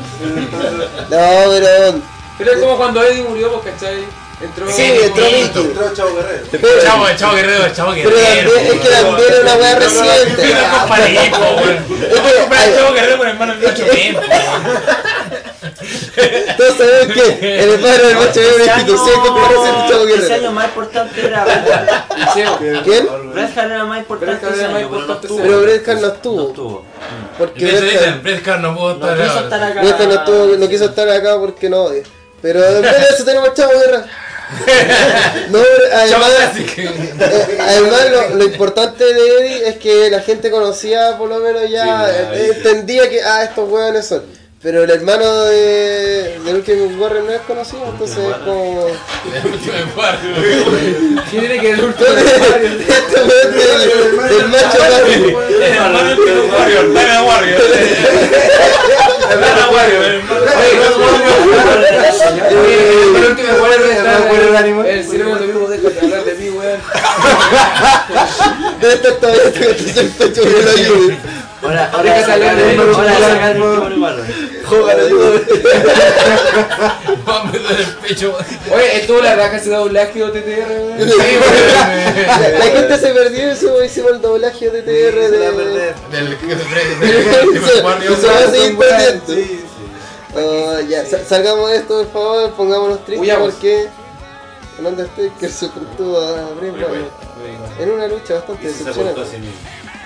[1.11, 2.01] No, pero.
[2.39, 4.05] Pero es como cuando Eddie murió, pues, ¿cachai?
[4.41, 4.71] Entró.
[4.71, 5.63] Sí, entró Mickey.
[5.65, 6.45] Entró Chavo Guerrero.
[6.53, 8.51] Pero, Chavo, el chavo guerrero, el chavo pero guerrero.
[8.53, 10.43] también, es que también es una weá Pero reciente.
[10.43, 11.77] weón.
[11.79, 14.21] Es que- Comprar el chavo guerrero con hermano el macho ven, po,
[16.57, 20.35] Todos sabemos que el hermano del macho es una institución en comparación al chavo guerrero.
[20.35, 21.45] año más importante era.
[22.85, 23.09] ¿Quién?
[23.09, 25.43] Hat era más importante era pero.
[25.43, 25.61] Pero
[25.91, 26.85] Hart no estuvo.
[27.39, 27.67] Porque
[28.47, 29.81] Hart no pudo estar quiso estar ahora.
[29.81, 29.83] acá.
[30.15, 32.03] Estuvo- no quiso estar acá porque no odia.
[32.43, 34.05] Pero en vez de eso tenemos chavo guerra.
[35.51, 35.59] No,
[35.93, 36.85] además, así que...
[36.85, 41.69] eh, además lo, lo importante de Eddie es que la gente conocía por lo menos
[41.71, 44.23] ya, Sí, eh, entendía que ah, estos hueones son.
[44.63, 48.87] pero el hermano de, del último Warrior no es conocido, entonces es como.
[49.35, 49.75] El último.
[51.31, 52.09] ¿Quién tiene que el último
[52.89, 55.53] Este weón del, del macho Warrior.
[55.53, 56.57] El hermano del último
[57.29, 57.61] Warrior.
[59.19, 59.69] El hermano-
[62.61, 64.87] El último Warrior ¿El Warrior está Animal?
[64.87, 66.81] el sinónimo de de hablar de mí, weón.
[68.81, 69.59] Tocándose
[71.61, 71.67] que.
[71.67, 72.27] Ahora, ahora de weón.
[72.27, 74.25] saca el último igual.
[74.65, 75.41] Joder, ayúdame.
[77.29, 78.37] Va a meter el pecho.
[78.73, 80.99] Oye, estuvo la raja ese doblaje o TTR, weón.
[80.99, 85.51] La, la gente se perdió eso, hicimos el doblaje de TR Se la va a
[85.51, 85.57] de.
[85.57, 85.95] perder.
[86.11, 86.39] Del del
[87.33, 88.17] Se- último se Warrior.
[88.27, 89.25] va a seguir perdiendo.
[89.27, 89.65] Sí, sí.
[90.89, 93.89] Ya, sa- salgamos de esto, por favor, pongámonos tristes porque
[94.79, 99.21] el Undertaker se enfrentó a Bray Wyatt en una lucha bastante decepcionante.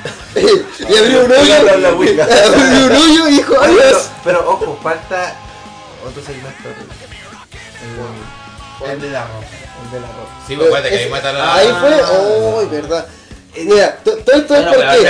[0.05, 0.41] A
[0.93, 4.11] y abrió un hoyo, abrió un hoyo y dijo Oye, pero, adiós.
[4.25, 5.35] pero ojo, falta
[6.07, 6.69] otro segmento.
[8.85, 9.47] El, el de la ropa.
[9.85, 10.31] El de la ropa.
[10.47, 11.55] Sí, pues acuérdate que ahí Ese- mata la.
[11.55, 13.07] Ahí fue, oh, verdad.
[13.55, 15.03] Mira, to- todo esto es porque.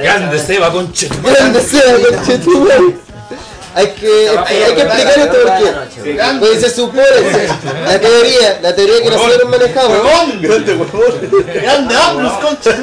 [0.00, 1.08] Grande Seba, conche.
[1.22, 2.96] grande sea, conchetumare.
[3.78, 5.72] Hay que, hay que explicar esto porque
[6.40, 7.04] pues se supone,
[7.86, 9.98] la teoría, la teoría que nosotros manejamos,
[10.40, 11.46] Grande huevón.
[11.62, 12.76] Grande Aplus, concha.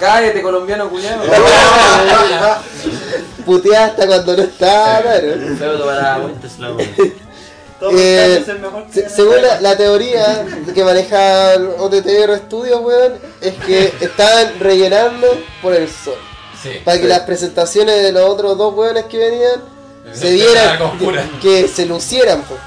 [0.00, 1.22] Cállate, colombiano culiano.
[3.46, 5.00] puteada hasta cuando no está,
[5.84, 6.76] para Winterslow.
[7.92, 8.44] Eh,
[8.92, 15.28] se- según la, la teoría que maneja el OTTR Studios, weón, es que estaban rellenando
[15.62, 16.16] por el sol.
[16.64, 16.80] Sí.
[16.84, 19.62] Para que las presentaciones de los otros dos weones que venían
[20.12, 20.78] se vieran,
[21.42, 22.58] que se lucieran, pues.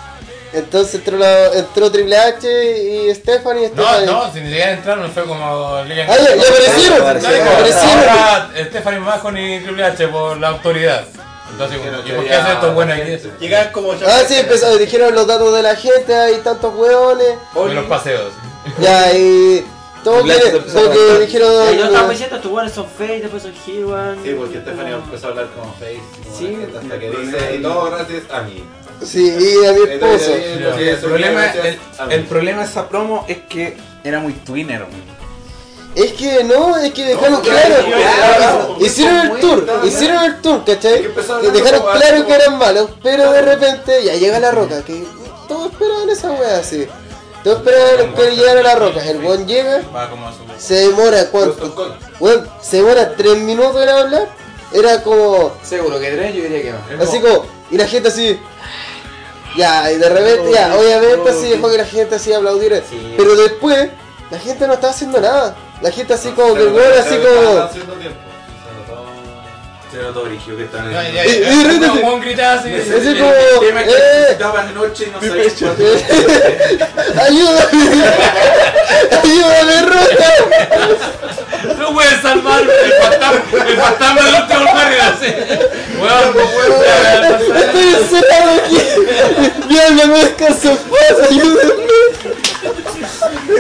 [0.54, 2.48] Entonces entró, la- entró Triple H
[2.80, 3.66] y Stephanie.
[3.66, 7.02] y No, Stephanie- no, si ni siquiera entraron, fue como Liga Ah, ya, ya aparecieron,
[7.02, 7.48] aparecieron.
[7.50, 11.04] Ahora Stephanie Mahon y Triple H por la autoridad.
[11.52, 13.20] Entonces, ¿y por qué hacen estos buenos aquí?
[13.40, 17.36] Llegan como Ah, sí, empezó, dijeron los datos de la gente, hay tantos weones.
[17.54, 18.32] Con los paseos.
[18.80, 19.66] Ya, y
[20.12, 21.20] todo porque hablar.
[21.20, 21.78] dijeron.
[21.78, 23.54] Yo estaba diciendo, estos weones son fake, después son
[23.86, 24.18] weón.
[24.24, 26.58] Sí, porque Stephanie empezó a hablar como face, como Sí.
[26.82, 28.64] hasta que dice, y todo gracias a mí.
[29.06, 30.34] Sí, y a mi esposo.
[30.34, 31.80] El, problema, el,
[32.12, 34.86] el problema de esa promo es que era muy twinner.
[35.96, 37.76] Es que no, es que dejaron No, claro.
[37.86, 38.78] claro, claro.
[38.86, 41.02] hicieron el tour, hicieron el tour, ¿cachai?
[41.02, 44.84] Que Que dejaron como claro que eran malos, pero de repente ya llega la roca,
[44.84, 45.04] que
[45.48, 46.88] todos esperaban esa wea así.
[47.44, 49.06] Todos esperaban que llegara la roca.
[49.06, 50.40] El buen llega, Va como a su.
[50.58, 51.96] se demora cuánto.
[52.20, 54.28] Weón, se demora tres minutos en hablar.
[54.74, 57.04] Era como, Seguro que tres, yo diría que no.
[57.04, 58.38] así como, y la gente así.
[59.56, 62.78] Ya, y de repente, ya, obviamente así dejó que la gente así aplaudiera.
[62.88, 63.14] Sí.
[63.18, 63.90] Pero después,
[64.30, 65.56] la gente no estaba haciendo nada.
[65.82, 67.70] La gente así como que el weón así como.
[69.92, 72.74] Se notó brígido que estaban en ya, ya, repente- como un gritado así.
[72.74, 73.32] Así El como,
[73.62, 74.00] tema es que eh.
[74.20, 75.86] necesitaban noche y no sabían cuándo.
[77.24, 78.04] ¡Ayúdame!
[79.24, 80.28] ¡Ayúdame, Roca!
[81.80, 85.30] No puedes salvar el fantasma, el fantasma del último barrio así.
[86.00, 88.80] Weón, no puedes ¡Estoy encerrado aquí!
[89.70, 91.87] ¡Mi alma no descansa en paz!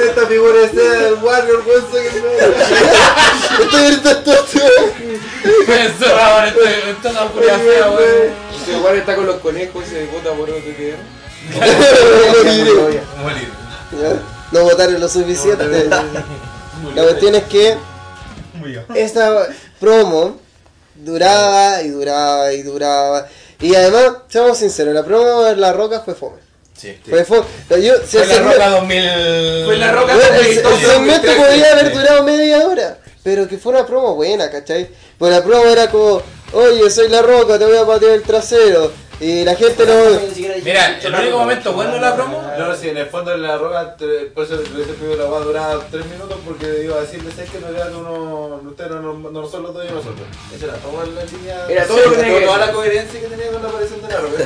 [0.09, 3.63] Esta figura es del Warrior, weón, que no.
[3.63, 4.35] Estoy ahorita todo.
[5.67, 8.33] Encerrado en este- esta oscuridad fea, weón.
[8.65, 10.97] Si igual está con los conejos y se vota por OTTR.
[12.43, 13.01] Moriré.
[13.21, 13.49] Morir.
[14.51, 15.89] No votaron lo suficiente.
[16.95, 17.77] La cuestión es que
[18.95, 19.47] esta
[19.79, 20.39] promo
[20.95, 23.27] duraba y duraba y duraba.
[23.59, 26.37] Y además, seamos sinceros, la promo de La Roca fue fome.
[26.77, 26.95] Sí.
[27.03, 27.41] Fue.
[27.67, 29.65] Pero yo, Fue el la roca 2000.
[29.65, 31.35] Fue la roca Bueno, el, el 2012, segmento 2013.
[31.35, 34.87] podía haber durado media hora, pero que fue una promo buena, ¿cachai?
[35.17, 36.21] Pues la promo era como,
[36.53, 38.91] oye, soy la roca, te voy a patear el trasero.
[39.19, 40.19] Y la gente no...
[40.63, 42.39] Mira, el único momento bueno de la promo.
[42.55, 43.97] No, sí, en el fondo de la roca,
[44.35, 47.49] por eso le primero la va a durar 3 minutos porque iba a decirles es
[47.49, 50.27] que en realidad uno, ustedes no, no, no son los dos y nosotros.
[50.55, 51.65] Esa era toda la línea.
[51.67, 54.07] Era todo lo que tenía que toda la coherencia que tenía con la aparición de
[54.07, 54.43] la roca.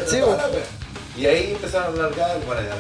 [1.16, 1.22] La.
[1.22, 2.76] Y ahí empezaron a alargar, bueno, ya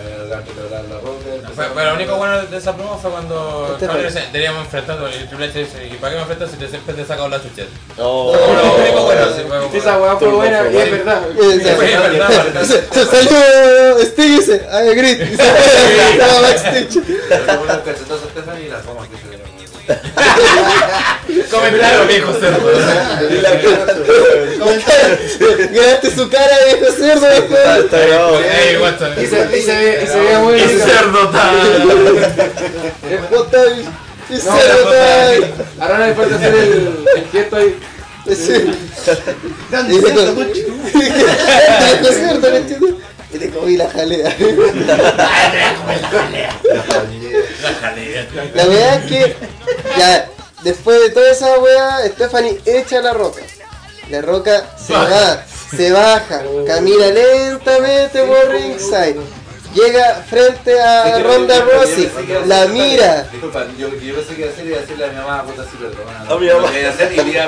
[0.90, 1.20] la roca.
[1.22, 3.78] Fue, empezaron- pero lo único bueno de esa promo fue cuando
[4.32, 7.28] deberíamos enfrentarnos y Triple H ¿y para qué me enfrentas si te siempre te sacado
[7.30, 7.70] la chucheta?
[7.98, 8.34] Oh.
[8.36, 11.22] Lo único bueno, sí, fue como- Sí, esa weá fue buena y es verdad.
[11.30, 15.12] Eh, Se, salió Sting y dice, I agree.
[15.12, 17.00] Y se estaba backstage.
[17.30, 19.31] Pero como los cachetazos a Stephanie y las tomas que se dieron.
[21.50, 22.70] Comentario viejo cerdo.
[25.72, 27.28] Grabaste su cara, viejo cerdo.
[27.28, 27.94] después.
[27.94, 29.12] Ey, Watson.
[29.22, 30.80] Y se, veía muy Y bien.
[30.80, 31.56] cerdo tal.
[34.30, 34.90] Y- cerdo,
[35.80, 37.76] Ahora no le falta hacer el, el gesto ahí.
[38.28, 38.72] Sí.
[39.72, 39.96] ¿Dónde
[43.34, 43.92] Y te esto, co- conche tú?
[43.92, 44.40] Te concierto, conche Y
[46.00, 46.52] te comí la jalea.
[47.62, 48.28] La jalea.
[48.54, 49.36] La verdad es que
[49.98, 50.30] ya,
[50.64, 53.42] después de toda esa weá, Stephanie echa la roca.
[54.10, 55.44] La roca se va,
[55.76, 59.18] se baja, camina lentamente por ringside.
[59.74, 62.12] Llega frente a Ronda Rousey,
[62.46, 63.24] la mira.
[63.32, 65.64] Disculpa, yo, yo pensé que iba a hacer, iba a decirle a mi mamá, puta,
[65.64, 66.26] sí, perdona.
[66.30, 66.72] A mi Lo mamá.
[66.74, 67.48] que iba a hacer y le iba a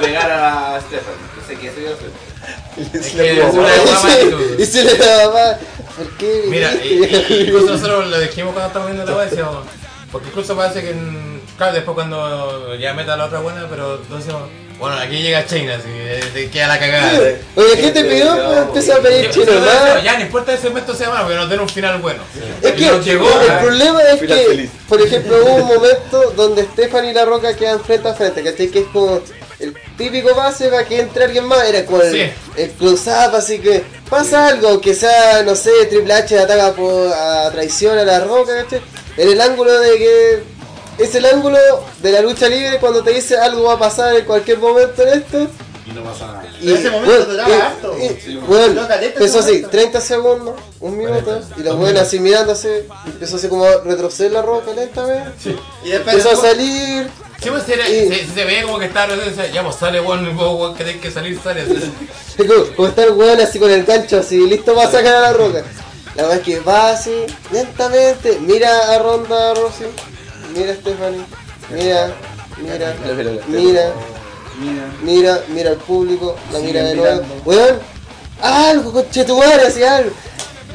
[2.75, 2.97] que.
[2.97, 3.69] Es que mamá,
[4.59, 5.57] Y se le da mamá.
[5.97, 6.43] ¿Por qué?
[6.47, 7.03] Mira, y-
[7.47, 9.65] incluso nosotros lo dijimos cuando estábamos viendo la web, decíamos,
[10.11, 14.33] porque incluso parece que, en- claro, después cuando ya meta la otra buena, pero entonces
[14.79, 17.19] bueno, aquí llega China, así que te queda la cagada.
[17.55, 18.35] Oye, ¿qué te pidió?
[18.35, 18.57] Pues
[18.89, 19.29] empieza a pedir
[19.61, 20.03] más.
[20.03, 22.21] Ya, no importa que ese segmento sea malo, pero nos den un final bueno.
[22.61, 23.19] Es Y que el
[23.61, 24.69] problema es Final que, feliz.
[24.89, 28.67] por ejemplo, hubo un momento donde Stefan y La Roca quedan frente a frente, ¿cachai?
[28.69, 29.21] Que es como
[29.63, 32.31] el típico pase para que entre alguien más, era el, Sí.
[32.57, 37.49] el close-up, así que pasa algo, que sea, no sé, Triple H ataca por, a
[37.51, 38.81] traición a La Roca, ¿cachai?
[39.17, 40.43] En el ángulo de que
[40.99, 41.57] es el ángulo
[42.01, 45.19] de la lucha libre cuando te dice algo va a pasar en cualquier momento en
[45.21, 45.47] esto.
[45.85, 46.45] Y no pasa nada.
[46.61, 47.95] Pero ese momento duraba harto.
[47.97, 49.69] y- Sí, bueno, empezó así, momento.
[49.69, 54.41] 30 segundos, un minuto, y los buenos así mirándose, empezó así como a retroceder la
[54.41, 57.07] roca lentamente, Y después empezó a salir,
[57.41, 60.33] Sí, pues era- Y- se, se ve como que sé, ya pues sale bueno, y
[60.33, 61.61] vos, vos querés que salir, sale.
[61.61, 61.91] así.
[62.41, 65.19] y como, como está el weón así con el gancho así, listo para sacar a
[65.21, 65.63] la roca.
[66.15, 67.11] La verdad es que va así,
[67.51, 69.83] lentamente, mira a Ronda Rossi,
[70.55, 71.25] mira a Stephanie,
[71.71, 72.13] mira,
[72.61, 73.93] mira, mira, mira, mira
[75.67, 77.23] al público, la mira de nuevo.
[77.45, 77.79] Weón,
[78.41, 80.11] algo, conchetumare, así algo.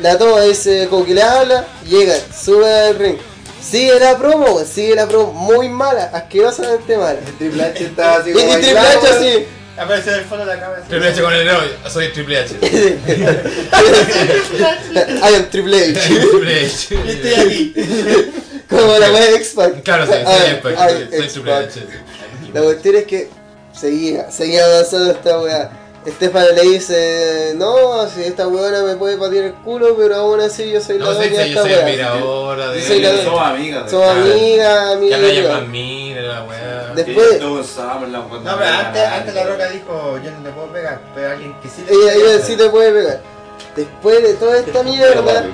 [0.01, 3.17] La toma, dice, como que le habla, llega, sube al ring.
[3.61, 7.19] Sigue la promo, weón, sigue la promo, muy mala, asquerosamente mala.
[7.39, 9.47] Triple H estaba así Y, y como Triple bailando, H así.
[9.77, 10.89] Aparece en el fondo de la cabeza.
[10.89, 12.55] Triple H con el héroe, soy Triple H.
[15.23, 16.01] I am Triple H.
[16.31, 16.95] Triple H.
[17.07, 17.75] Estoy aquí.
[18.69, 19.83] Como la wea de X-Pac.
[19.83, 21.53] Claro, sí, I soy am- I am soy Triple.
[21.55, 21.81] H.
[22.55, 23.29] La cuestión es que
[23.79, 25.71] seguía, seguía avanzando esta weá.
[26.07, 30.71] Estefan le dice, no, si esta weona me puede patear el culo, pero aún así
[30.71, 31.85] yo soy la dueña de esta yo soy weá.
[32.75, 33.25] Yo soy la- él.
[33.25, 33.91] Somos amigas.
[33.91, 34.99] Somos amigas, Que no
[35.67, 36.93] mira la weá.
[36.95, 37.39] Después-
[38.45, 41.69] No, pero antes, antes la roca dijo, yo no te puedo pegar, pero alguien que
[41.69, 43.21] sí le Ella, puede ella sí te puede pegar.
[43.79, 45.47] Después de toda esta mierda,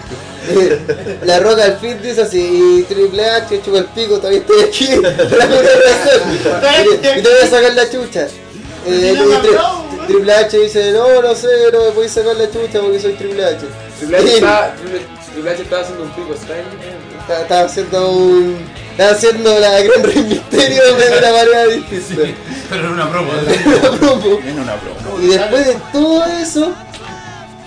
[0.48, 2.40] eh, la roca al fin dice así,
[2.80, 7.40] y Triple H chupa el pico, todavía estoy aquí, la y, te- y te voy
[7.42, 8.26] a sacar la chucha.
[8.86, 12.80] Eh, y Tri- Triple H dice, no, no sé, no me podéis sacar la chucha
[12.80, 13.59] porque soy Triple H.
[13.98, 15.01] Triple H estaba, Triple,
[15.32, 16.64] Triple H estaba haciendo un pico style.
[17.20, 18.84] Estaba- Estaba haciendo un...
[18.92, 22.22] Estaba haciendo la gran Rey Misterio de una manera distinta.
[22.70, 23.32] Pero era una promo.
[23.32, 24.38] Una promo.
[24.46, 25.22] En una broma.
[25.22, 26.72] Y después de todo eso,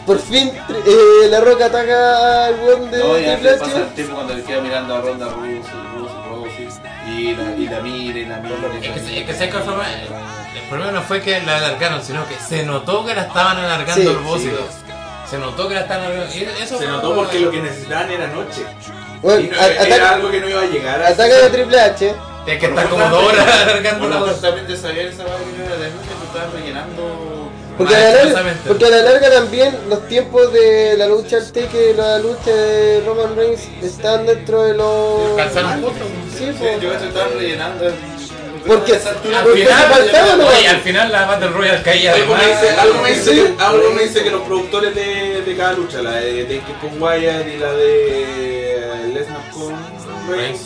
[0.08, 3.58] por fin eh, la roca ataca al weón de No, y H.
[3.60, 5.62] pasa el tiempo cuando le queda mirando a Ronda Rousey,
[5.96, 6.70] Rousey, Rousey,
[7.10, 8.56] y la, y la mira, y la mira.
[8.82, 12.28] Es que, es que sé que fue el problema no fue que la alargaron, sino
[12.28, 14.60] que se notó que la estaban alargando Sí, el bócido.
[15.30, 16.36] Se notó que la estaban alargando.
[16.64, 18.64] eso Se notó porque lo que necesitaban era noche.
[19.22, 21.80] Bueno, no- a- era ataca, algo que no iba a llegar a ataca a Triple
[21.80, 22.16] H.
[22.46, 26.10] Tienes que estar como dos horas alargando Bueno, pues de saber esa vaina de noche,
[26.20, 27.37] tú estabas rellenando.
[27.78, 31.52] Porque a, la larga, porque a la larga también los tiempos de la lucha al
[31.52, 35.36] Take y la lucha de Roman Reigns están dentro de los...
[35.38, 36.06] Calzaron justo.
[36.36, 36.74] Sí, Sí, pues.
[36.82, 37.86] yo creo que estaban rellenando.
[38.66, 40.48] Porque, Al porque final, se faltaba, ¿no?
[40.48, 43.56] oye, al final la Battle Royale caía de Algo me, dice, algo, me dice, Sí.
[43.60, 47.48] algo me dice que los productores de, de cada lucha, la de Taker con Wyatt
[47.48, 49.74] y la de Lesnar con
[50.30, 50.62] Reigns,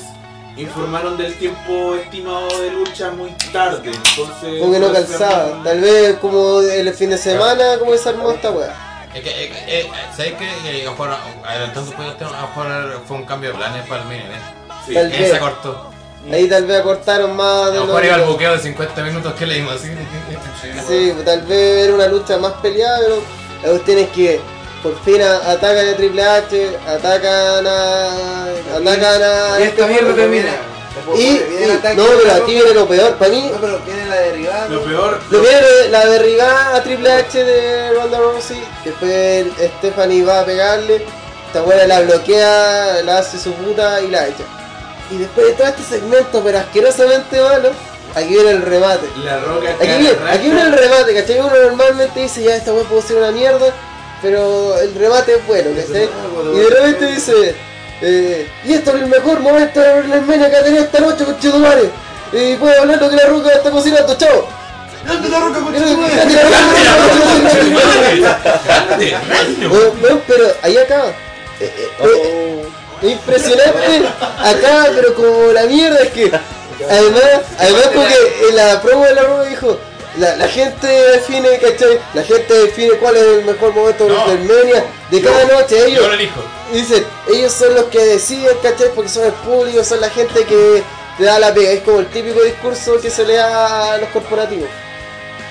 [0.58, 3.92] informaron del tiempo estimado de lucha muy tarde.
[3.94, 5.64] Entonces, Como que no calzaba.
[5.64, 8.74] Tal vez como el fin de semana, como se armó esta weá.
[9.14, 10.48] Es que, eh, eh, ¿sabes qué?
[10.64, 11.10] Que a lo mejor,
[11.46, 14.44] adelantando un poquito, a lo mejor fue un cambio de planes para el main event.
[14.86, 14.94] Sí.
[14.94, 15.40] Tal vez.
[15.40, 15.92] cortó.
[16.32, 19.02] Ahí tal vez acortaron más de lo lo mejor iba el que- buqueo de 50
[19.04, 19.90] minutos que leímos así.
[20.88, 23.22] Sí, tal vez era una lucha más peleada, pero
[23.64, 24.40] la cuestión es que
[24.82, 28.46] por fin a- atacan a Triple H, atacan a.
[28.78, 29.60] atacan a.
[29.60, 30.50] Y esta mierda termina.
[31.16, 34.68] Y, y- no, pero aquí viene lo peor, para mí, No, pero viene la derribada.
[34.68, 39.48] Lo peor, lo viene la derribada a Triple H de Ronda Rousey, después
[39.80, 41.06] Stephanie va a pegarle,
[41.48, 44.44] esta buena la bloquea, la hace su puta y la echa.
[45.10, 47.70] Y después de todo este segmento, pero asquerosamente malo,
[48.14, 49.08] aquí viene el remate.
[49.24, 51.40] la roca Aquí viene, aquí viene el remate, ¿cachai?
[51.40, 53.74] Uno normalmente dice, ya esta weá puede ser una mierda,
[54.22, 56.10] pero el remate es bueno, ¿cachai?
[56.54, 57.56] Y de repente dice,
[58.02, 61.90] eh, y esto es el mejor momento de WrestleMania que ha tenido esta noche, conchetumare.
[62.34, 64.48] Y puede hablar lo que la ruca está cocinando, chao.
[65.06, 65.60] ¡Grande la roca,
[70.28, 71.10] pero ahí acaba.
[71.60, 72.66] Eh, eh, eh,
[73.02, 74.08] es impresionante
[74.40, 76.32] acá, pero como la mierda es que
[76.90, 77.24] además,
[77.58, 79.80] además porque en la promo de la roca dijo
[80.18, 82.00] la, la gente define, ¿cachai?
[82.14, 84.26] La gente define cuál es el mejor momento de No.
[84.26, 85.86] WrestleMania de cada noche.
[85.88, 86.42] Ellos Yo lo elijo.
[86.74, 88.90] dicen, ellos son los que deciden, ¿cachai?
[88.94, 90.84] Porque son el público, son la gente que
[91.18, 91.72] te da la pega.
[91.72, 94.68] Es como el típico discurso que se le da a los corporativos.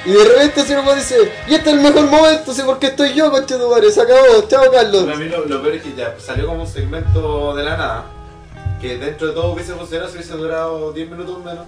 [0.05, 2.87] Y de repente si uno dice, y este es el mejor momento, sé por qué
[2.87, 5.05] estoy yo, concha tu madre, se acabó, chao Carlos.
[5.05, 8.05] Para mí lo, lo peor es que ya salió como un segmento de la nada.
[8.81, 11.67] Que dentro de todo hubiese funcionado si hubiese durado 10 minutos menos.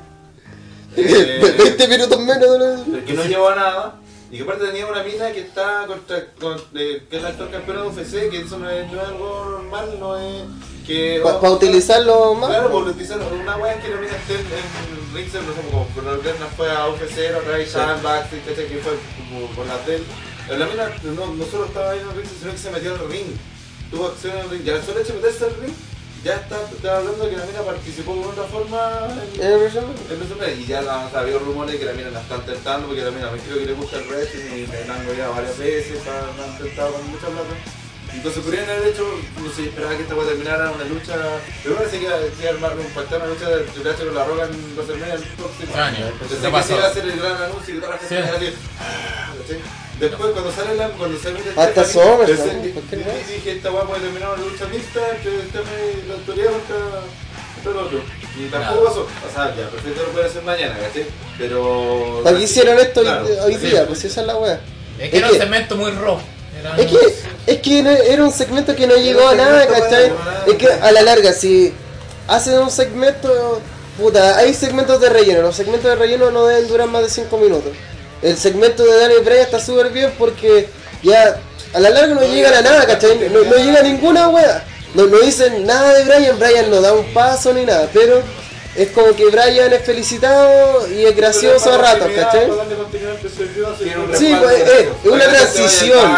[0.96, 3.98] Eh, 20 minutos menos de lo- que no llevó a nada.
[4.30, 7.50] Y que aparte tenía una mina que está contra, con, eh, que es la actual
[7.50, 10.44] campeona de UFC, que eso no es, no es algo normal, no es
[10.86, 11.20] que...
[11.22, 12.48] Para utilizarlo más.
[12.48, 13.26] Claro, por utilizarlo.
[13.28, 15.38] Una wea es que la mina esté en, en no sé,
[15.70, 16.20] como Conor
[16.56, 18.68] fue a UFC, otra vez estaba en backstage, ¿cachai?
[18.68, 18.92] que fue
[19.28, 20.04] como por la tele.
[20.48, 23.36] La mina no, no solo estaba ahí en el sino que se metió al ring.
[23.90, 24.62] Tuvo acción en el ring.
[24.64, 25.74] Ya solo hecho meterse al ring,
[26.24, 29.08] ya está, está hablando de que la mina participó de otra forma
[29.40, 30.54] en, WrestleMania.
[30.54, 33.30] Y ya la, había rumores de que la mina la están tentando porque la mina
[33.30, 36.12] me creo que le gusta el wrestling y me la han goleado varias veces, la
[36.12, 37.81] la han tentado con mucha plata.
[38.14, 39.04] Entonces podrían haber hecho,
[39.42, 41.14] no sé, esperaba que esta pueda terminar una lucha.
[41.64, 44.14] Pero que iba que iba a armar un pactar una lucha de Triple H con
[44.14, 46.12] la roca en WrestleMania el próximo Año.
[46.20, 46.68] Pensé No que pasó.
[46.68, 48.54] se iba a hacer el gran anuncio y que toda la gente iba a decir,
[48.80, 49.32] "Ah".
[50.00, 51.92] Después cuando sale la, cuando sale el Hasta cosa.
[53.28, 57.76] dije esta weá puede terminar una lucha mixta entre Stephanie y la autoridad contra, el
[57.86, 58.00] otro.
[58.36, 59.00] Y tampoco pasó.
[59.02, 61.06] O sea, ya, perfecto lo puede hacer mañana, ¿cachai?
[61.38, 62.20] Pero.
[62.24, 63.80] ¿Para qué hicieron esto hoy- Claro, hoy sí, día?
[63.80, 63.84] sí.
[63.88, 64.60] Pues esa es la wea.
[64.98, 66.22] Es que era un segmento muy rojo.
[66.78, 66.98] Es que,
[67.46, 70.12] es que no- era un segmento que no llegó a nada, ¿cachai?
[70.46, 71.72] Es que a la larga, si
[72.28, 73.60] hacen un segmento,
[73.98, 77.36] puta, hay segmentos de relleno, los segmentos de relleno no deben durar más de 5
[77.38, 77.72] minutos.
[78.22, 80.68] El segmento de Daniel Bryan está súper bien porque
[81.02, 81.40] ya
[81.74, 83.28] a la larga no llegan a nada, ¿cachai?
[83.30, 84.64] No, no llega a ninguna wea.
[84.94, 88.22] No, no dicen nada de Bryan, Bryan no da un paso ni nada, pero
[88.74, 92.50] es como que Bryan es felicitado y es gracioso a ratos, ¿cachai?
[94.18, 96.16] Sí, pues, es una transición.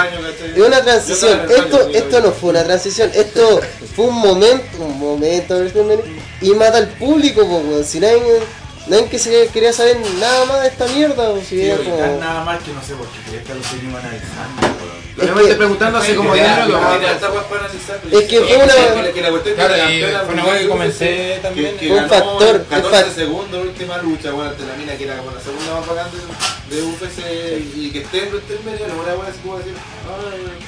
[0.54, 1.40] Es una transición.
[1.50, 3.10] Esto, esto no fue una transición.
[3.12, 3.60] Esto
[3.96, 5.60] fue un momento, un momento
[6.40, 7.88] y mata al público, pues.
[7.88, 8.20] Si nadie,
[8.86, 12.20] nadie que se quería saber nada más de esta mierda, pues, si Sí, era como-
[12.20, 14.62] nada más que no sé por qué esta lo seguimos analizando.
[15.16, 16.80] Lo que- preguntando hace como 10 minutos.
[18.10, 18.74] Es que fue una-
[19.54, 21.76] Claro, y fue una weá que comencé también.
[21.78, 25.04] Fue un factor, el 14 fac- segundos la última lucha, bueno, ante la mina que
[25.04, 26.06] era como la segunda más bacán
[26.70, 29.74] de, UFC y que esté en WrestleMania, no una buena así como decir,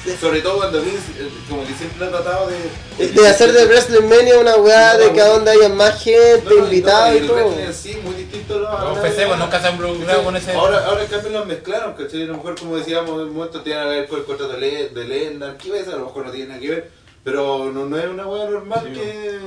[0.05, 3.07] "Ay", sobre todo cuando Vince, eh, como que siempre ha tratado de.
[3.09, 7.27] de hacer de WrestleMania una weá de que a donde haya más gente, invitados y
[7.27, 7.35] todo.
[7.49, 10.53] wrestling sí, muy distinto a a la- UFC, pues, nunca se han involucrado con ese-
[10.53, 12.23] Ahora, ahora en cambio los mezclaron, ¿cachai?
[12.23, 14.59] A lo mejor, como decíamos, en un momento tiene que ver con el contrato de,
[14.59, 15.87] Le- de Lennar, ¿qué ves?
[15.87, 16.91] A lo mejor no tiene nada que ver.
[17.23, 19.39] Pero no, no es una weá normal que.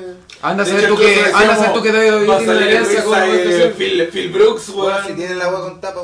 [0.43, 3.05] Anda a saber tú que- anda a saber tú que David a tiene salir alianza
[3.05, 3.73] con.
[3.79, 5.07] Phil, Phil Brooks, weón.
[5.07, 6.03] si tienen la agua con tapa,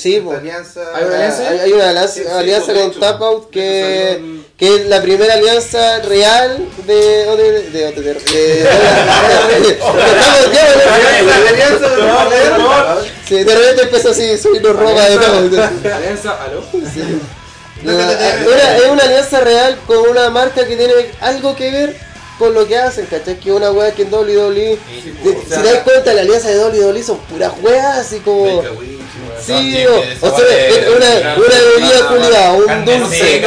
[0.00, 0.38] Sí, pues.
[0.38, 0.80] alianza.
[0.94, 3.00] Hay una alianza, hay una alianza, Sí, sí, alianza de con hecho.
[3.00, 4.22] Tap Out De que,
[4.56, 7.72] que es la primera alianza real de OTT.
[7.72, 8.30] De OTT.
[8.30, 8.68] de-
[13.28, 15.38] Sí, de repente empezó así, subirnos ropa de todo.
[15.94, 16.62] Alianza, ¿aló?
[17.84, 21.96] Una- es una alianza real con una marca que tiene algo que ver
[22.38, 23.38] con lo que hacen, ¿cachai?
[23.38, 25.10] Que una wea que en WWE, si si
[25.48, 28.62] te das cuenta, la alianza de WWE son puras weas, así como...
[29.44, 30.46] Sí, digo, o sea,
[30.96, 33.42] una, una bebida culiada, un dulce,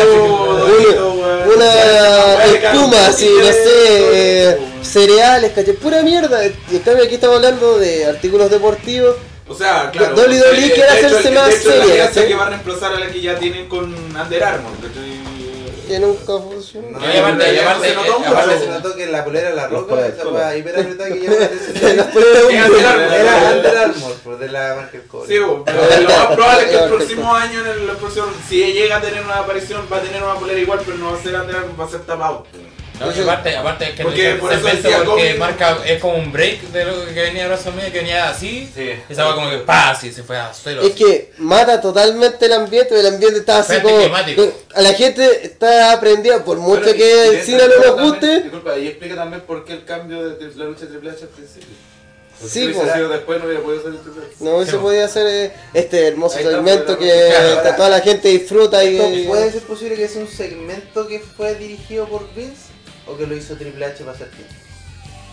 [1.55, 5.73] una, espuma, así, no sé, cereales, ¿cachai?
[5.73, 6.45] Pura mierda.
[6.45, 9.15] Y en cambio aquí estamos hablando de artículos deportivos.
[9.47, 10.15] O sea, claro.
[10.15, 11.71] WWE de- de quiere hacerse más la
[12.11, 14.71] seria, que va a reemplazar a la que ya tienen con Under Armour.
[15.91, 16.87] Que nunca funcionó.
[16.99, 19.25] No, Y aparte- y ya aparte- se notó eh, mucho, aparte- se notó que la
[19.25, 20.33] polera la roca, esa todo.
[20.35, 21.97] weá hiper apretada que llama la atención.
[21.97, 22.63] Las poleras de Es hombre.
[22.63, 23.13] Under Armour.
[23.13, 25.27] Era Under Armour, pues, de la marca del cobre.
[25.27, 28.71] Sí, bo, pero lo más probable es que el próximo año, en el próximo, si
[28.71, 31.21] llega a tener una aparición, va a tener una polera igual, pero no va a
[31.21, 32.45] ser Under Armour, va a ser tapado.
[33.05, 36.31] No, aparte, aparte es que Porque por eso decía porque Kobe- marca, es como un
[36.31, 40.11] break de lo que venía WrestleMania, que venía así, y estaba como que pa, y
[40.11, 40.81] se fue a cero.
[40.83, 43.97] Es que mata totalmente el ambiente, el ambiente está así como...
[43.97, 44.43] climático.
[44.75, 48.41] A la gente está aprendida, por mucho que el eso cine no nos también- guste.
[48.43, 51.23] Disculpa, y explica también por qué el cambio de, de la lucha de Triple H
[51.23, 51.67] al principio.
[52.39, 52.93] Porque Sí, si hubiese pues.
[52.93, 54.35] sido después no hubiera podido ser el Triple H.
[54.39, 57.29] No se podía hacer eh, este hermoso segmento que
[57.61, 57.75] claro.
[57.77, 58.97] toda la gente disfruta y...
[58.97, 62.71] ¿Esto ¿Puede ser posible que sea un segmento que fue dirigido por Vince
[63.11, 64.53] o que lo hizo Triple H para hacer tiempo?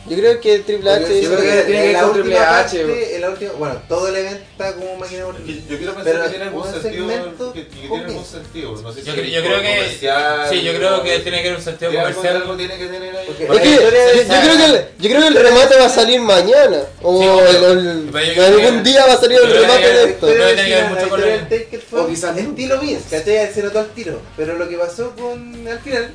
[0.09, 2.79] Yo creo que Triple H yo creo que tiene que en ir la Triple H,
[2.79, 5.63] parte, en la última, bueno, todo el evento está como máquina de morir.
[5.69, 7.09] Yo quiero pensar Pero que tiene algún sentido.
[7.09, 8.83] segmento Que, que tiene algún sentido.
[8.83, 9.69] No sé si Yo, es yo creo que.
[9.69, 12.37] comercial Sí, yo creo que tiene que haber un sentido que comercial.
[12.37, 13.27] algo tiene que tener ahí.
[13.27, 15.89] Porque- Es que yo, yo creo que el, yo creo que el remate va a
[15.91, 16.81] salir mañana.
[17.03, 17.31] O Sí, el-
[17.65, 17.71] obvio.
[17.73, 20.27] el- Pero yo algún que- día va a salir el yo remate que- de esto.
[20.27, 23.53] Que tiene que o quizás estilo Vince, ¿cachai?
[23.53, 24.23] Se notó al tiro.
[24.39, 26.13] Pero lo que pasó con al final,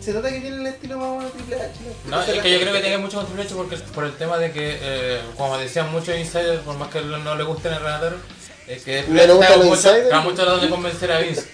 [0.00, 1.72] se nota que tiene el estilo más bueno de Triple H.
[2.06, 4.38] No, es que yo creo que tiene mucho con Triple H porque, por el tema
[4.38, 8.16] de que, eh, como decían muchos insiders, por más que no le gusten el relator,
[8.66, 9.60] es que ¿No le gustan
[9.96, 11.46] está mucho, mucho tratando de convencer a Vince.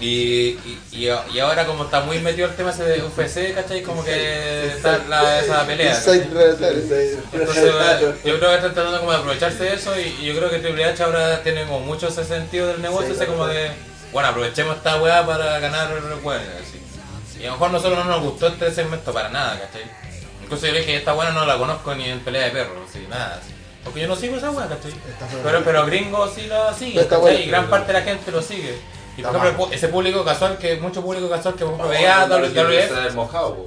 [0.00, 3.82] Y, y, y, y ahora como está muy metido el tema ese de UFC, ¿cachai?
[3.82, 5.96] Como que está la, esa pelea.
[5.96, 7.16] Entonces,
[8.24, 10.58] yo creo que están tratando como de aprovecharse de eso y, y yo creo que
[10.58, 13.70] Triple H ahora tiene como mucho ese sentido del negocio, ese como de,
[14.12, 15.90] bueno, aprovechemos esta weá para ganar
[16.22, 16.83] bueno, así.
[17.44, 19.82] Y a lo mejor nosotros no nos gustó este segmento para nada, ¿cachai?
[20.42, 23.06] Incluso yo le dije, esta weá no la conozco ni en pelea de perros, así,
[23.10, 23.52] nada, así.
[23.84, 24.92] Porque yo no sigo esa weá, ¿cachai?
[25.42, 27.42] Pero, pero gringos sí la siguen, Está ¿cachai?
[27.42, 28.78] Y gran parte de la gente lo sigue.
[29.18, 33.14] Y por ejemplo, ese público casual, que mucho público casual que por ejemplo, veía WWF.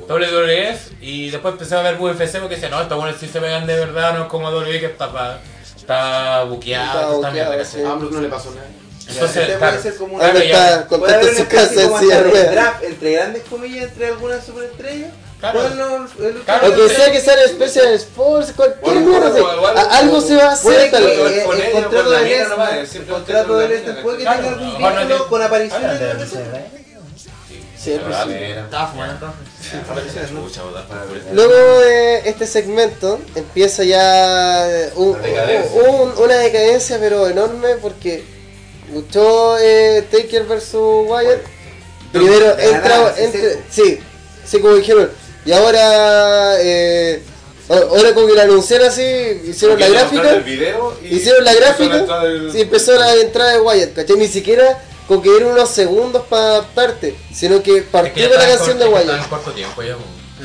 [0.10, 3.68] WWF y después empecé a ver UFC porque decía, no, estos buenos sí se pegan
[3.68, 5.38] de verdad, no es como WWE que está, pa-
[5.76, 7.84] está buqueado, Está está sí.
[7.84, 8.68] A Brook no le pasó nada.
[9.10, 11.48] Entonces, Este claro, puede ser como claro, Ahora ya- está Puede haber en una su
[11.48, 15.12] casa especie en como silla de hasta de draft entre grandes comillas entre algunas superestrellas.
[15.40, 15.60] Claro.
[15.60, 16.26] ¿Cuál no?
[16.28, 19.56] El- Claro, O que sea que sea en Special Sports, cualquier Bueno, mierda, bueno, sí.
[19.56, 21.44] igual- A- algo se va a hacer tal vez.
[21.46, 24.18] con el contrato la de Lesnar, nomás, el contrato con la de mina, Lesnar puede
[24.18, 24.38] que claro.
[24.38, 26.56] tenga algún lo vínculo con apariciones de el.
[26.56, 26.66] ¿eh?
[29.88, 35.82] Por el- Luego de este segmento empieza ya eh, un- La decadencia.
[35.84, 38.24] un- una decadencia pero enorme porque
[38.94, 41.42] luchó eh, Taker versus Wyatt.
[42.12, 43.16] Primero la entra, nada,
[43.70, 44.00] sí,
[44.46, 44.60] sí.
[44.60, 45.10] como dijeron.
[45.46, 47.22] Y ahora, eh,
[47.70, 49.04] ahora como que lo anunciaron así,
[49.48, 50.32] hicieron la gráfica.
[50.36, 54.18] el video y Hicieron la empezó gráfica del- y empezó la entrada de Wyatt, ¿cachai?
[54.18, 58.38] Ni siquiera con que dieron unos segundos para adaptarte, sino que Es que partió con
[58.40, 59.30] la canción de está en Wyatt.
[59.30, 60.04] corto tiempo ya, po.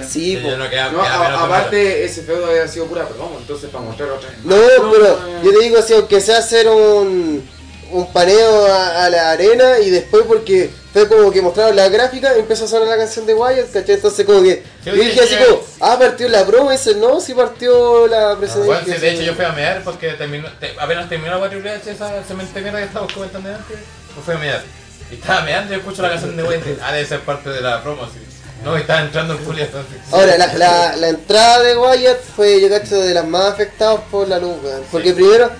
[0.09, 0.56] Sí, Ya po.
[0.56, 3.70] no queda- No, queda a- menos de aparte, ese feudo había sido pura promo, entonces
[3.70, 4.31] para mostrar otra.
[4.44, 4.56] No,
[4.90, 7.48] pero yo te digo así, aunque sea hacer un,
[7.93, 12.36] un paneo a, a la arena y después porque fue como que mostraron la gráfica
[12.36, 13.94] y empezó a sonar la canción de Wyatt, ¿cachai?
[13.94, 15.44] Entonces como que Sí, yo dije sí, así sí.
[15.48, 18.74] como, ah, partió la promo y dice, no, sí partió la presidencia.
[18.81, 21.70] Bueno, sí, de hecho yo fui a mear porque terminó, te- apenas terminó la Triple
[21.70, 23.78] H, esa cemento de mierda que estábamos comentando antes,
[24.14, 24.62] pues fui a mear.
[25.10, 27.82] Y estaba meando y escucho la canción de Wayne, ah, debe ser parte de la
[27.82, 28.19] promo, sí.
[28.64, 29.97] No, y estaba entrando en Julia entonces.
[30.12, 34.28] Ahora, la, la, la entrada de Wyatt fue, yo cacho, de las más afectadas por
[34.28, 34.82] la luz, weón.
[34.93, 35.51] Porque primero,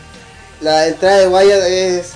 [0.60, 2.12] la entrada de Wyatt es,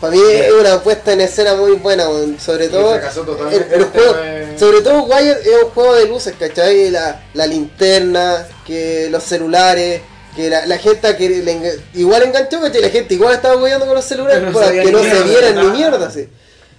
[0.00, 2.06] para mí es una puesta en escena muy buena.
[2.38, 4.16] Sobre todo, el, el juego,
[4.56, 6.90] sobre todo Wyatt es un juego de luces, ¿cachai?
[6.90, 10.02] La, la linterna, que los celulares,
[10.36, 12.82] que la, la gente que le igual enganchó, ¿cachai?
[12.82, 15.78] La gente igual estaba hueando con los celulares no para que no se vieran ni
[15.78, 16.28] mierda, sí.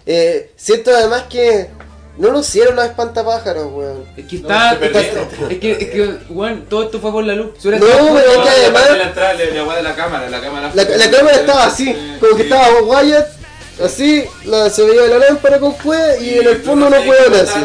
[0.06, 1.68] Eh, siento además que
[2.22, 4.03] no lo hicieron los espantapájaros, weón.
[4.15, 4.77] Es que No, está.
[4.80, 5.27] perdieron.
[5.49, 7.48] es que, es que, weón, todo esto fue por la luz.
[7.64, 10.39] No, pero es que No, además- la entrada, la- la weá de la cámara, la
[10.41, 10.72] cámara.
[10.73, 13.27] La, la cámara estaba así, como que estaba Wyatt,
[13.84, 17.41] así, la, se veía la lámpara con fue y en el fondo no puede puede
[17.41, 17.60] así.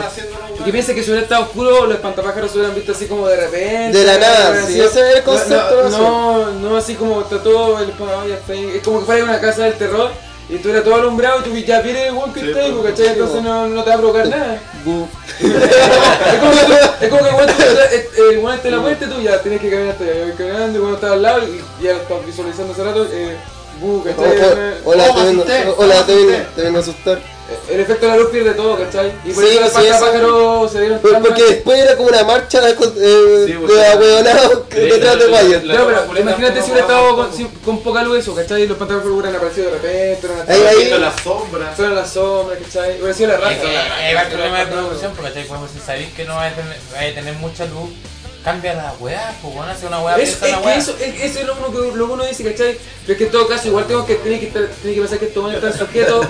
[0.58, 3.28] Y que piense que si hubiera estado oscuro, los espantapájaros se hubieran visto así como
[3.28, 3.98] de repente.
[3.98, 7.78] De la nada, sí, ese es el concepto No, no, no así como está todo
[7.78, 7.92] el
[8.48, 8.72] ahí.
[8.76, 10.10] Es como que fuera una casa del terror
[10.48, 12.72] y tú eras todo alumbrado y tú ya vienes el weón que Sí, está ahí,
[12.72, 13.06] pues, ¿cachai?
[13.06, 14.54] sí, Entonces no, no te va a provocar nada.
[15.40, 19.08] es como que tú, es como que te- el weón está en la puerta y
[19.08, 20.34] tú ya tienes que caminar hasta allá.
[20.36, 23.06] Caminando, el está al lado y ya lo estás visualizando hace rato.
[23.12, 23.36] Eh,
[23.80, 24.24] bu, ¿cachai?
[24.84, 25.04] Hola,
[25.76, 26.06] hola,
[26.54, 27.35] te vengo a asustar.
[27.70, 29.12] El efecto de la luz pierde todo, ¿cachai?
[29.24, 32.24] Y por Sí, eso los sí, espantapájaros se dieron Por- Porque después era como una
[32.24, 36.62] marcha de, eh, Sí, pues, de ahueonados detrás de la- Claro, pero la- imagínate la-
[36.64, 37.28] si hubiera estado
[37.64, 38.62] con, poca luz eso, ¿cachai?
[38.62, 40.76] Y los pantalones hubieran aparecido de repente, hubieran Ahí, ahí.
[40.76, 41.76] Viendo las sombras.
[41.76, 42.96] Fueron las sombras, ¿cachai?
[42.98, 43.52] Hubiera sido la raza.
[43.52, 45.48] Es que ahí va el problema de producción, porque ¿cachai?
[45.72, 47.90] Si sabéis que no vais a tener, vais a tener mucha luz,
[48.46, 50.76] cambia la weá, pues bueno, hace una weá, Es, es la que weá.
[50.76, 52.78] eso, es, eso es lo, uno que, lo que uno dice, ¿cachai?
[53.02, 55.18] Pero es que en todo caso, igual tengo que, tiene que, estar- tiene que pensar
[55.18, 56.26] que estos van a estar sujetos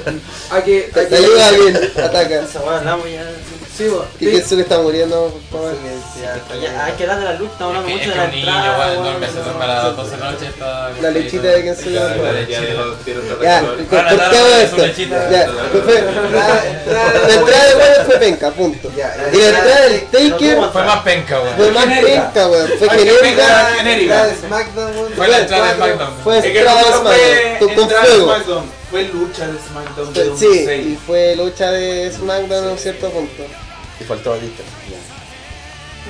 [0.51, 0.81] a que.
[0.93, 2.41] Te, A te que ayuda bien, ataca.
[2.43, 3.27] Esa weá ya.
[3.77, 3.85] Sí,
[4.21, 5.77] Y que que está muriendo, por favor.
[6.85, 8.79] Hay que de la luz, estamos Es hablando mucho de la niño, entrada.
[8.79, 10.47] weón, duerme, se duerme a las 12 de la noche.
[11.03, 12.15] La lechita de quien se Ya, llama.
[12.17, 12.61] ya, ya,
[13.05, 13.87] tiene otra Ya, razón.
[13.87, 14.77] ¿por Ahora, qué dale, hago dale, esto?
[15.31, 15.47] Ya,
[17.27, 18.91] La entrada de Wyatt fue penca, punto.
[18.97, 18.97] Y
[19.37, 21.55] la entrada del Taker Fue más penca, weón.
[21.57, 22.71] fue más penca, weón.
[22.79, 23.47] Fue genérica.
[23.83, 24.93] La entrada de SmackDown.
[25.17, 26.15] Fue la entrada de SmackDown.
[26.25, 28.65] Fue que entrada de SmackDown, con- fuego.
[28.91, 30.67] Fue lucha de SmackDown de Fue- 2006.
[30.85, 33.43] Sí, y fue lucha de SmackDown a un cierto punto.
[34.01, 34.63] Y faltó Batista.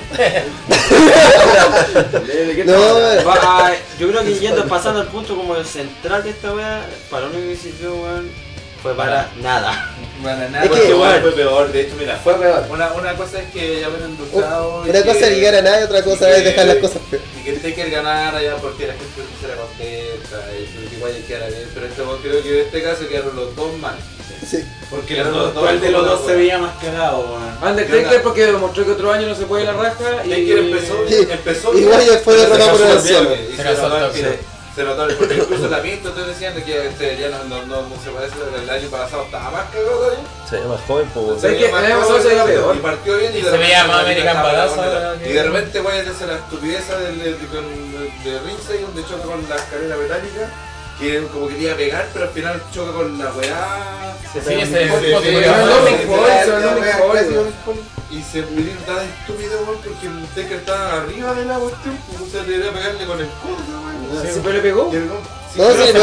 [2.65, 2.73] No.
[3.27, 7.25] Va, yo creo que yendo pasando al punto como el central de esta weá, para
[7.27, 8.29] lo único que sirvió, weón,
[8.81, 9.93] fue para nada.
[10.23, 10.63] Para nada.
[10.63, 12.15] Es Porque que- igual fue peor, de hecho, mira.
[12.17, 12.65] Fue peor.
[12.69, 14.83] Una, una cosa es que ya ven luchado.
[14.85, 16.77] y Una cosa que- es ligar a nadie, otra cosa y es que- dejar las
[16.77, 17.23] cosas feas.
[17.39, 21.13] Y que el Taker ganara ya porque la gente se pusiera contenta y que igual
[21.27, 21.69] quedara bien.
[21.73, 23.95] Pero este, creo que en este caso quedaron los dos mal.
[24.47, 24.63] Sí.
[24.89, 27.71] Porque los dos, dos ¿cuál de los dos se veía más cagado, weón?
[27.71, 30.29] Undertaker porque demostró que otro año no se puede la raja y...
[30.29, 31.27] Taker empezó, Sí.
[31.29, 33.95] empezó Y Wyatt fue pero se derrotado por el bien, y Se Se casó notó
[33.95, 34.39] al al.
[34.75, 37.81] Se notó, porque incluso la pinta, ustedes decían de que este ya no, no, no,
[37.89, 40.19] no se parece el año pasado, estaba más cagado todavía.
[40.47, 41.41] Se ve más joven, pues.
[41.41, 41.63] ¿Sabes qué?
[41.63, 42.75] veía más El pasado se veía y peor.
[42.75, 46.27] Y partió bien y, se veía más American Badass, que- Y de repente Wyatt hace
[46.27, 50.49] la estupidez del, de, de, donde choca con la escalera metálica.
[50.99, 54.15] Que como quería pegar, pero al final choca con la weá.
[54.33, 55.31] Sí, pega ese es el se se
[56.43, 57.77] se se.
[58.09, 62.21] Y se vinieron tan estúpido, weón, porque el Taker estaba arriba de la cuestión, pues,
[62.21, 64.33] o sea, debería pegarle con el codo, weón.
[64.33, 64.89] Sí, pero le pegó.
[64.91, 65.09] Y el
[65.57, 65.99] sí, No, sí, se no,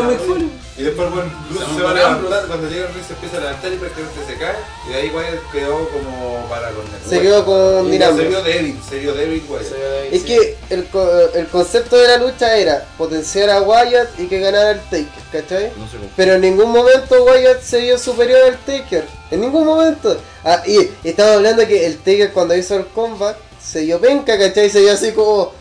[0.00, 1.28] weón, Oye, y después, bueno,
[1.76, 4.38] Se va a levantar, cuando llega el ring se empieza a levantar y prácticamente se
[4.38, 4.54] cae.
[4.86, 8.16] Y de ahí Wyatt quedó como para con el Se quedó con Dinamo.
[8.16, 10.12] Se vio débil, se vio débil, Wyatt.
[10.12, 10.86] Es que el,
[11.34, 15.72] el concepto de la lucha era potenciar a Wyatt y que ganara el Taker, ¿cachai?
[15.76, 15.96] No sé.
[16.14, 19.04] Pero en ningún momento Wyatt se vio superior al Taker.
[19.32, 20.16] En ningún momento.
[20.44, 24.70] Ah, y estamos hablando que el Taker cuando hizo el comeback se vio penca, ¿cachai?
[24.70, 25.57] Se vio así como.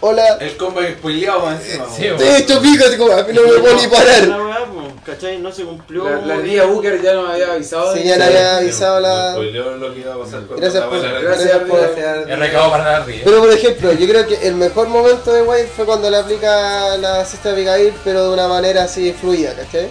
[0.00, 0.38] Hola.
[0.40, 1.86] El combo spoileado encima.
[1.94, 2.04] Sí.
[2.16, 4.22] Te he hecho pico, así como, a mí no me puedo ni parar.
[4.28, 5.38] La pues, ¿cachai?
[5.38, 6.04] No se cumplió.
[6.08, 7.92] La, la Booker ya nos había avisado.
[7.94, 9.32] Sí, de- ya le había avisado la.
[9.32, 11.80] Spoileó lo que iba a pasar con Gracias por- gracias por-.
[12.28, 13.22] Es recado para la ría.
[13.24, 16.96] Pero por ejemplo, yo creo que el mejor momento de Wyatt fue cuando le aplica
[16.98, 19.88] la cesta de Abigail, pero de una manera así fluida, ¿cachai?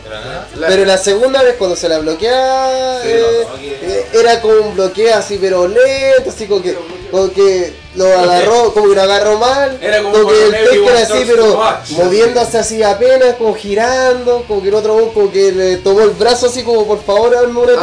[0.57, 4.05] La- Pero la segunda vez cuando se la bloquea Sí, eh, no, no, que- eh,
[4.13, 6.77] era como un bloqueo así pero lento, así como que,
[7.11, 10.91] como que lo agarró, como que lo agarró mal, Era como como que el Everyone
[10.91, 11.63] Taker así pero
[11.97, 16.47] moviéndose así apenas, como girando, como que el otro como que le tomó el brazo
[16.47, 17.73] así como por favor hazme una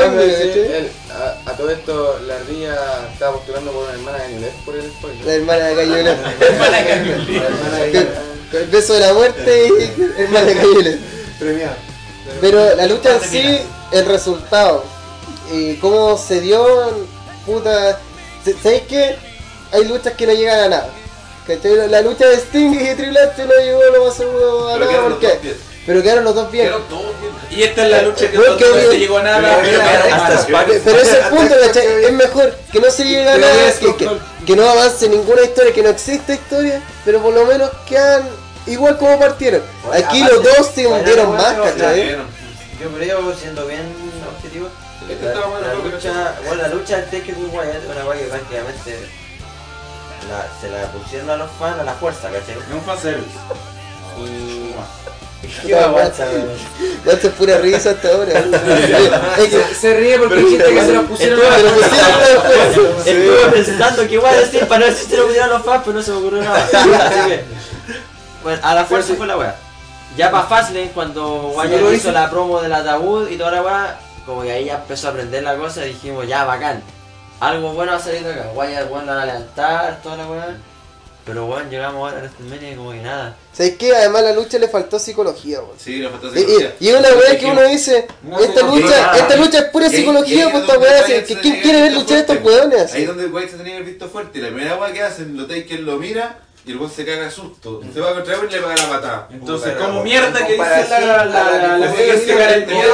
[1.17, 2.75] Ah, a, a todo esto, la ardilla
[3.13, 5.25] estaba postulando por una hermana de Nilet por el spoiler.
[5.25, 6.19] La hermana de Cañuelas.
[6.41, 8.09] hermana de.
[8.51, 10.95] Con el beso de la muerte y hermana de Cañuelas.
[11.39, 11.77] Premiado.
[12.41, 13.59] Pero la lucha en sí,
[13.93, 14.85] el resultado,
[15.53, 16.67] y cómo se dio,
[17.47, 18.01] puta.
[18.63, 19.17] ¿Sabéis qué?
[19.75, 20.89] Hay luchas que no llegan a nada.
[21.47, 21.89] ¿Cachai?
[21.91, 25.09] La- lucha de Sting y Triple H no llegó lo más seguro a Pero nada
[25.09, 25.57] dos bien.
[25.87, 26.65] Pero quedaron los dos bien.
[26.67, 27.33] Quedaron todos bien.
[27.51, 29.61] Y esta es la lucha que no te llegó a nada,
[30.49, 32.05] Pero ese es el punto, ¿cachai?
[32.05, 34.21] Es mejor que no se llegue a nada, es que, que, control.
[34.47, 38.23] que no avance ninguna historia, que no exista historia, pero por lo menos quedan
[38.67, 39.63] igual como partieron.
[39.89, 42.17] Oye, Aquí aparte, los dos se hundieron más, ¿cachai?
[42.81, 43.83] Yo creo, siendo bien
[44.37, 44.69] objetivo,
[45.09, 49.09] Este la, lucha, bueno, la lucha del con Wyatt una weá que prácticamente
[50.29, 52.55] la- se la pusieron a los fans a la fuerza, ¿cachai?
[52.59, 53.39] Es un fanservice.
[54.19, 54.73] Y
[55.67, 55.75] qué
[57.13, 58.33] esto es pura risa hasta ahora.
[59.37, 61.71] Que- Se, se ríe porque el chiste que se la pusieron a pusieron a la
[62.71, 63.11] fuerza.
[63.11, 65.97] Estuve pensando qué iba a decir para ver si se lo pudieran los fans, pero
[65.99, 66.65] no se me ocurrió nada.
[66.65, 67.45] Así que,
[68.43, 69.55] bueno, a la fuerza fue la weá.
[70.17, 73.99] Ya para Fastlane, cuando Wyatt lo hizo la promo del ataúd y toda la weá,
[74.25, 76.83] como que ahí ya empezó a aprender la cosa y dijimos, ya, bacán.
[77.45, 78.51] Algo bueno va a salir de acá.
[78.55, 80.57] Wyatt, weón, la van a levantar, toda la weá.
[81.27, 83.37] Pero weón, llegamos ahora a WrestleMania y como que nada.
[83.53, 83.95] ¿Sabes qué?
[83.97, 85.79] Además la lucha le faltó psicología, weón.
[85.79, 86.75] Sí, le faltó Y, y- psicología.
[86.81, 89.65] y es una weá que uno dice, No, esta no, lucha, no, esta lucha es
[89.65, 92.21] pura Y y psicología, pues es esta weá, Wyatt que ¿quién quiere ver luchar a
[92.21, 94.39] estos weones Ahí es donde White se tenía que haber visto fuerte.
[94.39, 97.25] Y la primera weá que hacen, lo que lo mira y el weón se caga
[97.25, 97.81] de susto.
[97.93, 99.29] Se va contra él y le pega la patada.
[99.31, 102.35] Entonces, Puta, como la- mierda que dice la, a la, la la, la, que que
[102.35, 102.85] garantía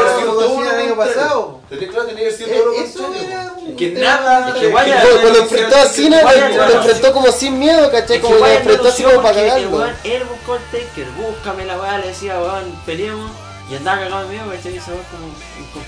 [0.80, 1.60] año pasado.
[1.68, 4.00] Claro, tenía ser todo lo contrario.
[4.00, 7.90] nada, de- que vaya- Cuando cuando enfrentó a Cena, Wyatt, lo, enfrentó como sin miedo,
[7.90, 8.20] ¿cachai?
[8.20, 9.70] Como lo enfrentó así como para cagarlo.
[9.70, 13.30] weón, él buscó el Taker, búscame la weá, le decía, weón, peleemos.
[13.70, 14.72] Y andaba cagado de miedo, ¿cachai?
[14.72, 15.32] Weá es como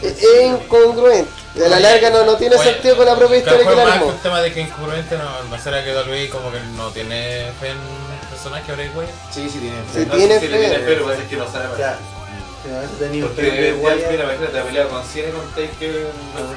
[0.02, 1.30] Es incongruente.
[1.64, 4.06] A la larga no, no tiene Oye, sentido con la propia historia que más armó.
[4.06, 7.50] que un tema de que incongruente no, no será que WWE como que no tiene
[7.60, 9.10] fe en el personaje Bray Wyatt.
[9.32, 9.76] Sí, sí, tiene.
[9.92, 10.84] Sí, No tiene si le tiene fe.
[10.84, 11.82] fe, lo que pasa es que no sabe que
[13.00, 14.10] tenido Porque fe de Wyatt.
[14.12, 16.06] mira, imagínate, la pelea con Cena y con Taker,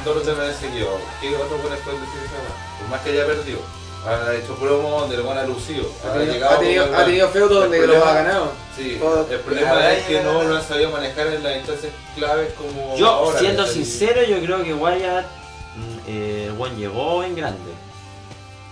[0.03, 0.99] todos los demás han seguido.
[1.19, 2.79] ¿Qué otro puede después decir esa?
[2.79, 3.59] Por más que haya perdido.
[4.07, 5.89] Ha hecho promo donde lo van a lucido.
[6.05, 8.51] Ha Ha tenido, ha tenido, ha tenido feudo donde El lo ha problema- ganado.
[8.75, 12.53] Sí, Todo- el problema es que no lo han sabido manejar en las instancias claves
[12.53, 13.39] como Yo, ahora.
[13.39, 17.71] siendo sincero, yo creo que Wyatt, mm, eh, Juan llegó en grande.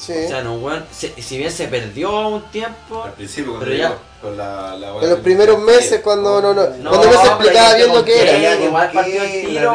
[0.05, 0.11] Sí.
[0.25, 3.77] O sea, no, weón, se- si bien se perdió un tiempo, Al principio, cuando Pero
[3.77, 7.27] ya- con la, la En los primeros meses cuando no, no, No, cuando no se
[7.27, 8.57] explicaba bien lo que era.
[8.57, 9.45] que igual ¿Con partió el qué?
[9.47, 9.73] tiro.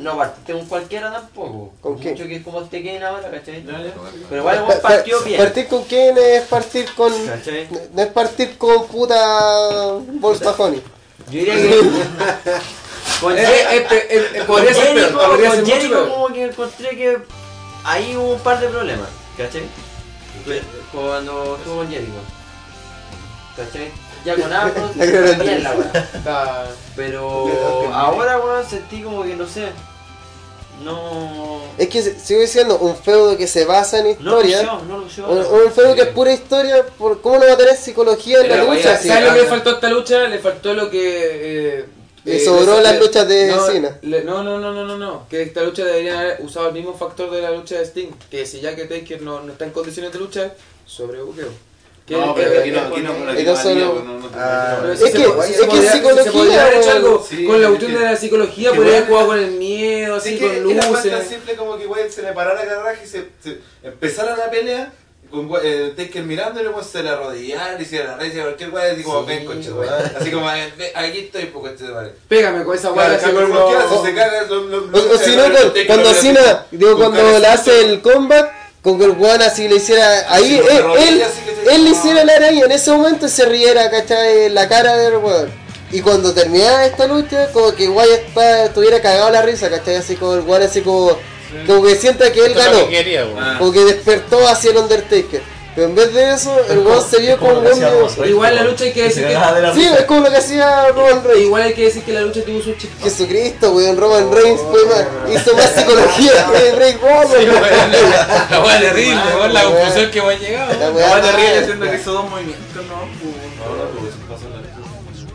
[0.00, 1.72] No partiste con cualquiera tampoco.
[1.80, 2.10] ¿Con qué?
[2.12, 3.62] Mucho que es como el Tekken ahora, ¿cachai?
[3.64, 5.40] Pero igual Pa- igual pa- partió bien.
[5.40, 7.12] Partir con quién es partir con.
[7.26, 7.68] ¿Cachai?
[7.92, 10.74] No es partir con puta Volkswagen.
[10.74, 11.80] Yo diría que.
[13.20, 14.44] con Eh, eh, eh, eh, eh,
[15.88, 16.08] peor.
[16.08, 17.18] como que encontré que
[17.84, 19.62] ahí hubo un par de problemas, ¿cachai?
[20.92, 22.12] Cuando estuvo con Jericho.
[23.56, 23.90] ¿Cachai?
[24.24, 24.48] Ya con
[24.96, 26.66] gran bien la weá.
[26.96, 29.68] Pero ahora, weón, sentí como que no sé.
[30.82, 31.60] No.
[31.78, 34.62] Es que sigo diciendo, un feudo que se basa en No historia.
[34.88, 35.28] no lució.
[35.28, 36.84] un, un feudo que es pura historia.
[36.98, 38.96] Por, ¿Cómo no va a tener psicología en la lucha?
[38.98, 40.18] ¿Sabes lo que le faltó a esta lucha?
[40.26, 41.78] Le faltó lo que.
[41.80, 41.86] Eh,
[42.24, 43.98] Le eh, sobró le- las le- luchas de no, Cena.
[44.02, 45.28] le- no, no, no, no, no, no.
[45.28, 48.12] Que esta lucha debería haber usado el mismo factor de la lucha de Sting.
[48.30, 50.54] Que si ya que Taker no, no está en condiciones de luchar,
[50.86, 51.48] sobrebuqueo.
[52.06, 56.90] Que No, pero aquí no, aquí no, Es que- es que psicología, podría haber hecho
[56.90, 60.14] algo Sí, con la es cuestión de la psicología, podría haber jugado con el miedo,
[60.16, 61.28] así con era tan luces.
[61.28, 64.92] simple como que güey, se le parara la garraja y se, se empezara la pelea
[65.42, 69.20] güey, eh, Taker mirando y se le arrodillara, hiciera la rey, cualquier güey, y como
[69.20, 69.70] Sí, ven coche.
[70.20, 72.12] Así como "Eh, aquí estoy, pues coche madre.
[72.28, 75.14] Pégame con esa Claro, así cambio, como- cualquiera si se caga, lo- lo- O, lo-
[75.14, 75.42] o si no,
[75.86, 78.50] cuando, Cena, digo, con cuando le hace el combat,
[78.82, 80.32] con que el weón así le hiciera.
[80.32, 81.40] Ahí la él, él, así
[81.74, 84.50] él le hiciera la araña en ese momento se riera, ¿cachai?
[84.50, 85.50] La cara del weón.
[85.90, 89.96] Y cuando terminaba esta lucha, como que Wyatt está- estuviera cagado la risa, ¿cachai?
[89.96, 91.16] Así como el weón, así como.
[91.66, 92.88] Como que sienta que él Esto ganó.
[92.88, 93.38] que quería, weón.
[93.38, 93.56] Ah.
[93.58, 95.54] Como que despertó hacia el Undertaker.
[95.74, 98.84] Pero en vez de eso, el weón se vio como un weón Igual la lucha
[98.84, 99.36] hay que decir que.
[99.74, 101.46] Sí, es como lo que hacía Roman Reigns.
[101.46, 103.02] Igual hay que decir que la lucha tuvo su chispa.
[103.02, 105.04] Jesucristo, weón, Roman Reigns fue más,
[105.34, 108.50] hizo más psicología que Bray Wyatt.
[108.50, 110.72] La weá terrible, weón, la conclusión que hemos llegado.
[110.74, 113.43] La La weá terrible haciendo que hizo dos movimientos, no,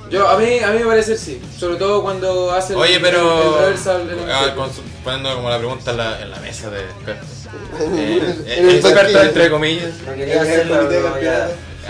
[0.10, 1.42] Yo, a mí, a mí me parece sí.
[1.58, 3.60] Sobre todo cuando hace Oye, el pero.
[3.60, 4.54] reversal en el- ah,
[5.04, 7.30] poniendo como la pregunta en la, en la mesa de expertos.
[7.80, 9.94] Eh, eh, en expertos entre comillas.
[10.06, 10.90] No quería hacerlo.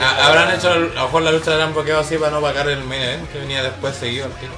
[0.02, 2.70] Ah, ¿Habrán hecho, a lo mejor la lucha la han bloqueado así para no pagar
[2.70, 4.54] el main event que venía después seguido al tiro?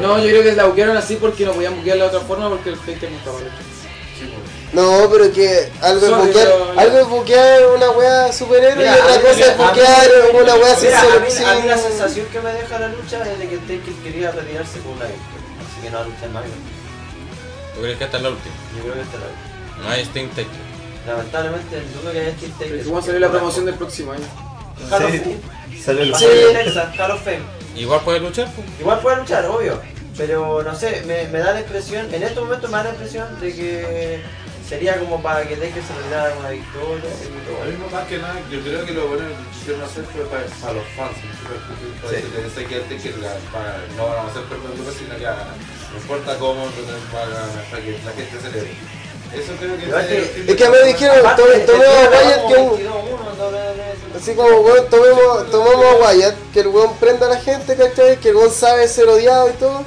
[0.00, 2.70] No, yo creo que la buquearon así porque no podían buquearla de otra forma porque
[2.70, 3.50] el Taker no estaba hecho.
[4.76, 9.00] No, pero que algo es buquear, pero- algo es buquear una wea superhéroe Mira, y
[9.00, 10.10] otra a mí- cosa es a mí- buquear
[10.42, 11.48] una wea sin a solución.
[11.50, 14.78] a mí la sensación que me deja la lucha es de que Taker quería retirarse
[14.80, 15.48] con una victoria.
[15.64, 16.44] Así que no va a luchar más.
[17.74, 18.54] ¿Tú crees que esta es la última?
[18.76, 19.82] Yo creo que esta es la última.
[19.84, 20.66] No hay Sting Taker.
[21.06, 22.84] Lamentablemente dudo que haya Steve Taker.
[22.84, 24.24] ¿Cómo salió la promoción del próximo año?
[24.90, 25.10] Hall of.
[25.10, 25.36] Fame.
[25.84, 26.26] Salió el Va a Sí.
[26.26, 27.42] salir en Texas, Hall of Fame.
[27.76, 28.66] Igual puede luchar, pues.
[28.80, 29.80] Igual puede luchar, obvio.
[30.16, 33.38] Pero no sé, me, me da la impresión, en estos momentos me da la impresión
[33.40, 34.20] de que
[34.68, 37.64] sería como para que Taker se retirara con una victoria y todo.
[37.70, 40.72] mismo más que nada, yo creo que lo bueno que quisieron hacer fue para, para
[40.74, 41.16] los fans.
[42.02, 42.24] Para Sí.
[42.26, 45.24] que sé que este que la- para- no van a hacer perpetuo, sino que.
[45.26, 46.66] No importa cómo,
[47.12, 48.74] para, para que la gente celebre.
[49.34, 51.16] Eso creo que es que- Es que a mí me dijeron,
[51.66, 52.70] tomemos a Wyatt que un...
[52.70, 54.16] 22-1 en WWE.
[54.16, 58.18] Así como, weón, tomemos, tomamos a Wyatt, que el weón prenda a la gente, ¿cachai?
[58.18, 59.82] Que el weón sabe ser odiado y todo.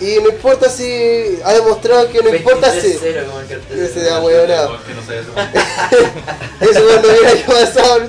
[0.00, 2.94] Y no importa si ha demostrado que no importa si...
[2.94, 3.80] 23-0 como el cartel.
[3.80, 4.80] Ese da weón, nada.
[4.84, 4.92] Que
[6.70, 6.84] eso.
[6.84, 8.00] Cuando hubiera que pasado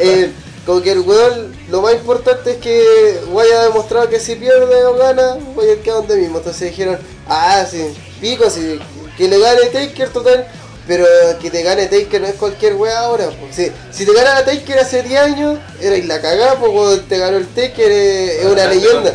[0.00, 0.30] eh,
[0.66, 4.84] Como que el weón, lo más importante es que Wyatt ha demostrado que si pierde
[4.84, 6.38] o gana, Wyatt queda donde mismo.
[6.38, 8.78] Entonces dijeron, ah, sí, pico, sí,
[9.16, 10.46] que le gane Taker total.
[10.86, 11.06] Pero
[11.40, 13.26] que te gane Taker no es cualquier wea ahora.
[13.26, 13.54] pues.
[13.54, 17.36] Si, si te gana Taker hace 10 años, erais la cagada, pues cuando te ganó
[17.36, 19.12] el Taker es, es una leyenda.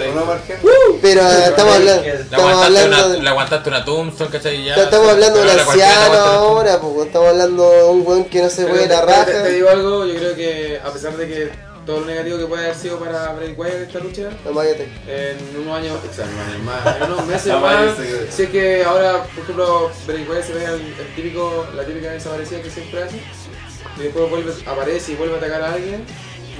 [1.01, 3.21] Pero eh, estamos hablando, estamos hablando una, de...
[3.21, 4.63] le aguantaste una Tombstone, ¿cachai?
[4.63, 4.75] Ya.
[4.75, 8.49] Estamos hablando de un Pero anciano ahora, pues estamos hablando de un weón que no
[8.49, 9.25] se Pero puede la raja.
[9.25, 12.45] Te, te digo algo, yo creo que a pesar de que todo lo negativo que
[12.45, 14.29] puede haber sido para Bray Wyatt esta lucha,
[15.07, 17.97] en unos años, o sea, en unos años más, en unos meses más,
[18.35, 22.11] si es que ahora, por ejemplo, Bray Wyatt se ve el, el típico, la típica
[22.11, 23.21] desaparecida que siempre hace,
[23.97, 26.03] y después vuelve, aparece y vuelve a atacar a alguien,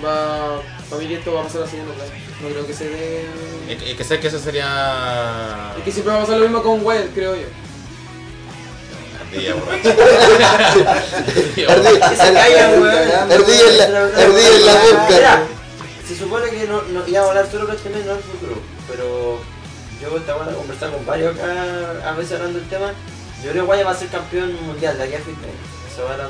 [0.06, 2.12] va, para mí que esto va a pasar a segundo plano.
[2.42, 3.26] No creo que se dé...
[3.70, 5.74] Es que- es que eso sería.
[5.78, 7.48] Es que siempre va a pasar lo mismo con Wyatt, creo yo.
[9.36, 9.56] Ardilla.
[13.30, 15.06] Ardilla en la, ardilla en la boca.
[15.10, 15.44] Mira,
[16.08, 18.56] se supone que no, no íbamos a hablar solo prácticamente no del futuro,
[18.90, 19.40] pero
[20.02, 22.94] yo estaba a conversar con varios acá, a veces hablando del tema.
[23.44, 25.75] Yo creo que Guaya va a ser campeón mundial de aquí a fin de año.
[25.96, 26.24] Eso va a la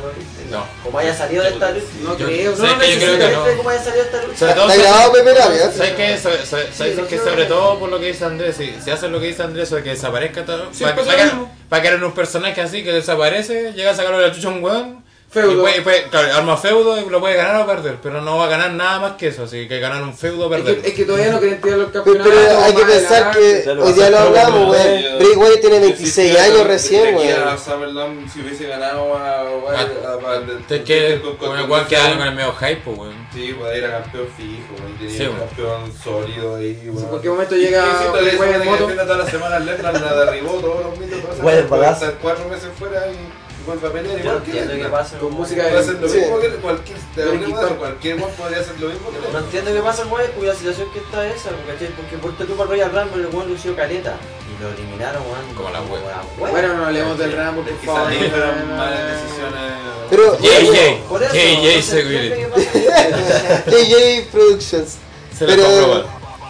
[0.52, 0.64] No.
[0.84, 1.86] Como haya salido de esta lucha.
[2.04, 3.58] No Yo- creo, ¿sabes no, que yo creo que no?
[3.58, 4.38] Como haya salido de esta lucha.
[4.40, 5.72] Sobre todo, Está grabado Pepe Labia.
[5.72, 6.18] ¿Sabes qué?
[6.20, 8.92] ¿Sabes Sí, lo que creo sobre que- todo por lo que dice Andrés, si, si
[8.92, 11.32] hacen lo que dice Andrés, o que desaparezca todo, Sí, para, para, que,
[11.68, 14.64] para que eran un personaje así que desaparece, llega a sacarlo de la chucha un
[14.64, 15.04] weón,
[15.36, 15.52] Feudo.
[15.52, 18.46] Y puede, puede- claro, arma feudo y lo puede ganar o perder, pero no va
[18.46, 20.82] a ganar nada más que eso, así que ganar un feudo o Es perder.
[20.82, 22.34] que, es que todavía no quieren tirar los campeonatos.
[22.34, 25.02] pero hay que pensar que hoy día lo hablamos, weón.
[25.20, 27.18] Bray Wyatt tiene 26 años recién.
[27.58, 29.42] Summerland si hubiese ganado a.
[29.42, 33.28] a, a, Es que con el weón que con el medio hype, pues, weón.
[33.34, 34.98] Sí, pues era campeón fijo, weón.
[34.98, 39.66] Tenía Sí, un campeón sólido ahí, en cualquier momento llega Bray Wyatt todas las semanas
[39.66, 44.44] la derribó todos los mitos, puede cuatro meses fuera y vuelve a pelear no igual
[44.44, 44.92] que entiendo qué Lesnar.
[45.00, 45.18] pasa.
[45.18, 45.38] Con weón.
[45.42, 46.18] música Puede hacer lo Sí.
[46.20, 49.44] mismo que cualquier, de cualquier weón podría hacer lo mismo que No Lesnar.
[49.44, 51.90] entiendo qué pasa, weón, la situación que está esa, ¿cachai?
[51.96, 54.16] Porque por tu para Royal Rumble el weón lució caleta
[54.48, 55.56] y lo eliminaron, weón.
[55.56, 56.22] Como la wea.
[56.38, 58.14] Bueno, no hablemos del Rambo, por favor.
[58.14, 59.08] fueron no, no, malas no.
[59.12, 59.72] decisiones.
[60.10, 62.42] Pero JJ, Por eso, JJ no se Security.
[63.68, 64.98] JJ Productions.
[65.38, 66.06] Se Pero, comprobar.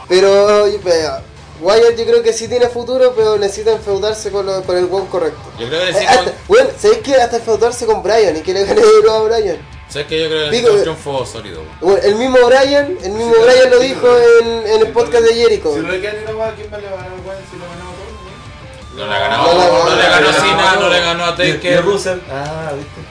[0.07, 1.17] pero, oye, pero,
[1.61, 5.05] Wyatt yo creo que sí tiene futuro, pero necesita enfeudarse con, lo- con el buen
[5.07, 5.39] correcto.
[5.59, 8.53] Yo creo que Eh, necesita hasta- Bueno, ¿sabéis que hasta enfeudarse con Brian y que
[8.53, 9.57] le gane de nuevo a Brian?
[9.87, 11.61] ¿Sabes que yo creo que Digo, necesita un triunfo sólido.
[11.79, 14.07] Bueno, el mismo Brian, el mismo Brian lo dijo
[14.41, 15.73] en, en el podcast de Jericho.
[15.73, 15.95] Si ni una
[16.35, 17.09] weá, ¿quién va a ganar?
[17.49, 18.95] Si lo ganamos todos.
[18.95, 20.89] No le ha ganado, No, no, no, no, le ganó Cena, no.
[20.89, 21.83] le ganó a Y Taker.
[21.85, 22.19] Russell.
[22.31, 23.01] Ah, viste.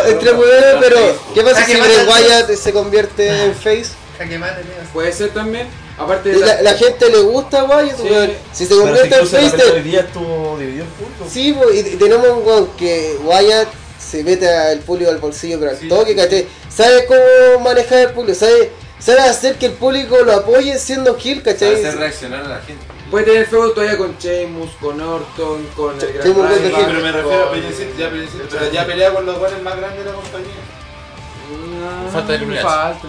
[0.07, 0.33] entre,
[0.79, 0.97] pero
[1.33, 3.87] ¿qué pasa si Bray Wyatt se convierte en face?
[4.17, 4.83] Jaque mate, mira.
[4.93, 5.67] Puede ser también.
[5.97, 8.03] Aparte de La, la, la gente le gusta Wyatt, Sí.
[8.03, 8.31] weón.
[8.53, 11.31] Si se convierte en face, día estuvo dividido en puntos.
[11.31, 13.67] sí, po, y, tenemos un weón que Wyatt
[13.99, 15.87] se mete al público al bolsillo, pero al Sí.
[15.87, 16.47] toque, ¿cachai?
[16.69, 21.41] Sabe cómo manejar el público, sabe, sabe hacer que el público lo apoye siendo Para
[21.43, 21.75] ¿cachai?
[21.75, 22.85] hacer reaccionar a la gente.
[23.09, 27.51] puede tener feudo todavía con Sheamus, con Orton, con el Gran pero me refiero a
[27.51, 30.76] Peñicito, ya ya pelea con los buenos más grandes de la compañía.
[31.47, 32.67] No, Falta Triple H.
[32.67, 33.07] Falta.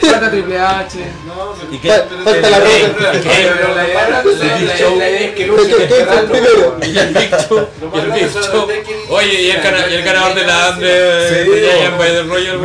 [0.00, 0.98] Falta Triple H.
[1.26, 1.88] No, pero- ¿Y qué?
[1.90, 2.70] Falta la roca.
[2.98, 3.50] pero- ¿Y qué?
[3.54, 5.74] pero la idea- La- la- la- la- la- la- la idea es que ¿Qué- luche
[6.30, 6.76] primero?
[6.82, 7.68] Y el Big Show.
[7.94, 8.68] El Big Show.
[8.70, 9.60] y- Oye, y el,
[9.92, 12.60] el ganador de la Andre Sí, de Giant Royal, yo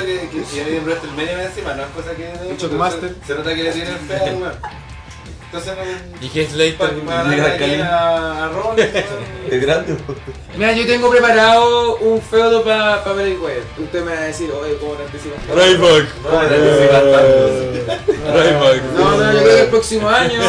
[0.00, 2.30] que, que si viene en WrestleMania más encima, no es cosa que...
[2.50, 2.58] El.
[3.00, 4.14] Se, se nota que le tienen fe.
[5.52, 6.24] Entonces no...
[6.24, 6.76] Y Heath Slater.
[7.82, 8.50] A, a.
[9.50, 9.96] Es grande,
[10.56, 13.78] Mira, yo tengo preparado un feudo para pa Bray Wyatt.
[13.78, 15.38] Usted me va a decir, oye, ¿cómo te anticipas?
[15.46, 16.06] Ryback.
[18.26, 18.82] Ryback.
[18.96, 20.40] No, no, yo creo que el próximo año.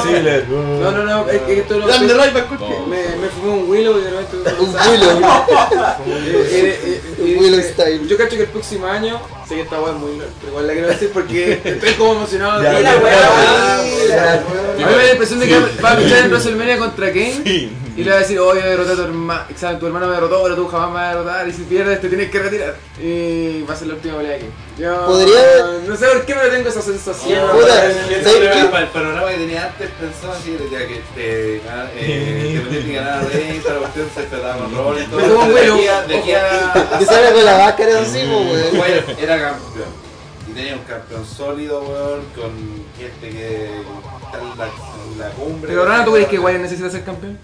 [0.82, 1.88] No, no, no, es que esto lo.
[1.88, 2.66] Ryback, culpe.
[2.88, 4.50] Me, me fumé un Willow y de repente.
[4.60, 5.22] Un Willow.
[6.06, 8.08] Y- y- y- y- Willow style.
[8.08, 10.68] Yo cacho que el próximo año, sé que esta weá es muy larga, pero igual
[10.68, 12.62] la quiero decir porque estoy como emocionado.
[12.64, 14.08] Ya, la weá, ya, weón.
[14.10, 14.34] ya.
[14.34, 14.38] A
[14.78, 18.04] mí me da la impresión de que va a luchar en WrestleMania contra Kane y
[18.04, 20.56] le va a decir, oye, derroté a tu hermano, exacto, tu hermano me derrotó, pero
[20.56, 22.76] tú jamás me vas a derrotar y si pierdes te tienes que retirar.
[23.02, 24.50] Y va a ser la última pelea Kane.
[24.78, 27.52] Yo Podría- no sé por qué pero tengo esa sensación.
[27.52, 27.94] Puta, Yo
[28.24, 28.66] ¿sabes creo que qué?
[28.66, 32.86] Para el panorama que tenía antes pensaba así, decía que te gana- eh, que tenía
[32.86, 35.20] que ganar a Rey, para la cuestión se trataba con Ron y todo.
[35.20, 38.80] Pero aquí de aquí a- Que salga con la máscara weón.
[38.80, 40.02] Wyatt era campeón.
[40.50, 42.52] Y tenía un campeón sólido, weón, con
[42.98, 45.68] gente que está en la, en la cumbre.
[45.70, 47.38] Pero Rana, ¿tú crees que Wyatt necesita ser campeón?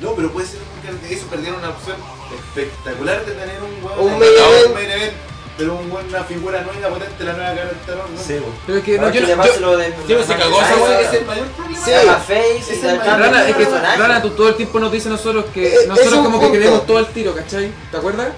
[0.00, 0.60] No, pero puede ser
[1.06, 1.96] que eso perdieron una opción
[2.34, 3.98] espectacular de tener un weón.
[4.00, 4.74] Un un main event.
[4.74, 5.12] main event,
[5.58, 8.22] Pero un buen, una figura nueva, potente, la nueva cara del talón, ¿no?
[8.22, 8.46] Sí, po.
[8.66, 9.86] Pero es que no, yo, que pase yo- lo de.
[9.88, 11.84] Sí, se cagó esa es el mayor problema.
[11.84, 11.90] Sí.
[11.90, 13.64] Llama Face es el Rana, es que.
[13.66, 16.86] Rana, tú todo el tiempo nos dices nosotros que Eh, nosotros un como que queremos
[16.86, 17.70] todo el tiro, ¿cachai?
[17.90, 18.28] ¿Te acuerdas?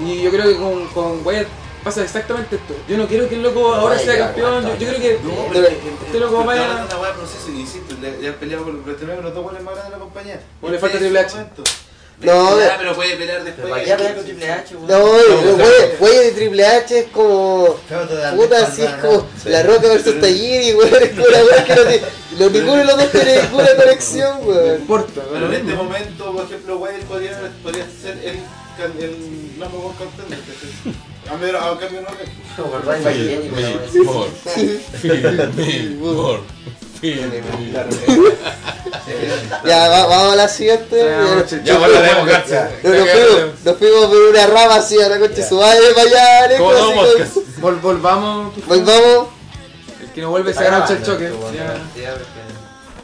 [0.00, 1.46] Y yo creo que con, con Wyatt
[1.88, 2.74] pasa exactamente esto.
[2.88, 4.64] Yo no quiero que el loco ahora Ay, sea ya, campeón.
[4.78, 5.66] Yo, creo que No, Pero- pero
[6.06, 8.86] este loco vaya- una weá de proceso y insisto, le- ya han peleado con los
[8.86, 10.40] los dos goles más grandes de la compañía.
[10.60, 11.34] O le Este falta Triple H.
[11.36, 11.62] momento.
[12.20, 13.54] No, pero puede pelear después.
[13.62, 14.88] Pero ¿Para qué hablar con Triple H, weón?
[14.88, 17.76] No, el güey, güey de Triple H es como.
[18.36, 20.88] Puta, así es como La Roca versus Tajiri, güey.
[20.94, 22.02] Es como weá que no tiene.
[22.38, 24.74] lo- Ninguno de los dos tiene ninguna conexión, no güey.
[24.76, 25.20] importa.
[25.32, 25.56] Pero en ¿no?
[25.56, 28.38] este momento, por ejemplo, Wyatt podría, podría ser el,
[28.76, 29.80] can- el number
[31.30, 31.36] A
[39.64, 40.96] Ya, va- vamos a la siguiente.
[41.64, 42.26] Ya, demos,
[43.64, 47.08] Nos, fuimos, por una rama así a la concha de su madre para allá, volvamos.
[48.66, 49.28] Volvamos.
[50.02, 51.28] El que no vuelve se gana el choque.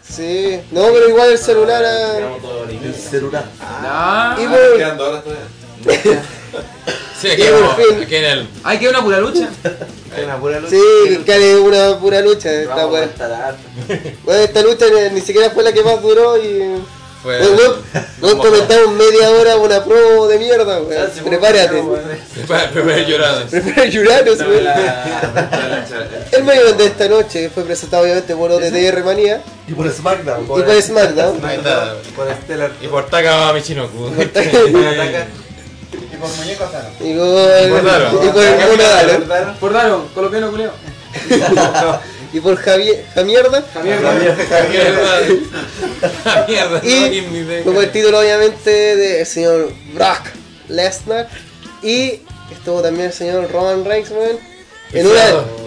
[0.03, 0.61] Sí.
[0.73, 1.85] No, pero igual el celular.
[1.87, 2.19] ah,
[2.85, 3.45] El celular.
[4.39, 4.59] Y Ah, por-
[4.99, 6.23] todavía.
[7.21, 8.49] Sí, aquí, Y en el.
[8.65, 9.49] Hay que una pura lucha.
[10.17, 10.71] Hay una pura lucha.
[10.77, 13.09] Sí, que una pura lucha esta weá.
[14.25, 16.83] Bueno, esta lucha ni, siquiera fue la que más duró y.
[17.23, 17.41] Fue.
[18.21, 21.11] Weón, comentamos media hora una promo de mierda, weón.
[21.25, 21.83] Prepárate.
[21.83, 23.45] Prepara- lloradas.
[23.51, 24.25] Prepara llorar.
[26.33, 30.45] El medio de esta noche fue presentado obviamente por OTTR Manía Y por SmackDown.
[30.45, 31.51] y por SmackDown.
[31.51, 31.95] Está.
[32.15, 32.73] Por Stellar.
[32.83, 34.09] Y por Taka Michinoku.
[34.09, 34.33] Y por
[36.39, 36.91] muñeco Zara.
[37.01, 38.25] Y con, Por Daro.
[38.25, 38.83] y con el Mono
[39.29, 39.55] Daro.
[39.61, 40.73] Por Daron, colombiano culeo.
[42.33, 43.63] Y por Javier, Jamierda.
[43.73, 45.21] Javier, Mierda.
[46.49, 46.81] Mierda.
[46.83, 47.63] no, Y ni idea.
[47.63, 50.23] como el título obviamente del señor Brock
[50.69, 51.29] Lesnar.
[51.81, 54.39] Y estuvo también el señor Roman Reigns, weón.
[54.95, 55.23] En una,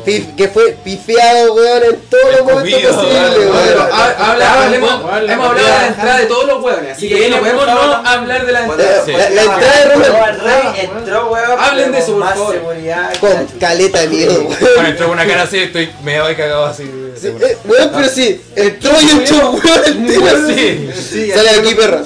[0.06, 3.52] pif- que fue pifiado, weón, en todos los momentos posibles, weón.
[3.52, 4.42] Weón.
[4.42, 7.74] hablemos, hemos hablado de la entrada de todos los hueones, así que no podemos no
[8.08, 9.06] hablar de la entrada.
[9.06, 9.12] Sí.
[9.12, 11.60] La, la entrada de Roman Roman Reigns entró, weón.
[11.60, 12.54] Hablen de eso, con por favor.
[12.54, 13.14] seguridad.
[13.20, 14.58] con caleta de miedo, weón.
[14.76, 16.84] Bueno, entró con una cara así, estoy medio cagado así.
[17.20, 20.90] Sí, eh, weón, pero sí, entró y entró, weón, así.
[21.12, 21.32] Sí.
[21.32, 22.02] Sale aquí, perra.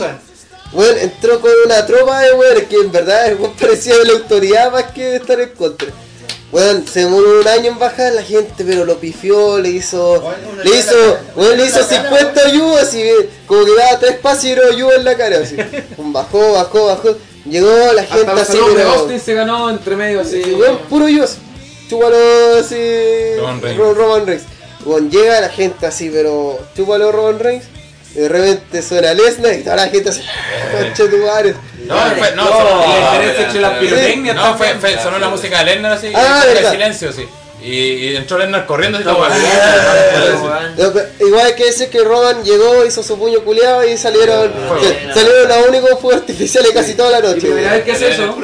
[0.73, 4.71] Weón, entró con una tropa de weones que en verdad weón parecía de la autoridad
[4.71, 5.87] más que de estar en contra.
[6.51, 10.21] Weón, se demoró un año en bajar la gente, pero lo pifió, le hizo.
[10.63, 11.17] Le hizo.
[11.35, 13.03] Weón, le hizo 50 ayudas así,
[13.47, 15.55] como que daba tres pasos y era ayuda en la cara, así.
[15.97, 17.15] Bajó, bajó, bajó.
[17.45, 18.89] Llegó la gente Hasta así, pero.
[18.91, 20.43] Austin se ganó entre medio así.
[20.43, 21.37] Sí, weón, puro ayudas.
[21.89, 22.17] Chúpalo
[22.59, 22.75] así.
[23.37, 23.79] Roman Reigns.
[23.79, 24.43] Ro- Roman Reigns.
[24.85, 26.59] Weón, llega la gente así, pero.
[26.75, 27.65] Chúpalo Roman Reigns.
[28.13, 30.21] Y de repente suena Lesnar y toda la gente así.
[30.71, 31.55] Concha tu madre.
[31.91, 37.09] No, fue, no, No, No, fue, fue, sonó la música de Lennar así, Ah, silencio
[37.09, 37.27] así.
[37.63, 39.23] Y, y entró Lennar corriendo así como.
[41.19, 44.51] Igual hay que decir que Roman llegó, hizo su puño culeado y salieron.
[44.51, 44.79] Fuego.
[44.81, 47.41] que- salieron los únicos fuegos artificiales casi toda la Y noche.
[47.41, 48.35] primera vez que hace eso,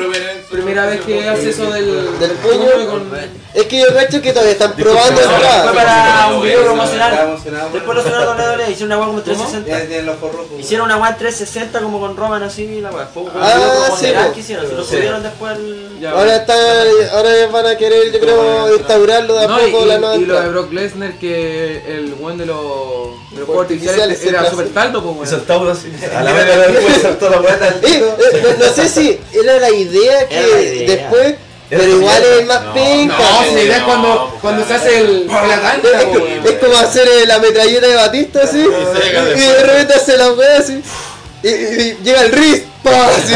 [0.50, 2.70] Primera- vez que hace eso del, Del puño.
[2.90, 3.12] con-
[3.54, 7.40] Es que yo cacho que todavía están probando Fue esa para un video promocional.
[7.74, 9.88] Después lo sonaron WWE, hicieron una weá como Ya 360.
[9.88, 10.60] tienen los ojos rojos.
[10.60, 13.08] Hicieron una weá en 360 como con Roman así, la weá.
[13.08, 15.58] Fue un Ah, video promocional sí, que hicieron, se lo subieron después.
[16.00, 18.76] Ya, Ahora están, ahora van a querer, yo creo,
[19.08, 20.50] instaurarlo de a No, y, poco la nueva y, y lo de.
[20.50, 24.64] Brock Lesnar que el buen de los de los artificiales era hace.
[24.66, 25.28] taldo weón.
[25.28, 25.92] saltamos así.
[26.16, 30.28] A la vez después saltó la vuelta al eh, no, sé si era la idea
[30.28, 30.96] que Era la idea.
[30.96, 31.36] después,
[31.70, 33.18] pero igual es más No, penca.
[33.18, 37.96] No, es cuando, cuando se hace el, es, como- es como hacer la metralleta de
[37.96, 40.82] Batista así, y, de repente hace la wea así,
[41.44, 43.34] y, llega el Riz, pa, así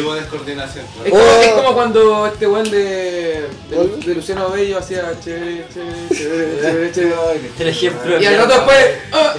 [0.00, 0.14] como.
[0.14, 0.84] Descoordinación.
[1.04, 2.78] Es como, es como cuando este weón de,
[3.68, 7.40] de, de Luciano Bello hacía chévere, chévere, chévere, chévere, chévere.
[7.58, 8.86] El ejemplo de Y al rato después.
[9.12, 9.34] ah,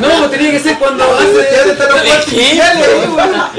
[0.00, 1.26] no, pues tenía que ser cuando hace.
[1.26, 1.96] El ejemplo,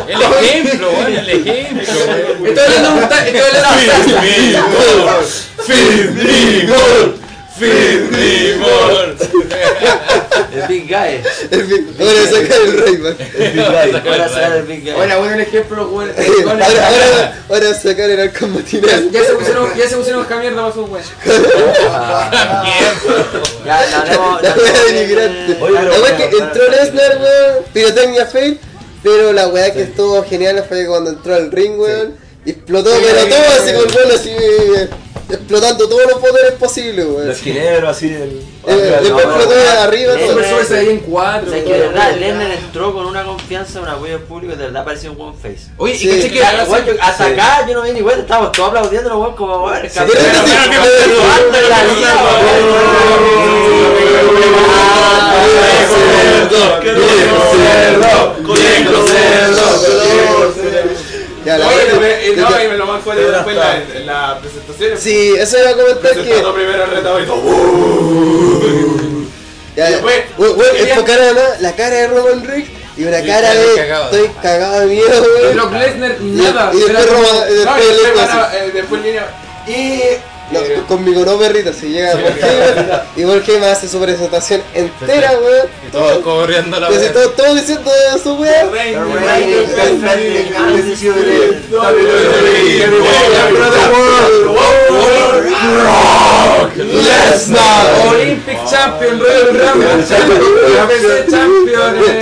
[0.07, 1.93] el ejemplo, weón, el ejemplo.
[2.39, 2.47] weón.
[2.47, 3.69] Estoy hablando de un ta- estoy hablando
[6.31, 7.22] de un
[7.63, 9.15] Fidrimor,
[10.53, 11.21] El Big Guy.
[11.51, 13.15] El Big- Ahora sacar el Rayman.
[13.65, 14.89] Ahora el Big Guy.
[14.91, 16.15] Ahora, bueno, el ejemplo, los weones.
[16.45, 19.11] Ahora, ahora, ahora sacar el arco Ya, matinal.
[19.11, 21.03] ya se pusieron, ya se pusieron esta mierda para su weón.
[23.65, 24.41] Ya, no hablemos...
[24.43, 25.57] La no wea denigrante.
[25.59, 28.59] La wea que entró Lesnar, weón, pirotecnia fail,
[29.01, 32.15] pero la weá que estuvo genial fue cuando entró al ring, weón,
[32.45, 34.31] explotó, pero todo así con bueno, así,
[35.29, 37.23] explotando todos los poderes posibles, weón.
[37.23, 38.07] El esquinero así.
[38.07, 38.41] El...
[38.65, 40.29] Eh, después explotó de arriba todo.
[40.29, 41.47] Super Super Saiyan 4.
[41.47, 44.85] O sea, que de verdad, Lennon entró con una confianza, un apoyo público, de verdad
[44.85, 45.71] parecía un one face.
[45.77, 46.09] Oye, Sí.
[46.09, 46.43] y caché que
[47.01, 49.83] hasta acá yo no vi ni cuenta, estábamos todos aplaudiendo los weón como weón, en
[49.83, 49.93] liga,
[61.45, 64.39] Ya, la Oye, me- no, y me lo más fue después en la, en la
[64.39, 64.97] presentación.
[64.97, 66.41] Sí, eso iba a comentar que.
[66.53, 66.93] primero el
[67.23, 67.41] y todo.
[69.75, 70.15] Ya, después,
[71.59, 73.75] la cara de Roman Reigns y una Y cara de.
[73.75, 74.03] cagado.
[74.11, 75.55] Estoy cagado de miedo, weón.
[75.55, 76.71] Brock Lesnar, nada.
[76.73, 77.09] y después
[77.65, 77.75] No,
[78.71, 79.01] después.
[79.67, 80.01] Y.
[80.53, 85.67] No, conmigo no perrito, si llega Heyman, y Paul Heyman hace su presentación entera, weón.
[85.87, 87.13] Y todos corriendo la Pues, wea.
[87.13, 88.37] todo, todo diciendo su.
[96.77, 98.07] Lesnar.
[98.09, 101.29] Olympic Champion, Royal Rumble Champion,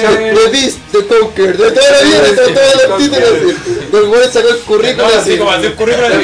[0.02, 0.36] Champion.
[0.92, 2.56] Eh, The The Conquer, de toda la vida, de todos
[2.88, 3.30] los títulos.
[3.94, 5.18] El sacó el currículum así.
[5.18, 5.38] así.
[5.38, 6.22] como así un currículum para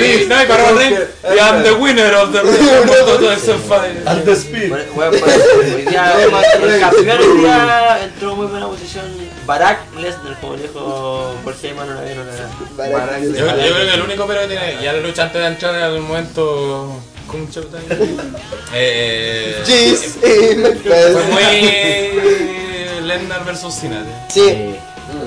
[0.69, 0.97] el ring.
[1.23, 2.57] Y I'm the winner of the ring.
[4.67, 4.85] Pues,
[5.75, 6.31] hoy día, el
[6.79, 9.05] campeón hoy día entró en muy buena posición
[9.45, 12.31] Barack Lesnar, como dijo en una...
[13.21, 15.99] Yo, creo que el único pero que tiene, ya la lucha antes de entrar al
[16.01, 17.83] momento con Showtime,
[18.73, 20.55] eh, Jeez, fue eh,
[21.31, 21.43] muy
[23.07, 24.05] Lesnar versus Cena.
[24.29, 24.75] Sí.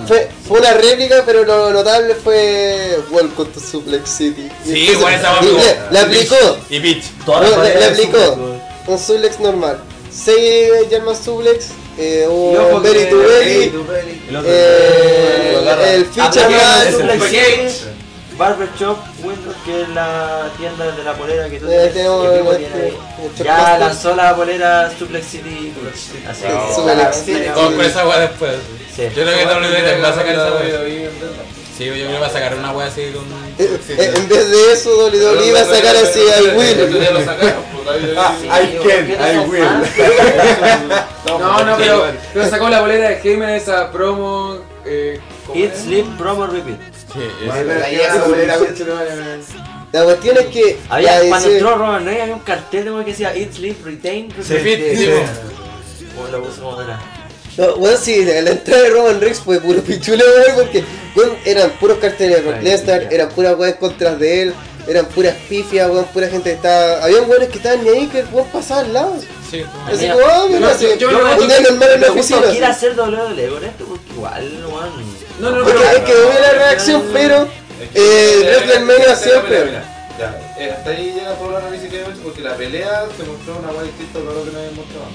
[0.07, 4.51] Fue, fue una réplica, pero lo notable fue Welcome to Suplex City.
[4.65, 6.59] Sí, igual esa me le, le aplicó.
[6.69, 9.79] Y las le, aplicó un suplex normal.
[10.13, 10.37] 6
[10.91, 13.73] German suplex, eh, un belly to belly.
[14.29, 17.71] El eh, el Ah, feature pero man, el
[18.41, 18.59] suplex Package.
[18.59, 22.11] City, Barber Shop Windows, que es la tienda de la polera que tú Eh, tienes,
[22.11, 22.99] este- tiene ahí.
[23.45, 25.73] Ya lanzó la polera Suplex City.
[26.29, 27.47] Así que- Suplex City.
[27.55, 28.53] Vamos con esa weá después.
[28.95, 29.03] Sí.
[29.15, 30.81] Yo creo que WWE va a sacar esa weá.
[31.77, 33.25] Sí, yo creo que va a sacar una weá así con.
[33.59, 36.77] Eh, en vez de eso, WWE va a sacar así a Will.
[37.85, 38.01] Pues, I
[38.41, 39.65] Sí, can, ¿por qué no I will.
[41.27, 42.05] No, no, pero,
[42.35, 44.59] pero sacó la bolera de Heyman esa promo.
[44.85, 45.83] Eh, ¿cómo Eat, era?
[45.83, 46.79] Sleep, Promo, Repeat.
[47.13, 47.21] Sí,
[49.93, 53.11] La cuestión es que Había, cuando dice- entró Roman Reigns había un cartel de que
[53.11, 54.55] decía Eat, Sleep, Retain, sí,
[54.97, 55.11] sí.
[56.17, 57.01] Bueno, lo puso como era.
[57.57, 60.23] No, bueno, sí, la, la entrada de Roman Reigns fue puro pichule,
[60.55, 60.85] porque
[61.45, 64.55] eran puros carteles de Brock Lesnar, eran puras weas contras de él,
[64.87, 67.03] eran puras pifias, weón, pura gente que estaba.
[67.05, 69.17] Había weones que estaban ni ahí que el weón pasaba al lado.
[69.51, 71.19] Sí, Así como, ah, mira, yo- así, yo- yo.
[75.41, 75.81] No, no, Es pero.
[75.81, 77.49] que, es que no vi la reacción, pero
[77.95, 79.73] eh, WrestleMania siempre.
[80.19, 83.23] Ya, eh, hasta ahí llega todo el análisis que hemos hecho porque la pelea se
[83.25, 85.07] mostró una guay distinta a lo que nos habían mostrado.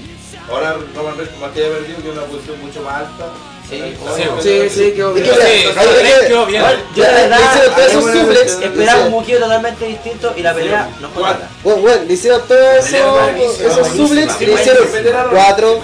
[0.50, 3.26] Ahora Roman Reigns, más que haya perdido, que una posición mucho más alta.
[3.70, 3.82] Sí,
[4.42, 5.26] Sí, sí, quedó bien.
[6.28, 6.64] quedó bien.
[6.96, 7.40] Yo la verdad,
[8.62, 11.24] esperaba un buqueo totalmente distinto y la pelea no fue.
[11.64, 14.88] Bueno, bueno, le hicieron todos esos, esos suplex y le hicieron
[15.32, 15.82] 4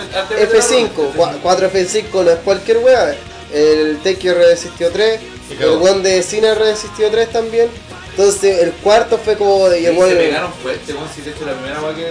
[0.51, 1.39] F5.
[1.41, 3.15] 4 F5 no es cualquier wea.
[3.53, 5.19] El Tekio resistió 3.
[5.59, 7.69] Y El one de Cena resistió 3 también.
[8.11, 11.45] Entonces el cuarto fue como de Y llegó se pegaron fuerte, weón, si de hecho
[11.45, 12.09] la primera guay que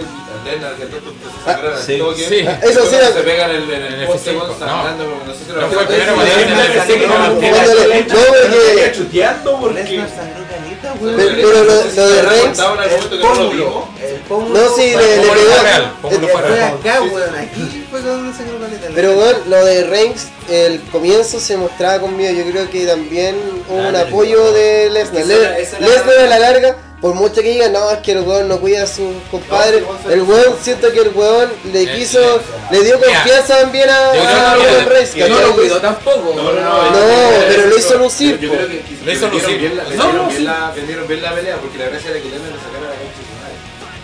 [1.85, 2.39] sí, sí.
[2.63, 4.59] Eso sí, se pegan en el, en el En poste, F5, weón, no.
[4.59, 6.57] sangrando, pero no sé si lo No fue el primero, Sí, cuando sí, en el
[6.57, 9.81] sí, F5 sí, no, sí, Cuándole- no, porque-
[10.81, 12.21] Pero- lo- lo de.
[14.01, 14.53] El pómulo.
[14.59, 15.33] No, sí, le, pegó.
[16.27, 17.35] fue acá, weón.
[17.35, 18.33] Aquí fue donde.
[18.95, 19.15] Pero
[19.47, 22.33] lo de Reigns, el comienzo se mostraba con miedo.
[22.33, 23.35] Yo creo que también
[23.69, 25.25] hubo un apoyo de Lesnar.
[25.79, 28.83] Lesnar a la larga, por mucho que digan, no, es que el weón no cuida
[28.83, 29.81] a su compadre.
[29.81, 33.89] No, el weón, siento que el weón le Eh, quiso, eh, le dio confianza también
[33.89, 35.15] a, a que- Roman Reigns.
[35.17, 36.33] No lo cuidó tampoco.
[36.35, 38.55] No, no, no, No, yo- pero lo hizo lucir, Yo po.
[38.55, 39.47] creo que Lo hizo lucir.
[39.59, 42.51] vendieron no, bien la- vendieron bien la pelea porque la gracia era que Lennar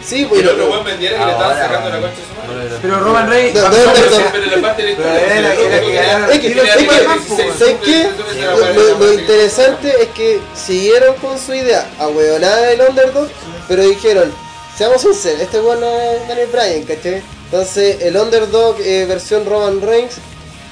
[0.08, 0.42] Sí, pues.
[0.42, 2.16] el otro weón vendiera que le estaban sacando la bueno.
[2.16, 2.78] concha su madre.
[2.82, 3.56] Pero Roman Reigns.
[3.56, 6.94] No, no, Pero no, la parte de la historia, Es que, quería es que, arriba
[6.94, 8.02] de 16 ¿sabes qué?
[8.04, 13.28] entonces esa Lo, interesante es que siguieron con su idea, a del underdog,
[13.68, 14.32] pero dijeron,
[14.78, 17.22] seamos sinceros, este weón no es Daniel Bryan, ¿cachai?
[17.52, 20.16] Entonces el underdog eh, versión Roman Reigns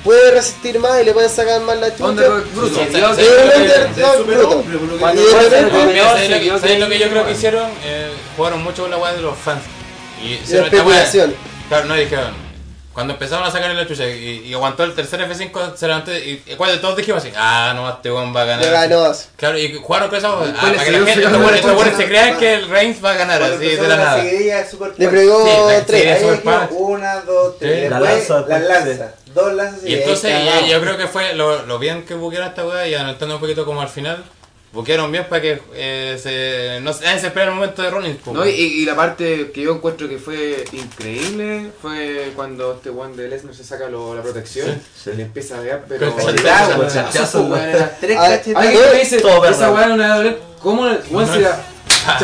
[0.06, 2.06] puede resistir más y le pueden sacar más la chucha.
[2.54, 2.82] Bruto.
[2.82, 3.18] Y de ¿sabes
[5.58, 5.62] se
[6.30, 7.70] lo, que- ¿sabes que- lo que yo creo que hicieron?
[7.84, 9.64] Eh, jugaron mucho con la weá de los fans.
[10.22, 11.36] Y weá- especulación.
[11.68, 12.46] Claro, no dijeron.
[12.94, 16.38] Cuando empezaron a sacar la chucha y, y aguantó el tercer F5, se levantó y,
[16.56, 18.72] cuando todos dijimos así, ah, no, este weón va a ganar.
[18.72, 19.12] Ganó.
[19.36, 23.04] Claro, y jugaron con eso ah, para que la gente, se crean que el Reigns
[23.04, 24.24] va a ganar así de la la nada.
[24.24, 26.24] Le pegó tres.
[26.72, 27.90] una, dos, tres.
[27.92, 29.12] La lanza, lanza.
[29.36, 32.66] Dos lanzas Y entonces ahí yo, creo que fue lo, lo bien que buquearon esta
[32.66, 34.24] weá y anotando un poquito como al final.
[34.74, 38.18] Buquearon bien para que eh, se, no se, espera el momento de Rollins.
[38.18, 38.34] po.
[38.34, 43.16] No, y, y la parte que yo encuentro que fue increíble fue cuando este one
[43.16, 45.12] de Lesnar se saca lo- la protección Sí.
[45.14, 46.14] y le empieza a ver, pero
[46.92, 47.56] chachazo,
[48.02, 48.38] Tres Ah,
[49.22, 51.56] Todo esa weá no le va a doler, ¿cómo weón se la...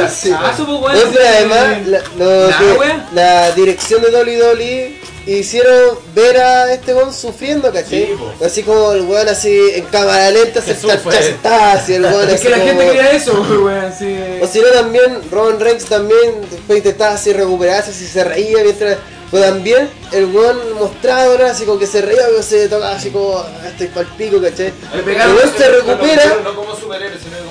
[0.10, 0.30] Sí.
[0.30, 3.04] Chachazo, pues, weón, sí, además, la, lo Nah, que- weón.
[3.14, 8.08] la dirección de WWE hicieron ver a este weón sufriendo, ¿cachai?
[8.08, 8.46] Sí, po.
[8.46, 12.44] así como el weón así en cámara lenta se está así el weón Es así
[12.44, 13.34] que la como- gente quería eso,
[13.64, 14.16] weón, así...
[14.42, 18.98] O si no también, Roman Reigns también después intentaba así recuperarse, así se reía mientras...
[19.32, 23.38] Pero también el weón mostraba ahora así como que se reía, se tocaba así como,
[23.38, 24.74] "Ah, estoy pa'l pico, ¿cachai?
[24.94, 27.51] Le El weón se recupera, No como superhéroe, sino como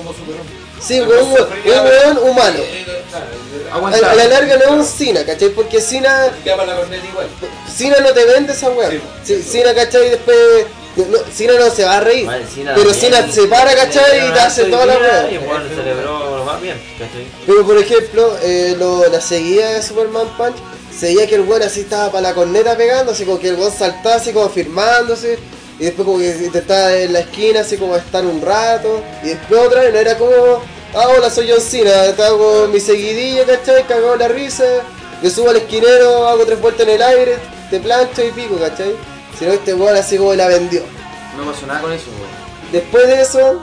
[0.81, 1.23] Sí, un weón,
[1.65, 2.59] un weón humano.
[3.73, 3.79] A,
[4.15, 5.49] la larga no es un Cena, ¿cachai?
[5.49, 7.27] Porque igual.
[7.73, 8.89] Cena no te vende esa weá.
[9.23, 10.09] Sí, Cena, ¿cachai?
[10.09, 10.37] Después.
[10.97, 11.05] No,
[11.57, 12.27] no se va a reír.
[12.75, 12.93] Pero.
[12.93, 14.27] Cena se para, ¿cachai?
[14.27, 15.29] Y te hace toda la weá.
[17.45, 20.55] Pero por ejemplo, eh, lo- la seguida de Superman Punch,
[20.97, 23.55] se veía que el weón así estaba para la corneta pegando, así como que el
[23.55, 25.39] weón saltaba así como firmándose.
[25.81, 29.01] Y después como que intentaba en la esquina así como estar un rato.
[29.23, 30.61] Y después otra vez no era como,
[30.93, 33.87] ah hola soy John Cena, estaba con mi seguidilla, ¿cachai?
[33.87, 34.63] Cagado la risa.
[35.23, 37.37] Yo subo al esquinero, hago tres vueltas en el aire,
[37.71, 38.95] te plancho y pico, ¿cachai?
[39.39, 40.83] sino que este weón así como la vendió.
[41.35, 42.71] No pasó nada con eso, weón.
[42.71, 43.59] Después de eso,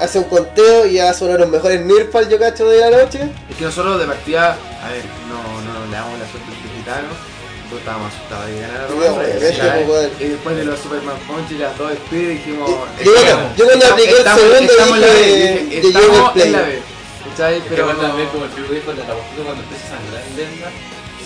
[0.00, 3.02] hace un conteo y ya son uno de los mejores Nirfal yo cacho de la
[3.02, 3.30] noche.
[3.50, 7.29] Es que nosotros de partida, a ver, no, no le damos la suerte al gitano.
[7.70, 10.20] Nosotros estábamos asustados de ganar a Roman Reigns.
[10.20, 12.68] Y después de los Superman Punch y las dos Speed dijimos.
[12.68, 13.12] Yo,
[13.56, 16.46] yo cuando apliqué el segundo estamos en la dije, estamos play.
[16.46, 16.82] en la B.
[17.30, 17.58] ¿Cachai?
[17.58, 20.70] Es que Pero también como el Pibu dijo, la cuando empieza a sangrar en Lenda,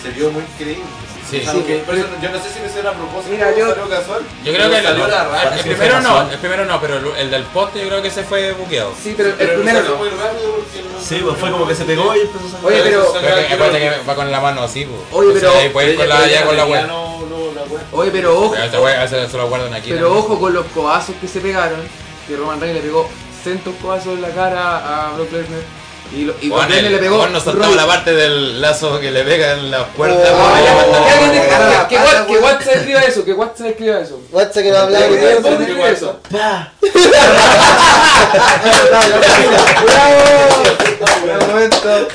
[0.03, 0.85] se vio muy creíble.
[1.41, 1.45] Sí.
[1.47, 3.89] Sea, que por eso yo no sé si me hicieron a propósito Mira, yo- salió
[3.89, 4.23] casual.
[4.45, 5.51] Yo creo que el, salió la el raja.
[5.63, 8.53] primero no, el primero no, pero el, el del poste yo creo que se fue
[8.53, 8.93] buqueado.
[9.03, 9.97] Sí, pero el Pero primero no.
[9.97, 10.55] muy rápido
[11.03, 12.67] Sí, pues fue como que se pegó y empezó a salir.
[12.67, 13.13] Oye, pero.
[13.13, 15.01] Pero que, va con la mano así, pues.
[15.13, 16.89] Oye, pero- ahí puede ir con la, ya con la wea.
[17.93, 18.55] Oye, pero ojo.
[19.85, 21.81] Pero lo ojo con los codazos que se pegaron.
[22.27, 23.09] Que Roman Reigns le pegó
[23.43, 24.79] centos codazos en la cara
[25.11, 25.61] a Brock Lesnar.
[26.17, 27.17] Y, lo, y Juan, Lesnar le el, pegó.
[27.19, 30.29] Juan nos saltaba Roy- la parte del lazo que le pega en las cuerdas.
[30.33, 33.99] Oh, Que alguien de- Ah, que- que Wat- Que WhatsApp escriba eso, que WhatsApp escriba
[34.01, 34.21] eso.
[34.31, 35.61] WhatsApp que no hablaba ni ¿Puedes mierda.
[35.61, 36.21] escribir eso?
[41.25, 42.09] Un momento.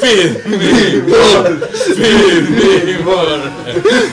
[0.00, 1.56] Feed me more,
[1.96, 3.42] feed me more.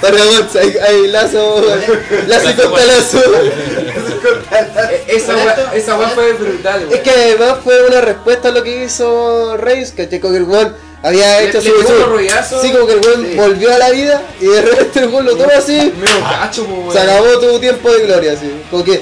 [0.02, 1.64] Para WhatsApp, hay, hay lazo,
[2.28, 3.22] lazo y contra lazo.
[5.08, 9.92] Esa weá fue brutal, Es que además fue una respuesta a lo que hizo Reigns,
[9.92, 12.62] que que el weón había hecho le su.
[12.62, 13.36] Sí, como que el weón Sí.
[13.38, 15.78] volvió a la vida y de repente el weón lo toma así.
[16.58, 16.92] Weón.
[16.94, 18.52] Se acabó tu tiempo de gloria, así.
[18.70, 19.02] Como que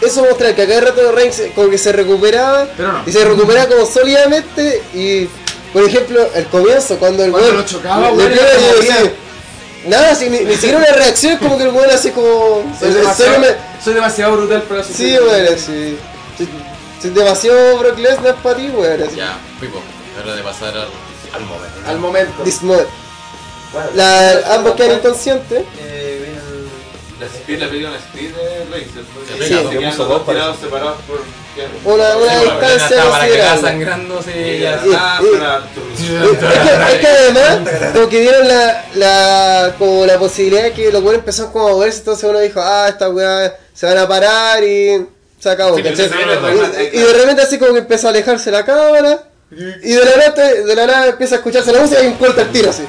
[0.00, 3.02] eso muestra que a cada rato Reigns como que se recuperaba Pero no.
[3.06, 5.28] y se recuperaba como sólidamente y
[5.72, 8.10] por ejemplo el comienzo cuando el Cuando weón lo chocaba,
[9.88, 12.92] nada así, ni, ni siquiera una reacción es como que el weón así como Soy
[12.92, 15.98] demasiado, solo me- soy demasiado brutal para su sí weón Sí,
[17.00, 19.80] sí, demasiado Brock Lesnar para ti weón así Ya, Pipo,
[20.22, 20.88] hora de pasar al,
[21.34, 21.78] al momento.
[21.86, 22.42] Al momento.
[22.42, 22.86] This mode.
[23.94, 26.37] La, ambos quedan inconscientes Eh,
[27.20, 28.84] La Speed, la película Speed de.
[28.84, 31.20] Sí, Se sí, para tirados separados por...
[31.92, 34.80] una, una Sí, distancia para que sangrando, sí, ya.
[34.86, 35.26] Y- Ah, y-.
[35.96, 40.92] Es que, es que además, como que dieron la, la, como la posibilidad de que
[40.92, 44.06] los buenos empezaron como a moverse, entonces uno dijo, ah, esta weá se van a
[44.06, 45.04] parar y
[45.40, 49.27] se acabó, Sí, y, y de repente así como que empezó a alejarse la cámara
[49.50, 52.48] y de la nada, de la nada empieza a escucharse la música y corta el
[52.50, 52.84] tiro así.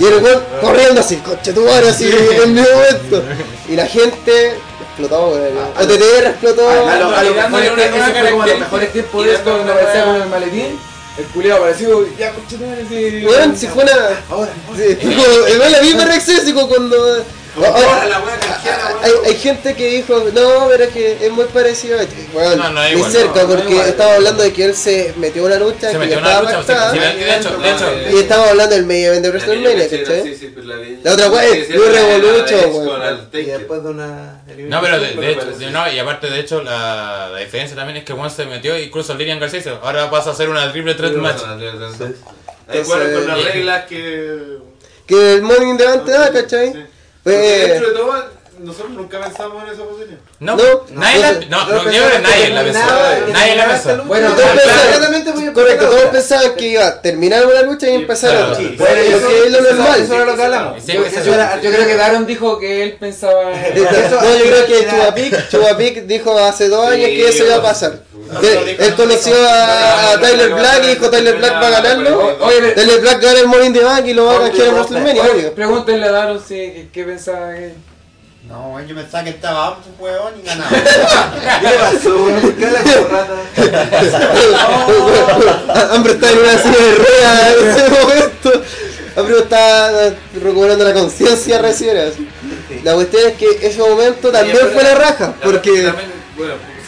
[0.00, 3.22] Y el weón corriendo así, coche tu madre así en mi momento.
[3.68, 4.54] Y la gente
[4.88, 5.58] explotó, weón.
[5.78, 6.68] OTTR explotó.
[6.68, 8.58] A, lo- a los Dándole mejores una- tiempos, una eso fue como los característica.
[8.58, 10.78] mejores tiempos Y de esto, dándole una aparecía con el maletín.
[11.18, 13.26] El culiao apareció, ya coche tu madre, sí.
[13.26, 13.92] Weón, si fue una.
[14.76, 17.24] Sí, fue como- igual la misma reacción, así como cuando.
[17.54, 19.04] La wea canjeada, weón.
[19.04, 22.26] hay, hay gente que dijo, no, pero es que es muy parecido a este.
[22.32, 23.88] Bueno, No, no es ni igual, cerca, no, porque igual.
[23.88, 26.30] estaba hablando de que él se metió una lucha Se que metió ya en una
[26.32, 26.92] estaba lucha, pactada.
[26.92, 28.16] sí, de de hecho, de hecho.
[28.16, 30.22] Y estaba hablando del medio event de WrestleMania, ¿cachai?
[30.22, 30.98] sí, sí, pues la vi.
[31.02, 35.92] La otra wea es Blue Revolution, Y después de una No, pero de, hecho, no,
[35.92, 39.38] y aparte de hecho la, la diferencia también es que Juan se metió incluso Lilian
[39.38, 41.40] García ahora pasa a hacer una triple threat match.
[42.84, 44.58] Jugaron con las reglas que.
[45.06, 46.86] Que el Morning de antes da, ¿cachai?
[47.24, 47.30] Sí.
[47.30, 48.24] Pues- Porque dentro de todo,
[48.62, 50.18] nosotros nunca pensamos en esa posición.
[50.40, 50.62] No, No,
[50.92, 52.80] nadie la, no, no, yo que nadie la pensó.
[53.32, 54.04] Nadie la pensó.
[54.04, 57.62] Bueno, No, todos pensaban, Completamente voy a correcto, todos pensaban que iba a terminar una
[57.62, 58.62] lucha y empezar otra.
[58.62, 60.00] Bueno, Eso- eso es lo normal.
[60.02, 60.86] Eso era lo que hablamos.
[60.86, 60.94] Yo-
[61.62, 63.50] Yo creo que Daron dijo que él pensaba.
[63.50, 67.56] De- de- No, yo creo que Chubapic, Chubapic dijo hace dos años que eso iba
[67.56, 68.00] a pasar.
[68.40, 72.38] Que Él conoció a, a Tyler Black y dijo Tyler Black va a ganarlo.
[72.74, 75.22] Tyler Black gana el Morning the Bank y lo va a canjear en WrestleMania.
[75.54, 77.72] Pregúntenle a Daron si, qué, pensaba que.
[78.48, 80.70] No, yo pensaba que estaba apto, weón, y ganaba.
[80.70, 82.40] ¿Qué le pasó, weón?
[82.40, 83.34] ¿Por qué la corrata?
[85.94, 88.62] Hambre está en una silla de ruedas en ese momento.
[89.16, 90.12] Hambre está
[90.42, 91.96] recuperando la conciencia recién.
[91.98, 92.28] así.
[92.82, 95.34] La cuestión es que ese momento también fue la raja.
[95.42, 95.92] Porque.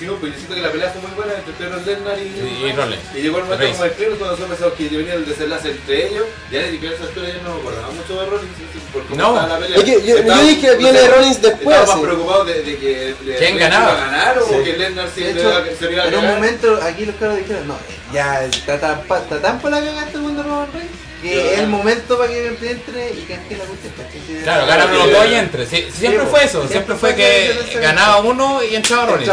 [0.05, 2.23] Sí, pues yo siento que la pelea fue muy buena entre Pedro Lennar y.
[2.23, 3.03] Y- y Rollins.
[3.15, 6.07] Y llegó el momento como el clima cuando nosotros pensamos que venía el desenlace entre
[6.09, 6.27] ellos.
[6.51, 8.53] Ya siquiera esa altura ya no me acordaba mucho de Rollins.
[8.93, 9.29] Por cómo No.
[9.35, 9.79] estaba la pelea.
[9.79, 12.03] Es que yo- yo Estaba- dije, no viene sé, Rollins después, Estaba más sí.
[12.05, 12.89] preocupado de, de que.
[13.25, 13.93] de- ¿Quién de- ganaba?
[13.93, 14.55] iba a ganar o Sí.
[14.65, 16.79] que Lennar sí De le hecho, iba a- se le iba a en un momento
[16.83, 17.77] aquí los caros dijeron, no,
[18.13, 20.91] ya está tan, está tan por la cagada este mundo Roman Reigns
[21.25, 24.43] que es el momento para que entre y cante la cuestión.
[24.43, 25.11] Claro, los sí.
[25.11, 25.67] dos y entre.
[25.67, 29.33] Sí, siempre Sí, fue eso, siempre fue que ganaba uno y entraba Rollins.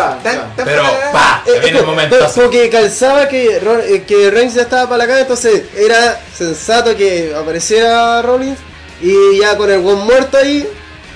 [0.55, 2.15] Pero, pa, Eh, viene el momento.
[2.17, 6.19] pero como que calzaba que, eh, que Reigns ya estaba para la cara, entonces era
[6.35, 8.57] sensato que apareciera Rollins
[9.01, 10.67] y ya con el buen muerto ahí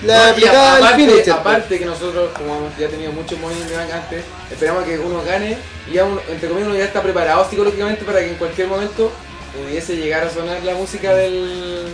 [0.03, 1.31] la No, aplicaba el aparte, finisher.
[1.33, 5.57] aparte que nosotros, como hemos ya tenido muchos Bank antes, esperamos que uno gane
[5.89, 9.11] y ya uno, entre comillas uno ya está preparado psicológicamente para que en cualquier momento
[9.55, 11.87] pudiese llegar a sonar la música del,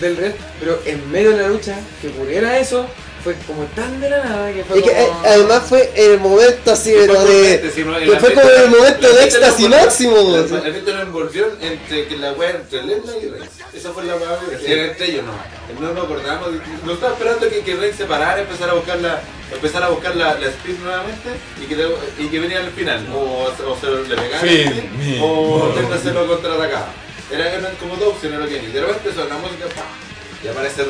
[0.00, 2.86] del, red, pero en medio de la lucha, que ocurriera eso,
[3.22, 6.72] fue como tan de la nada que fue Es que eh, además fue el momento
[6.72, 7.06] así, de.
[7.06, 10.16] que fue como el momento de éxtasis máximo.
[10.16, 10.56] El weón.
[10.66, 13.50] ambiente lo envolvió entre que la wea entre Lesnar y Reigns.
[13.74, 15.80] Esa fue la wea, era entre ellos no.
[15.86, 16.48] No nos acordamos,
[16.84, 19.20] no estaba esperando que, que Reigns se parara, empezara a buscar la,
[19.52, 21.28] empezar a buscar la, la speed nuevamente
[21.62, 23.06] y que, y que venía al final.
[23.14, 24.90] O, o se le pegaba Fin,
[25.22, 26.88] o Lesnar se lo contraatacaba.
[27.32, 28.66] Era- Eran como dos opciones lo que hay.
[28.66, 29.66] De repente la música.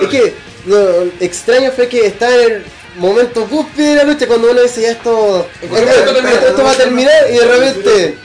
[0.03, 0.35] Es que
[0.67, 2.65] lo extraño fue que está en el
[2.97, 5.75] momento cúspide de la lucha cuando uno dice ya esto, Esto
[6.15, 6.33] termina.
[6.33, 8.19] esto va a terminar y de repente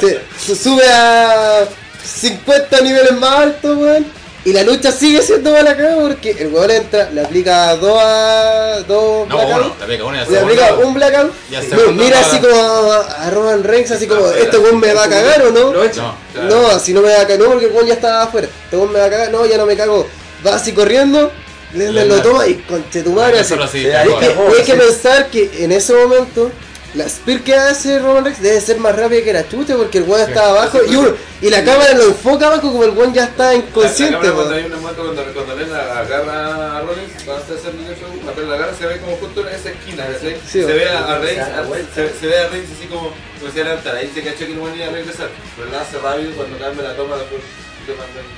[0.00, 1.66] se, se sube a
[2.04, 4.06] 50 niveles más altos, weón.
[4.46, 8.80] Y la lucha sigue siendo mala cagada porque el weón entra, le aplica dos a
[8.86, 13.30] dos No, blackout, y la le aplica un blackout, no, mira no así como a,
[13.30, 14.42] Roman Reigns, así como, afuera.
[14.44, 15.72] este weón me va a cagar o no.
[15.72, 16.12] Lo echa.
[16.34, 18.46] No, No, así no me va a cagar, no, porque el weón ya estaba afuera.
[18.64, 20.06] Este weón me va a cagar, no, ya no me cago.
[20.46, 21.32] Va así corriendo,
[21.72, 22.22] Lesnar lo Lesnar.
[22.22, 23.54] toma y conche tu madre así.
[23.54, 24.18] Eso sí, Hay cagó.
[24.50, 26.50] que, hay que pensar que en ese momento
[26.94, 30.04] la spear que hace Roman Reigns debe ser más rápida que la chucha porque el
[30.04, 33.24] weón estaba abajo y, uno, y la cámara lo enfoca abajo como el weón ya
[33.24, 34.16] está inconsciente.
[34.18, 37.90] La, la cuando hay un momento cuando, cuando Lesnar agarra a Rollins, cuando está haciendo
[37.90, 40.06] el show, apenas la agarra, se ve como justo en esa esquina.
[40.20, 41.64] Sí, se ve a, a Reigns, a-
[41.94, 44.64] se, se ve a Reigns así como, como si adelantara, ahí se cachó que no
[44.64, 47.42] venía a regresar, pero la hace rápido cuando cambia la toma después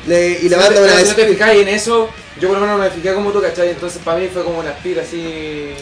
[0.06, 1.28] le y le Si no manda te- una pero si no te spear.
[1.28, 2.08] fijáis en eso,
[2.40, 3.70] yo por lo menos no me fijé como tú, ¿cachai?
[3.70, 5.74] Entonces para mí fue como una aspira así...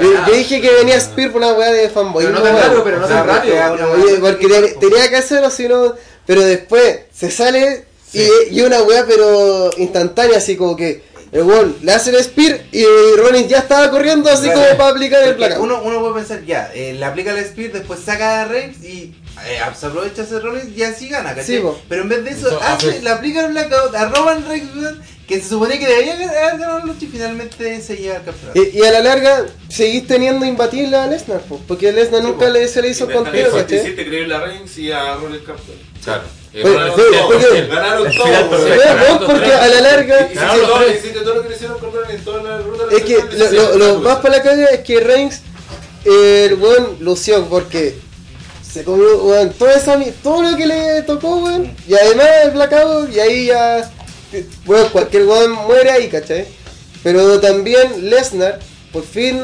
[0.00, 2.24] Yo, dije que venía Spear por una weá de fanboy.
[2.24, 3.54] Pero no tan rápido, pero no tan rápido.
[3.92, 5.94] Oye, porque te- tenía que hacerlo, si no.
[6.26, 8.22] Pero después se sale y,
[8.52, 12.84] y una weá, pero instantánea, así como que el weón le hace el Spear y
[13.16, 14.60] Rollins ya estaba corriendo, así Claro.
[14.60, 15.58] como para aplicar el placa.
[15.58, 19.14] Uno, uno puede pensar, ya, eh, le aplica el Spear, después saca a Reigns y
[19.46, 21.44] eh, se aprovecha ese Rollins y así gana, ¿cachai?
[21.56, 21.80] Sí, po.
[21.88, 25.40] Pero en vez de eso, Eso hace, le aplica el Blackout a Reigns, weón, que
[25.40, 26.28] se suponía que debería haber
[26.58, 28.60] ganado la lucha y finalmente se lleva el campeonato.
[28.62, 32.68] Y, y a la larga seguís teniendo imbatible a Lesnar, po, porque Lesnar nunca le,
[32.68, 33.78] se le hizo contigo, ¿cachai?
[33.78, 35.78] hiciste creíble a Reigns y a Rollins campeón.
[36.04, 36.22] Claro.
[36.54, 38.50] Oye, bueno, fue- el- porque- el- Ganaron el todo, final weón.
[38.50, 38.82] perfecto.
[38.82, 40.98] Pero Ganaron porque a la larga Hiciste Ganaron los todo, tres.
[40.98, 43.78] hiciste todo lo que le hicieron con Rollins, toda la ruta Es que lo, lo-
[43.78, 45.40] lo la más para la caga es que Reigns,
[46.04, 47.96] eh, el weón lució porque
[48.72, 53.14] se comió weón, todo, esa, todo lo que le tocó, weón, y además el blackout,
[53.14, 53.90] y ahí ya,
[54.66, 56.46] weón, cualquier weón muere ahí, ¿cachai?
[57.02, 58.60] Pero también Lesnar,
[58.92, 59.38] por fin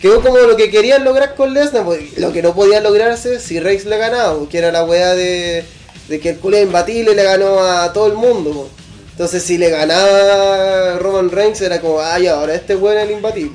[0.00, 3.60] quedó como lo que querían lograr con Lesnar, pues, lo que no podían lograrse si
[3.60, 5.64] Reigns le ganaba, porque era la weá de,
[6.08, 8.80] de que el culo imbatible y le ganó a todo el mundo, pues.
[9.12, 13.52] Entonces si le ganaba Roman Reigns era como, ay, ahora este weón es el imbatible.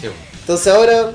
[0.00, 0.06] Sí,
[0.40, 1.10] Entonces ahora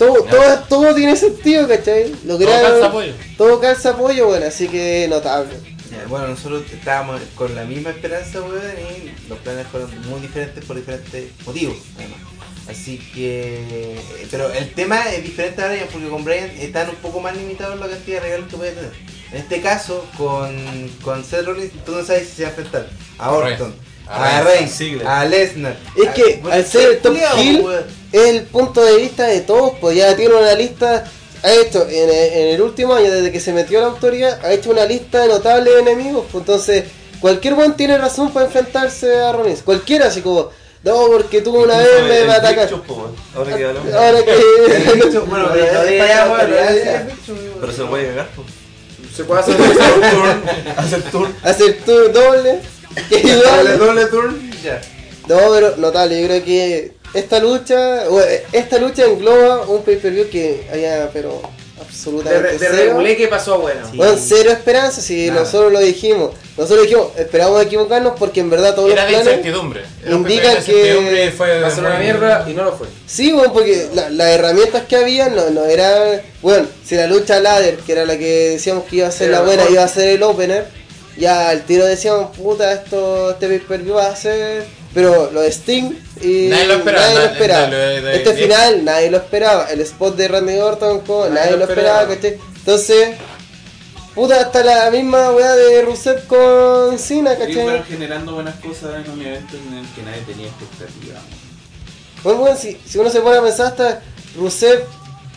[0.00, 2.14] todo, todo, todo tiene sentido, ¿cachai?
[2.24, 3.12] Lograron, calza apoyo.
[3.36, 5.52] Todo calza apoyo, bueno, así que notable.
[5.90, 10.64] Ya, Bueno, nosotros estábamos con la misma esperanza, weón, y los planes fueron muy diferentes
[10.64, 12.18] por diferentes motivos, además.
[12.66, 14.00] Así que.
[14.30, 17.78] Pero el tema es diferente a Brian porque con Brian están un poco más limitados
[17.78, 18.92] la cantidad de regalos que puede tener.
[19.32, 22.88] En este caso, con, con Seth Rollins, tú no sabes si se va a enfrentar
[23.18, 23.74] a Orton,
[24.10, 25.06] A a Reigns, Ziggler.
[25.06, 25.76] a Lesnar.
[25.96, 27.66] Es a- que bueno, al ser el top heel
[28.12, 31.04] es el punto de vista de todos, pues ya tiene una lista,
[31.42, 34.44] ha hecho en el, en el último año desde que se metió a la autoridad,
[34.44, 36.84] ha hecho una lista de notables enemigos, pues entonces
[37.20, 40.50] cualquier buen tiene razón para enfrentarse a Rollins, cualquiera así como,
[40.82, 42.68] no, porque tú una vez me va a atacar.
[42.88, 43.14] Weón.
[43.36, 43.92] Ahora que hablamos.
[43.94, 45.18] Ahora que...
[45.28, 45.48] bueno,
[47.60, 48.44] Pero se lo puede cagar, po.
[49.14, 49.56] Se puede hacer
[50.76, 51.28] Hacer tour.
[51.42, 52.10] hacer tu doble.
[52.10, 52.60] que Doble,
[53.10, 54.80] igual- doble turn, ya.
[55.28, 60.66] No, pero notable, yo creo que esta lucha, eh, esta lucha engloba un pay-per-view que
[60.72, 63.80] haya, pero de, absolutamente de regulé que pasó bueno.
[63.90, 63.96] Sí.
[63.96, 65.40] Bueno, cero esperanza, si Nada.
[65.42, 66.32] nosotros lo dijimos.
[66.56, 69.38] Nosotros dijimos, esperamos equivocarnos porque en verdad todos Era los de planes...
[69.38, 69.82] incertidumbre.
[70.10, 72.86] Indican incertidumbre que y fue Va a ser una mierda y no lo fue.
[73.06, 76.20] Sí, bueno, porque la- las herramientas que había no, no eran...
[76.42, 79.38] Bueno, si la lucha ladder, que era la que decíamos que iba a ser Era
[79.38, 79.72] la buena, mejor.
[79.74, 80.66] iba a ser el opener,
[81.20, 84.66] ya al tiro decíamos, puta, esto, este pay-per-view va a ser...
[84.92, 89.70] Pero lo de Sting y Nadie lo esperaba, nadie lo este final nadie lo esperaba.
[89.70, 92.38] El spot de Randy Orton con, nadie, lo esperaba, ¿cachai?
[92.56, 93.10] Entonces,
[94.16, 97.62] puta, hasta la misma weá de Rusev con Cena, Y ¿cachai?
[97.62, 101.20] fueron generando buenas cosas en un evento en el que nadie tenía expectativa.
[102.24, 104.00] Bueno, bueno, si, si uno se pone a pensar, hasta
[104.36, 104.82] Rusev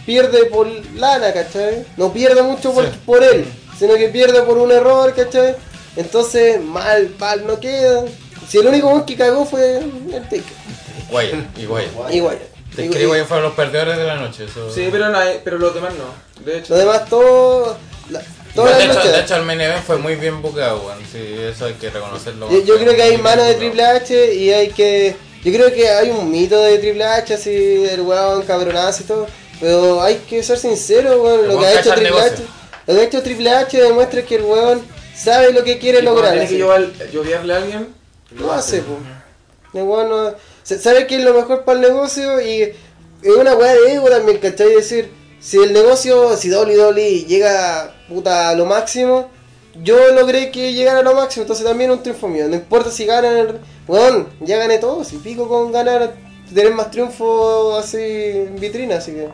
[0.04, 1.86] pierde por lana, ¿cachai?
[1.96, 2.92] No pierde mucho por, Sí.
[3.06, 3.46] por él,
[3.78, 5.56] sino que pierde por un error, ¿cachai?
[5.96, 8.04] Entonces, mal, mal no queda.
[8.48, 10.42] Si el único weón que cagó fue el Taker.
[11.10, 11.88] Guaya, y Guaya.
[12.12, 12.42] Y Wyatt.
[12.76, 14.46] Te Y- creí, Guaya fueron los perdedores de la noche.
[14.46, 14.72] Eso...
[14.74, 16.44] Sí, pero, nadie- pero los demás no.
[16.44, 17.78] De hecho, Lo demás, todo.
[18.10, 18.22] La,
[18.56, 20.98] todas de, hecho, de hecho, el main event fue muy bien buqueado, weón.
[21.12, 22.52] Sí, eso hay que reconocerlo.
[22.52, 25.88] Yo, yo creo que hay mano de Triple H y hay que Yo creo que
[25.90, 29.28] hay un mito de Triple H, así, del weón cabronazo y todo.
[29.62, 31.48] Pero hay que ser sincero, weón.
[31.48, 32.44] Lo que ha hecho Triple H.
[32.88, 34.82] Lo que ha hecho Triple H demuestra que el weón
[35.16, 36.32] sabe lo que quiere lograr.
[36.34, 36.58] tiene que
[37.12, 37.88] lloviarle a alguien,
[38.32, 38.98] Lo hace, pues.
[39.74, 40.34] El weón no-
[40.64, 44.10] se- sabe que es lo mejor para el negocio y es una weá de ego
[44.10, 44.74] también, ¿cachai?
[44.76, 49.30] decir, si el negocio, si WWE llega puta a lo máximo,
[49.84, 52.48] yo logré que llegara a lo máximo, entonces también es un triunfo mío.
[52.48, 53.60] No importa si ganan, el-
[54.42, 56.16] ya gané todo, si pico con ganar,
[56.54, 59.28] tener más triunfo así en vitrina, así que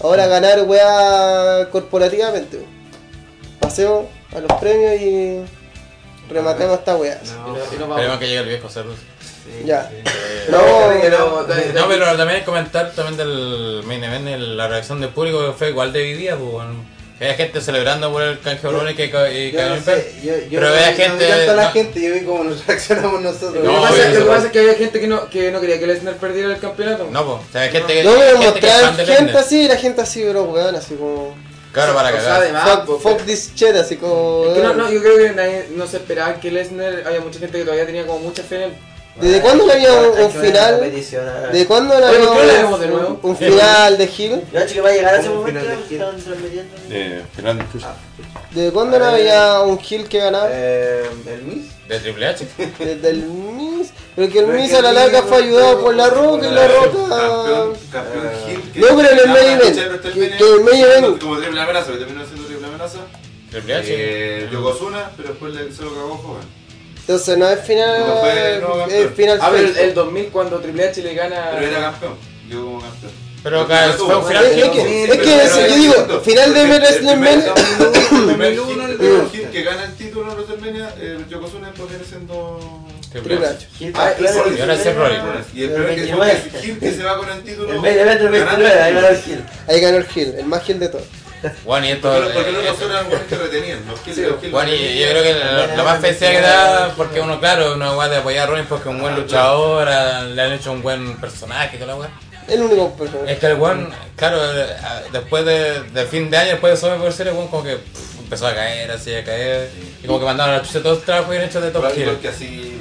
[0.00, 2.60] ahora ganar weá corporativamente.
[3.60, 5.40] Pasemos a los premios y
[6.32, 7.20] rematemos esta weá.
[7.46, 7.96] no- y nos vamos.
[7.96, 8.94] Esperemos que llegue el viejo cerdo.
[9.64, 9.90] Ya.
[10.50, 15.10] No, No, pero- No, pero también comentar también del main event, el- la reacción del
[15.10, 16.96] público que fue igual dividida, pues, bueno.
[17.18, 19.84] Que Había gente celebrando por el canje de que ca- y Yo cayó no en
[19.84, 21.24] sé, yo, yo Pero no, había no gente.
[21.24, 23.64] vi tanto a la no- gente, yo vi cómo nos reaccionamos nosotros.
[23.64, 25.60] Lo que pasa- eso- lo que pasa es que había gente que no, que no
[25.62, 27.08] quería que Lesnar perdiera el campeonato.
[27.10, 28.04] No, pues, o sea, hay gente que.
[28.04, 29.42] No, me gente que es mostrar fan de gente Lesnar.
[29.44, 31.34] así y la gente así, bro, weón, así como.
[31.76, 32.40] Claro, para O sea, cagar.
[32.40, 34.46] además, fuck, pues, fuck this shit, así como.
[34.48, 37.38] Es que no, no, yo creo que nadie, no se esperaba que Lesnar, había mucha
[37.38, 38.72] gente que todavía tenía como mucha fe en él.
[39.20, 40.80] ¿Desde cuándo no había un, que final?
[41.20, 41.52] ah.
[41.52, 43.20] ¿De cuándo no había ¿por qué no la vemos un, de nuevo?
[43.22, 44.42] un final de Hill?
[44.50, 46.74] Yo acho que va a llegar a ese momento final de que estaban transmitiendo.
[46.90, 47.22] Eh,
[47.72, 47.94] Chucha.
[48.52, 50.48] ¿Desde cuándo no había un Hill que ganaba?
[50.50, 51.66] Eh, el Miss.
[51.88, 52.46] De Triple H.
[52.78, 53.92] Desde el Miss.
[54.16, 56.50] Pero que el Pero que a la el larga fue ayudado por la Roca y
[56.50, 57.16] la Roca.
[57.92, 58.72] campeón Hill.
[58.72, 61.60] que- No, pero en el Ah, main event, que- que el main event- Como triple
[61.60, 62.98] amenaza, que terminó siendo triple amenaza.
[63.50, 63.86] Triple H.
[63.90, 66.42] Eh, Yokozuna, pero después le- se lo cagó joven.
[67.00, 68.00] Entonces no es final.
[68.06, 71.50] No fue- no, es final A ver, el, el 2000 cuando Triple H le gana...
[71.52, 72.14] Pero era campeón.
[72.48, 73.12] Llegó como campeón.
[73.44, 75.76] Pero Porque no fue un final Es Hill, que, es que Pero eso, era yo
[75.76, 77.54] digo, final de El- el WrestleMania.
[77.54, 78.60] El primer el
[79.36, 82.75] el que gana el título en WrestleMania, eh, Yokozuna después viene siendo...
[83.22, 83.68] Triple H.
[83.94, 85.46] Ah, y ahora Rollins.
[85.54, 86.32] Y el El primer que 29.
[86.32, 87.72] es Hill que se va con el título...
[87.72, 89.44] El main event del 29, ahí ganó el Hill.
[89.68, 91.06] Ahí ganó el Hill, el más Hill de todos.
[91.64, 92.12] Bueno, y esto.
[92.34, 93.78] Porque, eh, los otros eran buenos que retenían.
[94.50, 98.08] Bueno, y yo creo que lo, más felicidad que da, porque uno, claro, una weá
[98.08, 101.76] de apoyar a Rollins porque es un buen luchador, le han hecho un buen personaje
[101.76, 102.10] y toda la weá.
[102.48, 103.32] El único personaje.
[103.32, 104.66] Es que el weón, claro, eh,
[105.12, 107.78] después de, fin de año, después de Series, el weón como que
[108.26, 109.70] empezó a caer, así a caer,
[110.02, 111.98] y como que mandaron a la chucha todos los trabajos bien hechos de Top Gear.
[111.98, 112.72] igual que así,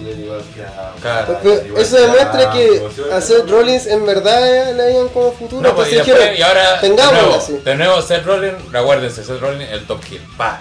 [1.02, 1.40] Claro.
[1.78, 2.82] Eso demuestra que
[3.22, 5.62] Seth Rollins en verdad le habían como futuro.
[5.62, 7.54] No, pues, y, entonces después, dijeron, y ahora, de tengámoslo nuevo, así.
[7.64, 10.22] de nuevo, Seth Rollins, recuérdense, Seth Rollins, el Top Gear.
[10.36, 10.60] Pa.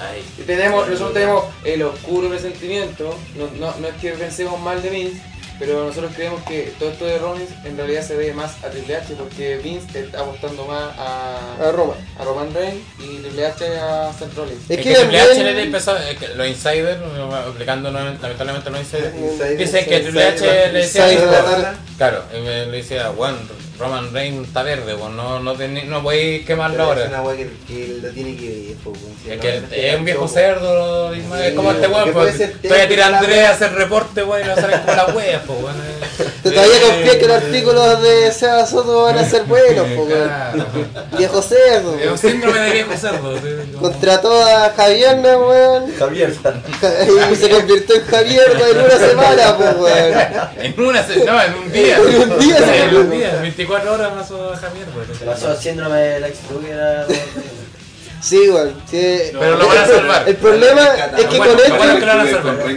[0.00, 0.24] Ahí.
[0.38, 4.90] Y tenemos, nosotros tenemos el oscuro presentimiento, no, no, no es que pensemos mal de
[4.90, 5.22] Vince,
[5.58, 8.96] pero nosotros creemos que todo esto de Rollins en realidad se debe más a Triple
[8.96, 11.94] H porque Vince está apostando más a, A Roma.
[12.18, 14.62] a Roman Reigns y Triple H a Seth Rollins.
[14.68, 16.98] Es Es que que Triple H le empezó, es que los insiders,
[17.48, 20.40] aplicando lamentablemente los insiders, Insider, dicen que Triple H
[20.72, 21.74] le decía, Insider.
[21.96, 23.38] claro, le decía, bueno,
[23.78, 27.08] Roman Reigns está verde, pues no, no, teni- no voy a quemarlo Pero es ahora.
[27.08, 28.76] una wea que, que lo tiene que ver.
[29.22, 32.36] Si Es no, que es un viejo cerdo, y más- es como este weón, pues,
[32.36, 34.92] ser estoy a tirar a técnico, Andrés a hacer reporte, weón, y no salen como
[34.96, 35.76] las weas, pues, weón.
[36.42, 40.24] Te todavía confías que los artículos de Seba Soto van a ser buenos, po, weón.
[40.28, 40.66] Claro.
[41.18, 41.98] Viejo cerdo.
[41.98, 43.36] Es un síndrome de viejo cerdo.
[43.36, 43.42] sí,
[43.80, 45.94] Contrató a Javier, ¿no, weón?
[45.98, 46.62] Javier San.
[47.32, 50.14] Y se convirtió en Javier weón, en una semana, pues, weón.
[50.58, 51.96] En una, se- no, en un día.
[51.98, 55.18] En un día En un día, 24 horas pasó a Javier, weón.
[55.18, 57.06] Se pasó el síndrome del ex Luger
[58.22, 58.74] Sí, weón.
[58.90, 59.18] sí.
[59.38, 60.28] Pero lo van a salvar.
[60.28, 60.82] El problema
[61.16, 61.76] es que Bueno, con esto.
[61.76, 62.30] bueno, que lo van a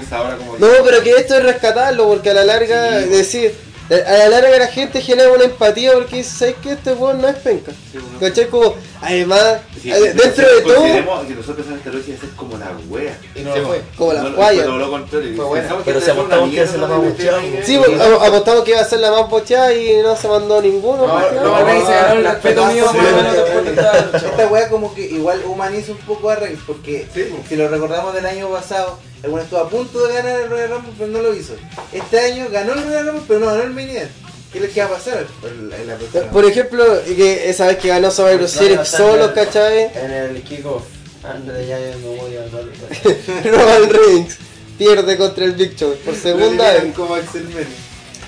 [0.10, 0.38] salvar.
[0.60, 3.56] No, pero que esto es rescatarlo, porque a la larga, decir,
[3.96, 6.72] a la larga la gente genera una empatía porque dice, ¿sabes qué?
[6.74, 7.72] Este weón no es penca.
[8.20, 8.48] ¿Cachai?
[8.48, 10.84] Como, además, Sí, eh, sí, dentro sí, de todo,
[11.28, 13.18] que nosotros pensamos que esta lucha iba a ser como la wea.
[13.34, 13.82] Y no lo fue.
[13.98, 14.66] como la No, guaya.
[14.66, 17.64] Lo que Pero si apostamos que la vamos a este echar, anime.
[17.64, 20.62] Sí, pues, ap- apostamos que iba a ser la más bocheada y no se mandó
[20.62, 21.08] ninguno.
[21.08, 25.42] No, pues, Reigns se ganó el la respeto mío lo esta wea como que igual
[25.46, 27.08] humaniza un poco a Reigns porque
[27.48, 30.70] si lo recordamos del año pasado, el bueno estuvo a punto de ganar el Royal
[30.72, 31.54] Rumble pero no lo hizo.
[31.92, 34.12] Este año ganó el Royal Rumble pero no ganó el main event.
[34.52, 36.24] ¿Qué es lo que va a pasar en la próxima?
[36.32, 39.92] Por ejemplo, que esa vez que ganó Survivor Series solo, ¿cachai?
[39.94, 40.84] En el kickoff.
[41.24, 42.64] Antes de ya no voy a hablar.
[43.46, 44.38] Roman Reigns
[44.78, 46.94] pierde contra el Big Show por segunda vez.
[46.96, 47.46] como Axel.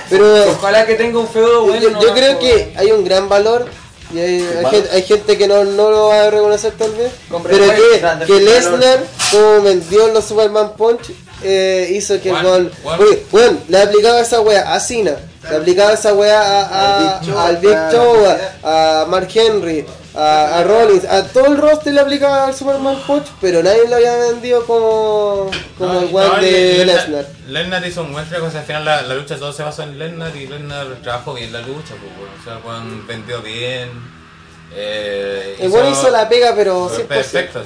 [0.09, 1.81] Pero Ojalá que tenga un feudo bueno.
[1.81, 3.65] yo, yo creo que hay un gran valor
[4.13, 7.11] y hay, hay gente, hay gente que no, no lo va a reconocer tal vez,
[7.51, 8.33] pero que, que.
[8.45, 8.99] Lesnar,
[9.31, 11.11] como vendió en los Superman Punch,
[11.43, 12.29] eh, hizo que.
[12.43, 12.71] Juan.
[13.01, 15.15] Oye, bueno, le aplicaba esa wea a Cena,
[15.49, 16.61] le aplicaba esa wea a,
[17.15, 18.15] a- Al Big Show,
[18.63, 23.25] a Mark Henry, a, a Rollins, a todo el roster le aplica al Superman Punch,
[23.39, 27.25] pero nadie lo había vendido como, como el one no, de Lesnar- Lesnar.
[27.47, 29.83] Lesnar hizo un buen trabajo, o sea, al final la, la lucha todo se basó
[29.83, 33.89] en Lesnar y Lesnar trabajó bien la lucha, pues, bueno, o sea, Juan vendió bien.
[34.73, 37.07] Eh, El bueno hizo la pega, pero fue 100%.
[37.07, 37.61] Perfecto.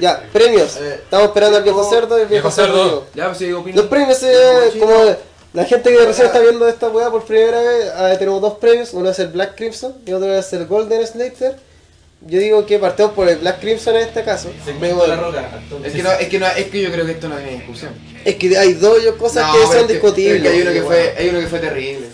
[0.00, 0.76] Ya, premios.
[0.76, 2.84] Estamos esperando al viejo cerdo y el viejo, Viejo Cerdo.
[2.84, 3.06] cerdo.
[3.14, 4.94] Ya, pues si digo Los premios, eh, como
[5.52, 8.92] la gente que recién está viendo esta weá por primera vez, ah, tenemos dos premios.
[8.94, 11.56] Uno es el Black Crimson y otro es el Golden Slater.
[12.22, 14.50] Yo digo que partimos por el Black Crimson en este caso.
[14.64, 15.48] Segmento de la roca.
[15.84, 17.90] Es que, no, es, que no, es que yo creo que esto no tiene discusión.
[18.24, 20.36] Es que hay dos cosas No, que son es que- discutibles.
[20.36, 22.06] es que hay uno que fue, hay uno que fue terrible.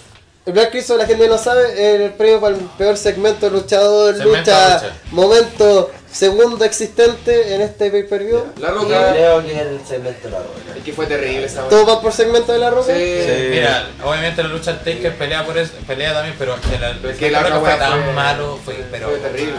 [0.46, 4.14] El Black Crimson, la gente no sabe, es el premio para el peor segmento luchador,
[4.16, 4.96] Segmento lucha, lucha.
[5.10, 8.42] momento segundo existente en este pay-per-view.
[8.60, 9.12] La Yo roca.
[9.12, 10.76] creo que el segmento de la roca.
[10.76, 12.94] Es que fue terrible esa ¿Todo va por segmento de la roca?
[12.94, 13.48] Sí.
[13.50, 17.30] Mira, obviamente la lucha Taker pelea por eso, pelea también, pero que la, es que
[17.30, 19.54] la roca fue tan fue- malo, fue, pero Fue terrible.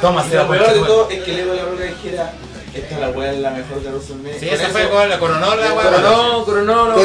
[0.00, 1.84] Toma, Y se la lo peor de todo es que el ego de la roca
[1.84, 2.32] dijera,
[2.74, 4.40] esta la weá es la mejor de WrestleMania.
[4.40, 5.84] Sí, esa eso- fue con la coronó la wea.
[5.90, 6.96] Coronó, coronó, no.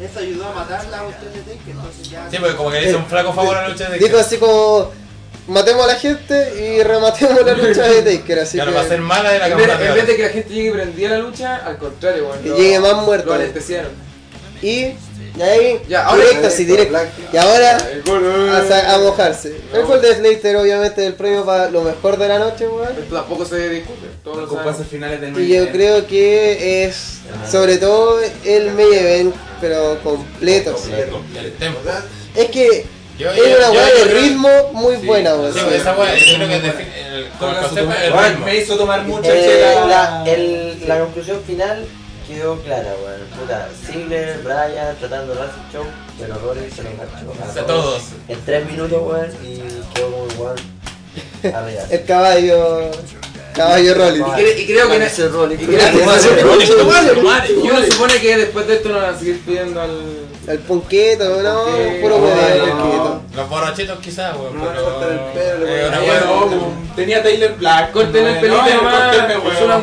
[0.00, 2.26] Eso ayudó a matar la cuestión de Taker, entonces ya.
[2.28, 4.38] Sí, porque como que le hizo un flaco favor a la lucha de Dijo así
[4.38, 4.90] como,
[5.46, 8.76] matemos a la gente y rematemos la lucha de Taker, así Claro, que...
[8.78, 10.68] va a ser mala de la En vez, en vez de que la gente llegue
[10.68, 12.42] y prendía la lucha, al contrario, weón.
[12.42, 13.26] Que lo- llegue más muerto.
[13.26, 13.90] Lo anestesiaron.
[14.62, 14.68] Y,
[15.36, 16.98] y ahí, Ya, ahora- directo, así, directo.
[17.32, 19.54] Y ahora, gol, a, a mojarse.
[19.74, 22.88] El gol de Slater, obviamente, el premio para lo mejor de la noche, weón.
[22.98, 24.06] Esto tampoco se discute.
[24.22, 27.18] Todos lo Los compases finales del Y yo creo que es,
[27.50, 30.74] sobre todo, el main event, pero completo.
[30.82, 30.90] sí.
[31.36, 31.80] El tempo.
[32.34, 32.86] Es que
[33.18, 35.52] Yo- es yo- una weá de ritmo muy buena, weón.
[35.54, 38.46] Sí, esa wea, yo creo que el, concepto es el Bueno, ritmo.
[38.46, 39.86] me hizo tomar mucha Eh, chela.
[39.86, 41.86] la, el- la conclusión final
[42.26, 43.20] quedó clara, weón.
[43.38, 45.84] Puta, Ziggler, Bryan tratando de el show,
[46.18, 47.60] pero Rollins se lo enganchó.
[47.60, 48.02] A todos.
[48.28, 49.58] En tres minutos, weón, y
[49.94, 50.56] quedó como igual
[51.54, 51.82] arriba.
[51.90, 52.90] El caballo,
[53.54, 54.26] caballo Rollins.
[54.26, 54.96] Y, cre- y creo que.
[55.04, 57.54] Ese es tu madre.
[57.54, 60.24] Y uno supone que después de esto no van a seguir pidiendo al.
[60.46, 61.64] El punqueto, no,
[62.02, 62.82] puro no, no.
[62.82, 63.22] punqueto.
[63.34, 65.10] Los borrachitos quizás, weón, No, pero...
[65.10, 65.90] el pelo,
[66.50, 67.92] No, tenía Taylor Black.
[67.92, 69.82] Corten el no, pelito no, nomás, es weón, una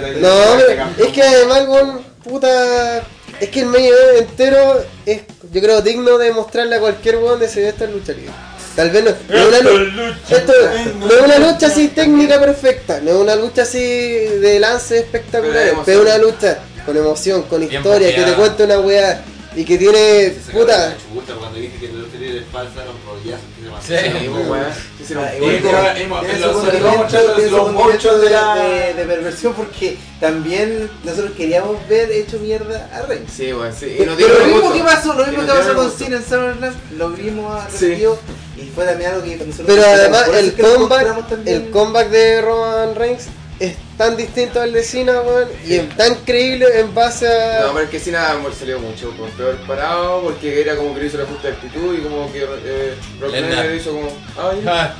[0.00, 1.06] Taylor No, campeón.
[1.08, 3.02] es que además, weón, puta.
[3.40, 5.20] Es que el medio entero es,
[5.52, 8.32] yo creo, digno de mostrarle a cualquier weón de si esta lucha libre.
[8.78, 10.36] Tal vez no, no es una lucha.
[10.36, 10.52] Esto
[11.00, 11.06] no.
[11.08, 16.02] es una lucha así técnica perfecta, no es una lucha así de lance espectacular, Pero
[16.02, 19.20] es una lucha con emoción, con historia, que te cuente una weá
[19.56, 20.96] y que tiene, puta,
[21.40, 23.94] Cuando dije que la lucha libre es falsa, los rollazos que se Sí.
[24.28, 24.74] pues,
[25.16, 25.78] Ah, pero
[28.20, 33.32] de la- de, de perversión porque también nosotros queríamos ver hecho mierda a Reigns.
[33.32, 33.86] Sí, weón, sí.
[33.86, 35.90] Y Pero nos dieron lo mismo que pasó, lo mismo que pasó con.
[35.90, 37.70] Cena en SummerSlam, lo vimos a
[38.56, 43.24] y fue también algo que nosotros Pero además el comeback, el comeback de Roman Reigns
[43.60, 47.66] es tan distinto al de Cena, weón, y es tan creíble en base a...
[47.66, 51.06] No, pero es que nada salió mucho pues, peor parado porque era como que le
[51.06, 54.08] hizo la justa actitud y como que eh, le hizo como.
[54.36, 54.82] Ah, ya.
[54.84, 54.94] Ah,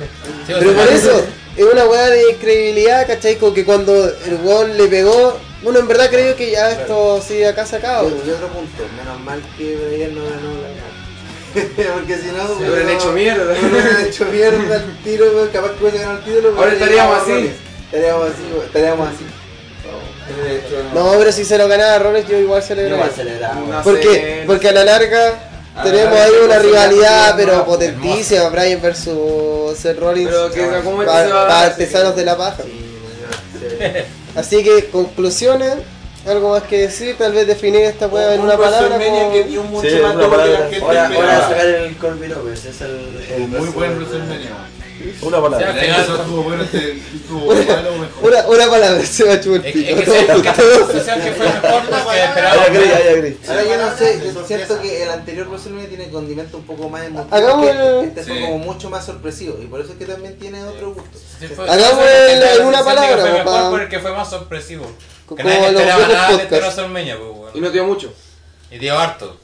[0.45, 3.37] sí, Pero por eso, es una weá de credibilidad, ¿cachai?
[3.37, 7.43] Como que cuando el weón le pegó, uno en verdad creyó que ya esto sí
[7.43, 8.01] acá se acaba.
[8.01, 10.89] Bueno, y otro punto, menos mal que Brian no ganó la
[11.95, 13.55] Porque si no, Se hubieran hecho mierda.
[13.55, 16.49] Se hubieran hecho mierda al tiro, weón, capaz que hubiese ganado el título.
[16.49, 17.51] Ahora pero estaríamos así.
[17.91, 19.25] Estaríamos así, estaríamos así.
[20.93, 22.97] No, pero si se lo ganaba Rollins, yo igual celebraba.
[22.97, 23.67] Igual celebramos.
[23.69, 24.43] No ¿Por qué?
[24.45, 25.33] Porque a la larga
[25.75, 30.29] A tenemos la ahí una rivalidad, pero no, potentísima, Brian versus Seth Rollins.
[30.29, 32.63] Pero que para como se va a dar, artesanos de la paja.
[34.35, 35.73] Así que, conclusiones,
[36.27, 38.99] algo más que decir, tal vez definir esta weá en Un una palabra.
[38.99, 40.69] Como- que dio mucho Sí, más una de lo que la palabra.
[40.69, 44.27] gente Ahora, sacar el Colby López, es el, el Muy buen resumen.
[44.27, 44.49] WrestleMania.
[45.21, 45.71] Una palabra.
[46.63, 47.01] este.
[48.21, 49.99] Una, una palabra, se va a chupar el Es que, pico.
[49.99, 52.63] es que, es que, que fue mejor porque esperaba.
[53.47, 57.35] Ahora yo no sé, siento que el anterior WrestleMania tiene condimento un poco más emotivo.
[57.35, 60.37] Hagamos que el- Este fue como mucho más sorpresivo y por eso es que también
[60.37, 61.17] tiene otro gusto.
[61.67, 62.03] Hagamos
[62.65, 64.85] una palabra, Fue mejor porque fue más sorpresivo.
[65.29, 66.57] Que Como nadie los esperaba nada de este.
[66.59, 67.55] WrestleMania, pues.
[67.55, 68.11] Y no dio mucho.
[68.71, 69.37] Y dio harto.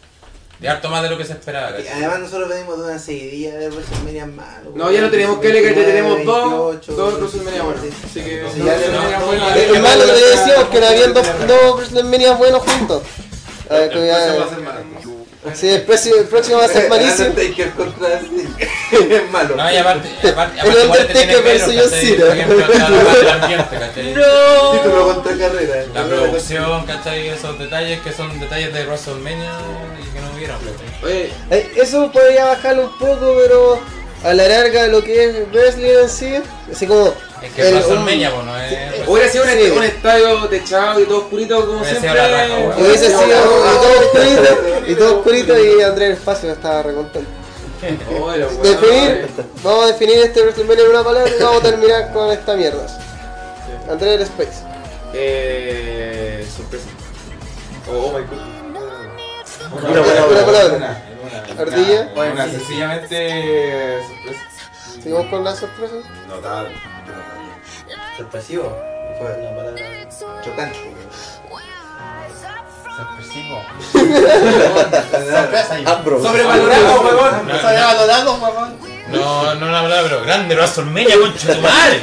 [0.60, 2.04] Dio harto más de lo que se esperaba, Y ¿cachai?
[2.04, 4.72] además nosotros venimos de una seguidilla de WrestleMania malo.
[4.74, 7.82] No, ya no tenemos que leer ya tenemos dos, 28, dos WrestleMania buenos.
[7.84, 7.90] sí.
[8.06, 8.42] Así que.
[8.42, 11.28] No, no, Es malo que le decíamos que no habían dos,
[11.76, 13.04] WrestleMania buenos juntos.
[13.70, 14.36] A ver, que a.
[15.54, 17.30] Sí, el próximo, el próximo va a ser malísimo.
[17.30, 18.08] Undertaker contra
[18.92, 19.56] es malo.
[19.56, 21.90] No, y aparte, aparte, El aparte tiene Undertaker versus John.
[21.90, 23.70] Cena.
[23.70, 24.14] ¿cachai?
[24.14, 25.86] Título contra carrera.
[25.94, 27.28] La producción, ¿cachai?
[27.30, 29.52] Esos detalles que son detalles de WrestleMania
[30.02, 30.58] y que no hubieron.
[31.04, 31.32] Oye,
[31.76, 33.80] Eso podría bajarlo un poco, pero
[34.24, 36.36] a la larga lo que es wrestling en sí,
[36.72, 37.14] así como...
[37.44, 39.08] Es que es el- WrestleMania, pues no es.
[39.08, 39.72] Hubiera sido un, Sí.
[39.78, 42.84] un estadio techado y todo oscurito como Hubiera siempre.
[42.84, 47.30] Hubiese sido y todo oscurito, y todo oscurito y Andrés Espacio estaba recontento.
[48.20, 48.82] Oh, los weones.
[48.82, 49.28] Definir,
[49.64, 52.88] vamos a definir este WrestleMania en una palabra y vamos a terminar con esta mierda.
[53.92, 54.64] Andrés el Space.
[55.14, 56.46] Eh.
[56.56, 56.86] Sorpresa.
[57.92, 58.56] Oh, my god.
[59.90, 61.04] Una palabra.
[61.58, 62.12] Ardilla.
[62.16, 64.00] Bueno, sencillamente.
[64.08, 64.42] sorpresa.
[65.02, 65.96] Seguimos con la sorpresa.
[66.28, 66.76] Notable.
[68.18, 68.78] Sorpresivo.
[69.20, 70.10] Fue la palabra.
[70.44, 70.80] Chocante.
[72.98, 73.62] Sorpresivo.
[75.32, 75.78] Sorpresa.
[76.22, 77.48] Sobrevalorado, huevón.
[77.48, 78.96] Valorarlo, huevón.
[79.10, 82.02] No, no una palabra, pero grande WrestleMania, concha de tu madre.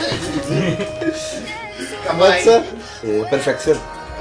[3.03, 3.79] Eh, perfección.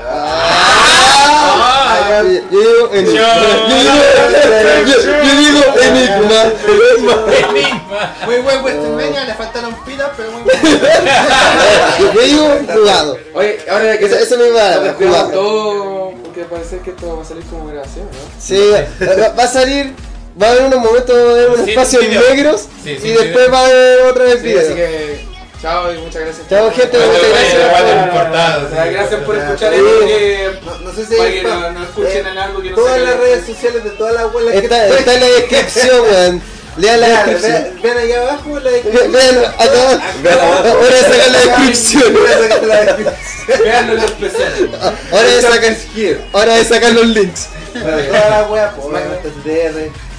[0.09, 3.21] Ah, yo digo enigma.
[3.67, 3.93] Yo digo,
[4.87, 6.41] yo, yo digo enigma.
[7.49, 8.01] Enigma.
[8.25, 10.57] Muy buen WrestleMania, le faltaron pilas, pero muy buen.
[11.99, 13.17] Yo digo jugado.
[13.33, 16.11] Oye, ahora que Eso, eso me iba a dar, jugado.
[16.23, 18.11] porque parece que esto va a salir como grabación, ¿no?
[18.39, 18.85] Sí, va,
[19.37, 19.93] va a salir,
[20.41, 23.51] va a haber unos momentos, va a haber unos espacios negros Sí, y después video.
[23.51, 25.30] va a haber otra vez Sí, así que.
[25.61, 26.49] Chao y muchas gracias.
[26.49, 28.91] Chao, gente, muchas gracias.
[28.91, 30.71] Gracias por escuchar esto.
[30.83, 33.83] No, sé si para que no, escuchen en algo que no Todas las redes sociales
[33.83, 36.41] de todas las abuelas que Está, está en la descripción, weón.
[36.77, 37.63] Lean la Vean, descripción.
[37.63, 39.11] vean, vean ahí abajo la descripción.
[39.11, 40.71] Vean, acá.
[40.71, 42.15] Ahora de sacar la descripción.
[43.65, 44.69] En los especiales.
[45.11, 45.77] Ahora de sacar,
[46.33, 47.49] ahora de sacar los links.
[47.73, 48.71] Para todas las weas.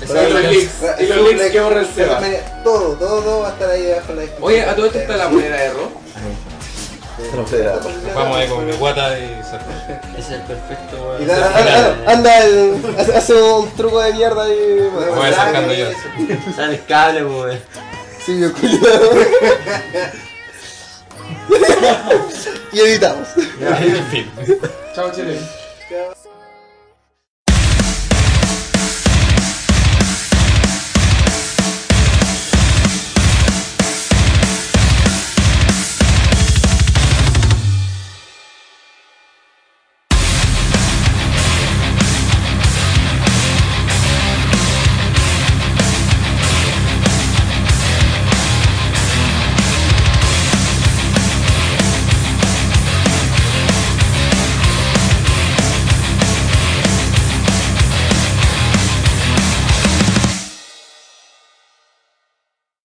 [0.04, 0.72] Y los links.
[1.00, 2.20] Y los links que borra el Seba.
[2.64, 4.52] Todo, todo, todo va a estar ahí abajo en la descripción.
[4.52, 6.02] Oye, a todo esto está la moneda de Ro.
[8.14, 9.22] Vamos ahí con mi guata y.
[9.24, 11.16] Ese es el perfecto.
[11.20, 11.22] Y
[12.10, 14.88] Anda, el- hace- un truco de mierda y.
[15.14, 15.86] Voy acercando yo.
[16.56, 17.60] Sale el cable, weón.
[18.24, 19.10] Sí, yo cuidado.
[22.72, 23.28] y editamos.
[23.60, 24.30] En fin.
[24.94, 25.38] Chao, Chile.
[25.88, 26.14] Chao.